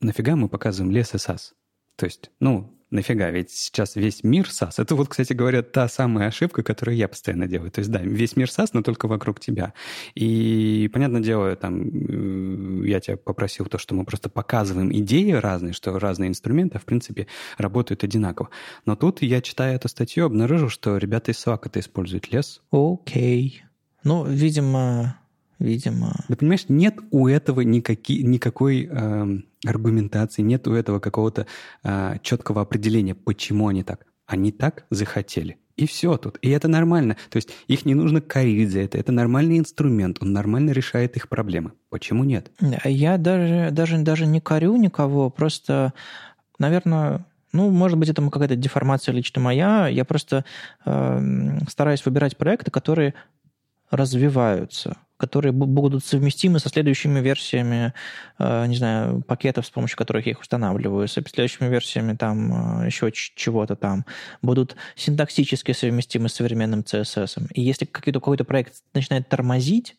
нафига 0.00 0.36
мы 0.36 0.48
показываем 0.48 0.92
лес 0.92 1.14
и 1.14 1.18
САС? 1.18 1.54
То 1.96 2.06
есть, 2.06 2.30
ну, 2.40 2.72
нафига, 2.92 3.30
ведь 3.30 3.50
сейчас 3.50 3.96
весь 3.96 4.22
мир 4.22 4.50
САС. 4.50 4.78
Это 4.78 4.94
вот, 4.94 5.08
кстати 5.08 5.32
говоря, 5.32 5.62
та 5.62 5.88
самая 5.88 6.28
ошибка, 6.28 6.62
которую 6.62 6.96
я 6.96 7.08
постоянно 7.08 7.46
делаю. 7.46 7.70
То 7.70 7.80
есть, 7.80 7.90
да, 7.90 8.00
весь 8.00 8.36
мир 8.36 8.50
САС, 8.50 8.72
но 8.72 8.82
только 8.82 9.08
вокруг 9.08 9.40
тебя. 9.40 9.74
И, 10.14 10.88
понятное 10.92 11.20
дело, 11.20 11.54
там, 11.56 11.82
э, 11.82 12.88
я 12.88 13.00
тебя 13.00 13.16
попросил 13.16 13.66
то, 13.66 13.78
что 13.78 13.94
мы 13.94 14.04
просто 14.04 14.28
показываем 14.28 14.92
идеи 14.92 15.32
разные, 15.32 15.72
что 15.72 15.98
разные 15.98 16.28
инструменты, 16.28 16.78
в 16.78 16.84
принципе, 16.84 17.26
работают 17.58 18.04
одинаково. 18.04 18.50
Но 18.86 18.96
тут 18.96 19.22
я, 19.22 19.40
читая 19.40 19.76
эту 19.76 19.88
статью, 19.88 20.26
обнаружил, 20.26 20.68
что 20.68 20.96
ребята 20.98 21.32
из 21.32 21.44
Slack 21.44 21.60
это 21.64 21.80
используют 21.80 22.32
лес. 22.32 22.60
Окей. 22.70 23.62
Okay. 23.62 23.68
Ну, 24.04 24.24
видимо, 24.24 25.16
видимо. 25.62 26.14
Да 26.28 26.36
понимаешь, 26.36 26.66
нет 26.68 26.96
у 27.10 27.28
этого 27.28 27.60
никаки, 27.62 28.22
никакой 28.22 28.88
э, 28.90 29.38
аргументации, 29.64 30.42
нет 30.42 30.66
у 30.68 30.74
этого 30.74 30.98
какого-то 30.98 31.46
э, 31.84 32.16
четкого 32.22 32.60
определения, 32.60 33.14
почему 33.14 33.68
они 33.68 33.82
так. 33.82 34.06
Они 34.26 34.52
так 34.52 34.84
захотели. 34.90 35.58
И 35.76 35.86
все 35.86 36.16
тут. 36.16 36.38
И 36.42 36.50
это 36.50 36.68
нормально. 36.68 37.16
То 37.30 37.36
есть 37.36 37.50
их 37.66 37.84
не 37.86 37.94
нужно 37.94 38.20
корить 38.20 38.70
за 38.70 38.80
это. 38.80 38.98
Это 38.98 39.10
нормальный 39.10 39.58
инструмент. 39.58 40.18
Он 40.20 40.32
нормально 40.32 40.70
решает 40.70 41.16
их 41.16 41.28
проблемы. 41.28 41.72
Почему 41.88 42.24
нет? 42.24 42.50
Я 42.84 43.16
даже, 43.16 43.70
даже, 43.72 43.98
даже 43.98 44.26
не 44.26 44.40
корю 44.40 44.76
никого. 44.76 45.30
Просто, 45.30 45.94
наверное, 46.58 47.24
ну, 47.52 47.70
может 47.70 47.98
быть, 47.98 48.08
это 48.08 48.22
какая-то 48.28 48.56
деформация 48.56 49.14
лично 49.14 49.40
моя. 49.40 49.88
Я 49.88 50.04
просто 50.04 50.44
э, 50.84 51.58
стараюсь 51.68 52.04
выбирать 52.04 52.36
проекты, 52.36 52.70
которые 52.70 53.14
развиваются 53.90 54.96
которые 55.22 55.52
будут 55.52 56.04
совместимы 56.04 56.58
со 56.58 56.68
следующими 56.68 57.20
версиями, 57.20 57.92
э, 58.40 58.66
не 58.66 58.74
знаю, 58.74 59.22
пакетов, 59.22 59.64
с 59.64 59.70
помощью 59.70 59.96
которых 59.96 60.26
я 60.26 60.32
их 60.32 60.40
устанавливаю, 60.40 61.06
с 61.06 61.12
следующими 61.12 61.68
версиями 61.68 62.16
там 62.16 62.82
э, 62.82 62.86
еще 62.86 63.12
чего-то 63.12 63.76
там, 63.76 64.04
будут 64.42 64.74
синтаксически 64.96 65.70
совместимы 65.72 66.28
с 66.28 66.34
современным 66.34 66.80
CSS. 66.80 67.50
И 67.54 67.62
если 67.62 67.84
какой-то 67.84 68.18
какой 68.18 68.36
проект 68.38 68.82
начинает 68.94 69.28
тормозить, 69.28 69.94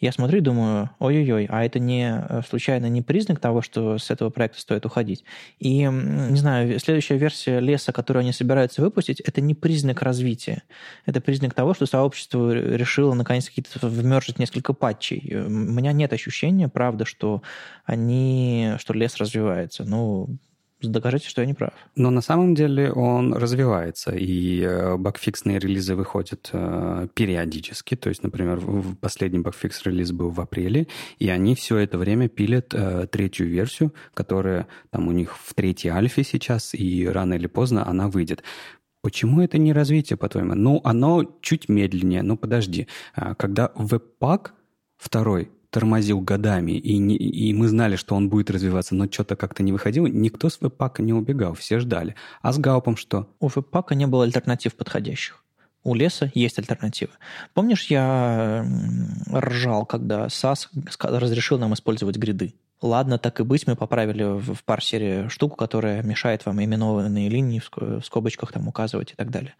я 0.00 0.12
смотрю 0.12 0.38
и 0.38 0.42
думаю, 0.42 0.90
ой-ой-ой, 0.98 1.46
а 1.48 1.64
это 1.64 1.78
не 1.78 2.10
э, 2.10 2.42
случайно 2.48 2.86
не 2.86 3.00
признак 3.00 3.40
того, 3.40 3.62
что 3.62 3.98
с 3.98 4.10
этого 4.10 4.30
проекта 4.30 4.60
стоит 4.60 4.84
уходить. 4.84 5.24
И, 5.58 5.84
не 5.84 6.36
знаю, 6.36 6.78
следующая 6.80 7.16
версия 7.16 7.60
леса, 7.60 7.92
которую 7.92 8.22
они 8.22 8.32
собираются 8.32 8.82
выпустить, 8.82 9.20
это 9.20 9.40
не 9.40 9.54
признак 9.54 10.02
развития. 10.02 10.62
Это 11.06 11.20
признак 11.20 11.54
того, 11.54 11.74
что 11.74 11.86
сообщество 11.86 12.52
решило 12.52 13.14
наконец 13.14 13.48
какие-то 13.48 13.86
вмержить 13.86 14.38
несколько 14.38 14.72
патчей. 14.72 15.44
У 15.46 15.48
меня 15.48 15.92
нет 15.92 16.12
ощущения, 16.12 16.68
правда, 16.68 17.04
что 17.04 17.42
они, 17.84 18.74
что 18.78 18.94
лес 18.94 19.16
развивается. 19.16 19.84
Ну, 19.84 20.38
докажите, 20.80 21.28
что 21.28 21.40
я 21.40 21.46
не 21.46 21.54
прав. 21.54 21.72
Но 21.96 22.10
на 22.10 22.20
самом 22.20 22.54
деле 22.54 22.92
он 22.92 23.34
развивается, 23.34 24.12
и 24.12 24.60
э, 24.60 24.96
багфиксные 24.96 25.58
релизы 25.58 25.94
выходят 25.94 26.50
э, 26.52 27.08
периодически. 27.14 27.94
То 27.96 28.08
есть, 28.08 28.22
например, 28.22 28.60
последний 29.00 29.38
багфикс 29.38 29.82
релиз 29.84 30.12
был 30.12 30.30
в 30.30 30.40
апреле, 30.40 30.86
и 31.18 31.28
они 31.28 31.54
все 31.54 31.78
это 31.78 31.98
время 31.98 32.28
пилят 32.28 32.74
э, 32.74 33.06
третью 33.10 33.48
версию, 33.48 33.94
которая 34.14 34.66
там 34.90 35.08
у 35.08 35.12
них 35.12 35.36
в 35.36 35.54
третьей 35.54 35.90
альфе 35.90 36.24
сейчас, 36.24 36.74
и 36.74 37.06
рано 37.06 37.34
или 37.34 37.46
поздно 37.46 37.86
она 37.86 38.08
выйдет. 38.08 38.42
Почему 39.04 39.42
это 39.42 39.58
не 39.58 39.74
развитие, 39.74 40.16
по-твоему? 40.16 40.54
Ну, 40.54 40.80
оно 40.82 41.36
чуть 41.42 41.68
медленнее. 41.68 42.22
Ну, 42.22 42.38
подожди. 42.38 42.88
А, 43.14 43.34
когда 43.34 43.70
веб-пак 43.74 44.54
второй 44.96 45.50
тормозил 45.74 46.20
годами, 46.20 46.72
и, 46.72 46.98
не, 46.98 47.16
и 47.16 47.52
мы 47.52 47.66
знали, 47.66 47.96
что 47.96 48.14
он 48.14 48.28
будет 48.28 48.48
развиваться, 48.48 48.94
но 48.94 49.10
что-то 49.10 49.34
как-то 49.34 49.64
не 49.64 49.72
выходило, 49.72 50.06
никто 50.06 50.48
с 50.48 50.60
веб-пака 50.60 51.02
не 51.02 51.12
убегал, 51.12 51.54
все 51.54 51.80
ждали. 51.80 52.14
А 52.42 52.52
с 52.52 52.58
гаупом 52.58 52.96
что? 52.96 53.28
У 53.40 53.48
веб-пака 53.48 53.96
не 53.96 54.06
было 54.06 54.22
альтернатив 54.22 54.76
подходящих. 54.76 55.42
У 55.82 55.94
леса 55.94 56.30
есть 56.32 56.60
альтернативы. 56.60 57.10
Помнишь, 57.54 57.86
я 57.86 58.64
ржал, 59.32 59.84
когда 59.84 60.26
SAS 60.26 60.68
разрешил 61.02 61.58
нам 61.58 61.74
использовать 61.74 62.18
гриды? 62.18 62.54
Ладно, 62.80 63.18
так 63.18 63.40
и 63.40 63.42
быть, 63.42 63.66
мы 63.66 63.74
поправили 63.74 64.22
в, 64.22 64.62
парсере 64.64 65.28
штуку, 65.28 65.56
которая 65.56 66.02
мешает 66.04 66.46
вам 66.46 66.62
именованные 66.62 67.28
линии 67.28 67.60
в 67.60 68.04
скобочках 68.04 68.52
там 68.52 68.68
указывать 68.68 69.12
и 69.12 69.14
так 69.16 69.30
далее. 69.30 69.54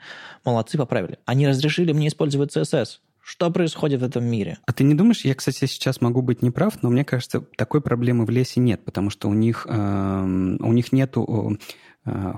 Молодцы, 0.45 0.79
поправили. 0.79 1.19
Они 1.25 1.49
разрешили 1.49 1.93
мне 1.93 2.07
использовать 2.07 2.57
CSS. 2.57 3.01
Что 3.25 3.51
происходит 3.51 4.03
в 4.03 4.05
этом 4.05 4.25
мире? 4.25 4.59
А 4.67 4.73
ты 4.75 4.85
не 4.85 4.95
думаешь, 4.95 5.25
я, 5.25 5.35
кстати, 5.35 5.65
сейчас 5.65 6.03
могу 6.03 6.21
быть 6.21 6.43
неправ, 6.43 6.83
но 6.83 6.91
мне 6.91 7.05
кажется, 7.05 7.41
такой 7.57 7.81
проблемы 7.81 8.27
в 8.27 8.31
лесе 8.31 8.61
нет, 8.61 8.85
потому 8.85 9.09
что 9.09 9.31
у 9.31 9.35
них, 9.35 9.67
э, 9.69 10.23
у 10.61 10.73
них 10.73 10.93
нету... 10.93 11.59
Э, 12.05 12.35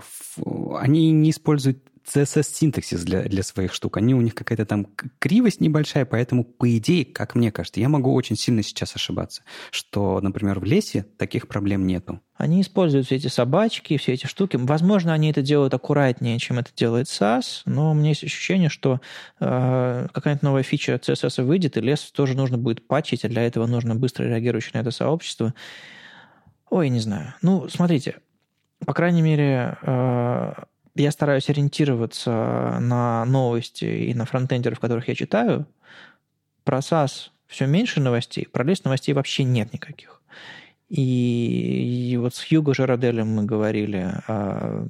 они 0.79 1.11
не 1.11 1.31
используют 1.31 1.83
CSS-синтаксис 2.07 3.03
для, 3.05 3.23
для 3.23 3.43
своих 3.43 3.73
штук. 3.75 3.97
Они, 3.97 4.15
у 4.15 4.21
них 4.21 4.35
какая-то 4.35 4.65
там 4.65 4.87
кривость 5.19 5.61
небольшая, 5.61 6.05
поэтому, 6.05 6.45
по 6.45 6.77
идее, 6.77 7.05
как 7.05 7.35
мне 7.35 7.51
кажется, 7.51 7.81
я 7.81 7.89
могу 7.89 8.13
очень 8.15 8.37
сильно 8.37 8.63
сейчас 8.63 8.95
ошибаться, 8.95 9.43
что, 9.71 10.21
например, 10.21 10.61
в 10.61 10.65
лесе 10.65 11.07
таких 11.19 11.49
проблем 11.49 11.87
нету. 11.87 12.21
Они 12.37 12.61
используют 12.61 13.07
все 13.07 13.17
эти 13.17 13.29
собачки, 13.29 13.97
все 13.97 14.13
эти 14.13 14.27
штуки. 14.27 14.57
Возможно, 14.57 15.13
они 15.15 15.31
это 15.31 15.43
делают 15.43 15.73
аккуратнее, 15.73 16.39
чем 16.39 16.59
это 16.59 16.71
делает 16.77 17.07
SAS, 17.07 17.63
но 17.65 17.91
у 17.91 17.95
меня 17.95 18.11
есть 18.11 18.25
ощущение, 18.25 18.69
что 18.69 19.01
э, 19.41 20.09
какая-нибудь 20.13 20.43
новая 20.43 20.63
фича 20.63 21.01
CSS 21.03 21.43
выйдет, 21.43 21.77
и 21.77 21.81
лес 21.81 22.01
тоже 22.13 22.37
нужно 22.37 22.59
будет 22.59 22.87
патчить, 22.87 23.25
и 23.25 23.29
для 23.29 23.43
этого 23.43 23.67
нужно 23.67 23.95
быстро 23.95 24.25
реагирующее 24.25 24.73
на 24.75 24.81
это 24.81 24.91
сообщество. 24.91 25.55
Ой, 26.69 26.91
не 26.91 27.01
знаю. 27.01 27.35
Ну, 27.41 27.69
смотрите, 27.69 28.17
по 28.85 28.93
крайней 28.93 29.23
мере, 29.23 29.79
э, 29.81 30.53
я 30.97 31.11
стараюсь 31.11 31.49
ориентироваться 31.51 32.79
на 32.81 33.25
новости 33.25 33.85
и 33.85 34.15
на 34.15 34.25
фронтендеров, 34.25 34.81
которых 34.81 35.09
я 35.09 35.15
читаю. 35.15 35.67
Про 36.65 36.79
SAS 36.79 37.31
все 37.47 37.67
меньше 37.67 38.01
новостей, 38.01 38.49
пролез 38.51 38.85
новостей 38.85 39.15
вообще 39.15 39.45
нет 39.45 39.73
никаких. 39.73 40.21
И, 40.89 42.13
и 42.13 42.17
вот 42.17 42.35
с 42.35 42.45
Хьюго 42.45 42.73
Жераделем 42.73 43.29
мы 43.29 43.45
говорили 43.45 44.09
а, 44.29 44.87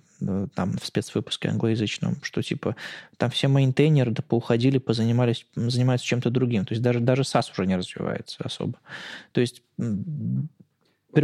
там 0.54 0.76
в 0.76 0.84
спецвыпуске 0.84 1.48
англоязычном, 1.48 2.18
что 2.22 2.42
типа 2.42 2.76
там 3.16 3.30
все 3.30 3.48
мейнтейнеры 3.48 4.10
да 4.10 4.22
поуходили, 4.22 4.76
позанимались, 4.76 5.46
занимаются 5.54 6.06
чем-то 6.06 6.28
другим. 6.28 6.66
То 6.66 6.74
есть 6.74 6.82
даже, 6.82 7.00
даже 7.00 7.22
SAS 7.22 7.50
уже 7.52 7.66
не 7.66 7.76
развивается 7.76 8.44
особо. 8.44 8.78
То 9.32 9.40
есть 9.40 9.62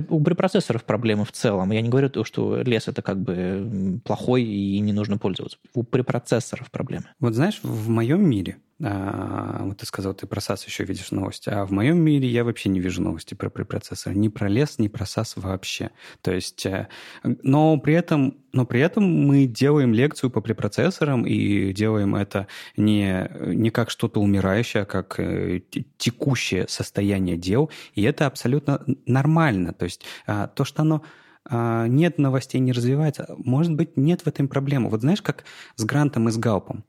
у 0.08 0.20
препроцессоров 0.20 0.84
проблемы 0.84 1.24
в 1.24 1.32
целом. 1.32 1.70
Я 1.72 1.80
не 1.80 1.88
говорю, 1.88 2.24
что 2.24 2.62
лес 2.62 2.88
это 2.88 3.02
как 3.02 3.20
бы 3.20 4.00
плохой 4.04 4.42
и 4.44 4.78
не 4.80 4.92
нужно 4.92 5.18
пользоваться. 5.18 5.58
У 5.74 5.82
препроцессоров 5.82 6.70
проблемы. 6.70 7.06
Вот 7.20 7.34
знаешь, 7.34 7.60
в 7.62 7.88
моем 7.88 8.28
мире 8.28 8.56
а, 8.84 9.60
вот 9.62 9.78
ты 9.78 9.86
сказал, 9.86 10.12
ты 10.12 10.26
про 10.26 10.40
SAS 10.40 10.66
еще 10.66 10.84
видишь 10.84 11.12
новости. 11.12 11.48
А 11.48 11.64
в 11.64 11.70
моем 11.70 11.98
мире 11.98 12.28
я 12.28 12.42
вообще 12.42 12.68
не 12.68 12.80
вижу 12.80 13.00
новости 13.00 13.34
про 13.34 13.48
препроцессор. 13.48 14.12
Ни 14.14 14.26
про 14.28 14.48
лес, 14.48 14.78
ни 14.78 14.88
про 14.88 15.04
SAS 15.04 15.34
вообще. 15.36 15.90
То 16.20 16.32
есть, 16.32 16.66
э, 16.66 16.88
но 17.22 17.78
при 17.78 17.94
этом, 17.94 18.38
но 18.52 18.66
при 18.66 18.80
этом 18.80 19.04
мы 19.04 19.46
делаем 19.46 19.94
лекцию 19.94 20.30
по 20.30 20.40
препроцессорам 20.40 21.24
и 21.24 21.72
делаем 21.72 22.16
это 22.16 22.48
не, 22.76 23.30
не 23.54 23.70
как 23.70 23.90
что-то 23.90 24.20
умирающее, 24.20 24.82
а 24.82 24.86
как 24.86 25.20
э, 25.20 25.62
текущее 25.96 26.66
состояние 26.68 27.36
дел. 27.36 27.70
И 27.94 28.02
это 28.02 28.26
абсолютно 28.26 28.84
нормально. 29.06 29.74
То 29.74 29.84
есть 29.84 30.04
а, 30.26 30.48
то, 30.48 30.64
что 30.64 30.82
оно 30.82 31.02
а, 31.44 31.86
нет 31.86 32.18
новостей, 32.18 32.60
не 32.60 32.72
развивается, 32.72 33.32
может 33.38 33.74
быть, 33.74 33.96
нет 33.96 34.22
в 34.22 34.26
этом 34.26 34.48
проблемы. 34.48 34.90
Вот 34.90 35.02
знаешь, 35.02 35.22
как 35.22 35.44
с 35.76 35.84
Грантом 35.84 36.28
и 36.28 36.32
с 36.32 36.36
Галпом? 36.36 36.84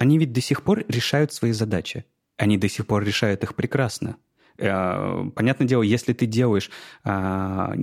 Они 0.00 0.16
ведь 0.16 0.32
до 0.32 0.40
сих 0.40 0.62
пор 0.62 0.86
решают 0.88 1.30
свои 1.30 1.52
задачи. 1.52 2.06
Они 2.38 2.56
до 2.56 2.70
сих 2.70 2.86
пор 2.86 3.04
решают 3.04 3.42
их 3.42 3.54
прекрасно. 3.54 4.16
Э, 4.56 5.28
понятное 5.36 5.68
дело, 5.68 5.82
если 5.82 6.14
ты 6.14 6.24
делаешь 6.24 6.70
а, 7.04 7.74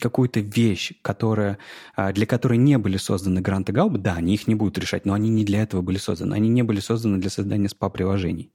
какую-то 0.00 0.40
вещь, 0.40 0.94
которая, 1.02 1.58
а, 1.96 2.14
для 2.14 2.24
которой 2.24 2.56
не 2.56 2.78
были 2.78 2.96
созданы 2.96 3.42
гранты 3.42 3.72
Галб, 3.72 3.98
да, 3.98 4.14
они 4.14 4.32
их 4.32 4.48
не 4.48 4.54
будут 4.54 4.78
решать, 4.78 5.04
но 5.04 5.12
они 5.12 5.28
не 5.28 5.44
для 5.44 5.62
этого 5.62 5.82
были 5.82 5.98
созданы. 5.98 6.32
Они 6.32 6.48
не 6.48 6.62
были 6.62 6.80
созданы 6.80 7.18
для 7.18 7.28
создания 7.28 7.68
спа-приложений 7.68 8.50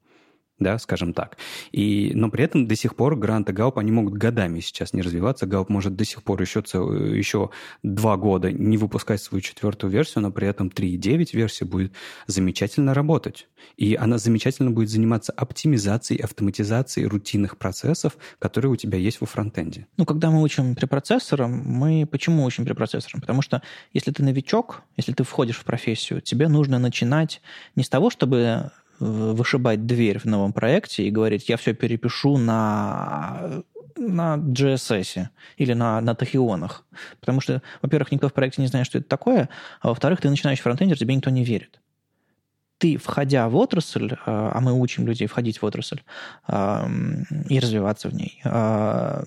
да, 0.59 0.77
скажем 0.77 1.13
так. 1.13 1.37
И, 1.71 2.11
но 2.13 2.29
при 2.29 2.43
этом 2.43 2.67
до 2.67 2.75
сих 2.75 2.95
пор 2.95 3.15
Грант 3.15 3.49
и 3.49 3.53
Галп, 3.53 3.79
они 3.79 3.91
могут 3.91 4.13
годами 4.13 4.59
сейчас 4.59 4.93
не 4.93 5.01
развиваться. 5.01 5.45
Галп 5.45 5.69
может 5.69 5.95
до 5.95 6.05
сих 6.05 6.23
пор 6.23 6.41
еще, 6.41 6.61
цел, 6.61 6.91
еще 6.91 7.49
два 7.83 8.17
года 8.17 8.51
не 8.51 8.77
выпускать 8.77 9.21
свою 9.21 9.41
четвертую 9.41 9.91
версию, 9.91 10.23
но 10.23 10.31
при 10.31 10.47
этом 10.47 10.67
3.9 10.67 11.29
версия 11.33 11.65
будет 11.65 11.93
замечательно 12.27 12.93
работать. 12.93 13.47
И 13.77 13.95
она 13.95 14.17
замечательно 14.17 14.71
будет 14.71 14.89
заниматься 14.89 15.31
оптимизацией, 15.31 16.21
автоматизацией 16.21 17.07
рутинных 17.07 17.57
процессов, 17.57 18.17
которые 18.39 18.71
у 18.71 18.75
тебя 18.75 18.97
есть 18.97 19.21
во 19.21 19.27
фронтенде. 19.27 19.87
Ну, 19.97 20.05
когда 20.05 20.29
мы 20.29 20.41
учим 20.41 20.75
препроцессорам, 20.75 21.51
мы 21.65 22.07
почему 22.09 22.43
учим 22.43 22.65
препроцессорам? 22.65 23.21
Потому 23.21 23.41
что 23.41 23.61
если 23.93 24.11
ты 24.11 24.23
новичок, 24.23 24.81
если 24.97 25.13
ты 25.13 25.23
входишь 25.23 25.57
в 25.57 25.63
профессию, 25.63 26.21
тебе 26.21 26.47
нужно 26.47 26.79
начинать 26.79 27.41
не 27.75 27.83
с 27.83 27.89
того, 27.89 28.09
чтобы 28.09 28.71
вышибать 28.99 29.85
дверь 29.85 30.19
в 30.19 30.25
новом 30.25 30.53
проекте 30.53 31.03
и 31.03 31.11
говорить, 31.11 31.49
я 31.49 31.57
все 31.57 31.73
перепишу 31.73 32.37
на 32.37 33.63
на 33.99 34.37
GSS 34.37 35.27
или 35.57 35.73
на, 35.73 35.99
на 35.99 36.15
тахионах. 36.15 36.85
Потому 37.19 37.41
что, 37.41 37.61
во-первых, 37.81 38.11
никто 38.11 38.29
в 38.29 38.33
проекте 38.33 38.61
не 38.61 38.67
знает, 38.67 38.85
что 38.85 38.97
это 38.97 39.07
такое, 39.07 39.49
а 39.81 39.89
во-вторых, 39.89 40.21
ты 40.21 40.29
начинающий 40.29 40.63
фронтендер, 40.63 40.97
тебе 40.97 41.15
никто 41.15 41.29
не 41.29 41.43
верит. 41.43 41.81
Ты, 42.77 42.97
входя 42.97 43.49
в 43.49 43.57
отрасль, 43.57 44.13
а, 44.25 44.51
а 44.53 44.61
мы 44.61 44.71
учим 44.71 45.05
людей 45.05 45.27
входить 45.27 45.61
в 45.61 45.65
отрасль 45.65 46.01
и 46.47 47.59
развиваться 47.59 48.07
в 48.07 48.13
ней, 48.13 48.39
а, 48.45 49.25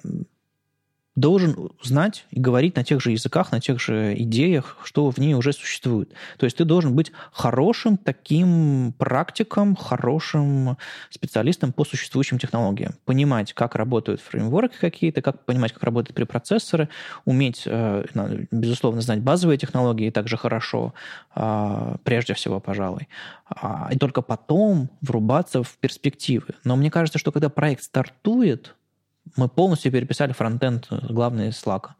должен 1.14 1.70
знать 1.82 2.24
и 2.30 2.40
говорить 2.40 2.76
на 2.76 2.84
тех 2.84 3.00
же 3.02 3.10
языках, 3.10 3.52
на 3.52 3.60
тех 3.60 3.80
же 3.80 4.14
идеях, 4.16 4.78
что 4.82 5.10
в 5.10 5.18
ней 5.18 5.34
уже 5.34 5.52
существует. 5.52 6.12
То 6.38 6.44
есть 6.44 6.56
ты 6.56 6.64
должен 6.64 6.94
быть 6.94 7.12
хорошим 7.32 7.98
таким 7.98 8.94
практиком, 8.96 9.76
хорошим 9.76 10.78
специалистом 11.10 11.72
по 11.72 11.84
существующим 11.84 12.38
технологиям. 12.38 12.94
Понимать, 13.04 13.52
как 13.52 13.74
работают 13.74 14.22
фреймворки 14.22 14.76
какие-то, 14.80 15.20
как 15.20 15.44
понимать, 15.44 15.72
как 15.72 15.82
работают 15.82 16.16
препроцессоры, 16.16 16.88
уметь, 17.26 17.64
э, 17.66 18.04
безусловно, 18.50 19.02
знать 19.02 19.20
базовые 19.20 19.58
технологии 19.58 20.10
также 20.10 20.38
хорошо, 20.38 20.94
а, 21.34 21.96
прежде 22.04 22.34
всего, 22.34 22.58
пожалуй. 22.58 23.08
А, 23.48 23.88
и 23.92 23.98
только 23.98 24.22
потом 24.22 24.88
врубаться 25.02 25.62
в 25.62 25.76
перспективы. 25.78 26.54
Но 26.64 26.76
мне 26.76 26.90
кажется, 26.90 27.18
что 27.18 27.32
когда 27.32 27.50
проект 27.50 27.82
стартует, 27.82 28.74
мы 29.36 29.48
полностью 29.48 29.92
переписали 29.92 30.32
фронтенд, 30.32 30.88
главное, 30.90 31.50
Slack. 31.50 31.90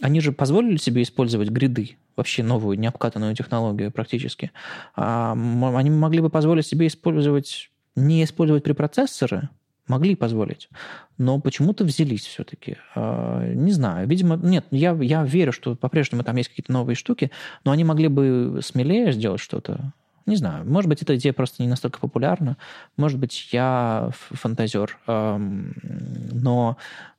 Они 0.00 0.20
же 0.20 0.32
позволили 0.32 0.76
себе 0.78 1.02
использовать 1.02 1.50
гриды, 1.50 1.96
вообще 2.16 2.42
новую, 2.42 2.78
необкатанную 2.78 3.34
технологию 3.34 3.92
практически. 3.92 4.50
А, 4.96 5.32
они 5.32 5.90
могли 5.90 6.20
бы 6.20 6.30
позволить 6.30 6.66
себе 6.66 6.86
использовать, 6.86 7.70
не 7.96 8.24
использовать 8.24 8.64
препроцессоры, 8.64 9.50
могли 9.86 10.14
позволить, 10.14 10.70
но 11.18 11.38
почему-то 11.40 11.84
взялись 11.84 12.24
все-таки. 12.24 12.78
А, 12.94 13.46
не 13.52 13.72
знаю, 13.72 14.08
видимо, 14.08 14.36
нет, 14.36 14.64
я, 14.70 14.92
я 14.92 15.24
верю, 15.24 15.52
что 15.52 15.74
по-прежнему 15.74 16.24
там 16.24 16.36
есть 16.36 16.48
какие-то 16.48 16.72
новые 16.72 16.96
штуки, 16.96 17.30
но 17.64 17.72
они 17.72 17.84
могли 17.84 18.08
бы 18.08 18.60
смелее 18.62 19.12
сделать 19.12 19.40
что-то. 19.40 19.92
Не 20.30 20.36
знаю, 20.36 20.64
может 20.64 20.88
быть, 20.88 21.02
эта 21.02 21.16
идея 21.16 21.32
просто 21.32 21.60
не 21.60 21.68
настолько 21.68 21.98
популярна, 21.98 22.56
может 22.96 23.18
быть, 23.18 23.48
я 23.50 24.10
фантазер, 24.12 24.96
но 25.08 26.76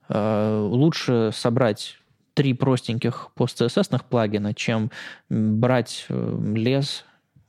э, 0.07 0.67
лучше 0.71 1.31
собрать 1.33 1.97
три 2.33 2.53
простеньких 2.53 3.31
пост-CSS 3.35 4.01
плагина, 4.09 4.53
чем 4.53 4.91
брать 5.29 6.05
э, 6.07 6.39
лес 6.55 7.03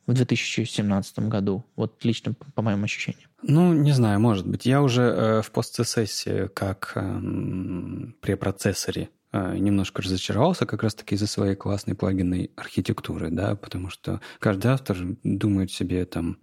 в 0.08 0.14
2017 0.14 1.20
году. 1.28 1.64
Вот 1.76 2.04
лично 2.04 2.34
по 2.56 2.62
моим 2.62 2.82
ощущениям. 2.82 3.30
Ну, 3.44 3.72
не 3.72 3.92
знаю, 3.92 4.18
может 4.18 4.48
быть. 4.48 4.66
Я 4.66 4.82
уже 4.82 5.02
э, 5.02 5.42
в 5.42 5.52
пост-CSS 5.52 6.48
как 6.48 6.90
э, 6.96 7.20
препроцессоре 8.20 9.10
немножко 9.32 10.02
разочаровался 10.02 10.66
как 10.66 10.82
раз-таки 10.82 11.14
из-за 11.14 11.26
своей 11.26 11.54
классной 11.54 11.94
плагинной 11.94 12.50
архитектуры, 12.56 13.30
да, 13.30 13.56
потому 13.56 13.90
что 13.90 14.20
каждый 14.38 14.72
автор 14.72 14.96
думает 15.22 15.70
себе 15.70 16.04
там 16.04 16.38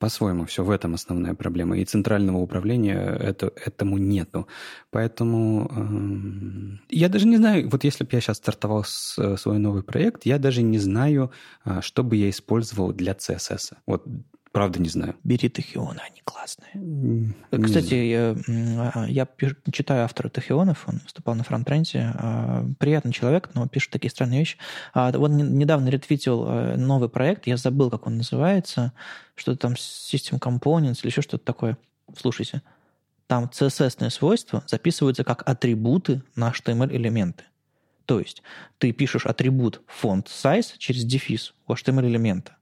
по-своему 0.00 0.46
все, 0.46 0.64
в 0.64 0.70
этом 0.70 0.94
основная 0.94 1.34
проблема. 1.34 1.78
И 1.78 1.84
центрального 1.84 2.38
управления 2.38 2.98
это, 3.20 3.52
этому 3.66 3.98
нету. 3.98 4.48
Поэтому 4.90 5.70
э, 5.70 6.78
я 6.88 7.08
даже 7.10 7.26
не 7.26 7.36
знаю, 7.36 7.68
вот 7.68 7.84
если 7.84 8.04
бы 8.04 8.10
я 8.12 8.20
сейчас 8.20 8.38
стартовал 8.38 8.82
с, 8.82 9.36
свой 9.36 9.58
новый 9.58 9.82
проект, 9.82 10.24
я 10.24 10.38
даже 10.38 10.62
не 10.62 10.78
знаю, 10.78 11.30
э, 11.66 11.80
что 11.82 12.02
бы 12.02 12.16
я 12.16 12.30
использовал 12.30 12.92
для 12.94 13.12
CSS. 13.12 13.74
Вот 13.86 14.06
Правда 14.52 14.80
не 14.80 14.88
знаю. 14.88 15.14
Бери 15.22 15.48
Тахиона, 15.48 16.02
они 16.02 16.22
классные. 16.24 16.70
Не 16.74 17.62
Кстати, 17.62 17.94
я, 17.94 19.06
я 19.06 19.28
читаю 19.70 20.04
автора 20.04 20.28
Тахионов, 20.28 20.88
он 20.88 20.98
выступал 21.04 21.36
на 21.36 21.44
фронтренте. 21.44 22.12
А, 22.14 22.66
приятный 22.80 23.12
человек, 23.12 23.50
но 23.54 23.68
пишет 23.68 23.90
такие 23.90 24.10
странные 24.10 24.40
вещи. 24.40 24.58
А, 24.92 25.12
он 25.16 25.36
недавно 25.36 25.88
ретвитил 25.88 26.46
э, 26.48 26.76
новый 26.76 27.08
проект, 27.08 27.46
я 27.46 27.56
забыл, 27.56 27.90
как 27.90 28.08
он 28.08 28.16
называется, 28.16 28.92
что-то 29.36 29.58
там 29.58 29.72
System 29.74 30.40
Components 30.40 31.00
или 31.02 31.10
еще 31.10 31.22
что-то 31.22 31.44
такое. 31.44 31.78
Слушайте, 32.16 32.62
там 33.28 33.44
CSS 33.44 34.10
свойства 34.10 34.64
записываются 34.66 35.22
как 35.22 35.48
атрибуты 35.48 36.22
на 36.34 36.50
HTML-элементы. 36.50 37.44
То 38.04 38.18
есть 38.18 38.42
ты 38.78 38.90
пишешь 38.90 39.26
атрибут 39.26 39.82
font 40.02 40.26
size 40.26 40.72
через 40.78 41.04
дефис 41.04 41.54
у 41.68 41.74
HTML-элемента 41.74 42.56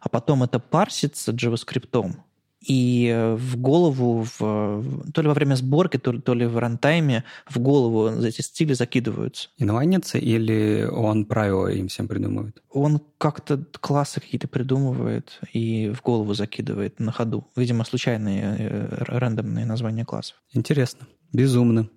а 0.00 0.08
потом 0.08 0.42
это 0.42 0.58
парсится 0.58 1.32
JavaScript, 1.32 2.14
и 2.60 3.34
в 3.36 3.56
голову, 3.56 4.26
в, 4.38 5.10
то 5.12 5.22
ли 5.22 5.28
во 5.28 5.34
время 5.34 5.54
сборки, 5.54 5.96
то 5.96 6.12
ли, 6.12 6.20
то 6.20 6.34
ли 6.34 6.44
в 6.44 6.58
рантайме, 6.58 7.24
в 7.48 7.58
голову 7.58 8.08
эти 8.24 8.40
стили 8.40 8.72
закидываются. 8.72 9.48
Инлайнится 9.58 10.18
или 10.18 10.86
он 10.90 11.24
правила 11.24 11.68
им 11.68 11.88
всем 11.88 12.08
придумывает? 12.08 12.60
Он 12.70 13.00
как-то 13.18 13.64
классы 13.80 14.20
какие-то 14.20 14.48
придумывает 14.48 15.40
и 15.52 15.92
в 15.94 16.02
голову 16.02 16.34
закидывает 16.34 16.98
на 16.98 17.12
ходу. 17.12 17.46
Видимо, 17.54 17.84
случайные 17.84 18.56
э, 18.58 19.04
рандомные 19.06 19.64
названия 19.64 20.04
классов. 20.04 20.36
Интересно. 20.52 21.06
Безумно. 21.32 21.88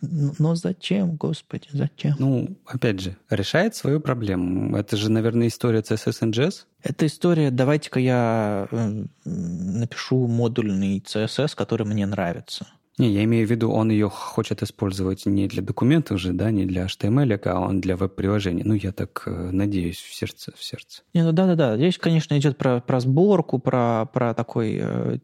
Но 0.00 0.54
зачем, 0.54 1.16
господи, 1.16 1.68
зачем? 1.72 2.14
Ну, 2.18 2.56
опять 2.66 3.00
же, 3.00 3.16
решает 3.30 3.74
свою 3.74 4.00
проблему. 4.00 4.76
Это 4.76 4.96
же, 4.96 5.10
наверное, 5.10 5.48
история 5.48 5.80
CSS 5.80 6.22
and 6.22 6.32
JS? 6.32 6.64
Это 6.82 7.06
история, 7.06 7.50
давайте-ка 7.50 8.00
я 8.00 8.68
э, 8.70 9.04
напишу 9.24 10.26
модульный 10.26 10.98
CSS, 10.98 11.54
который 11.54 11.86
мне 11.86 12.06
нравится. 12.06 12.66
Не, 12.98 13.10
я 13.10 13.24
имею 13.24 13.46
в 13.46 13.50
виду, 13.50 13.70
он 13.70 13.90
ее 13.90 14.10
хочет 14.10 14.62
использовать 14.62 15.24
не 15.24 15.48
для 15.48 15.62
документов 15.62 16.20
же, 16.20 16.32
да, 16.32 16.50
не 16.50 16.66
для 16.66 16.84
HTML, 16.86 17.40
а 17.46 17.60
он 17.60 17.80
для 17.80 17.96
веб-приложений. 17.96 18.62
Ну, 18.66 18.74
я 18.74 18.92
так 18.92 19.22
э, 19.26 19.50
надеюсь 19.50 19.98
в 19.98 20.14
сердце, 20.14 20.52
в 20.54 20.62
сердце. 20.62 21.02
Не, 21.14 21.24
ну 21.24 21.32
да-да-да, 21.32 21.76
здесь, 21.76 21.96
конечно, 21.96 22.38
идет 22.38 22.58
про, 22.58 22.80
про 22.80 23.00
сборку, 23.00 23.58
про, 23.58 24.06
про 24.12 24.34
такой 24.34 24.78
э, 24.82 25.18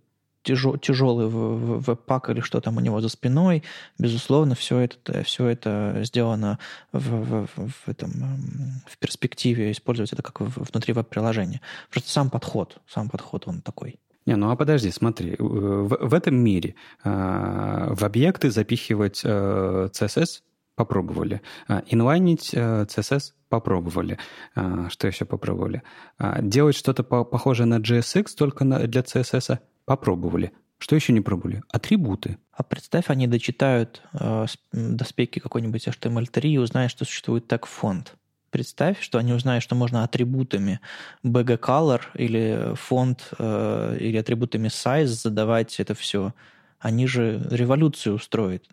тяжелый 0.56 1.28
веб-пак 1.28 2.30
или 2.30 2.40
что 2.40 2.60
там 2.60 2.76
у 2.76 2.80
него 2.80 3.00
за 3.00 3.08
спиной. 3.08 3.62
Безусловно, 3.98 4.54
все 4.54 4.78
это, 4.78 5.22
все 5.22 5.46
это 5.46 6.00
сделано 6.02 6.58
в, 6.92 7.46
в, 7.46 7.48
в, 7.56 7.88
этом, 7.88 8.10
в 8.86 8.98
перспективе 8.98 9.72
использовать 9.72 10.12
это 10.12 10.22
как 10.22 10.40
внутри 10.40 10.94
веб-приложения. 10.94 11.60
Просто 11.90 12.10
сам 12.10 12.30
подход, 12.30 12.78
сам 12.86 13.08
подход 13.08 13.46
он 13.46 13.60
такой. 13.60 13.98
Не, 14.28 14.36
ну 14.36 14.50
а 14.50 14.56
подожди, 14.56 14.90
смотри, 14.90 15.36
в, 15.38 15.88
в 15.88 16.12
этом 16.12 16.36
мире 16.36 16.74
э, 17.02 17.94
в 17.94 18.04
объекты 18.04 18.50
запихивать 18.50 19.22
э, 19.24 19.88
CSS 19.90 20.42
попробовали, 20.74 21.40
э, 21.66 21.80
инлайнить 21.86 22.50
э, 22.52 22.84
CSS 22.84 23.32
попробовали, 23.48 24.18
э, 24.54 24.88
что 24.90 25.06
еще 25.06 25.24
попробовали, 25.24 25.82
э, 26.18 26.42
делать 26.42 26.76
что-то 26.76 27.04
по 27.04 27.24
похожее 27.24 27.66
на 27.66 27.78
JSX 27.78 28.26
только 28.36 28.64
на, 28.64 28.86
для 28.86 29.00
CSS 29.00 29.60
попробовали. 29.89 30.52
Что 30.78 30.94
еще 30.94 31.12
не 31.12 31.20
пробовали? 31.20 31.62
Атрибуты. 31.73 32.39
А 32.52 32.62
представь, 32.62 33.10
они 33.10 33.27
дочитают 33.27 34.02
э, 34.12 34.47
до 34.73 35.05
спеки 35.05 35.40
какой-нибудь 35.40 35.89
HTML3 35.89 36.40
и 36.48 36.59
узнают, 36.59 36.93
что 36.93 37.05
существует 37.05 37.48
так 37.48 37.66
фонд. 37.66 38.15
Представь, 38.51 39.01
что 39.01 39.19
они 39.19 39.32
узнают, 39.32 39.65
что 39.65 39.74
можно 39.74 40.05
атрибутами 40.05 40.81
BG 41.24 41.59
Color 41.59 42.01
или 42.15 42.74
фонд 42.77 43.28
э, 43.39 43.98
или 44.01 44.16
атрибутами 44.16 44.69
size 44.69 45.06
задавать 45.06 45.81
это 45.81 45.94
все. 45.94 46.32
Они 46.78 47.06
же 47.06 47.44
революцию 47.51 48.15
устроят. 48.15 48.65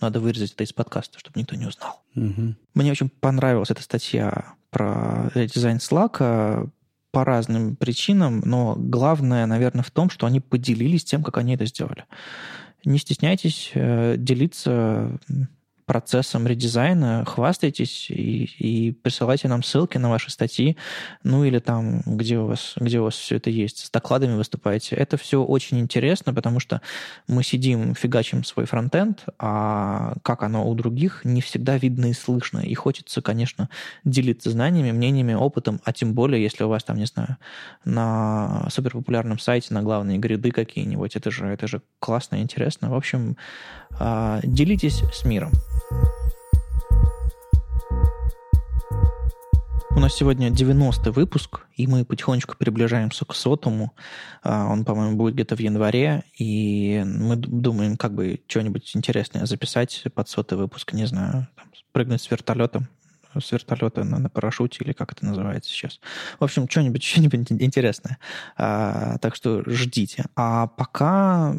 Надо 0.00 0.20
вырезать 0.20 0.52
это 0.52 0.62
из 0.62 0.72
подкаста, 0.72 1.18
чтобы 1.18 1.40
никто 1.40 1.56
не 1.56 1.66
узнал. 1.66 2.02
Угу. 2.14 2.54
Мне 2.74 2.92
очень 2.92 3.08
понравилась 3.08 3.70
эта 3.70 3.82
статья 3.82 4.54
про 4.70 5.30
дизайн 5.34 5.78
Slack 5.78 6.70
по 7.10 7.24
разным 7.24 7.76
причинам, 7.76 8.42
но 8.44 8.74
главное, 8.76 9.46
наверное, 9.46 9.82
в 9.82 9.90
том, 9.90 10.10
что 10.10 10.26
они 10.26 10.40
поделились 10.40 11.04
тем, 11.04 11.22
как 11.22 11.38
они 11.38 11.54
это 11.54 11.66
сделали. 11.66 12.04
Не 12.84 12.98
стесняйтесь 12.98 13.70
э, 13.74 14.16
делиться 14.18 15.18
процессом 15.88 16.46
редизайна, 16.46 17.24
хвастайтесь 17.24 18.10
и, 18.10 18.44
и 18.58 18.92
присылайте 18.92 19.48
нам 19.48 19.62
ссылки 19.62 19.96
на 19.96 20.10
ваши 20.10 20.30
статьи, 20.30 20.76
ну 21.24 21.44
или 21.44 21.60
там, 21.60 22.02
где 22.04 22.38
у 22.38 22.44
вас, 22.44 22.74
где 22.76 23.00
у 23.00 23.04
вас 23.04 23.14
все 23.14 23.36
это 23.36 23.48
есть, 23.48 23.86
с 23.86 23.90
докладами 23.90 24.36
выступаете. 24.36 24.96
Это 24.96 25.16
все 25.16 25.42
очень 25.42 25.80
интересно, 25.80 26.34
потому 26.34 26.60
что 26.60 26.82
мы 27.26 27.42
сидим, 27.42 27.94
фигачим 27.94 28.44
свой 28.44 28.66
фронтенд, 28.66 29.24
а 29.38 30.12
как 30.22 30.42
оно 30.42 30.68
у 30.68 30.74
других, 30.74 31.24
не 31.24 31.40
всегда 31.40 31.78
видно 31.78 32.10
и 32.10 32.12
слышно. 32.12 32.58
И 32.58 32.74
хочется, 32.74 33.22
конечно, 33.22 33.70
делиться 34.04 34.50
знаниями, 34.50 34.92
мнениями, 34.92 35.32
опытом, 35.32 35.80
а 35.84 35.94
тем 35.94 36.12
более, 36.12 36.42
если 36.42 36.64
у 36.64 36.68
вас 36.68 36.84
там, 36.84 36.98
не 36.98 37.06
знаю, 37.06 37.38
на 37.86 38.68
суперпопулярном 38.70 39.38
сайте, 39.38 39.72
на 39.72 39.82
главные 39.82 40.18
гриды 40.18 40.50
какие-нибудь, 40.50 41.16
это 41.16 41.30
же, 41.30 41.46
это 41.46 41.66
же 41.66 41.80
классно 41.98 42.36
и 42.36 42.42
интересно. 42.42 42.90
В 42.90 42.94
общем, 42.94 43.38
делитесь 44.44 45.02
с 45.12 45.24
миром. 45.24 45.52
У 49.98 50.00
нас 50.00 50.14
сегодня 50.14 50.50
90 50.50 51.10
выпуск, 51.10 51.66
и 51.74 51.88
мы 51.88 52.04
потихонечку 52.04 52.54
приближаемся 52.56 53.24
к 53.24 53.34
сотому. 53.34 53.94
А, 54.44 54.66
он, 54.66 54.84
по-моему, 54.84 55.16
будет 55.16 55.34
где-то 55.34 55.56
в 55.56 55.58
январе, 55.58 56.22
и 56.38 57.02
мы 57.04 57.34
думаем, 57.34 57.96
как 57.96 58.14
бы 58.14 58.40
что-нибудь 58.46 58.94
интересное 58.94 59.44
записать 59.44 60.04
под 60.14 60.28
сотый 60.28 60.56
выпуск, 60.56 60.92
не 60.92 61.04
знаю, 61.04 61.48
там, 61.56 61.66
прыгнуть 61.90 62.22
с 62.22 62.30
вертолетом, 62.30 62.86
с 63.36 63.50
вертолета 63.50 64.04
на, 64.04 64.20
на 64.20 64.30
парашюте, 64.30 64.84
или 64.84 64.92
как 64.92 65.10
это 65.10 65.26
называется 65.26 65.72
сейчас. 65.72 65.98
В 66.38 66.44
общем, 66.44 66.68
что-нибудь 66.68 67.02
что 67.02 67.50
интересное. 67.50 68.18
А, 68.56 69.18
так 69.18 69.34
что 69.34 69.64
ждите. 69.66 70.26
А 70.36 70.68
пока 70.68 71.56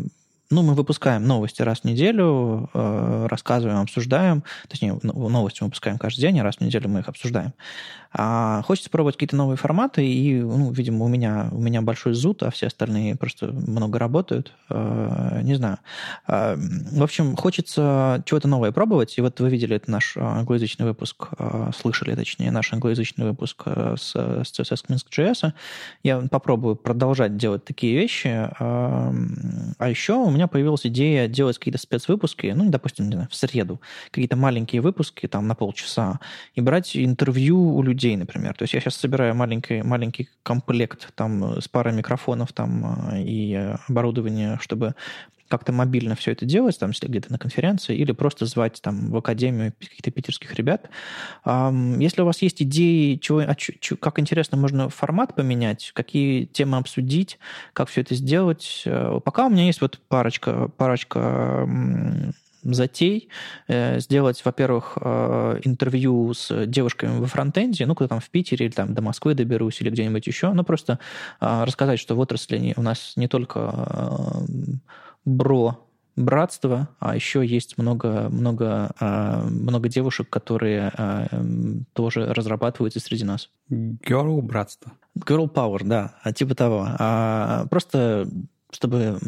ну, 0.51 0.63
мы 0.63 0.73
выпускаем 0.73 1.26
новости 1.26 1.61
раз 1.61 1.81
в 1.81 1.84
неделю, 1.84 2.69
э, 2.73 3.27
рассказываем, 3.30 3.81
обсуждаем. 3.81 4.43
Точнее, 4.67 4.99
новости 5.03 5.61
мы 5.61 5.67
выпускаем 5.67 5.99
каждый 5.99 6.21
день, 6.21 6.39
а 6.39 6.43
раз 6.43 6.57
в 6.57 6.61
неделю 6.61 6.89
мы 6.89 7.01
их 7.01 7.07
обсуждаем. 7.07 7.53
А 8.11 8.63
хочется 8.63 8.89
пробовать 8.89 9.15
какие-то 9.15 9.35
новые 9.35 9.57
форматы, 9.57 10.03
и, 10.07 10.41
ну, 10.41 10.71
видимо, 10.71 11.05
у 11.05 11.07
меня, 11.07 11.49
у 11.51 11.59
меня 11.59 11.84
большой 11.84 12.15
зуд, 12.15 12.41
а 12.41 12.49
все 12.49 12.67
остальные 12.67 13.15
просто 13.15 13.51
много 13.51 13.99
работают. 13.99 14.51
Э, 14.69 15.41
не 15.43 15.53
знаю. 15.53 15.77
Э, 16.27 16.55
в 16.57 17.03
общем, 17.03 17.35
хочется 17.35 18.23
чего-то 18.26 18.47
новое 18.47 18.71
пробовать, 18.71 19.15
и 19.19 19.21
вот 19.21 19.39
вы 19.39 19.51
видели 19.51 19.76
это 19.76 19.91
наш 19.91 20.17
англоязычный 20.17 20.88
выпуск, 20.88 21.27
слышали, 21.77 22.15
точнее, 22.15 22.49
наш 22.49 22.73
англоязычный 22.73 23.27
выпуск 23.27 23.63
с, 23.67 24.15
с 24.15 24.59
CSS 24.59 24.85
Minsk.js. 24.89 25.53
Я 26.01 26.21
попробую 26.21 26.76
продолжать 26.76 27.38
делать 27.38 27.65
такие 27.65 27.95
вещи. 27.95 28.49
А 28.59 29.89
еще 29.89 30.13
у 30.13 30.30
меня 30.39 30.39
появилась 30.48 30.86
идея 30.86 31.28
делать 31.28 31.57
какие-то 31.57 31.80
спецвыпуски, 31.80 32.53
ну, 32.56 32.70
допустим, 32.70 33.06
не 33.10 33.14
знаю, 33.14 33.30
в 33.30 33.36
среду, 33.36 33.82
какие-то 34.11 34.36
маленькие 34.36 34.82
выпуски 34.82 35.28
там 35.28 35.48
на 35.48 35.56
полчаса, 35.56 36.20
и 36.56 36.61
брать 36.61 36.95
интервью 36.95 37.76
у 37.76 37.82
людей, 37.82 38.16
например. 38.16 38.56
То 38.56 38.64
есть 38.64 38.74
я 38.74 38.80
сейчас 38.80 38.95
собираю 38.95 39.36
маленький, 39.36 39.82
маленький 39.82 40.30
комплект 40.44 41.14
там 41.16 41.61
с 41.61 41.68
парой 41.68 41.94
микрофонов 41.94 42.53
там 42.53 43.11
э, 43.11 43.22
и 43.24 43.76
оборудования, 43.88 44.57
чтобы 44.61 44.95
как-то 45.49 45.73
мобильно 45.73 46.15
все 46.15 46.31
это 46.31 46.45
делать, 46.45 46.80
там, 46.80 46.91
если 46.91 47.07
где-то 47.07 47.31
на 47.31 47.38
конференции, 47.38 47.97
или 47.97 48.11
просто 48.13 48.45
звать 48.45 48.80
там 48.81 49.11
в 49.11 49.17
академию 49.17 49.73
каких-то 49.77 50.11
питерских 50.11 50.53
ребят. 50.53 50.89
Если 51.45 52.21
у 52.21 52.26
вас 52.26 52.41
есть 52.41 52.61
идеи, 52.61 53.15
чего, 53.15 53.43
как 53.99 54.19
интересно 54.19 54.57
можно 54.57 54.89
формат 54.89 55.35
поменять, 55.35 55.91
какие 55.93 56.45
темы 56.45 56.77
обсудить, 56.77 57.39
как 57.73 57.89
все 57.89 58.01
это 58.01 58.15
сделать, 58.15 58.84
э, 58.85 59.19
пока 59.23 59.47
у 59.47 59.49
меня 59.49 59.65
есть 59.65 59.81
вот 59.81 59.99
парочка, 60.07 60.69
парочка 60.77 61.67
затей 62.63 63.30
э, 63.67 63.99
сделать, 63.99 64.43
во-первых, 64.43 64.97
э, 65.01 65.59
интервью 65.63 66.34
с 66.34 66.65
девушками 66.65 67.19
во 67.19 67.27
фронтенде, 67.27 67.85
ну, 67.85 67.95
куда 67.95 68.09
там 68.09 68.19
в 68.19 68.30
Питере 68.30 68.67
или 68.67 68.73
там 68.73 68.93
до 68.93 69.01
Москвы 69.01 69.34
доберусь 69.34 69.81
или 69.81 69.89
где-нибудь 69.89 70.27
еще, 70.27 70.51
ну, 70.51 70.63
просто 70.63 70.99
э, 71.39 71.63
рассказать, 71.63 71.99
что 71.99 72.15
в 72.15 72.19
отрасли 72.19 72.73
у 72.76 72.81
нас 72.81 73.13
не 73.15 73.27
только 73.27 74.43
бро 75.25 75.85
братство, 76.15 76.89
а 76.99 77.15
еще 77.15 77.45
есть 77.45 77.77
много, 77.77 78.27
много, 78.29 78.93
много 78.99 79.87
девушек, 79.87 80.29
которые 80.29 80.91
тоже 81.93 82.33
разрабатываются 82.33 82.99
среди 82.99 83.23
нас. 83.23 83.49
Girl 83.71 84.41
братство. 84.41 84.91
Girl 85.17 85.49
power, 85.51 85.79
да, 85.83 86.13
типа 86.35 86.55
того. 86.55 86.85
А 86.99 87.67
просто 87.69 88.27
чтобы 88.71 89.19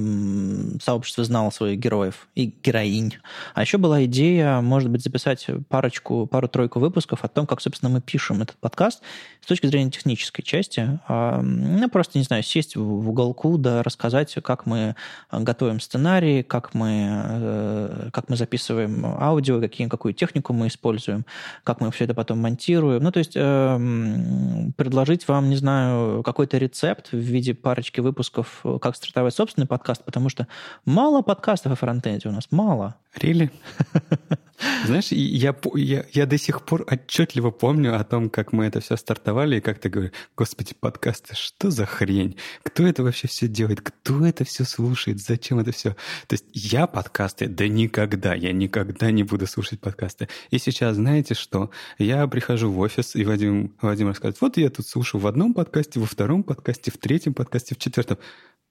сообщество 0.82 1.24
знало 1.24 1.50
своих 1.50 1.80
героев 1.80 2.28
и 2.36 2.54
героинь. 2.64 3.18
А 3.56 3.62
еще 3.62 3.78
была 3.78 4.06
идея, 4.06 4.62
может 4.62 4.90
быть, 4.90 5.04
записать 5.04 5.48
парочку, 5.68 6.28
пару-тройку 6.28 6.80
выпусков 6.80 7.24
о 7.24 7.28
том, 7.28 7.48
как, 7.48 7.60
собственно, 7.62 7.90
мы 7.90 8.02
пишем 8.02 8.42
этот 8.42 8.58
подкаст 8.58 9.02
с 9.42 9.48
точки 9.48 9.66
зрения 9.66 9.90
технической 9.90 10.44
части. 10.44 11.00
А, 11.08 11.42
ну, 11.42 11.90
просто, 11.90 12.20
не 12.20 12.24
знаю, 12.24 12.44
сесть 12.44 12.76
в 12.76 13.10
уголку, 13.10 13.58
да, 13.58 13.82
рассказать, 13.82 14.36
как 14.44 14.68
мы 14.68 14.96
готовим 15.32 15.80
сценарий, 15.80 16.44
как 16.44 16.76
мы, 16.76 17.10
э, 17.10 18.10
как 18.14 18.30
мы 18.30 18.36
записываем 18.36 19.04
аудио, 19.06 19.60
какие, 19.60 19.88
какую 19.88 20.14
технику 20.14 20.54
мы 20.54 20.68
используем, 20.68 21.26
как 21.64 21.82
мы 21.82 21.92
все 21.92 22.04
это 22.04 22.14
потом 22.14 22.40
монтируем. 22.40 23.02
Ну, 23.02 23.12
то 23.12 23.18
есть 23.18 23.34
эм, 23.36 24.74
предложить 24.78 25.28
вам, 25.28 25.50
не 25.50 25.56
знаю, 25.56 26.22
какой-то 26.22 26.60
рецепт 26.60 27.12
в 27.12 27.18
виде 27.18 27.56
парочки 27.56 28.00
выпусков, 28.00 28.64
как 28.80 28.96
стартовать 28.96 29.31
свой 29.32 29.46
собственный 29.46 29.68
подкаст, 29.68 30.04
потому 30.04 30.30
что 30.30 30.48
мало 30.86 31.22
подкастов 31.22 31.72
о 31.72 31.76
фронтенде 31.76 32.30
у 32.30 32.32
нас, 32.32 32.48
мало. 32.52 32.96
Really? 33.20 33.50
Знаешь, 34.86 35.08
я, 35.12 35.56
я, 35.74 36.06
я 36.14 36.26
до 36.26 36.38
сих 36.38 36.62
пор 36.62 36.86
отчетливо 36.90 37.50
помню 37.52 38.00
о 38.00 38.04
том, 38.04 38.30
как 38.30 38.54
мы 38.54 38.66
это 38.66 38.80
все 38.80 38.96
стартовали, 38.96 39.58
и 39.58 39.62
как 39.62 39.80
ты 39.80 39.90
говоришь, 39.90 40.14
господи, 40.38 40.76
подкасты, 40.80 41.36
что 41.36 41.72
за 41.72 41.86
хрень? 41.86 42.38
Кто 42.64 42.86
это 42.86 43.04
вообще 43.04 43.28
все 43.28 43.48
делает? 43.48 43.82
Кто 43.82 44.26
это 44.26 44.44
все 44.44 44.64
слушает? 44.64 45.20
Зачем 45.20 45.60
это 45.60 45.72
все? 45.72 45.92
То 46.28 46.34
есть 46.34 46.46
я 46.54 46.86
подкасты, 46.88 47.48
да 47.48 47.68
никогда, 47.68 48.36
я 48.36 48.52
никогда 48.52 49.10
не 49.12 49.24
буду 49.24 49.48
слушать 49.48 49.80
подкасты. 49.80 50.30
И 50.52 50.60
сейчас, 50.60 50.96
знаете 50.96 51.34
что? 51.34 51.72
Я 51.98 52.28
прихожу 52.28 52.72
в 52.72 52.80
офис, 52.80 53.16
и 53.16 53.26
Вадим, 53.26 53.74
Вадим 53.82 54.10
рассказывает, 54.10 54.42
вот 54.42 54.58
я 54.58 54.70
тут 54.70 54.88
слушаю 54.88 55.22
в 55.22 55.28
одном 55.28 55.54
подкасте, 55.54 56.00
во 56.00 56.06
втором 56.06 56.44
подкасте, 56.44 56.92
в 56.92 56.98
третьем 56.98 57.34
подкасте, 57.34 57.76
в 57.76 57.80
четвертом. 57.80 58.20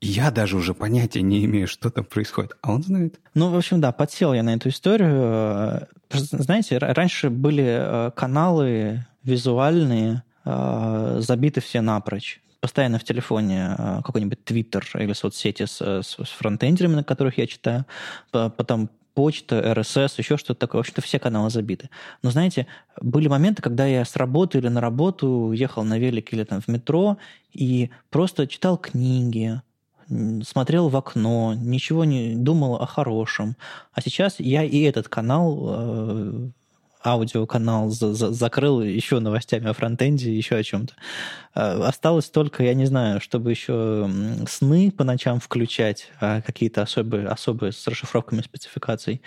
Я 0.01 0.31
даже 0.31 0.56
уже 0.56 0.72
понятия 0.72 1.20
не 1.20 1.44
имею, 1.44 1.68
что 1.68 1.90
там 1.90 2.05
происходит, 2.05 2.52
а 2.62 2.72
он 2.72 2.82
знает. 2.82 3.20
Ну, 3.35 3.51
в 3.51 3.56
общем, 3.56 3.81
да, 3.81 3.93
подсел 3.93 4.32
я 4.32 4.43
на 4.43 4.55
эту 4.55 4.70
историю. 4.70 5.89
Знаете, 6.10 6.78
раньше 6.78 7.28
были 7.28 7.64
э, 7.66 8.10
каналы 8.16 9.06
визуальные, 9.22 10.22
э, 10.44 11.16
забиты 11.20 11.60
все 11.60 11.81
напрочь 11.81 12.40
постоянно 12.60 12.98
в 12.98 13.05
телефоне 13.05 13.74
э, 13.78 14.01
какой-нибудь 14.05 14.44
Твиттер 14.44 14.86
или 14.94 15.14
соцсети 15.14 15.64
с, 15.64 15.81
с, 15.81 16.16
с 16.18 16.28
фронтендерами, 16.28 16.97
на 16.97 17.05
которых 17.05 17.39
я 17.39 17.47
читаю, 17.47 17.86
потом 18.31 18.90
почта, 19.14 19.60
RSS, 19.74 20.14
еще 20.18 20.36
что-то 20.36 20.60
такое. 20.60 20.81
В 20.81 20.82
общем-то, 20.82 21.02
все 21.02 21.18
каналы 21.18 21.51
забиты. 21.51 21.90
Но, 22.22 22.31
знаете, 22.31 22.66
были 23.01 23.28
моменты, 23.28 23.62
когда 23.62 23.86
я 23.86 24.05
с 24.05 24.16
работы 24.16 24.59
или 24.59 24.68
на 24.68 24.81
работу 24.81 25.52
ехал 25.52 25.85
на 25.85 25.98
велике 25.98 26.36
или 26.36 26.44
там 26.44 26.60
в 26.60 26.68
метро 26.68 27.18
и 27.52 27.90
просто 28.10 28.47
читал 28.47 28.78
книги, 28.78 29.60
смотрел 30.45 30.89
в 30.89 30.97
окно, 30.97 31.55
ничего 31.55 32.05
не 32.05 32.35
думал 32.35 32.77
о 32.77 32.87
хорошем. 32.87 33.57
А 33.93 34.01
сейчас 34.01 34.41
я 34.41 34.65
и 34.65 34.81
этот 34.82 35.09
канал 35.09 35.66
э, 35.69 36.51
аудиоканал 37.05 37.91
за 37.91 38.12
за 38.15 38.32
закрыл 38.32 38.82
еще 38.82 39.20
новостями 39.20 39.69
о 39.69 39.73
фронтенде, 39.73 40.35
еще 40.35 40.57
о 40.57 40.62
чем-то. 40.62 40.95
А, 41.55 41.89
осталось 41.89 42.28
только, 42.28 42.62
я 42.62 42.74
не 42.74 42.87
знаю, 42.87 43.20
чтобы 43.20 43.51
еще 43.51 44.11
сны 44.49 44.91
по 44.91 45.05
ночам 45.05 45.41
включать, 45.41 46.11
а 46.20 46.43
какие-то 46.43 46.82
особые, 46.82 47.28
особые 47.28 47.73
с 47.73 47.87
расшифровками 47.87 48.43
спецификаций. 48.43 49.23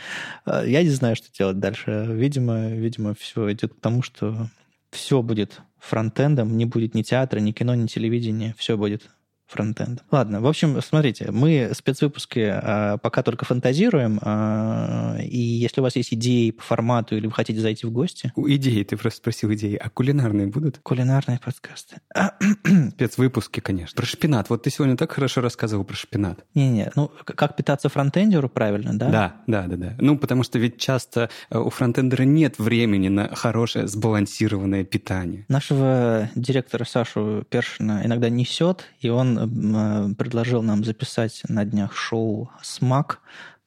А, 0.45 0.64
я 0.64 0.84
не 0.84 0.89
знаю, 0.89 1.15
что 1.15 1.31
делать 1.31 1.60
дальше. 1.60 2.05
Видимо, 2.10 2.68
видимо, 2.69 3.15
все 3.15 3.51
идет 3.51 3.73
к 3.73 3.80
тому, 3.80 4.01
что 4.01 4.49
все 4.91 5.22
будет 5.22 5.61
фронтендом, 5.80 6.55
не 6.55 6.65
будет 6.65 6.93
ни 6.93 7.01
театра, 7.01 7.39
ни 7.39 7.51
кино, 7.51 7.73
ни 7.76 7.88
телевидения, 7.88 8.53
все 8.57 8.77
будет 8.77 9.10
фронтенд. 9.47 10.03
Ладно, 10.11 10.41
в 10.41 10.47
общем, 10.47 10.81
смотрите, 10.81 11.31
мы 11.31 11.71
спецвыпуски 11.73 12.39
а, 12.39 12.97
пока 12.97 13.23
только 13.23 13.45
фантазируем, 13.45 14.19
а, 14.21 15.17
и 15.21 15.37
если 15.37 15.81
у 15.81 15.83
вас 15.83 15.95
есть 15.95 16.13
идеи 16.13 16.51
по 16.51 16.63
формату 16.63 17.15
или 17.15 17.27
вы 17.27 17.33
хотите 17.33 17.59
зайти 17.59 17.85
в 17.85 17.91
гости... 17.91 18.31
Идеи, 18.35 18.83
ты 18.83 18.97
просто 18.97 19.17
спросил 19.17 19.53
идеи. 19.53 19.75
А 19.75 19.89
кулинарные 19.89 20.47
будут? 20.47 20.79
Кулинарные 20.83 21.39
подкасты. 21.43 21.97
Спецвыпуски, 22.91 23.59
конечно. 23.59 23.95
Про 23.95 24.05
шпинат. 24.05 24.49
Вот 24.49 24.63
ты 24.63 24.69
сегодня 24.69 24.97
так 24.97 25.11
хорошо 25.11 25.41
рассказывал 25.41 25.83
про 25.83 25.95
шпинат. 25.95 26.45
Не-не, 26.55 26.91
ну 26.95 27.11
как 27.25 27.55
питаться 27.55 27.89
фронтендеру 27.89 28.49
правильно, 28.49 28.97
да? 28.97 29.09
Да, 29.09 29.35
да, 29.47 29.67
да, 29.67 29.75
да. 29.75 29.95
Ну, 29.99 30.17
потому 30.17 30.43
что 30.43 30.59
ведь 30.59 30.79
часто 30.79 31.29
э, 31.49 31.57
у 31.57 31.69
фронтендера 31.69 32.23
нет 32.23 32.59
времени 32.59 33.09
на 33.09 33.33
хорошее 33.35 33.87
сбалансированное 33.87 34.83
питание. 34.83 35.45
Нашего 35.49 36.29
директора 36.35 36.85
Сашу 36.85 37.45
Першина 37.49 38.01
иногда 38.03 38.29
несет, 38.29 38.85
и 38.99 39.09
он 39.09 39.32
Э, 39.38 40.14
предложил 40.18 40.61
нам 40.61 40.84
записать 40.84 41.41
на 41.47 41.65
днях 41.65 41.95
шоу 41.95 42.51
«Смак» 42.61 43.22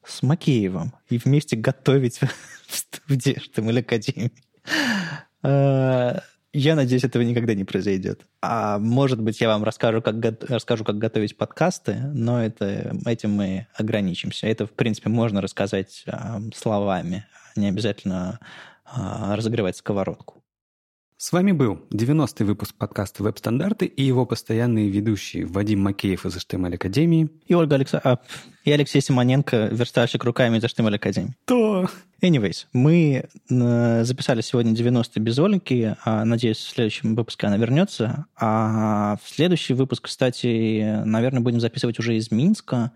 с 0.05 0.23
Макеевым 0.23 0.93
и 1.09 1.17
вместе 1.17 1.55
готовить 1.55 2.19
в 2.67 2.75
студии 2.75 3.37
HTML 3.37 3.79
Академии. 3.79 4.31
Э, 5.43 6.19
я 6.53 6.75
надеюсь, 6.75 7.03
этого 7.03 7.21
никогда 7.21 7.53
не 7.53 7.65
произойдет. 7.65 8.25
А 8.41 8.79
может 8.79 9.21
быть, 9.21 9.39
я 9.41 9.47
вам 9.47 9.63
расскажу, 9.63 10.01
как, 10.01 10.15
расскажу, 10.49 10.83
как 10.83 10.97
готовить 10.97 11.37
подкасты, 11.37 11.95
но 12.13 12.43
это, 12.43 12.95
этим 13.05 13.31
мы 13.31 13.67
ограничимся. 13.75 14.47
Это, 14.47 14.65
в 14.65 14.71
принципе, 14.71 15.09
можно 15.09 15.41
рассказать 15.41 16.03
а, 16.07 16.41
словами, 16.55 17.25
не 17.55 17.67
обязательно 17.67 18.39
а, 18.85 19.35
разогревать 19.35 19.77
сковородку. 19.77 20.36
С 21.19 21.31
вами 21.31 21.51
был 21.51 21.79
90-й 21.89 22.43
выпуск 22.43 22.75
подкаста 22.75 23.23
«Веб-стандарты» 23.23 23.87
и 23.87 24.03
его 24.03 24.27
постоянные 24.27 24.87
ведущие 24.87 25.47
Вадим 25.47 25.81
Макеев 25.81 26.27
из 26.27 26.37
HTML 26.37 26.75
Академии. 26.75 27.29
И 27.47 27.55
Ольга 27.55 27.73
Алекса... 27.73 27.99
а, 28.03 28.19
и 28.65 28.71
Алексей 28.71 29.01
Симоненко, 29.01 29.69
верстальщик 29.71 30.23
руками 30.23 30.59
из 30.59 30.63
HTML 30.63 30.93
Академии. 30.93 31.35
То. 31.45 31.89
Anyways, 32.21 32.67
мы 32.71 33.29
э, 33.49 34.03
записали 34.03 34.41
сегодня 34.41 34.75
90 34.75 35.19
без 35.19 35.39
Ольги. 35.39 35.95
А, 36.05 36.23
надеюсь, 36.23 36.57
в 36.57 36.69
следующем 36.69 37.15
выпуске 37.15 37.47
она 37.47 37.57
вернется. 37.57 38.27
А 38.39 39.17
в 39.23 39.27
следующий 39.27 39.73
выпуск, 39.73 40.03
кстати, 40.03 41.01
наверное, 41.03 41.41
будем 41.41 41.59
записывать 41.59 41.97
уже 41.97 42.15
из 42.15 42.29
Минска. 42.29 42.91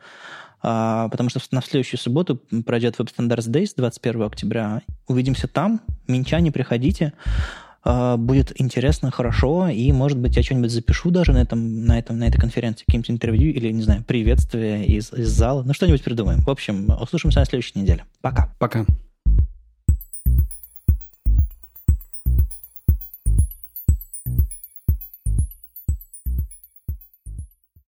А, 0.62 1.10
потому 1.10 1.32
что 1.32 1.40
на 1.50 1.64
следующую 1.64 2.00
субботу 2.00 2.36
пройдет 2.68 3.00
Web 3.00 3.10
Standards 3.18 3.50
Days 3.50 3.74
21 3.76 4.22
октября. 4.22 4.84
Увидимся 5.08 5.48
там. 5.48 5.82
Минчане, 6.08 6.52
приходите. 6.52 7.14
А, 7.84 8.18
будет 8.18 8.60
интересно, 8.62 9.12
хорошо, 9.12 9.68
и, 9.68 9.92
может 9.92 10.18
быть, 10.18 10.36
я 10.36 10.44
что-нибудь 10.44 10.72
запишу 10.72 11.10
даже 11.10 11.34
на, 11.34 11.40
этом, 11.40 11.86
на, 11.86 11.98
этом, 11.98 12.20
на 12.20 12.28
этой 12.28 12.40
конференции, 12.40 12.86
какие-нибудь 12.86 13.12
интервью 13.12 13.52
или, 13.52 13.72
не 13.72 13.82
знаю, 13.82 14.04
приветствие 14.04 14.86
из, 14.86 15.12
из 15.14 15.30
зала. 15.30 15.64
Ну, 15.64 15.74
что-нибудь 15.74 16.04
придумаем. 16.04 16.42
В 16.42 16.50
общем, 16.50 16.90
услышимся 17.02 17.40
на 17.40 17.46
следующей 17.46 17.80
неделе. 17.80 18.06
Пока. 18.22 18.54
Пока. 18.60 18.86